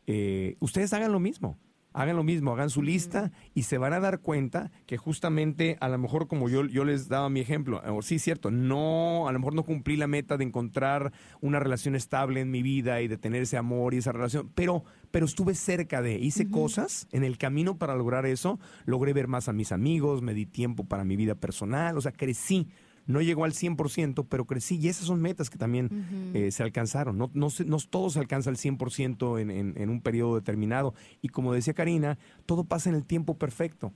Eh, 0.06 0.56
ustedes 0.60 0.92
hagan 0.92 1.10
lo 1.10 1.20
mismo. 1.20 1.58
Hagan 1.96 2.16
lo 2.16 2.24
mismo, 2.24 2.52
hagan 2.52 2.68
su 2.68 2.82
lista 2.82 3.32
y 3.54 3.62
se 3.62 3.78
van 3.78 3.94
a 3.94 4.00
dar 4.00 4.20
cuenta 4.20 4.70
que 4.84 4.98
justamente 4.98 5.78
a 5.80 5.88
lo 5.88 5.96
mejor 5.96 6.28
como 6.28 6.50
yo, 6.50 6.66
yo 6.66 6.84
les 6.84 7.08
daba 7.08 7.30
mi 7.30 7.40
ejemplo, 7.40 7.82
eh, 7.82 8.02
sí, 8.02 8.18
cierto, 8.18 8.50
no, 8.50 9.26
a 9.26 9.32
lo 9.32 9.38
mejor 9.38 9.54
no 9.54 9.62
cumplí 9.62 9.96
la 9.96 10.06
meta 10.06 10.36
de 10.36 10.44
encontrar 10.44 11.14
una 11.40 11.58
relación 11.58 11.96
estable 11.96 12.42
en 12.42 12.50
mi 12.50 12.60
vida 12.60 13.00
y 13.00 13.08
de 13.08 13.16
tener 13.16 13.40
ese 13.40 13.56
amor 13.56 13.94
y 13.94 13.96
esa 13.96 14.12
relación, 14.12 14.52
pero, 14.54 14.84
pero 15.10 15.24
estuve 15.24 15.54
cerca 15.54 16.02
de, 16.02 16.18
hice 16.18 16.50
cosas 16.50 17.08
en 17.12 17.24
el 17.24 17.38
camino 17.38 17.78
para 17.78 17.96
lograr 17.96 18.26
eso, 18.26 18.60
logré 18.84 19.14
ver 19.14 19.26
más 19.26 19.48
a 19.48 19.54
mis 19.54 19.72
amigos, 19.72 20.20
me 20.20 20.34
di 20.34 20.44
tiempo 20.44 20.84
para 20.84 21.02
mi 21.02 21.16
vida 21.16 21.34
personal, 21.34 21.96
o 21.96 22.02
sea, 22.02 22.12
crecí. 22.12 22.68
No 23.06 23.20
llegó 23.20 23.44
al 23.44 23.52
100%, 23.52 24.26
pero 24.28 24.46
crecí 24.46 24.76
y 24.76 24.88
esas 24.88 25.06
son 25.06 25.20
metas 25.20 25.50
que 25.50 25.58
también 25.58 26.32
eh, 26.34 26.50
se 26.50 26.62
alcanzaron. 26.62 27.16
No, 27.16 27.30
no, 27.34 27.48
no 27.64 27.78
todo 27.88 28.10
se 28.10 28.18
alcanza 28.18 28.50
al 28.50 28.56
100% 28.56 29.40
en, 29.40 29.50
en, 29.50 29.74
en 29.76 29.90
un 29.90 30.00
periodo 30.00 30.34
determinado. 30.34 30.94
Y 31.22 31.28
como 31.28 31.52
decía 31.52 31.74
Karina, 31.74 32.18
todo 32.46 32.64
pasa 32.64 32.90
en 32.90 32.96
el 32.96 33.04
tiempo 33.04 33.38
perfecto. 33.38 33.92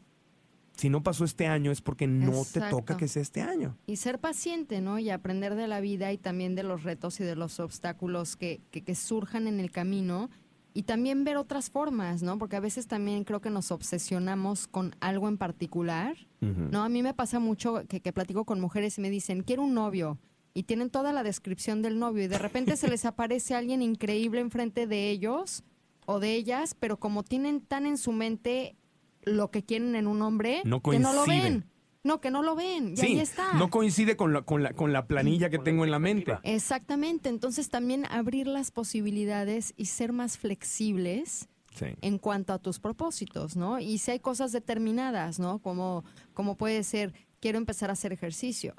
Si 0.80 0.88
no 0.88 1.02
pasó 1.02 1.24
este 1.24 1.46
año 1.46 1.70
es 1.70 1.82
porque 1.82 2.06
no 2.06 2.42
te 2.50 2.60
toca 2.62 2.96
que 2.96 3.06
sea 3.06 3.20
este 3.20 3.42
año. 3.42 3.76
Y 3.86 3.96
ser 3.96 4.18
paciente, 4.18 4.80
¿no? 4.80 4.98
Y 4.98 5.10
aprender 5.10 5.54
de 5.54 5.68
la 5.68 5.80
vida 5.80 6.10
y 6.10 6.16
también 6.16 6.54
de 6.54 6.62
los 6.62 6.84
retos 6.84 7.20
y 7.20 7.24
de 7.24 7.36
los 7.36 7.60
obstáculos 7.60 8.36
que, 8.36 8.62
que, 8.70 8.82
que 8.82 8.94
surjan 8.94 9.46
en 9.46 9.60
el 9.60 9.70
camino. 9.70 10.30
Y 10.72 10.84
también 10.84 11.24
ver 11.24 11.36
otras 11.36 11.70
formas, 11.70 12.22
¿no? 12.22 12.38
Porque 12.38 12.56
a 12.56 12.60
veces 12.60 12.86
también 12.86 13.24
creo 13.24 13.40
que 13.40 13.50
nos 13.50 13.72
obsesionamos 13.72 14.68
con 14.68 14.94
algo 15.00 15.28
en 15.28 15.36
particular. 15.36 16.16
No, 16.40 16.84
a 16.84 16.88
mí 16.88 17.02
me 17.02 17.12
pasa 17.12 17.38
mucho 17.38 17.82
que, 17.88 18.00
que 18.00 18.12
platico 18.12 18.44
con 18.44 18.60
mujeres 18.60 18.96
y 18.96 19.00
me 19.00 19.10
dicen, 19.10 19.42
quiero 19.42 19.62
un 19.62 19.74
novio. 19.74 20.18
Y 20.54 20.64
tienen 20.64 20.90
toda 20.90 21.12
la 21.12 21.22
descripción 21.22 21.82
del 21.82 21.98
novio 21.98 22.24
y 22.24 22.28
de 22.28 22.38
repente 22.38 22.76
se 22.76 22.88
les 22.88 23.04
aparece 23.04 23.54
alguien 23.54 23.82
increíble 23.82 24.40
enfrente 24.40 24.86
de 24.86 25.10
ellos 25.10 25.62
o 26.06 26.18
de 26.18 26.34
ellas, 26.34 26.74
pero 26.78 26.98
como 26.98 27.22
tienen 27.22 27.60
tan 27.60 27.86
en 27.86 27.98
su 27.98 28.12
mente 28.12 28.76
lo 29.22 29.50
que 29.50 29.64
quieren 29.64 29.94
en 29.94 30.06
un 30.06 30.22
hombre, 30.22 30.62
No 30.64 30.80
que 30.82 30.98
no 30.98 31.12
lo 31.12 31.26
ven. 31.26 31.69
No, 32.02 32.20
que 32.20 32.30
no 32.30 32.42
lo 32.42 32.54
ven. 32.54 32.92
Y 32.94 32.96
Sí, 32.96 33.06
ahí 33.08 33.18
está. 33.20 33.52
no 33.54 33.68
coincide 33.68 34.16
con 34.16 34.32
la, 34.32 34.42
con 34.42 34.62
la, 34.62 34.72
con 34.72 34.92
la 34.92 35.06
planilla 35.06 35.50
que 35.50 35.56
Con 35.58 35.64
la 35.64 35.70
tengo 35.70 35.84
en 35.84 35.90
la 35.90 35.98
mente. 35.98 36.38
Exactamente. 36.44 37.28
Entonces 37.28 37.68
también 37.68 38.06
abrir 38.10 38.46
las 38.46 38.70
posibilidades 38.70 39.74
y 39.76 39.86
ser 39.86 40.12
más 40.12 40.38
flexibles 40.38 41.48
Sí. 41.74 41.86
en 42.00 42.18
cuanto 42.18 42.52
a 42.52 42.58
tus 42.58 42.80
propósitos, 42.80 43.54
¿no? 43.56 43.78
Y 43.78 43.98
si 43.98 44.10
hay 44.10 44.18
cosas 44.20 44.50
determinadas, 44.50 45.38
¿no? 45.38 45.60
Como, 45.60 46.04
como 46.34 46.56
puede 46.56 46.82
ser, 46.82 47.12
quiero 47.38 47.58
empezar 47.58 47.90
a 47.90 47.92
hacer 47.92 48.12
ejercicio. 48.12 48.74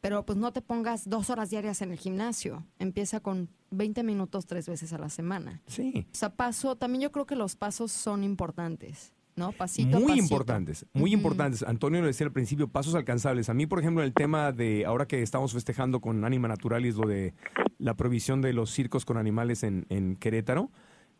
Pero 0.00 0.24
pues 0.24 0.38
no 0.38 0.52
te 0.52 0.62
pongas 0.62 1.08
dos 1.08 1.28
horas 1.30 1.50
diarias 1.50 1.82
en 1.82 1.92
el 1.92 1.98
gimnasio. 1.98 2.66
Empieza 2.78 3.20
con 3.20 3.50
20 3.70 4.02
minutos 4.02 4.46
tres 4.46 4.66
veces 4.66 4.92
a 4.94 4.98
la 4.98 5.10
semana. 5.10 5.62
Sí. 5.66 6.06
O 6.10 6.14
sea, 6.16 6.34
paso, 6.34 6.74
también 6.76 7.02
yo 7.02 7.12
creo 7.12 7.26
que 7.26 7.36
los 7.36 7.54
pasos 7.54 7.92
son 7.92 8.24
importantes, 8.24 9.12
¿no? 9.40 9.50
Pasito 9.52 9.96
a 9.96 10.00
muy 10.00 10.08
pasito. 10.10 10.22
importantes, 10.22 10.86
muy 10.92 11.12
importantes. 11.12 11.64
Antonio 11.64 12.00
lo 12.00 12.06
decía 12.06 12.26
al 12.26 12.32
principio, 12.32 12.68
pasos 12.68 12.94
alcanzables. 12.94 13.48
A 13.48 13.54
mí, 13.54 13.66
por 13.66 13.80
ejemplo, 13.80 14.04
el 14.04 14.12
tema 14.12 14.52
de 14.52 14.84
ahora 14.86 15.06
que 15.06 15.22
estamos 15.22 15.52
festejando 15.52 16.00
con 16.00 16.24
Anima 16.24 16.46
Naturalis 16.46 16.94
lo 16.94 17.08
de 17.08 17.34
la 17.78 17.94
prohibición 17.94 18.42
de 18.42 18.52
los 18.52 18.70
circos 18.70 19.04
con 19.04 19.16
animales 19.16 19.64
en, 19.64 19.86
en 19.88 20.14
Querétaro. 20.16 20.70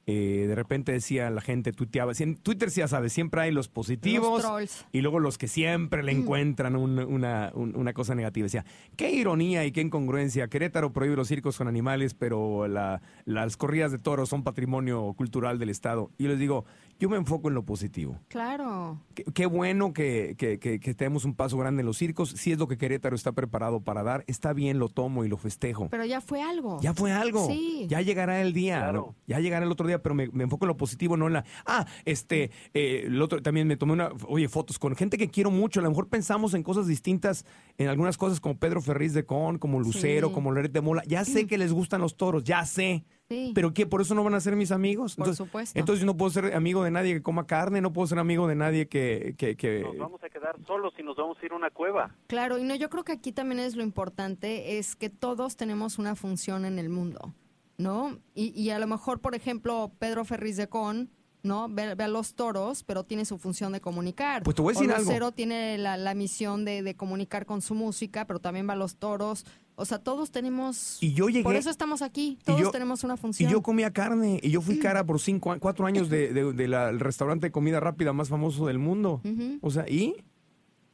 eh, 0.07 0.47
de 0.49 0.55
repente 0.55 0.91
decía 0.93 1.31
la 1.31 1.41
gente, 1.41 1.73
tuiteaba, 1.73 2.13
en 2.19 2.35
Twitter 2.37 2.69
ya 2.71 2.89
sabes, 2.89 3.13
siempre 3.13 3.43
hay 3.43 3.53
los 3.53 3.69
positivos 3.69 4.43
Los 4.43 4.87
y 4.93 5.03
luego 5.03 5.21
los 5.21 5.39
que 5.39 5.47
siempre 5.47 6.03
le 6.03 6.11
encuentran 6.11 6.75
un- 6.75 6.99
una, 6.99 7.53
un- 7.55 7.77
una 7.77 7.93
cosa 7.93 8.15
negativa. 8.15 8.45
Decía, 8.45 8.65
qué 8.97 9.13
ironía 9.13 9.65
y 9.67 9.73
qué 9.73 9.83
incongruencia. 9.83 10.49
Querétaro 10.49 10.93
prohíbe 10.93 11.17
los 11.17 11.29
circos 11.29 11.57
con 11.59 11.69
animales, 11.69 12.15
pero 12.15 12.67
la- 12.67 13.01
las 13.25 13.57
corridas 13.57 13.93
de 13.93 13.99
toros 13.99 14.31
son 14.31 14.43
patrimonio 14.43 15.13
cultural 15.17 15.59
del 15.59 15.69
Estado. 15.69 16.11
Y 16.19 16.27
les 16.27 16.39
digo, 16.41 16.65
yo 17.01 17.09
me 17.09 17.17
enfoco 17.17 17.49
en 17.49 17.55
lo 17.55 17.65
positivo. 17.65 18.21
Claro. 18.29 19.01
Qué, 19.15 19.25
qué 19.25 19.47
bueno 19.47 19.93
que, 19.93 20.37
que, 20.39 20.59
que, 20.61 20.79
que 20.79 20.95
tenemos 20.95 21.25
un 21.25 21.35
paso 21.35 21.59
grande 21.59 21.81
en 21.81 21.87
los 21.87 21.97
circos. 21.99 22.31
Si 22.31 22.53
es 22.53 22.59
lo 22.59 22.69
que 22.69 22.79
Querétaro 22.79 23.17
está 23.17 23.33
preparado 23.33 23.81
para 23.81 24.03
dar, 24.05 24.23
está 24.29 24.53
bien, 24.53 24.79
lo 24.79 24.89
tomo 24.89 25.25
y 25.25 25.29
lo 25.29 25.37
festejo. 25.37 25.89
Pero 25.91 26.05
ya 26.05 26.21
fue 26.21 26.43
algo. 26.43 26.79
ya 26.81 26.95
fue 26.95 27.11
algo. 27.11 27.47
Sí. 27.49 27.87
Ya 27.89 28.01
llegará 28.03 28.41
el 28.41 28.53
día. 28.53 28.79
Claro. 28.79 28.99
¿no? 29.09 29.17
Ya 29.27 29.41
llegará 29.41 29.67
el 29.67 29.73
otro 29.73 29.87
día. 29.87 30.03
pero 30.03 30.15
me, 30.15 30.29
me 30.29 30.45
enfoco 30.45 30.67
en 30.67 30.69
lo 30.69 30.77
positivo, 30.77 31.17
no 31.17 31.27
en 31.27 31.33
la, 31.33 31.45
ah, 31.67 31.87
este, 32.05 32.51
eh, 32.75 33.05
el 33.07 33.21
otro 33.23 33.41
también 33.43 33.67
me 33.67 33.77
tomé 33.77 33.95
una, 33.95 34.11
oye, 34.29 34.49
fotos 34.49 34.79
con 34.79 34.95
gente 34.95 35.17
que 35.19 35.29
quiero 35.31 35.51
mucho, 35.51 35.81
a 35.81 35.83
lo 35.83 35.89
mejor 35.89 36.09
pensamos 36.09 36.55
en 36.55 36.63
cosas 36.63 36.87
distintas, 36.87 37.47
en 37.79 37.89
algunas 37.89 38.19
cosas 38.19 38.41
como 38.41 38.59
Pedro 38.59 38.83
Ferriz 38.83 39.15
de 39.15 39.25
Con, 39.25 39.59
como 39.59 39.81
Lucero, 39.81 40.29
Sí. 40.29 40.35
como 40.35 40.51
Loret 40.53 40.73
de 40.73 40.81
Mola, 40.83 41.03
ya 41.07 41.25
sé 41.25 41.47
que 41.47 41.57
les 41.57 41.73
gustan 41.73 42.01
los 42.03 42.17
toros, 42.17 42.45
ya 42.45 42.67
sé. 42.67 43.05
Sí. 43.31 43.53
¿Pero 43.55 43.73
qué? 43.73 43.87
¿Por 43.87 44.01
eso 44.01 44.15
no 44.17 44.25
van 44.25 44.35
a 44.35 44.41
ser 44.41 44.57
mis 44.57 44.73
amigos? 44.73 45.15
Por 45.15 45.23
entonces, 45.29 45.47
supuesto. 45.47 45.79
Entonces 45.79 46.01
yo 46.01 46.07
no 46.07 46.17
puedo 46.17 46.31
ser 46.33 46.53
amigo 46.53 46.83
de 46.83 46.91
nadie 46.91 47.15
que 47.15 47.23
coma 47.23 47.47
carne, 47.47 47.81
no 47.81 47.93
puedo 47.93 48.09
ser 48.09 48.19
amigo 48.19 48.49
de 48.49 48.57
nadie 48.57 48.89
que... 48.89 49.37
que, 49.39 49.57
que- 49.57 49.83
Nos 49.85 49.97
vamos 49.99 50.25
a 50.25 50.29
quedar 50.29 50.57
solos 50.67 50.93
y 50.99 51.05
nos 51.05 51.17
vamos 51.17 51.39
a 51.41 51.47
ir 51.47 51.53
a 51.53 51.57
una 51.57 51.71
cueva. 51.71 52.13
Claro, 52.27 52.59
y 52.59 52.65
no, 52.65 52.75
yo 52.75 52.91
creo 52.91 53.05
que 53.05 53.13
aquí 53.13 53.31
también 53.31 53.61
es 53.61 53.77
lo 53.77 53.85
importante, 53.85 54.79
es 54.79 54.97
que 54.97 55.11
todos 55.11 55.57
tenemos 55.57 55.99
una 56.01 56.17
función 56.17 56.65
en 56.65 56.81
el 56.81 56.89
mundo, 56.89 57.33
¿no? 57.79 58.19
Y, 58.35 58.49
y 58.61 58.71
a 58.71 58.81
lo 58.81 58.89
mejor, 58.89 59.21
por 59.21 59.37
ejemplo, 59.37 59.93
Pedro 60.01 60.25
Ferriz 60.25 60.57
de 60.57 60.69
Con, 60.69 61.11
¿no? 61.45 61.69
Ve, 61.71 61.95
ve 61.95 62.05
a 62.05 62.09
los 62.09 62.35
toros, 62.35 62.83
pero 62.83 63.05
tiene 63.05 63.25
su 63.25 63.39
función 63.39 63.73
de 63.73 63.81
comunicar. 63.81 64.43
Pues 64.43 64.57
te 64.57 64.61
voy 64.63 64.73
a 64.75 64.79
decir 64.79 64.91
o 64.91 64.97
algo. 64.97 65.33
Tiene 65.33 65.79
la, 65.79 65.97
la 65.97 66.15
misión 66.15 66.65
de, 66.65 66.83
de 66.83 66.97
comunicar 66.97 67.47
con 67.47 67.63
su 67.63 67.75
música, 67.77 68.27
pero 68.27 68.41
también 68.41 68.69
va 68.69 68.73
a 68.73 68.77
los 68.77 68.97
toros. 68.97 69.47
O 69.81 69.85
sea, 69.87 69.99
todos 69.99 70.31
tenemos... 70.31 70.99
Y 71.03 71.13
yo 71.15 71.29
llegué... 71.29 71.43
Por 71.43 71.57
eso 71.57 71.71
estamos 71.71 72.03
aquí, 72.03 72.39
y 72.41 72.45
todos 72.45 72.61
yo- 72.61 72.71
tenemos 72.71 73.03
una 73.05 73.15
Y 73.15 73.17
función. 73.17 73.51
yo 73.51 73.63
comía 73.63 73.91
carne, 73.93 74.39
y 74.43 74.51
yo 74.51 74.61
fui 74.61 74.79
cara 74.79 75.05
por 75.05 75.19
cinco, 75.21 75.55
cuatro 75.59 75.87
años 75.87 76.09
del 76.11 76.35
de, 76.35 76.53
de 76.53 76.65
el 76.65 77.01
restaurante 77.01 77.47
de 77.47 77.51
comida 77.53 77.81
rápida 77.81 78.13
más 78.13 78.29
famoso 78.29 78.67
del 78.67 78.79
mundo. 78.79 79.21
O 79.63 79.71
sea, 79.71 79.89
¿y? 79.89 80.15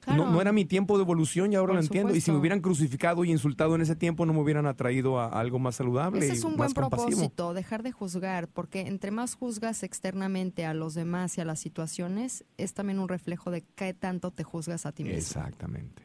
Claro. 0.01 0.27
No, 0.27 0.31
no 0.31 0.41
era 0.41 0.53
mi 0.53 0.65
tiempo 0.65 0.97
de 0.99 1.03
evolución 1.03 1.53
y 1.53 1.57
ahora 1.57 1.73
Por 1.73 1.77
lo 1.79 1.83
entiendo. 1.83 2.15
Y 2.15 2.21
si 2.21 2.31
me 2.31 2.39
hubieran 2.39 2.61
crucificado 2.61 3.25
y 3.25 3.33
insultado 3.33 3.75
en 3.75 3.81
ese 3.81 3.97
tiempo, 3.97 4.25
no 4.25 4.33
me 4.35 4.41
hubieran 4.41 4.65
atraído 4.67 5.19
a, 5.19 5.25
a 5.27 5.41
algo 5.41 5.59
más 5.59 5.75
saludable 5.75 6.21
Ese 6.21 6.29
y 6.35 6.37
es 6.37 6.45
un 6.45 6.57
buen 6.57 6.73
compasivo. 6.73 7.09
propósito, 7.09 7.55
dejar 7.55 7.83
de 7.83 7.91
juzgar, 7.91 8.47
porque 8.47 8.83
entre 8.83 9.11
más 9.11 9.35
juzgas 9.35 9.83
externamente 9.83 10.65
a 10.65 10.75
los 10.75 10.95
demás 10.95 11.37
y 11.39 11.41
a 11.41 11.45
las 11.45 11.59
situaciones, 11.59 12.45
es 12.57 12.73
también 12.73 13.01
un 13.01 13.09
reflejo 13.09 13.51
de 13.51 13.63
qué 13.75 13.95
tanto 13.95 14.31
te 14.31 14.45
juzgas 14.45 14.87
a 14.87 14.93
ti 14.93 15.03
mismo. 15.03 15.19
Exactamente. 15.19 16.05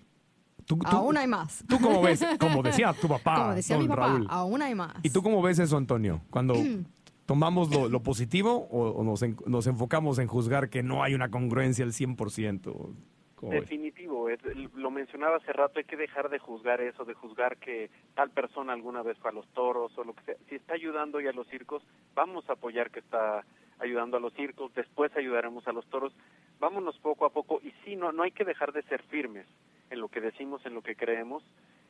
¿Tú, 0.71 0.77
tú- 0.89 0.95
Aún 0.95 1.17
hay 1.17 1.27
más. 1.27 1.63
¿Tú 1.67 1.77
cómo 1.81 2.01
ves? 2.01 2.23
Como 2.39 2.63
decía 2.63 2.93
tu 2.93 3.07
papá, 3.09 3.35
Como 3.43 3.53
decía 3.55 3.77
mi 3.77 3.87
papá, 3.87 4.07
Raúl. 4.07 4.27
aún 4.29 4.61
hay 4.61 4.73
más. 4.75 4.93
¿Y 5.03 5.09
tú 5.09 5.21
cómo 5.21 5.41
ves 5.41 5.59
eso, 5.59 5.75
Antonio? 5.75 6.21
Cuando 6.29 6.53
tomamos 7.25 7.69
lo, 7.73 7.89
lo 7.89 8.01
positivo 8.01 8.67
o, 8.71 8.89
o 8.91 9.03
nos, 9.03 9.21
en- 9.23 9.37
nos 9.45 9.67
enfocamos 9.67 10.19
en 10.19 10.27
juzgar 10.27 10.69
que 10.69 10.83
no 10.83 11.03
hay 11.03 11.13
una 11.13 11.29
congruencia 11.29 11.83
al 11.83 11.91
100%? 11.91 12.61
¿Cómo 13.35 13.51
ves? 13.51 13.61
Definitivo, 13.61 14.29
es- 14.29 14.39
lo 14.75 14.91
mencionaba 14.91 15.37
hace 15.37 15.51
rato, 15.51 15.79
hay 15.79 15.85
que 15.85 15.97
dejar 15.97 16.29
de 16.29 16.39
juzgar 16.39 16.79
eso, 16.79 17.03
de 17.05 17.13
juzgar 17.15 17.57
que 17.57 17.89
tal 18.15 18.29
persona 18.29 18.71
alguna 18.73 19.01
vez 19.01 19.17
fue 19.17 19.31
a 19.31 19.33
los 19.33 19.47
toros 19.49 19.91
o 19.97 20.03
lo 20.03 20.13
que 20.13 20.23
sea. 20.23 20.35
Si 20.47 20.55
está 20.55 20.75
ayudando 20.75 21.17
hoy 21.17 21.27
a 21.27 21.31
los 21.33 21.47
circos, 21.47 21.83
vamos 22.15 22.47
a 22.49 22.53
apoyar 22.53 22.91
que 22.91 22.99
está 22.99 23.43
ayudando 23.79 24.15
a 24.17 24.19
los 24.19 24.31
circos, 24.33 24.71
después 24.75 25.11
ayudaremos 25.17 25.67
a 25.67 25.71
los 25.73 25.85
toros. 25.87 26.13
Vámonos 26.59 26.97
poco 26.99 27.25
a 27.25 27.31
poco 27.31 27.59
y 27.63 27.73
sí, 27.83 27.95
no, 27.95 28.11
no 28.11 28.21
hay 28.23 28.31
que 28.31 28.45
dejar 28.45 28.71
de 28.73 28.83
ser 28.83 29.01
firmes 29.03 29.47
en 29.91 29.99
lo 29.99 30.07
que 30.09 30.21
decimos, 30.21 30.65
en 30.65 30.73
lo 30.73 30.81
que 30.81 30.95
creemos, 30.95 31.43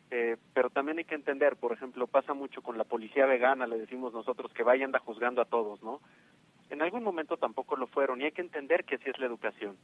eh, 0.10 0.36
pero 0.54 0.70
también 0.70 0.97
hay 0.97 1.06
que 1.06 1.16
entender, 1.16 1.56
por 1.56 1.72
ejemplo, 1.72 2.08
pasa 2.08 2.34
mucho 2.34 2.62
con 2.62 2.78
la 2.78 2.84
policía 2.84 3.26
vegana, 3.26 3.66
le 3.66 3.78
decimos 3.78 4.12
nosotros 4.12 4.52
que 4.54 4.64
vaya 4.64 4.84
anda 4.84 4.99
juzgando 4.99 5.41
a 5.41 5.45
todos, 5.45 5.82
¿no? 5.82 6.02
En 6.70 6.82
algún 6.82 7.04
momento 7.04 7.38
tampoco 7.38 7.78
lo 7.78 7.88
fueron 7.88 8.20
y 8.20 8.26
hay 8.26 8.32
que 8.34 8.41
entender 8.41 8.84
que 8.84 8.95
así 8.95 9.10
es 9.10 9.20
la 9.20 9.28
educación 9.28 9.78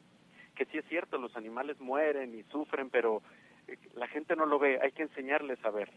que 0.57 0.65
sí 0.65 0.77
es 0.79 0.85
cierto, 0.89 1.17
los 1.17 1.35
animales 1.37 1.79
mueren 1.79 2.33
y 2.33 2.43
sufren, 2.51 2.89
pero 2.89 3.21
eh, 3.67 3.77
la 3.95 4.07
gente 4.07 4.35
no 4.35 4.45
lo 4.45 4.57
ve, 4.59 4.79
hay 4.81 4.91
que 4.91 5.03
enseñarles 5.03 5.63
a 5.63 5.69
ver. 5.69 5.91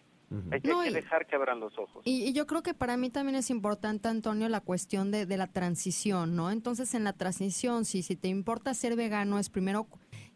Hay 0.53 0.61
que, 0.61 0.69
No, 0.69 0.81
hay 0.81 0.91
que 0.91 0.95
dejar 0.95 1.27
que 1.27 1.35
abran 1.35 1.59
los 1.59 1.77
ojos. 1.77 2.03
Y, 2.05 2.29
y 2.29 2.33
yo 2.33 2.47
creo 2.47 2.63
que 2.63 2.73
para 2.73 2.97
mí 2.97 3.11
también 3.11 3.35
es 3.35 3.51
importante, 3.51 4.07
Antonio, 4.07 4.49
la 4.49 4.61
cuestión 4.61 5.11
de, 5.11 5.27
de 5.27 5.37
la 5.37 5.49
transición, 5.49 6.37
¿no? 6.37 6.53
Entonces, 6.53 6.95
en 6.95 7.03
la 7.03 7.15
transición, 7.15 7.85
si, 7.85 8.03
si 8.03 8.15
te 8.15 8.29
importa 8.29 8.73
ser 8.75 8.95
vegano, 8.95 9.41
es 9.41 9.51
primero 9.51 9.89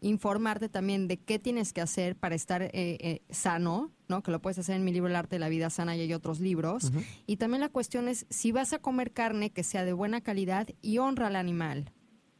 informarte 0.05 0.69
también 0.69 1.09
de 1.09 1.17
qué 1.17 1.39
tienes 1.39 1.73
que 1.73 1.81
hacer 1.81 2.15
para 2.17 2.35
estar 2.35 2.63
eh, 2.63 2.71
eh, 2.73 3.23
sano, 3.31 3.91
¿no? 4.07 4.23
Que 4.23 4.31
lo 4.31 4.41
puedes 4.41 4.59
hacer 4.59 4.77
en 4.77 4.85
mi 4.85 4.93
libro 4.93 5.09
El 5.09 5.17
arte 5.17 5.37
de 5.37 5.41
la 5.41 5.49
vida 5.49 5.71
sana 5.71 5.97
y 5.97 6.01
hay 6.01 6.13
otros 6.13 6.41
libros. 6.41 6.93
Y 7.27 7.39
también 7.39 7.63
la 7.63 7.71
cuestión 7.71 8.09
es 8.09 8.27
si 8.29 8.53
vas 8.53 8.75
a 8.75 8.79
comer 8.79 9.13
carne 9.13 9.51
que 9.51 9.63
sea 9.63 9.85
de 9.85 9.95
buena 9.95 10.21
calidad 10.21 10.69
y 10.83 10.99
honra 10.99 11.29
al 11.29 11.37
animal, 11.37 11.91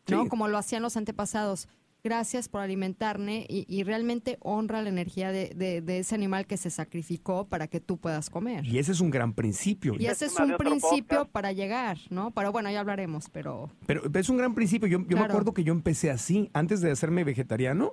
¿no? 0.09 0.25
Sí. 0.25 0.29
Como 0.29 0.49
lo 0.49 0.59
hacían 0.59 0.83
los 0.83 0.97
antepasados. 0.97 1.69
Gracias 2.09 2.51
por 2.51 2.61
alimentarme 2.61 3.47
y, 3.49 3.65
y 3.67 3.83
realmente 3.83 4.37
honra 4.41 4.83
la 4.83 4.91
energía 4.91 5.33
de, 5.33 5.55
de- 5.57 5.81
de 5.81 6.01
ese 6.01 6.15
animal 6.15 6.47
que 6.47 6.59
se 6.59 6.69
sacrificó 6.69 7.47
para 7.49 7.67
que 7.67 7.81
tú 7.81 7.97
puedas 7.97 8.29
comer. 8.29 8.63
Y 8.67 8.77
ese 8.79 8.93
es 8.93 9.01
un 9.01 9.11
gran 9.11 9.33
principio. 9.33 9.95
Y 9.99 10.05
ese 10.05 10.27
es 10.27 10.39
un 10.39 10.55
principio 10.59 11.09
podcast. 11.21 11.31
para 11.33 11.53
llegar, 11.53 11.97
¿no? 12.11 12.31
Pero 12.33 12.53
bueno, 12.53 12.71
ya 12.71 12.81
hablaremos, 12.81 13.31
pero 13.31 13.71
Pero 13.87 14.03
es 14.13 14.29
un 14.29 14.37
gran 14.37 14.55
principio. 14.55 14.87
Yo, 14.87 14.99
yo 15.09 15.17
me 15.17 15.25
acuerdo 15.25 15.55
que 15.55 15.65
yo 15.65 15.73
empecé 15.73 16.11
así. 16.11 16.51
Antes 16.53 16.83
de 16.83 16.91
hacerme 16.91 17.25
vegetariano, 17.25 17.93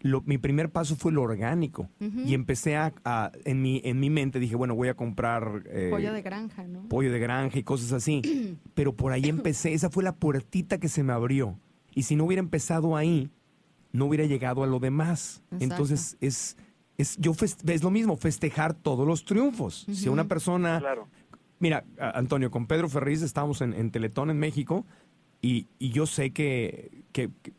lo- 0.00 0.22
mi 0.22 0.38
primer 0.38 0.70
paso 0.70 0.96
fue 0.96 1.12
lo 1.12 1.22
orgánico. 1.22 1.88
Y 2.00 2.34
empecé 2.34 2.74
a, 2.76 2.94
a- 3.04 3.30
en, 3.44 3.62
mi, 3.62 3.80
en 3.84 4.00
mi 4.00 4.10
mente, 4.10 4.40
dije, 4.40 4.56
bueno, 4.56 4.74
voy 4.74 4.88
a 4.88 4.94
comprar... 4.94 5.62
eh, 5.70 5.86
pollo 5.92 6.12
de 6.12 6.22
granja, 6.22 6.64
¿no? 6.64 6.88
pollo 6.88 7.12
de 7.12 7.20
granja 7.20 7.60
y 7.60 7.62
cosas 7.62 7.92
así. 7.92 8.22
Pero 8.74 8.96
por 8.96 9.12
ahí 9.12 9.26
empecé, 9.28 9.72
esa 9.72 9.88
fue 9.88 10.02
la 10.02 10.16
puertita 10.16 10.78
que 10.78 10.88
se 10.88 11.04
me 11.04 11.12
abrió. 11.12 11.60
Y 11.96 12.04
si 12.04 12.14
no 12.14 12.24
hubiera 12.26 12.40
empezado 12.40 12.96
ahí, 12.96 13.28
no 13.90 14.04
hubiera 14.04 14.24
llegado 14.26 14.62
a 14.62 14.66
lo 14.68 14.78
demás. 14.78 15.42
Exacto. 15.46 15.64
Entonces 15.64 16.16
es, 16.20 16.56
es, 16.98 17.16
yo 17.16 17.32
es 17.66 17.82
lo 17.82 17.90
mismo, 17.90 18.16
festejar 18.16 18.74
todos 18.74 19.04
los 19.06 19.24
triunfos. 19.24 19.86
Si 19.90 20.08
una 20.08 20.28
persona... 20.28 20.78
Claro. 20.78 21.08
Mira, 21.58 21.84
Antonio, 21.98 22.50
con 22.50 22.66
Pedro 22.66 22.88
Ferriz 22.90 23.22
estábamos 23.22 23.62
en, 23.62 23.72
en 23.72 23.90
Teletón 23.90 24.28
en 24.30 24.38
México 24.38 24.84
y, 25.40 25.66
y 25.78 25.88
yo 25.88 26.06
sé 26.06 26.30
que, 26.30 27.02
que- 27.12 27.30
que, 27.42 27.52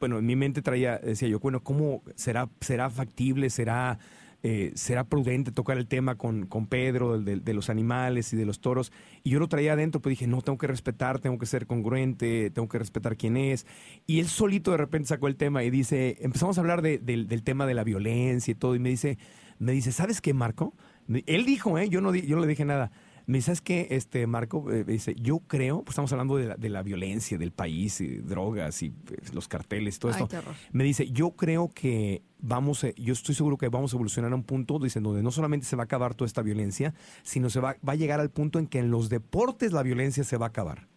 bueno, 0.00 0.18
en 0.18 0.24
mi 0.26 0.34
mente 0.36 0.62
traía, 0.62 0.98
decía 0.98 1.28
yo, 1.28 1.38
bueno, 1.38 1.62
¿cómo 1.62 2.02
será, 2.16 2.48
será 2.62 2.88
factible, 2.88 3.50
será, 3.50 3.98
eh, 4.42 4.72
será 4.74 5.04
prudente 5.04 5.52
tocar 5.52 5.78
el 5.78 5.86
tema 5.86 6.16
con, 6.16 6.46
con 6.46 6.66
Pedro 6.66 7.18
de, 7.20 7.36
de- 7.40 7.54
los 7.54 7.70
animales 7.70 8.32
y 8.32 8.36
de 8.36 8.44
los 8.44 8.60
toros? 8.60 8.92
Y 9.22 9.30
yo 9.30 9.38
lo 9.38 9.48
traía 9.48 9.74
adentro, 9.74 10.00
pues 10.00 10.12
dije, 10.12 10.26
no, 10.26 10.42
tengo 10.42 10.58
que 10.58 10.66
respetar, 10.66 11.18
tengo 11.20 11.38
que 11.38 11.46
ser 11.46 11.66
congruente, 11.66 12.50
tengo 12.50 12.68
que 12.68 12.78
respetar 12.78 13.16
quién 13.16 13.36
es. 13.36 13.66
Y 14.06 14.20
él 14.20 14.26
solito 14.26 14.70
de 14.72 14.78
repente 14.78 15.08
sacó 15.08 15.28
el 15.28 15.36
tema 15.36 15.62
y 15.64 15.70
dice, 15.70 16.16
empezamos 16.20 16.58
a 16.58 16.60
hablar 16.60 16.82
de- 16.82 16.98
del- 16.98 17.28
del 17.28 17.42
tema 17.42 17.66
de 17.66 17.74
la 17.74 17.84
violencia 17.84 18.52
y 18.52 18.54
todo, 18.54 18.74
y 18.74 18.78
me 18.78 18.88
dice, 18.88 19.18
me 19.58 19.72
dice, 19.72 19.92
¿sabes 19.92 20.20
qué, 20.20 20.34
Marco? 20.34 20.74
Él 21.26 21.44
dijo, 21.44 21.78
¿eh? 21.78 21.88
Yo 21.88 22.00
no, 22.00 22.14
yo 22.14 22.36
no 22.36 22.42
le 22.42 22.48
dije 22.48 22.64
nada. 22.64 22.90
Me 23.26 23.38
dice, 23.38 23.46
¿sabes 23.46 23.60
qué, 23.60 23.86
este, 23.90 24.26
Marco? 24.26 24.68
Eh, 24.72 24.84
me 24.84 24.94
dice, 24.94 25.14
yo 25.14 25.38
creo, 25.46 25.82
pues 25.84 25.90
estamos 25.94 26.10
hablando 26.12 26.36
de 26.36 26.46
la, 26.48 26.56
de 26.56 26.68
la 26.68 26.82
violencia 26.82 27.38
del 27.38 27.52
país, 27.52 28.00
y 28.00 28.16
drogas 28.16 28.82
y 28.82 28.90
pues, 28.90 29.32
los 29.32 29.46
carteles, 29.46 30.00
todo 30.00 30.12
Ay, 30.12 30.22
esto. 30.24 30.42
Me 30.72 30.82
dice, 30.82 31.08
yo 31.12 31.30
creo 31.36 31.70
que 31.72 32.22
vamos, 32.42 32.84
a- 32.84 32.90
yo 32.96 33.12
estoy 33.14 33.34
seguro 33.34 33.56
que 33.56 33.68
vamos 33.68 33.92
a 33.92 33.96
evolucionar 33.96 34.32
a 34.32 34.34
un 34.34 34.42
punto, 34.42 34.78
dicen, 34.78 35.02
donde 35.02 35.22
no 35.22 35.30
solamente 35.30 35.64
se 35.64 35.76
va 35.76 35.82
a 35.82 35.84
acabar 35.84 36.14
toda 36.14 36.26
esta 36.26 36.42
violencia, 36.42 36.92
sino 37.22 37.48
se 37.48 37.60
va, 37.60 37.76
va 37.88 37.92
a 37.94 37.96
llegar 37.96 38.20
al 38.20 38.30
punto 38.30 38.58
en 38.58 38.66
que 38.66 38.78
en 38.80 38.90
los 38.90 39.08
deportes 39.08 39.72
la 39.72 39.82
violencia 39.82 40.24
se 40.24 40.36
va 40.36 40.46
a 40.46 40.48
acabar. 40.50 40.88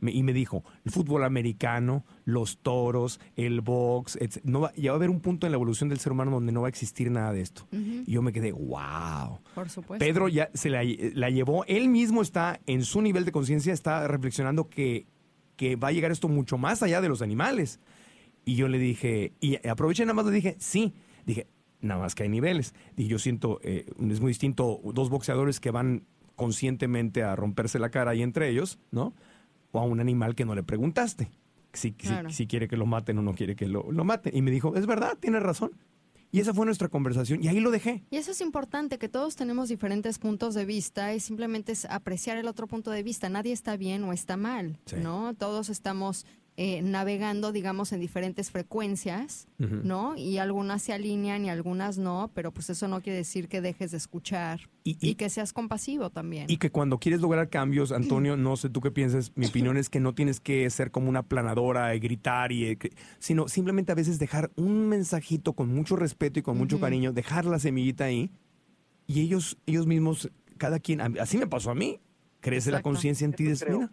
Me- 0.00 0.10
y 0.12 0.22
me 0.22 0.32
dijo, 0.32 0.64
el 0.84 0.90
fútbol 0.90 1.22
americano, 1.24 2.04
los 2.24 2.58
toros, 2.58 3.20
el 3.36 3.60
box, 3.60 4.16
etc. 4.20 4.38
No 4.44 4.60
va, 4.60 4.72
ya 4.74 4.90
va 4.92 4.96
a 4.96 4.98
haber 4.98 5.10
un 5.10 5.20
punto 5.20 5.46
en 5.46 5.52
la 5.52 5.56
evolución 5.56 5.88
del 5.88 5.98
ser 6.00 6.12
humano 6.12 6.30
donde 6.32 6.52
no 6.52 6.62
va 6.62 6.68
a 6.68 6.70
existir 6.70 7.10
nada 7.10 7.32
de 7.32 7.42
esto. 7.42 7.66
Y 7.70 8.10
yo 8.10 8.22
me 8.22 8.32
quedé, 8.32 8.52
wow. 8.52 9.38
Por 9.54 9.68
supuesto. 9.68 10.04
Pedro 10.04 10.28
ya 10.28 10.50
se 10.54 10.70
la, 10.70 10.82
la 11.14 11.30
llevó, 11.30 11.64
él 11.66 11.88
mismo 11.88 12.22
está 12.22 12.60
en 12.66 12.82
su 12.84 13.02
nivel 13.02 13.24
de 13.24 13.32
conciencia, 13.32 13.72
está 13.72 14.08
reflexionando 14.08 14.68
que, 14.68 15.06
que 15.56 15.76
va 15.76 15.88
a 15.88 15.92
llegar 15.92 16.10
esto 16.10 16.28
mucho 16.28 16.58
más 16.58 16.82
allá 16.82 17.00
de 17.00 17.08
los 17.08 17.22
animales. 17.22 17.78
Y 18.44 18.56
yo 18.56 18.68
le 18.68 18.78
dije, 18.78 19.32
y 19.40 19.56
aproveché 19.66 20.04
nada 20.04 20.14
más, 20.14 20.26
le 20.26 20.32
dije, 20.32 20.56
sí, 20.58 20.92
dije, 21.26 21.46
nada 21.80 22.00
más 22.00 22.14
que 22.14 22.24
hay 22.24 22.28
niveles. 22.28 22.74
Y 22.96 23.06
yo 23.06 23.18
siento, 23.18 23.60
eh, 23.62 23.86
es 24.10 24.20
muy 24.20 24.30
distinto 24.30 24.80
dos 24.92 25.08
boxeadores 25.10 25.60
que 25.60 25.70
van 25.70 26.04
conscientemente 26.36 27.22
a 27.22 27.36
romperse 27.36 27.78
la 27.78 27.90
cara 27.90 28.10
ahí 28.12 28.22
entre 28.22 28.48
ellos, 28.50 28.78
¿no? 28.90 29.14
O 29.72 29.80
a 29.80 29.84
un 29.84 30.00
animal 30.00 30.34
que 30.34 30.44
no 30.44 30.54
le 30.54 30.62
preguntaste 30.62 31.30
si, 31.72 31.94
si- 32.30 32.46
quiere 32.46 32.68
que 32.68 32.76
lo 32.76 32.86
maten 32.86 33.18
o 33.18 33.22
no 33.22 33.34
quiere 33.34 33.56
que 33.56 33.66
lo, 33.66 33.90
lo 33.90 34.04
maten. 34.04 34.36
Y 34.36 34.42
me 34.42 34.50
dijo, 34.50 34.76
es 34.76 34.86
verdad, 34.86 35.16
tienes 35.18 35.42
razón. 35.42 35.72
Y 36.30 36.40
esa 36.40 36.52
fue 36.52 36.66
nuestra 36.66 36.88
conversación. 36.88 37.42
Y 37.44 37.48
ahí 37.48 37.60
lo 37.60 37.70
dejé. 37.70 38.02
Y 38.10 38.16
eso 38.16 38.32
es 38.32 38.40
importante, 38.40 38.98
que 38.98 39.08
todos 39.08 39.36
tenemos 39.36 39.68
diferentes 39.68 40.18
puntos 40.18 40.54
de 40.54 40.64
vista 40.64 41.14
y 41.14 41.20
simplemente 41.20 41.70
es 41.72 41.84
apreciar 41.84 42.36
el 42.38 42.48
otro 42.48 42.66
punto 42.66 42.90
de 42.90 43.04
vista. 43.04 43.28
Nadie 43.28 43.52
está 43.52 43.76
bien 43.76 44.02
o 44.04 44.12
está 44.12 44.36
mal, 44.36 44.78
Sí. 44.86 44.96
¿no? 45.00 45.34
Todos 45.34 45.68
estamos 45.68 46.26
eh, 46.56 46.82
navegando, 46.82 47.50
digamos, 47.50 47.92
en 47.92 47.98
diferentes 48.00 48.50
frecuencias. 48.52 49.48
¿no? 49.58 50.14
Y 50.16 50.38
algunas 50.38 50.82
se 50.82 50.92
alinean 50.92 51.44
y 51.44 51.50
algunas 51.50 51.96
no, 51.98 52.30
pero 52.34 52.52
pues 52.52 52.70
eso 52.70 52.86
no 52.86 53.00
quiere 53.00 53.16
decir 53.18 53.48
que 53.48 53.60
dejes 53.60 53.90
de 53.92 53.96
escuchar 53.96 54.60
Y- 54.84 54.90
y, 55.00 55.10
y- 55.10 55.14
que 55.14 55.30
seas 55.30 55.52
compasivo 55.52 56.10
también. 56.10 56.50
Y 56.50 56.58
que 56.58 56.70
cuando 56.70 56.98
quieres 56.98 57.20
lograr 57.20 57.48
cambios, 57.48 57.90
Antonio, 57.92 58.36
no 58.36 58.56
sé 58.56 58.68
tú 58.68 58.80
qué 58.80 58.90
piensas, 58.90 59.32
mi 59.36 59.46
opinión 59.46 59.76
es 59.78 59.88
que 59.90 60.00
no 60.00 60.14
tienes 60.14 60.38
que 60.40 60.68
ser 60.70 60.90
como 60.90 61.08
una 61.08 61.22
planadora 61.22 61.94
y 61.94 62.00
gritar, 62.00 62.52
y, 62.52 62.66
eh, 62.66 62.78
sino 63.18 63.48
simplemente 63.48 63.92
a 63.92 63.94
veces 63.94 64.18
dejar 64.18 64.50
un 64.56 64.88
mensajito 64.88 65.54
con 65.54 65.74
mucho 65.74 65.96
respeto 65.96 66.38
y 66.38 66.42
con 66.42 66.58
mucho 66.58 66.78
cariño, 66.78 67.12
dejar 67.12 67.46
la 67.46 67.58
semillita 67.58 68.04
ahí 68.04 68.30
y 69.06 69.20
ellos, 69.20 69.56
ellos 69.66 69.86
mismos, 69.86 70.30
cada 70.58 70.78
quien, 70.78 71.00
así 71.00 71.36
me 71.38 71.46
pasó 71.46 71.70
a 71.70 71.74
mí, 71.74 72.00
crece 72.40 72.70
la 72.70 72.82
conciencia 72.82 73.24
en 73.24 73.32
ti, 73.32 73.44
mira, 73.44 73.90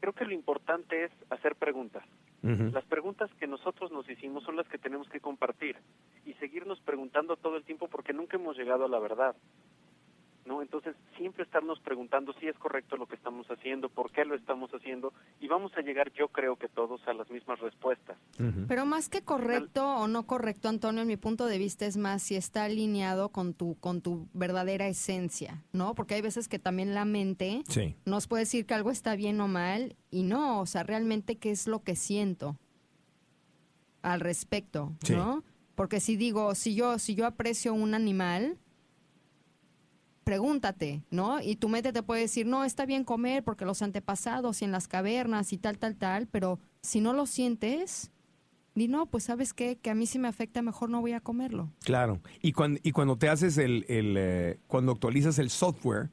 creo 0.00 0.12
que 0.12 0.24
lo 0.24 0.32
importante 0.32 1.04
es 1.04 1.12
hacer 1.30 1.56
preguntas. 1.56 2.04
Las 2.42 2.84
preguntas 2.84 3.28
que 3.40 3.48
nosotros 3.48 3.90
nos 3.90 4.08
hicimos 4.08 4.44
son 4.44 4.54
las 4.54 4.68
que 4.68 4.78
tenemos 4.78 5.08
que 5.08 5.18
compartir 5.18 5.76
y 6.24 6.34
seguirnos 6.34 6.80
preguntando 6.80 7.36
todo 7.36 7.56
el 7.56 7.64
tiempo 7.64 7.88
porque 7.88 8.12
nunca 8.12 8.36
hemos 8.36 8.56
llegado 8.56 8.84
a 8.84 8.88
la 8.88 9.00
verdad. 9.00 9.34
¿No? 10.46 10.62
Entonces, 10.62 10.94
siempre 11.18 11.42
estarnos 11.42 11.80
preguntando 11.80 12.32
si 12.34 12.46
es 12.46 12.56
correcto 12.58 12.96
lo 12.96 13.06
que 13.06 13.16
estamos 13.16 13.46
haciendo, 13.50 13.88
por 13.88 14.12
qué 14.12 14.24
lo 14.24 14.36
estamos 14.36 14.70
haciendo 14.72 15.12
y 15.40 15.48
vamos 15.48 15.72
a 15.76 15.80
llegar, 15.80 16.12
yo 16.12 16.28
creo 16.28 16.54
que 16.56 16.68
todos 16.68 17.00
a 17.08 17.12
las 17.14 17.28
mismas 17.30 17.58
respuestas. 17.58 18.16
Pero 18.68 18.86
más 18.86 19.08
que 19.08 19.22
correcto 19.22 19.84
o 19.84 20.06
no 20.06 20.24
correcto, 20.26 20.68
Antonio, 20.68 21.02
en 21.02 21.08
mi 21.08 21.16
punto 21.16 21.46
de 21.46 21.58
vista 21.58 21.84
es 21.84 21.96
más 21.96 22.22
si 22.22 22.36
está 22.36 22.62
alineado 22.64 23.30
con 23.30 23.54
tu 23.54 23.74
con 23.80 24.02
tu 24.02 24.28
verdadera 24.34 24.86
esencia, 24.86 25.64
¿no? 25.72 25.96
Porque 25.96 26.14
hay 26.14 26.22
veces 26.22 26.46
que 26.46 26.60
también 26.60 26.94
la 26.94 27.04
mente 27.04 27.64
Sí. 27.68 27.96
nos 28.04 28.28
puede 28.28 28.42
decir 28.42 28.66
que 28.66 28.74
algo 28.74 28.90
está 28.92 29.16
bien 29.16 29.40
o 29.40 29.48
mal 29.48 29.96
y 30.12 30.22
no, 30.22 30.60
o 30.60 30.66
sea, 30.66 30.84
realmente 30.84 31.38
qué 31.38 31.50
es 31.50 31.66
lo 31.66 31.82
que 31.82 31.96
siento 31.96 32.56
al 34.02 34.20
respecto, 34.20 34.92
Sí. 35.02 35.14
¿no? 35.14 35.42
Porque 35.74 35.98
si 36.00 36.16
digo, 36.16 36.54
si 36.54 36.74
yo 36.76 36.98
si 37.00 37.14
yo 37.16 37.26
aprecio 37.26 37.74
un 37.74 37.94
animal, 37.94 38.58
pregúntate, 40.26 41.04
¿no? 41.08 41.40
Y 41.40 41.54
tu 41.54 41.68
mente 41.68 41.92
te 41.92 42.02
puede 42.02 42.22
decir, 42.22 42.46
no, 42.46 42.64
está 42.64 42.84
bien 42.84 43.04
comer 43.04 43.44
porque 43.44 43.64
los 43.64 43.80
antepasados 43.80 44.60
y 44.60 44.64
en 44.64 44.72
las 44.72 44.88
cavernas 44.88 45.52
y 45.52 45.56
tal, 45.56 45.78
tal, 45.78 45.94
tal, 45.94 46.26
pero 46.26 46.58
si 46.82 47.00
no 47.00 47.12
lo 47.12 47.26
sientes, 47.26 48.10
di, 48.74 48.88
no, 48.88 49.06
pues 49.06 49.22
sabes 49.22 49.54
qué, 49.54 49.78
que 49.78 49.88
a 49.88 49.94
mí 49.94 50.04
sí 50.04 50.18
me 50.18 50.26
afecta, 50.26 50.62
mejor 50.62 50.90
no 50.90 51.00
voy 51.00 51.12
a 51.12 51.20
comerlo. 51.20 51.70
Claro. 51.84 52.20
Y 52.42 52.50
cuando, 52.50 52.80
y 52.82 52.90
cuando 52.90 53.16
te 53.16 53.28
haces 53.28 53.56
el, 53.56 53.86
el, 53.86 54.16
eh, 54.18 54.58
cuando 54.66 54.90
actualizas 54.90 55.38
el 55.38 55.48
software, 55.48 56.10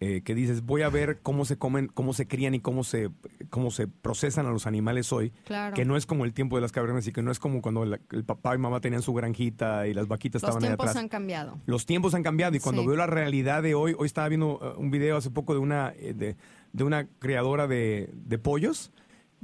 eh, 0.00 0.22
que 0.22 0.34
dices, 0.34 0.62
voy 0.64 0.82
a 0.82 0.88
ver 0.90 1.18
cómo 1.22 1.44
se 1.44 1.56
comen, 1.58 1.88
cómo 1.92 2.12
se 2.12 2.28
crían 2.28 2.54
y 2.54 2.60
cómo 2.60 2.84
se, 2.84 3.10
cómo 3.50 3.70
se 3.72 3.88
procesan 3.88 4.46
a 4.46 4.50
los 4.50 4.66
animales 4.68 5.12
hoy, 5.12 5.32
Claro. 5.44 5.74
que 5.74 5.84
no 5.84 5.96
es 5.96 6.06
como 6.06 6.24
el 6.24 6.32
tiempo 6.32 6.56
de 6.56 6.62
las 6.62 6.70
cavernas 6.70 7.06
y 7.08 7.12
que 7.12 7.20
no 7.22 7.32
es 7.32 7.40
como 7.40 7.60
cuando 7.62 7.84
la- 7.84 7.98
el 8.12 8.24
papá 8.24 8.54
y 8.54 8.58
mamá 8.58 8.80
tenían 8.80 9.02
su 9.02 9.12
granjita 9.12 9.88
y 9.88 9.94
las 9.94 10.06
vaquitas 10.06 10.40
Los 10.42 10.50
estaban 10.50 10.62
ahí 10.62 10.68
tiempos 10.70 10.86
atrás. 10.86 11.02
han 11.02 11.08
cambiado. 11.08 11.58
Los 11.66 11.84
tiempos 11.84 12.14
han 12.14 12.22
cambiado 12.22 12.54
y 12.56 12.60
cuando 12.60 12.82
Sí. 12.82 12.88
veo 12.88 12.96
la 12.96 13.06
realidad 13.08 13.62
de 13.62 13.74
hoy, 13.74 13.94
hoy 13.98 14.06
estaba 14.06 14.28
viendo 14.28 14.60
eh, 14.62 14.78
un 14.80 14.90
video 14.92 15.16
hace 15.16 15.30
poco 15.30 15.52
de 15.52 15.58
una, 15.58 15.92
eh, 15.98 16.14
de, 16.14 16.36
de 16.72 16.84
una 16.84 17.06
criadora 17.18 17.66
de, 17.66 18.10
de 18.14 18.38
pollos, 18.38 18.92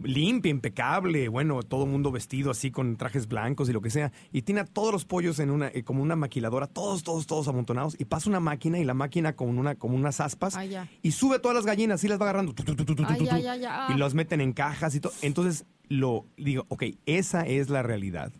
limpia, 0.02 0.50
impecable, 0.50 1.28
bueno, 1.28 1.62
todo 1.62 1.84
el 1.84 1.90
mundo 1.90 2.10
vestido 2.10 2.50
así 2.50 2.70
con 2.70 2.96
trajes 2.96 3.28
blancos 3.28 3.68
y 3.68 3.72
lo 3.72 3.80
que 3.80 3.90
sea, 3.90 4.12
y 4.32 4.42
tiene 4.42 4.62
a 4.62 4.64
todos 4.64 4.92
los 4.92 5.04
pollos 5.04 5.38
en 5.38 5.50
una, 5.50 5.68
eh, 5.68 5.84
como 5.84 6.02
una 6.02 6.16
maquiladora, 6.16 6.66
todos, 6.66 7.02
todos, 7.02 7.26
todos 7.26 7.48
amontonados, 7.48 7.96
y 7.98 8.04
pasa 8.04 8.28
una 8.28 8.40
máquina 8.40 8.78
y 8.78 8.84
la 8.84 8.94
máquina 8.94 9.34
con 9.36 9.58
una, 9.58 9.76
como 9.76 9.96
unas 9.96 10.20
aspas, 10.20 10.56
Ay, 10.56 10.70
ya. 10.70 10.88
y 11.02 11.12
sube 11.12 11.38
todas 11.38 11.54
las 11.54 11.66
gallinas 11.66 12.02
y 12.04 12.08
las 12.08 12.18
va 12.20 12.24
agarrando, 12.24 12.54
tu, 12.54 12.64
tu, 12.64 12.74
tu, 12.74 12.84
tu, 12.84 12.94
tu, 12.96 13.04
Ay, 13.06 13.18
tu, 13.18 13.24
ya, 13.24 13.36
tu, 13.36 13.42
ya, 13.42 13.56
ya. 13.56 13.86
y 13.94 13.98
las 13.98 14.14
meten 14.14 14.40
en 14.40 14.52
cajas 14.52 14.94
y 14.94 15.00
todo. 15.00 15.12
Entonces, 15.22 15.64
lo 15.88 16.26
digo, 16.36 16.64
ok, 16.68 16.84
esa 17.06 17.42
es 17.42 17.68
la 17.70 17.82
realidad 17.82 18.32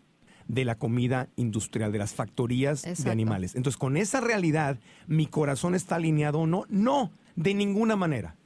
de 0.49 0.65
la 0.65 0.77
comida 0.77 1.29
industrial, 1.37 1.93
de 1.93 1.99
las 1.99 2.15
factorías 2.15 2.83
de 2.83 3.11
animales. 3.11 3.55
Entonces, 3.55 3.79
con 3.79 3.97
esa 3.97 4.21
realidad, 4.21 4.79
¿mi 5.07 5.27
corazón 5.27 5.75
está 5.75 5.97
alineado 5.97 6.41
o 6.41 6.47
no? 6.47 6.65
No, 6.69 7.13
de 7.37 7.55
ninguna 7.55 7.97
manera. 7.97 8.37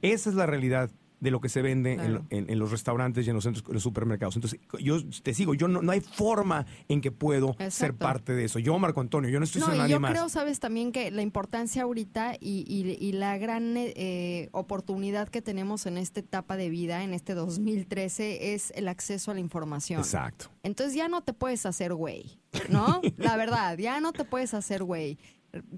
Esa 0.00 0.30
es 0.30 0.36
la 0.36 0.46
realidad 0.46 0.90
de 1.22 1.30
lo 1.30 1.40
que 1.40 1.48
se 1.48 1.62
vende 1.62 1.92
en 1.92 1.98
Claro. 1.98 2.12
lo- 2.14 2.24
en, 2.36 2.50
en 2.50 2.58
los 2.58 2.72
restaurantes 2.72 3.24
y 3.26 3.30
en 3.30 3.36
los 3.36 3.44
centros, 3.44 3.64
en 3.68 3.74
los 3.74 3.82
supermercados. 3.82 4.34
Entonces, 4.34 4.58
yo 4.80 4.98
te 5.22 5.32
sigo, 5.34 5.54
yo 5.54 5.68
no, 5.68 5.80
no 5.80 5.92
hay 5.92 6.00
forma 6.00 6.66
en 6.88 7.00
que 7.00 7.12
puedo 7.12 7.56
ser 7.70 7.94
parte 7.94 8.32
de 8.34 8.44
eso. 8.44 8.58
Yo, 8.58 8.76
Marco 8.78 9.00
Antonio, 9.00 9.30
yo 9.30 9.38
no 9.38 9.44
estoy 9.44 9.60
No, 9.60 9.68
nadie 9.72 9.92
yo 9.92 10.00
más. 10.00 10.10
creo, 10.10 10.28
sabes, 10.28 10.58
también 10.58 10.90
que 10.90 11.12
la 11.12 11.22
importancia 11.22 11.84
ahorita 11.84 12.34
y, 12.40 12.64
y- 12.66 12.98
y 13.00 13.12
la 13.12 13.38
gran 13.38 13.74
eh, 13.76 14.48
oportunidad 14.52 15.28
que 15.28 15.40
tenemos 15.42 15.86
en 15.86 15.96
esta 15.96 16.18
etapa 16.20 16.56
de 16.56 16.68
vida, 16.70 17.04
en 17.04 17.14
este 17.14 17.34
2013, 17.34 18.54
es 18.54 18.72
el 18.74 18.88
acceso 18.88 19.30
a 19.30 19.34
la 19.34 19.40
información. 19.40 20.00
Exacto. 20.00 20.46
Entonces 20.64 20.96
ya 20.96 21.06
no 21.08 21.22
te 21.22 21.32
puedes 21.32 21.64
hacer 21.66 21.94
güey, 21.94 22.38
¿no? 22.68 23.00
La 23.16 23.36
verdad, 23.36 23.78
ya 23.78 24.00
no 24.00 24.12
te 24.12 24.24
puedes 24.24 24.54
hacer 24.54 24.82
güey. 24.82 25.18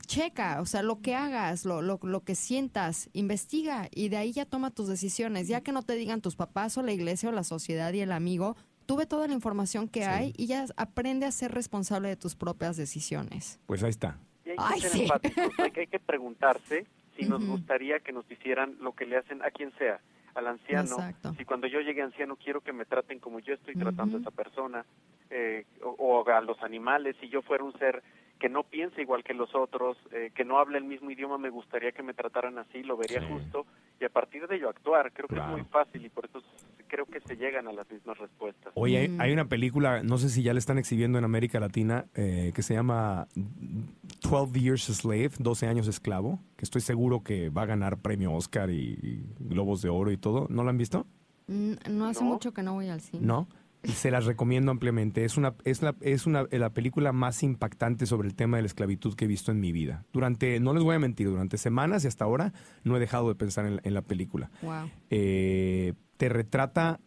Checa, 0.07 0.61
o 0.61 0.67
sea, 0.67 0.83
lo 0.83 1.01
que 1.01 1.15
hagas, 1.15 1.65
lo, 1.65 1.83
lo, 1.83 1.99
lo 2.03 2.21
que 2.23 2.35
sientas, 2.35 3.11
investiga 3.13 3.89
y 3.91 4.09
de 4.09 4.17
ahí 4.17 4.33
ya 4.33 4.45
toma 4.47 4.71
tus 4.71 4.89
decisiones. 4.89 5.49
Ya 5.49 5.63
que 5.63 5.73
no 5.73 5.83
te 5.83 5.95
digan 5.95 6.21
tus 6.21 6.37
papás 6.37 6.79
o 6.79 6.83
la 6.83 6.93
iglesia 6.93 7.29
o 7.29 7.33
la 7.33 7.43
sociedad 7.43 7.93
y 7.93 8.01
el 8.01 8.13
amigo, 8.13 8.57
tú 8.87 8.97
ve 8.97 9.07
toda 9.07 9.27
la 9.27 9.35
información 9.35 9.89
que 9.89 10.05
hay 10.05 10.33
y 10.37 10.47
ya 10.47 10.67
aprende 10.77 11.27
a 11.27 11.33
ser 11.33 11.53
responsable 11.53 12.09
de 12.09 12.17
tus 12.17 12.37
propias 12.37 12.77
decisiones. 12.77 13.59
Pues 13.67 13.83
ahí 13.83 13.91
está. 13.91 14.19
Y 14.45 14.51
hay 14.51 14.57
Ay, 14.59 14.75
que 14.75 14.81
ser 14.81 14.91
sí. 14.91 15.03
empáticos, 15.03 15.59
hay 15.59 15.71
que, 15.73 15.81
hay 15.81 15.87
que 15.87 16.01
preguntarse 16.01 16.87
si 17.17 17.27
nos 17.27 17.45
gustaría 17.45 18.01
que 18.01 18.13
nos 18.13 18.31
hicieran 18.31 18.77
lo 18.81 18.93
que 18.93 19.07
le 19.07 19.17
hacen 19.17 19.43
a 19.43 19.51
quien 19.51 19.73
sea, 19.79 20.01
al 20.35 20.49
anciano, 20.49 20.97
Exacto. 20.97 21.35
si 21.39 21.45
cuando 21.45 21.69
yo 21.69 21.81
llegue 21.81 22.03
anciano 22.03 22.37
quiero 22.37 22.61
que 22.61 22.73
me 22.73 22.85
traten 22.85 23.21
como 23.21 23.39
yo 23.39 23.55
estoy 23.55 23.75
tratando 23.75 24.19
a 24.19 24.21
esa 24.21 24.33
persona, 24.33 24.85
eh, 25.31 25.65
o, 25.83 25.91
o 25.91 26.29
a 26.29 26.41
los 26.41 26.61
animales, 26.63 27.17
si 27.21 27.29
yo 27.29 27.41
fuera 27.43 27.63
un 27.63 27.73
ser 27.79 28.03
que 28.45 28.51
no 28.51 28.63
piensa 28.63 29.01
igual 29.01 29.25
que 29.25 29.33
los 29.33 29.55
otros, 29.55 29.97
eh, 30.13 30.31
que 30.35 30.45
no 30.45 30.59
habla 30.59 30.77
el 30.77 30.85
mismo 30.85 31.11
idioma, 31.11 31.39
me 31.39 31.49
gustaría 31.49 31.93
que 31.93 32.03
me 32.03 32.13
trataran 32.13 32.59
así, 32.59 32.83
lo 32.83 32.95
vería 32.95 33.21
Sí. 33.21 33.27
justo, 33.33 33.65
y 33.99 34.05
a 34.05 34.11
partir 34.11 34.47
de 34.47 34.57
ello 34.57 34.69
actuar, 34.69 35.13
creo 35.15 35.29
que 35.29 35.37
Claro. 35.37 35.53
es 35.57 35.63
muy 35.63 35.71
fácil 35.71 36.05
y 36.05 36.11
por 36.11 36.27
eso 36.27 36.43
creo 36.87 37.07
que 37.07 37.21
se 37.21 37.37
llegan 37.39 37.69
a 37.69 37.73
las 37.73 37.91
mismas 37.91 38.19
respuestas. 38.19 38.71
Oye, 38.77 38.99
hay- 38.99 39.09
Mm. 39.09 39.21
hay 39.23 39.33
una 39.33 39.47
película, 39.47 40.03
no 40.03 40.19
sé 40.19 40.29
si 40.29 40.43
ya 40.43 40.53
la 40.53 40.59
están 40.59 40.77
exhibiendo 40.77 41.17
en 41.19 41.25
América 41.25 41.59
Latina, 41.59 42.05
eh, 42.15 42.53
que 42.55 42.61
se 42.61 42.75
llama 42.75 43.29
12 43.35 44.61
Years 44.61 44.91
a 44.91 44.93
Slave, 44.93 45.31
12 45.39 45.67
años 45.67 45.89
esclavo, 45.89 46.39
que 46.59 46.67
estoy 46.67 46.83
seguro 46.83 47.23
que 47.23 47.49
va 47.49 47.63
a 47.63 47.67
ganar 47.67 47.97
premio 47.97 48.31
Oscar 48.35 48.69
y, 48.69 48.99
y 49.03 49.25
Globos 49.41 49.81
de 49.81 49.89
Oro 49.89 50.11
y 50.11 50.19
todo. 50.19 50.49
¿No 50.51 50.65
la 50.65 50.69
han 50.71 50.77
visto? 50.77 51.07
Mm, 51.47 51.73
No 51.91 52.07
hace 52.09 52.23
No. 52.23 52.31
mucho 52.33 52.53
que 52.53 52.63
no 52.63 52.75
voy 52.75 52.89
al 52.89 53.01
cine. 53.01 53.27
No. 53.27 53.49
Se 53.85 54.11
las 54.11 54.25
recomiendo 54.25 54.71
ampliamente. 54.71 55.25
Es 55.25 55.37
una, 55.37 55.55
es 55.65 55.83
la, 55.83 55.95
es 56.01 56.27
una, 56.27 56.47
la 56.51 56.71
película 56.71 57.13
más 57.13 57.43
impactante 57.43 58.07
sobre 58.07 58.29
el 58.29 58.35
tema 58.35 58.57
de 58.57 58.63
la 58.63 58.67
esclavitud 58.67 59.15
que 59.15 59.25
he 59.27 59.29
visto 59.29 59.51
en 59.53 59.61
mi 59.61 59.73
vida. 59.73 60.05
Durante, 60.13 60.59
no 60.61 60.73
les 60.75 60.83
voy 60.83 60.97
a 60.97 60.99
mentir, 60.99 61.29
durante 61.29 61.59
semanas 61.59 62.05
y 62.05 62.09
hasta 62.09 62.25
ahora 62.25 62.53
no 62.83 62.97
he 62.97 63.01
dejado 63.01 63.29
de 63.29 63.35
pensar 63.35 63.67
en, 63.67 63.77
la- 63.77 63.83
en 63.85 63.95
la 63.95 64.03
película. 64.03 64.51
Wow. 64.63 64.91
eh, 65.11 65.95
te 66.17 66.29
retrata 66.29 67.01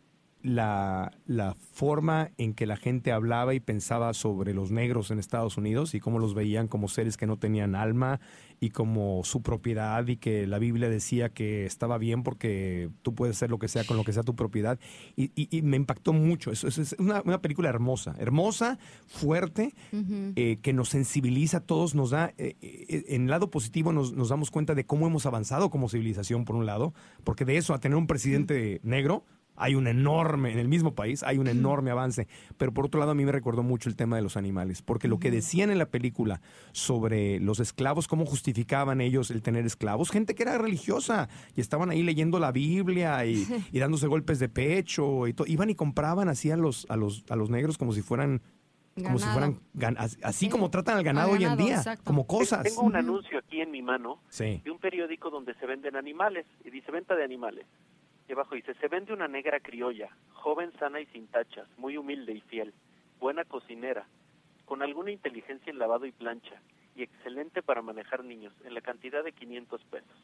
la, 0.43 1.11
la 1.25 1.55
forma 1.73 2.29
en 2.37 2.53
que 2.53 2.65
la 2.65 2.77
gente 2.77 3.11
hablaba 3.11 3.53
y 3.53 3.59
pensaba 3.59 4.13
sobre 4.13 4.53
los 4.53 4.71
negros 4.71 5.11
en 5.11 5.19
Estados 5.19 5.57
Unidos 5.57 5.93
y 5.95 5.99
cómo 5.99 6.19
los 6.19 6.33
veían 6.33 6.67
como 6.67 6.87
seres 6.87 7.17
que 7.17 7.25
no 7.27 7.37
tenían 7.37 7.75
alma 7.75 8.19
y 8.59 8.69
como 8.69 9.21
su 9.23 9.41
propiedad 9.43 10.07
y 10.07 10.17
que 10.17 10.47
la 10.47 10.57
Biblia 10.57 10.89
decía 10.89 11.29
que 11.29 11.65
estaba 11.65 11.97
bien 11.97 12.23
porque 12.23 12.89
tú 13.03 13.13
puedes 13.13 13.35
hacer 13.35 13.49
lo 13.51 13.59
que 13.59 13.67
sea 13.67 13.83
con 13.83 13.97
lo 13.97 14.03
que 14.03 14.13
sea 14.13 14.23
tu 14.23 14.35
propiedad. 14.35 14.79
Y, 15.15 15.31
y- 15.35 15.47
y 15.55 15.61
me 15.61 15.77
impactó 15.77 16.13
mucho. 16.13 16.51
Eso 16.51 16.67
es 16.67 16.95
una, 16.97 17.21
una 17.25 17.41
película 17.41 17.69
hermosa, 17.69 18.15
hermosa, 18.17 18.79
fuerte, 19.05 19.73
eh, 20.35 20.57
que 20.61 20.73
nos 20.73 20.89
sensibiliza 20.89 21.57
a 21.57 21.61
todos, 21.61 21.93
nos 21.93 22.11
da, 22.11 22.33
eh, 22.37 22.55
eh, 22.61 23.05
en 23.09 23.23
el 23.23 23.29
lado 23.29 23.51
positivo 23.51 23.91
nos, 23.91 24.13
nos 24.13 24.29
damos 24.29 24.49
cuenta 24.49 24.73
de 24.75 24.85
cómo 24.85 25.05
hemos 25.07 25.25
avanzado 25.25 25.69
como 25.69 25.89
civilización, 25.89 26.45
por 26.45 26.55
un 26.55 26.65
lado, 26.65 26.93
porque 27.23 27.45
de 27.45 27.57
eso 27.57 27.73
a 27.73 27.79
tener 27.79 27.97
un 27.97 28.07
presidente 28.07 28.79
negro 28.83 29.23
hay 29.57 29.75
un 29.75 29.87
enorme, 29.87 30.51
en 30.53 30.59
el 30.59 30.67
mismo 30.67 30.93
país 30.95 31.23
hay 31.23 31.37
un 31.39 31.47
enorme 31.47 31.91
avance, 31.91 32.27
pero 32.57 32.71
por 32.73 32.85
otro 32.85 32.99
lado 32.99 33.11
a 33.11 33.15
mí 33.15 33.25
me 33.25 33.31
recordó 33.31 33.63
mucho 33.63 33.89
el 33.89 33.95
tema 33.95 34.15
de 34.15 34.21
los 34.21 34.37
animales, 34.37 34.81
porque 34.81 35.07
lo 35.07 35.19
que 35.19 35.31
decían 35.31 35.71
en 35.71 35.77
la 35.79 35.87
película 35.87 36.41
sobre 36.71 37.39
los 37.39 37.59
esclavos, 37.59 38.07
cómo 38.07 38.25
justificaban 38.25 39.01
ellos 39.01 39.31
el 39.31 39.41
tener 39.41 39.65
esclavos, 39.65 40.11
gente 40.11 40.35
que 40.35 40.43
era 40.43 40.57
religiosa 40.57 41.27
y 41.55 41.61
estaban 41.61 41.89
ahí 41.89 42.03
leyendo 42.03 42.39
la 42.39 42.51
Biblia 42.51 43.25
y, 43.25 43.45
y 43.71 43.79
dándose 43.79 44.07
golpes 44.07 44.39
de 44.39 44.49
pecho 44.49 45.27
y 45.27 45.33
todo, 45.33 45.47
iban 45.47 45.69
y 45.69 45.75
compraban 45.75 46.29
así 46.29 46.51
a 46.51 46.57
los, 46.57 46.85
a 46.89 46.95
los, 46.95 47.25
a 47.29 47.35
los 47.35 47.49
negros 47.49 47.77
como 47.77 47.93
si 47.93 48.01
fueran 48.01 48.41
como 49.03 49.19
si 49.19 49.27
fueran 49.27 49.59
así 50.23 50.45
Sí. 50.45 50.49
como 50.49 50.71
tratan 50.71 50.97
al 50.97 51.03
ganado 51.03 51.29
hoy 51.33 51.43
en 51.43 51.55
día, 51.55 51.75
exacto. 51.75 52.03
como 52.03 52.25
cosas. 52.25 52.63
Tengo 52.63 52.81
un 52.81 52.95
anuncio 52.95 53.37
aquí 53.37 53.61
en 53.61 53.69
mi 53.69 53.83
mano 53.83 54.23
Sí. 54.29 54.59
de 54.65 54.71
un 54.71 54.79
periódico 54.79 55.29
donde 55.29 55.53
se 55.53 55.67
venden 55.67 55.95
animales 55.95 56.47
y 56.65 56.71
dice 56.71 56.91
venta 56.91 57.15
de 57.15 57.23
animales. 57.23 57.67
Y 58.27 58.33
abajo 58.33 58.55
dice, 58.55 58.73
se 58.75 58.87
vende 58.87 59.13
una 59.13 59.27
negra 59.27 59.59
criolla, 59.59 60.09
joven, 60.33 60.71
sana 60.79 60.99
y 60.99 61.05
sin 61.07 61.27
tachas, 61.27 61.67
muy 61.77 61.97
humilde 61.97 62.33
y 62.33 62.41
fiel, 62.41 62.73
buena 63.19 63.45
cocinera, 63.45 64.05
con 64.65 64.81
alguna 64.81 65.11
inteligencia 65.11 65.71
en 65.71 65.79
lavado 65.79 66.05
y 66.05 66.11
plancha, 66.11 66.61
y 66.95 67.03
excelente 67.03 67.61
para 67.61 67.81
manejar 67.81 68.23
niños, 68.25 68.53
en 68.65 68.73
la 68.73 68.81
cantidad 68.81 69.23
de 69.23 69.31
500 69.31 69.81
pesos. 69.85 70.17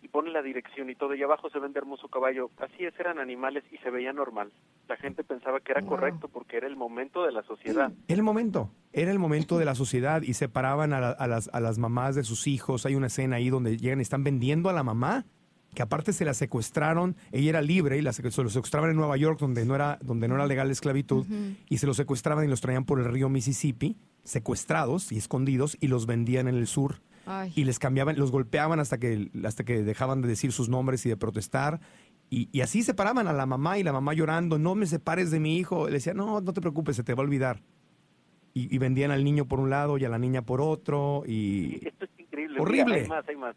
Y 0.00 0.08
pone 0.08 0.30
la 0.30 0.42
dirección 0.42 0.88
y 0.90 0.94
todo, 0.94 1.14
y 1.16 1.22
abajo 1.24 1.50
se 1.50 1.58
vende 1.58 1.80
hermoso 1.80 2.06
caballo. 2.08 2.50
Así 2.58 2.84
es, 2.84 2.98
eran 3.00 3.18
animales 3.18 3.64
y 3.72 3.78
se 3.78 3.90
veía 3.90 4.12
normal. 4.12 4.52
La 4.88 4.96
gente 4.96 5.24
pensaba 5.24 5.58
que 5.58 5.72
era 5.72 5.80
Wow. 5.80 5.90
correcto 5.90 6.28
porque 6.28 6.56
era 6.56 6.68
el 6.68 6.76
momento 6.76 7.24
de 7.24 7.32
la 7.32 7.42
sociedad. 7.42 7.90
Era 8.06 8.16
el 8.16 8.22
momento, 8.22 8.70
era 8.92 9.10
el 9.10 9.18
momento 9.18 9.58
de 9.58 9.64
la 9.64 9.74
sociedad 9.74 10.22
y 10.22 10.34
separaban 10.34 10.92
a, 10.92 11.00
la- 11.00 11.10
a 11.10 11.26
las, 11.26 11.50
a 11.52 11.58
las 11.60 11.78
mamás 11.78 12.14
de 12.14 12.22
sus 12.22 12.46
hijos. 12.46 12.86
Hay 12.86 12.94
una 12.94 13.08
escena 13.08 13.36
ahí 13.36 13.50
donde 13.50 13.76
llegan 13.76 13.98
y 13.98 14.02
están 14.02 14.22
vendiendo 14.22 14.70
a 14.70 14.72
la 14.72 14.84
mamá, 14.84 15.26
que 15.74 15.82
aparte 15.82 16.12
se 16.12 16.24
la 16.24 16.34
secuestraron, 16.34 17.16
ella 17.30 17.50
era 17.50 17.62
libre 17.62 17.98
y 17.98 18.02
la 18.02 18.12
se 18.12 18.22
lo 18.22 18.50
secuestraban 18.50 18.90
en 18.90 18.96
Nueva 18.96 19.16
York 19.16 19.38
donde 19.38 19.64
no 19.64 19.74
era, 19.74 19.98
donde 20.02 20.28
no 20.28 20.34
era 20.34 20.46
legal 20.46 20.68
la 20.68 20.72
esclavitud 20.72 21.26
y 21.68 21.78
se 21.78 21.86
los 21.86 21.96
secuestraban 21.96 22.44
y 22.44 22.48
los 22.48 22.60
traían 22.60 22.84
por 22.84 22.98
el 22.98 23.04
río 23.04 23.28
Mississippi, 23.28 23.96
secuestrados 24.24 25.12
y 25.12 25.18
escondidos 25.18 25.76
y 25.80 25.88
los 25.88 26.06
vendían 26.06 26.48
en 26.48 26.56
el 26.56 26.66
sur. 26.66 27.00
Ay. 27.30 27.52
y 27.54 27.64
les 27.64 27.78
cambiaban, 27.78 28.18
los 28.18 28.30
golpeaban 28.30 28.80
hasta 28.80 28.96
que, 28.96 29.30
hasta 29.44 29.62
que 29.62 29.82
dejaban 29.82 30.22
de 30.22 30.28
decir 30.28 30.50
sus 30.50 30.70
nombres 30.70 31.04
y 31.04 31.10
de 31.10 31.16
protestar. 31.18 31.78
Y, 32.30 32.48
y 32.52 32.62
así 32.62 32.82
separaban 32.82 33.28
a 33.28 33.34
la 33.34 33.44
mamá 33.44 33.78
y 33.78 33.82
la 33.82 33.92
mamá 33.92 34.14
llorando, 34.14 34.58
no 34.58 34.74
me 34.74 34.86
separes 34.86 35.30
de 35.30 35.38
mi 35.38 35.58
hijo. 35.58 35.88
Le 35.88 35.94
decía, 35.94 36.14
no, 36.14 36.40
no 36.40 36.52
te 36.54 36.62
preocupes, 36.62 36.96
se 36.96 37.04
te 37.04 37.12
va 37.12 37.22
a 37.22 37.26
olvidar. 37.26 37.60
Y, 38.54 38.74
y 38.74 38.78
vendían 38.78 39.10
al 39.10 39.24
niño 39.24 39.44
por 39.44 39.60
un 39.60 39.68
lado 39.68 39.98
y 39.98 40.06
a 40.06 40.08
la 40.08 40.18
niña 40.18 40.40
por 40.40 40.62
otro. 40.62 41.22
Y 41.26 41.80
Esto 41.86 42.06
es 42.06 42.10
increíble. 42.18 42.60
Horrible. 42.60 43.02
Mira, 43.02 43.02
hay 43.02 43.08
más, 43.08 43.28
hay 43.28 43.36
más. 43.36 43.56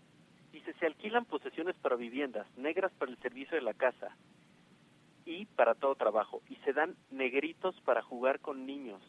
Dice, 0.72 0.80
se 0.80 0.86
alquilan 0.86 1.26
posesiones 1.26 1.76
para 1.78 1.96
viviendas, 1.96 2.48
negras 2.58 2.92
para 2.98 3.12
el 3.12 3.18
servicio 3.20 3.56
de 3.56 3.62
la 3.64 3.74
casa 3.74 4.16
y 5.26 5.46
para 5.46 5.76
todo 5.76 5.96
trabajo. 5.96 6.42
Y 6.50 6.56
se 6.58 6.74
dan 6.74 6.96
negritos 7.10 7.76
para 7.86 8.02
jugar 8.02 8.40
con 8.40 8.66
niños. 8.66 9.02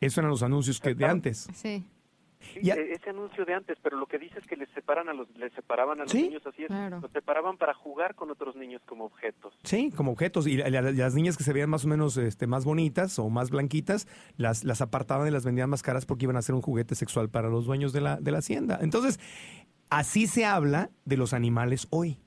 esos 0.00 0.16
eran 0.18 0.30
los 0.30 0.42
anuncios 0.42 0.80
que 0.80 0.94
de 0.94 1.04
antes. 1.04 1.48
Sí, 1.54 1.84
Sí, 2.54 2.60
Ya- 2.62 2.72
e- 2.74 2.92
ese 2.94 3.10
anuncio 3.10 3.44
de 3.44 3.52
antes, 3.52 3.76
pero 3.82 3.98
lo 3.98 4.06
que 4.06 4.18
dice 4.18 4.38
es 4.38 4.46
que 4.46 4.56
les 4.56 4.70
separan 4.70 5.10
a 5.10 5.12
los, 5.12 5.28
les 5.36 5.52
separaban 5.52 6.00
a 6.00 6.04
los 6.04 6.10
Sí. 6.12 6.22
niños 6.22 6.40
así 6.46 6.62
es, 6.62 6.68
Claro. 6.68 7.00
los 7.02 7.10
separaban 7.12 7.58
para 7.58 7.74
jugar 7.74 8.14
con 8.14 8.30
otros 8.30 8.56
niños 8.56 8.80
como 8.86 9.04
objetos. 9.04 9.52
Sí, 9.62 9.90
como 9.94 10.12
objetos. 10.12 10.46
Y 10.46 10.56
la- 10.56 10.70
la- 10.70 10.80
las 10.90 11.14
niñas 11.14 11.36
que 11.36 11.44
se 11.44 11.52
veían 11.52 11.68
más 11.68 11.84
o 11.84 11.88
menos 11.88 12.16
este, 12.16 12.46
más 12.46 12.64
bonitas 12.64 13.18
o 13.18 13.28
más 13.28 13.50
blanquitas, 13.50 14.08
las, 14.38 14.64
las 14.64 14.80
apartaban 14.80 15.28
y 15.28 15.30
las 15.30 15.44
vendían 15.44 15.68
más 15.68 15.82
caras 15.82 16.06
porque 16.06 16.24
iban 16.24 16.36
a 16.38 16.40
ser 16.40 16.54
un 16.54 16.62
juguete 16.62 16.94
sexual 16.94 17.28
para 17.28 17.50
los 17.50 17.66
dueños 17.66 17.92
de 17.92 18.00
la, 18.00 18.16
de 18.16 18.30
la 18.30 18.38
hacienda. 18.38 18.78
Entonces, 18.80 19.20
así 19.90 20.26
se 20.26 20.44
habla 20.44 20.90
de 21.04 21.16
los 21.16 21.32
animales 21.32 21.86
hoy. 21.90 22.18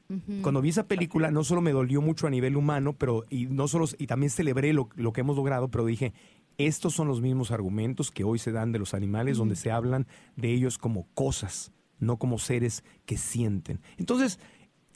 Cuando 0.43 0.61
vi 0.61 0.69
esa 0.69 0.87
película, 0.87 1.31
no 1.31 1.43
solo 1.43 1.61
me 1.61 1.71
dolió 1.71 1.99
mucho 1.99 2.27
a 2.27 2.29
nivel 2.29 2.55
humano, 2.55 2.93
pero 2.93 3.23
y 3.31 3.47
no 3.47 3.67
solo 3.67 3.85
y 3.97 4.05
también 4.05 4.29
celebré 4.29 4.71
lo, 4.71 4.87
lo 4.93 5.11
que 5.11 5.21
hemos 5.21 5.37
logrado, 5.37 5.69
pero 5.71 5.85
dije, 5.87 6.13
estos 6.59 6.93
son 6.93 7.07
los 7.07 7.19
mismos 7.19 7.49
argumentos 7.49 8.11
que 8.11 8.23
hoy 8.23 8.37
se 8.37 8.51
dan 8.51 8.71
de 8.71 8.77
los 8.77 8.93
animales, 8.93 9.37
donde 9.37 9.55
se 9.55 9.71
hablan 9.71 10.05
de 10.35 10.53
ellos 10.53 10.77
como 10.77 11.07
cosas, 11.15 11.71
no 11.97 12.17
como 12.17 12.37
seres 12.37 12.83
que 13.07 13.17
sienten. 13.17 13.81
Entonces, 13.97 14.39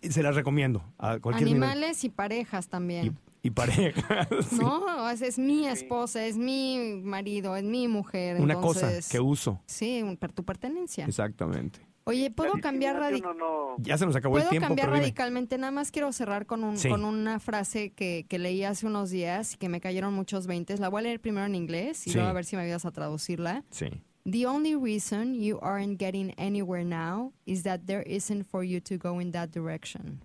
se 0.04 0.22
las 0.22 0.36
recomiendo 0.36 0.84
a 1.00 1.18
cualquier 1.18 1.48
nivel. 1.48 1.64
animales 1.64 2.04
y 2.04 2.10
parejas 2.10 2.68
también. 2.68 3.18
Y, 3.42 3.48
y 3.48 3.50
parejas. 3.50 4.28
sí. 4.52 4.58
No, 4.60 5.10
es, 5.10 5.24
es 5.24 5.40
mi 5.40 5.66
esposa, 5.66 6.28
es 6.28 6.38
mi 6.38 7.02
marido, 7.04 7.56
es 7.56 7.64
mi 7.64 7.88
mujer. 7.88 8.40
Una 8.40 8.54
entonces, 8.54 8.98
cosa 9.08 9.12
que 9.12 9.20
uso. 9.20 9.60
Sí, 9.66 10.04
un- 10.04 10.18
tu 10.18 10.44
pertenencia. 10.46 11.06
Exactamente. 11.06 11.87
Oye, 12.08 12.32
¿puedo 12.32 12.54
cambiar 12.62 12.96
radi- 12.96 13.16
discriminación 13.16 13.38
no, 13.38 13.76
no, 13.78 13.84
Ya 13.84 13.98
se 13.98 14.06
nos 14.06 14.16
acabó 14.16 14.38
el 14.38 14.44
¿Puedo 14.44 14.50
tiempo, 14.50 14.68
cambiar 14.70 14.88
pero 14.88 14.96
dime. 14.96 15.04
radicalmente? 15.08 15.58
Nada 15.58 15.72
más 15.72 15.92
quiero 15.92 16.12
cerrar 16.14 16.46
con, 16.46 16.64
un, 16.64 16.78
Sí. 16.78 16.90
con 16.90 17.04
una 17.06 17.40
frase 17.40 17.92
que, 17.92 18.26
que 18.28 18.40
leí 18.40 18.64
hace 18.64 18.88
unos 18.88 19.10
días 19.10 19.54
y 19.54 19.58
que 19.58 19.70
me 19.70 19.82
cayeron 19.82 20.14
muchos 20.14 20.48
veintes. 20.48 20.80
La 20.80 20.90
voy 20.90 21.00
a 21.00 21.04
leer 21.04 21.20
primero 21.20 21.46
en 21.46 21.56
inglés 21.56 22.08
y 22.08 22.12
Sí. 22.12 22.16
luego 22.16 22.30
a 22.30 22.34
ver 22.34 22.46
si 22.46 22.56
me 22.56 22.64
ayudas 22.64 22.86
a 22.86 22.92
traducirla. 22.92 23.64
Sí. 23.72 23.88
The 24.30 24.46
only 24.46 24.76
reason 24.76 25.36
you 25.36 25.58
aren't 25.62 26.00
getting 26.00 26.34
anywhere 26.38 26.84
now 26.84 27.34
is 27.46 27.64
that 27.64 27.82
there 27.86 28.04
isn't 28.06 28.46
for 28.46 28.64
you 28.64 28.82
to 28.82 28.98
go 28.98 29.22
in 29.22 29.32
that 29.32 29.52
direction. 29.52 30.20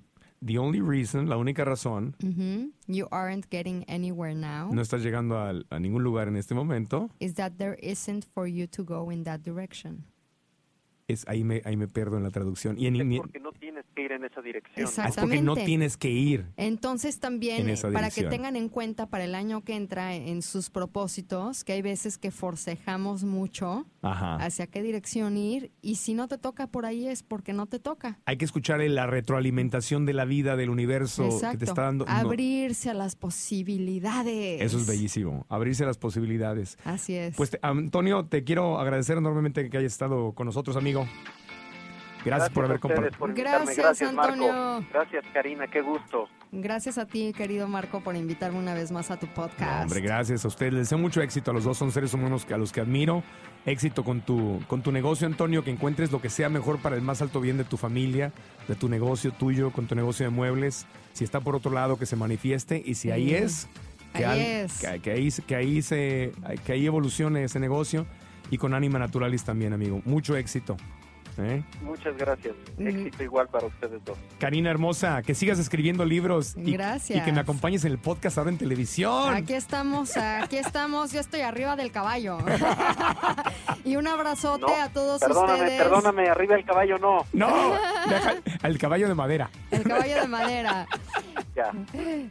The 0.44 0.58
only 0.58 0.80
reason, 0.80 1.28
la 1.28 1.36
única 1.36 1.64
razón, 1.64 2.16
Mhm. 2.18 2.72
You 2.88 3.06
aren't 3.12 3.46
getting 3.48 3.84
anywhere 3.86 4.34
now 4.34 4.72
no 4.74 4.82
estás 4.82 5.02
llegando 5.04 5.38
al- 5.38 5.66
a, 5.70 5.78
ningún 5.78 6.02
lugar 6.02 6.26
en 6.26 6.34
este 6.36 6.52
momento, 6.52 7.10
is 7.20 7.34
that 7.34 7.52
there 7.58 7.78
isn't 7.80 8.24
for 8.24 8.48
you 8.48 8.66
to 8.66 8.82
go 8.84 9.12
in 9.12 9.22
that 9.22 9.40
direction. 9.42 10.04
Es 11.12 11.26
ahí 11.28 11.44
me, 11.44 11.62
ahí 11.64 11.76
me 11.76 11.88
pierdo 11.88 12.16
en 12.16 12.22
la 12.22 12.30
traducción. 12.30 12.78
Y 12.78 12.86
en, 12.86 12.96
es 13.12 13.18
porque 13.20 13.40
no 13.40 13.52
tienes 13.52 13.84
que 13.94 14.02
ir 14.02 14.12
en 14.12 14.24
esa 14.24 14.40
dirección. 14.40 14.86
Exacto. 14.86 15.10
es 15.10 15.16
porque 15.16 15.36
no 15.36 15.52
Exactamente. 15.52 15.64
tienes 15.66 15.96
que 15.96 16.10
ir. 16.10 16.46
Entonces 16.56 17.20
también, 17.20 17.68
En 17.68 17.92
para 17.92 18.10
que 18.10 18.24
tengan 18.24 18.56
en 18.56 18.68
cuenta 18.68 19.06
para 19.06 19.24
el 19.24 19.34
año 19.34 19.62
que 19.62 19.74
entra 19.76 20.14
en 20.14 20.42
sus 20.42 20.70
propósitos, 20.70 21.64
que 21.64 21.72
hay 21.74 21.82
veces 21.82 22.18
que 22.18 22.30
forcejamos 22.30 23.24
mucho 23.24 23.86
Ajá. 24.02 24.36
hacia 24.36 24.66
qué 24.66 24.82
dirección 24.82 25.36
ir 25.36 25.70
y 25.82 25.96
si 25.96 26.14
no 26.14 26.28
te 26.28 26.38
toca 26.38 26.66
por 26.66 26.86
ahí 26.86 27.06
es 27.08 27.22
porque 27.22 27.52
no 27.52 27.66
te 27.66 27.78
toca. 27.78 28.18
Hay 28.24 28.36
que 28.36 28.44
escuchar 28.44 28.80
la 28.80 29.06
retroalimentación 29.06 30.06
de 30.06 30.12
la 30.14 30.24
vida, 30.24 30.56
del 30.56 30.70
universo 30.70 31.28
que 31.50 31.58
te 31.58 31.64
está 31.64 31.82
dando. 31.82 32.04
no, 32.06 32.10
Abrirse 32.10 32.90
a 32.90 32.94
las 32.94 33.16
posibilidades. 33.16 34.60
eso 34.62 34.78
es 34.78 34.86
bellísimo. 34.86 35.46
Abrirse 35.48 35.84
a 35.84 35.86
las 35.86 35.98
posibilidades. 35.98 36.78
Así 36.84 37.14
es. 37.14 37.34
Pues 37.36 37.50
te- 37.50 37.58
Antonio, 37.62 38.24
te 38.26 38.44
quiero 38.44 38.78
agradecer 38.78 39.18
enormemente 39.18 39.68
que 39.70 39.78
hayas 39.78 39.92
estado 39.92 40.32
con 40.32 40.46
nosotros, 40.46 40.76
amigo. 40.76 41.01
Gracias, 42.24 42.50
por 42.50 42.64
haber 42.66 42.78
compartido. 42.78 43.18
por 43.18 43.30
invitarme. 43.30 43.64
Gracias, 43.74 43.76
Gracias, 43.84 44.12
Marco. 44.12 44.32
Antonio. 44.32 44.86
Gracias, 44.92 45.24
Karina. 45.34 45.66
Qué 45.66 45.80
gusto. 45.80 46.28
Gracias 46.52 46.96
a 46.98 47.06
ti, 47.06 47.32
querido 47.36 47.66
Marco, 47.66 48.00
por 48.00 48.14
invitarme 48.14 48.58
una 48.58 48.74
vez 48.74 48.92
más 48.92 49.10
a 49.10 49.18
tu 49.18 49.26
podcast. 49.26 49.84
Hombre, 49.84 50.00
gracias 50.02 50.44
a 50.44 50.48
ustedes. 50.48 50.72
Les 50.72 50.82
deseo 50.82 50.98
mucho 50.98 51.20
éxito 51.20 51.50
a 51.50 51.54
los 51.54 51.64
dos. 51.64 51.76
Son 51.78 51.90
seres 51.90 52.14
humanos 52.14 52.44
que- 52.44 52.54
a 52.54 52.58
los 52.58 52.70
que 52.70 52.80
admiro. 52.80 53.24
Éxito 53.66 54.04
con 54.04 54.20
tu, 54.20 54.60
con 54.68 54.82
tu 54.82 54.92
negocio, 54.92 55.26
Antonio. 55.26 55.64
Que 55.64 55.70
encuentres 55.70 56.12
lo 56.12 56.20
que 56.20 56.30
sea 56.30 56.48
mejor 56.48 56.78
para 56.78 56.94
el 56.94 57.02
más 57.02 57.22
alto 57.22 57.40
bien 57.40 57.56
de 57.56 57.64
tu 57.64 57.76
familia, 57.76 58.32
de 58.68 58.76
tu 58.76 58.88
negocio 58.88 59.32
tuyo, 59.32 59.70
con 59.72 59.86
tu 59.88 59.94
negocio 59.96 60.24
de 60.26 60.30
muebles. 60.30 60.86
Si 61.14 61.24
está 61.24 61.40
por 61.40 61.56
otro 61.56 61.72
lado, 61.72 61.98
que 61.98 62.06
se 62.06 62.14
manifieste. 62.14 62.80
Y 62.84 62.94
si 62.94 63.10
ahí 63.10 63.30
Sí. 63.30 63.34
es, 63.34 63.68
que, 64.14 64.24
Ahí 64.26 64.40
al- 64.40 64.46
es. 64.66 64.78
que- 64.78 65.00
que 65.00 65.10
ahí, 65.10 65.28
que, 65.46 65.56
ahí 65.56 65.82
se, 65.82 66.32
que 66.64 66.72
ahí 66.72 66.86
evolucione 66.86 67.42
ese 67.44 67.58
negocio. 67.58 68.06
Y 68.52 68.58
con 68.58 68.74
Anima 68.74 68.98
Naturalis 68.98 69.44
también, 69.44 69.72
amigo. 69.72 70.02
Mucho 70.04 70.36
éxito. 70.36 70.76
¿eh? 71.38 71.62
Muchas 71.80 72.14
gracias. 72.18 72.54
Mm. 72.76 72.86
Éxito 72.86 73.22
igual 73.22 73.48
para 73.48 73.66
ustedes 73.66 74.04
dos. 74.04 74.18
Karina 74.38 74.70
hermosa, 74.70 75.22
que 75.22 75.34
sigas 75.34 75.58
escribiendo 75.58 76.04
libros. 76.04 76.54
Y, 76.58 76.72
Gracias. 76.72 77.18
Y 77.18 77.22
que 77.22 77.32
me 77.32 77.40
acompañes 77.40 77.86
en 77.86 77.92
el 77.92 77.98
podcast 77.98 78.36
ahora 78.36 78.50
en 78.50 78.58
televisión. 78.58 79.34
Aquí 79.34 79.54
estamos, 79.54 80.18
aquí 80.18 80.58
estamos. 80.58 81.12
Yo 81.12 81.20
estoy 81.20 81.40
arriba 81.40 81.76
del 81.76 81.90
caballo. 81.90 82.36
y 83.86 83.96
un 83.96 84.06
abrazote 84.06 84.66
No, 84.66 84.82
a 84.82 84.90
todos 84.90 85.22
perdóname, 85.22 85.62
ustedes. 85.62 85.82
perdóname. 85.82 86.28
Arriba 86.28 86.54
el 86.56 86.64
caballo 86.66 86.98
no. 86.98 87.24
No, 87.32 87.72
deja 88.06 88.34
el 88.64 88.78
caballo 88.78 89.08
de 89.08 89.14
madera. 89.14 89.48
El 89.70 89.82
caballo 89.82 90.20
de 90.20 90.28
madera. 90.28 90.86
Ya. 91.54 91.70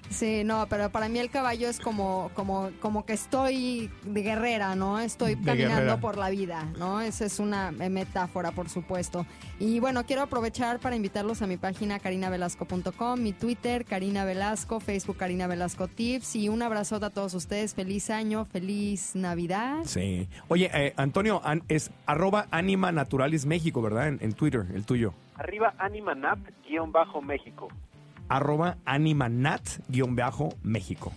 Sí, 0.09 0.43
no, 0.43 0.65
pero 0.67 0.89
para 0.89 1.07
mí 1.07 1.19
el 1.19 1.29
caballo 1.29 1.69
es 1.69 1.79
como, 1.79 2.31
como, 2.33 2.71
como 2.79 3.05
que 3.05 3.13
estoy 3.13 3.91
de 4.03 4.21
guerrera, 4.23 4.75
¿no? 4.75 4.99
Estoy 4.99 5.35
De 5.35 5.43
caminando 5.45 5.75
guerrera. 5.75 5.99
por 5.99 6.17
la 6.17 6.31
vida, 6.31 6.65
¿no? 6.79 7.01
Esa 7.01 7.25
es 7.25 7.39
una 7.39 7.69
eh, 7.79 7.89
metáfora, 7.89 8.51
por 8.51 8.67
supuesto. 8.69 9.27
Y 9.59 9.79
bueno, 9.79 10.05
quiero 10.07 10.23
aprovechar 10.23 10.79
para 10.79 10.95
invitarlos 10.95 11.43
a 11.43 11.47
mi 11.47 11.57
página 11.57 11.99
carinavelasco.com, 11.99 13.19
mi 13.21 13.31
Twitter, 13.33 13.85
Karina 13.85 14.25
Velasco, 14.25 14.79
Facebook 14.79 15.17
Karina 15.17 15.45
Velasco 15.45 15.87
Tips 15.87 16.35
y 16.35 16.49
un 16.49 16.63
abrazote 16.63 17.05
a 17.05 17.09
todos 17.11 17.35
ustedes. 17.35 17.75
Feliz 17.75 18.09
año, 18.09 18.45
feliz 18.45 19.15
Navidad. 19.15 19.81
Sí. 19.85 20.27
Oye, 20.47 20.71
eh, 20.73 20.93
Antonio, 20.97 21.41
an- 21.43 21.61
es 21.67 21.91
arroba 22.07 22.47
Anima 22.49 22.91
Naturalis 22.91 23.45
México, 23.45 23.83
¿verdad? 23.83 24.07
En, 24.07 24.17
en 24.21 24.33
Twitter, 24.33 24.65
el 24.73 24.85
tuyo. 24.85 25.13
Arriba 25.35 25.75
Animanat 25.77 26.39
guion 26.67 26.91
bajo 26.91 27.21
México. 27.21 27.67
Arroba 28.31 28.77
Animanat 28.85 29.61
guion 29.89 30.15
bajo 30.15 30.55
México. 30.63 31.11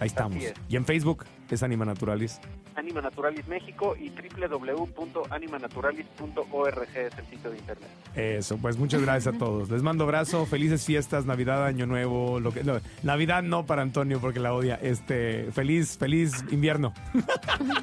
Ahí 0.00 0.06
estamos. 0.06 0.42
es. 0.42 0.54
Y 0.70 0.76
en 0.76 0.86
Facebook 0.86 1.26
es 1.50 1.62
Anima 1.62 1.84
Naturalis. 1.84 2.40
Anima 2.74 3.02
Naturalis 3.02 3.46
México 3.48 3.94
y 3.98 4.10
www.animanaturalis.org 4.10 6.88
es 6.96 7.18
el 7.18 7.26
sitio 7.26 7.50
de 7.50 7.58
internet. 7.58 7.88
Eso, 8.14 8.56
pues 8.56 8.78
muchas 8.78 9.02
gracias 9.02 9.34
a 9.34 9.38
todos. 9.38 9.68
Les 9.68 9.82
mando 9.82 10.04
abrazo, 10.04 10.46
felices 10.46 10.86
fiestas, 10.86 11.26
Navidad, 11.26 11.66
Año 11.66 11.84
Nuevo, 11.86 12.40
lo 12.40 12.50
que 12.52 12.64
no, 12.64 12.80
Navidad 13.02 13.42
no 13.42 13.66
para 13.66 13.82
Antonio 13.82 14.18
porque 14.18 14.40
la 14.40 14.54
odia. 14.54 14.76
Este, 14.76 15.52
feliz, 15.52 15.98
feliz 15.98 16.42
invierno. 16.50 16.94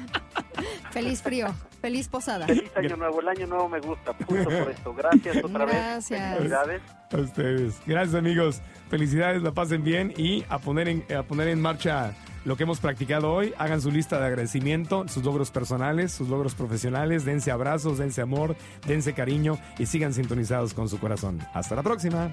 Feliz 0.90 1.20
frío, 1.20 1.48
feliz 1.86 2.08
posada. 2.08 2.46
Feliz 2.46 2.68
año 2.74 2.96
nuevo, 2.96 3.20
el 3.20 3.28
año 3.28 3.46
nuevo 3.46 3.68
me 3.68 3.78
gusta, 3.78 4.12
justo 4.26 4.50
por 4.50 4.70
esto. 4.70 4.92
Gracias 4.92 5.36
otra 5.44 5.66
Gracias. 5.66 6.20
vez. 6.20 6.36
Felicidades. 6.36 6.82
A 7.12 7.16
ustedes. 7.18 7.82
Gracias 7.86 8.14
amigos. 8.16 8.60
Felicidades, 8.90 9.40
la 9.40 9.52
pasen 9.52 9.84
bien 9.84 10.12
y 10.16 10.44
a 10.48 10.58
poner 10.58 10.88
en, 10.88 11.04
a 11.16 11.22
poner 11.22 11.46
en 11.46 11.60
marcha 11.60 12.12
lo 12.44 12.56
que 12.56 12.64
hemos 12.64 12.80
practicado 12.80 13.32
hoy. 13.32 13.54
Hagan 13.56 13.80
su 13.80 13.92
lista 13.92 14.18
de 14.18 14.26
agradecimiento, 14.26 15.06
sus 15.06 15.22
logros 15.22 15.52
personales, 15.52 16.10
sus 16.10 16.28
logros 16.28 16.56
profesionales. 16.56 17.24
Dense 17.24 17.52
abrazos, 17.52 17.98
dense 17.98 18.20
amor, 18.20 18.56
dense 18.84 19.12
cariño 19.12 19.56
y 19.78 19.86
sigan 19.86 20.12
sintonizados 20.12 20.74
con 20.74 20.88
su 20.88 20.98
corazón. 20.98 21.38
Hasta 21.54 21.76
la 21.76 21.84
próxima. 21.84 22.32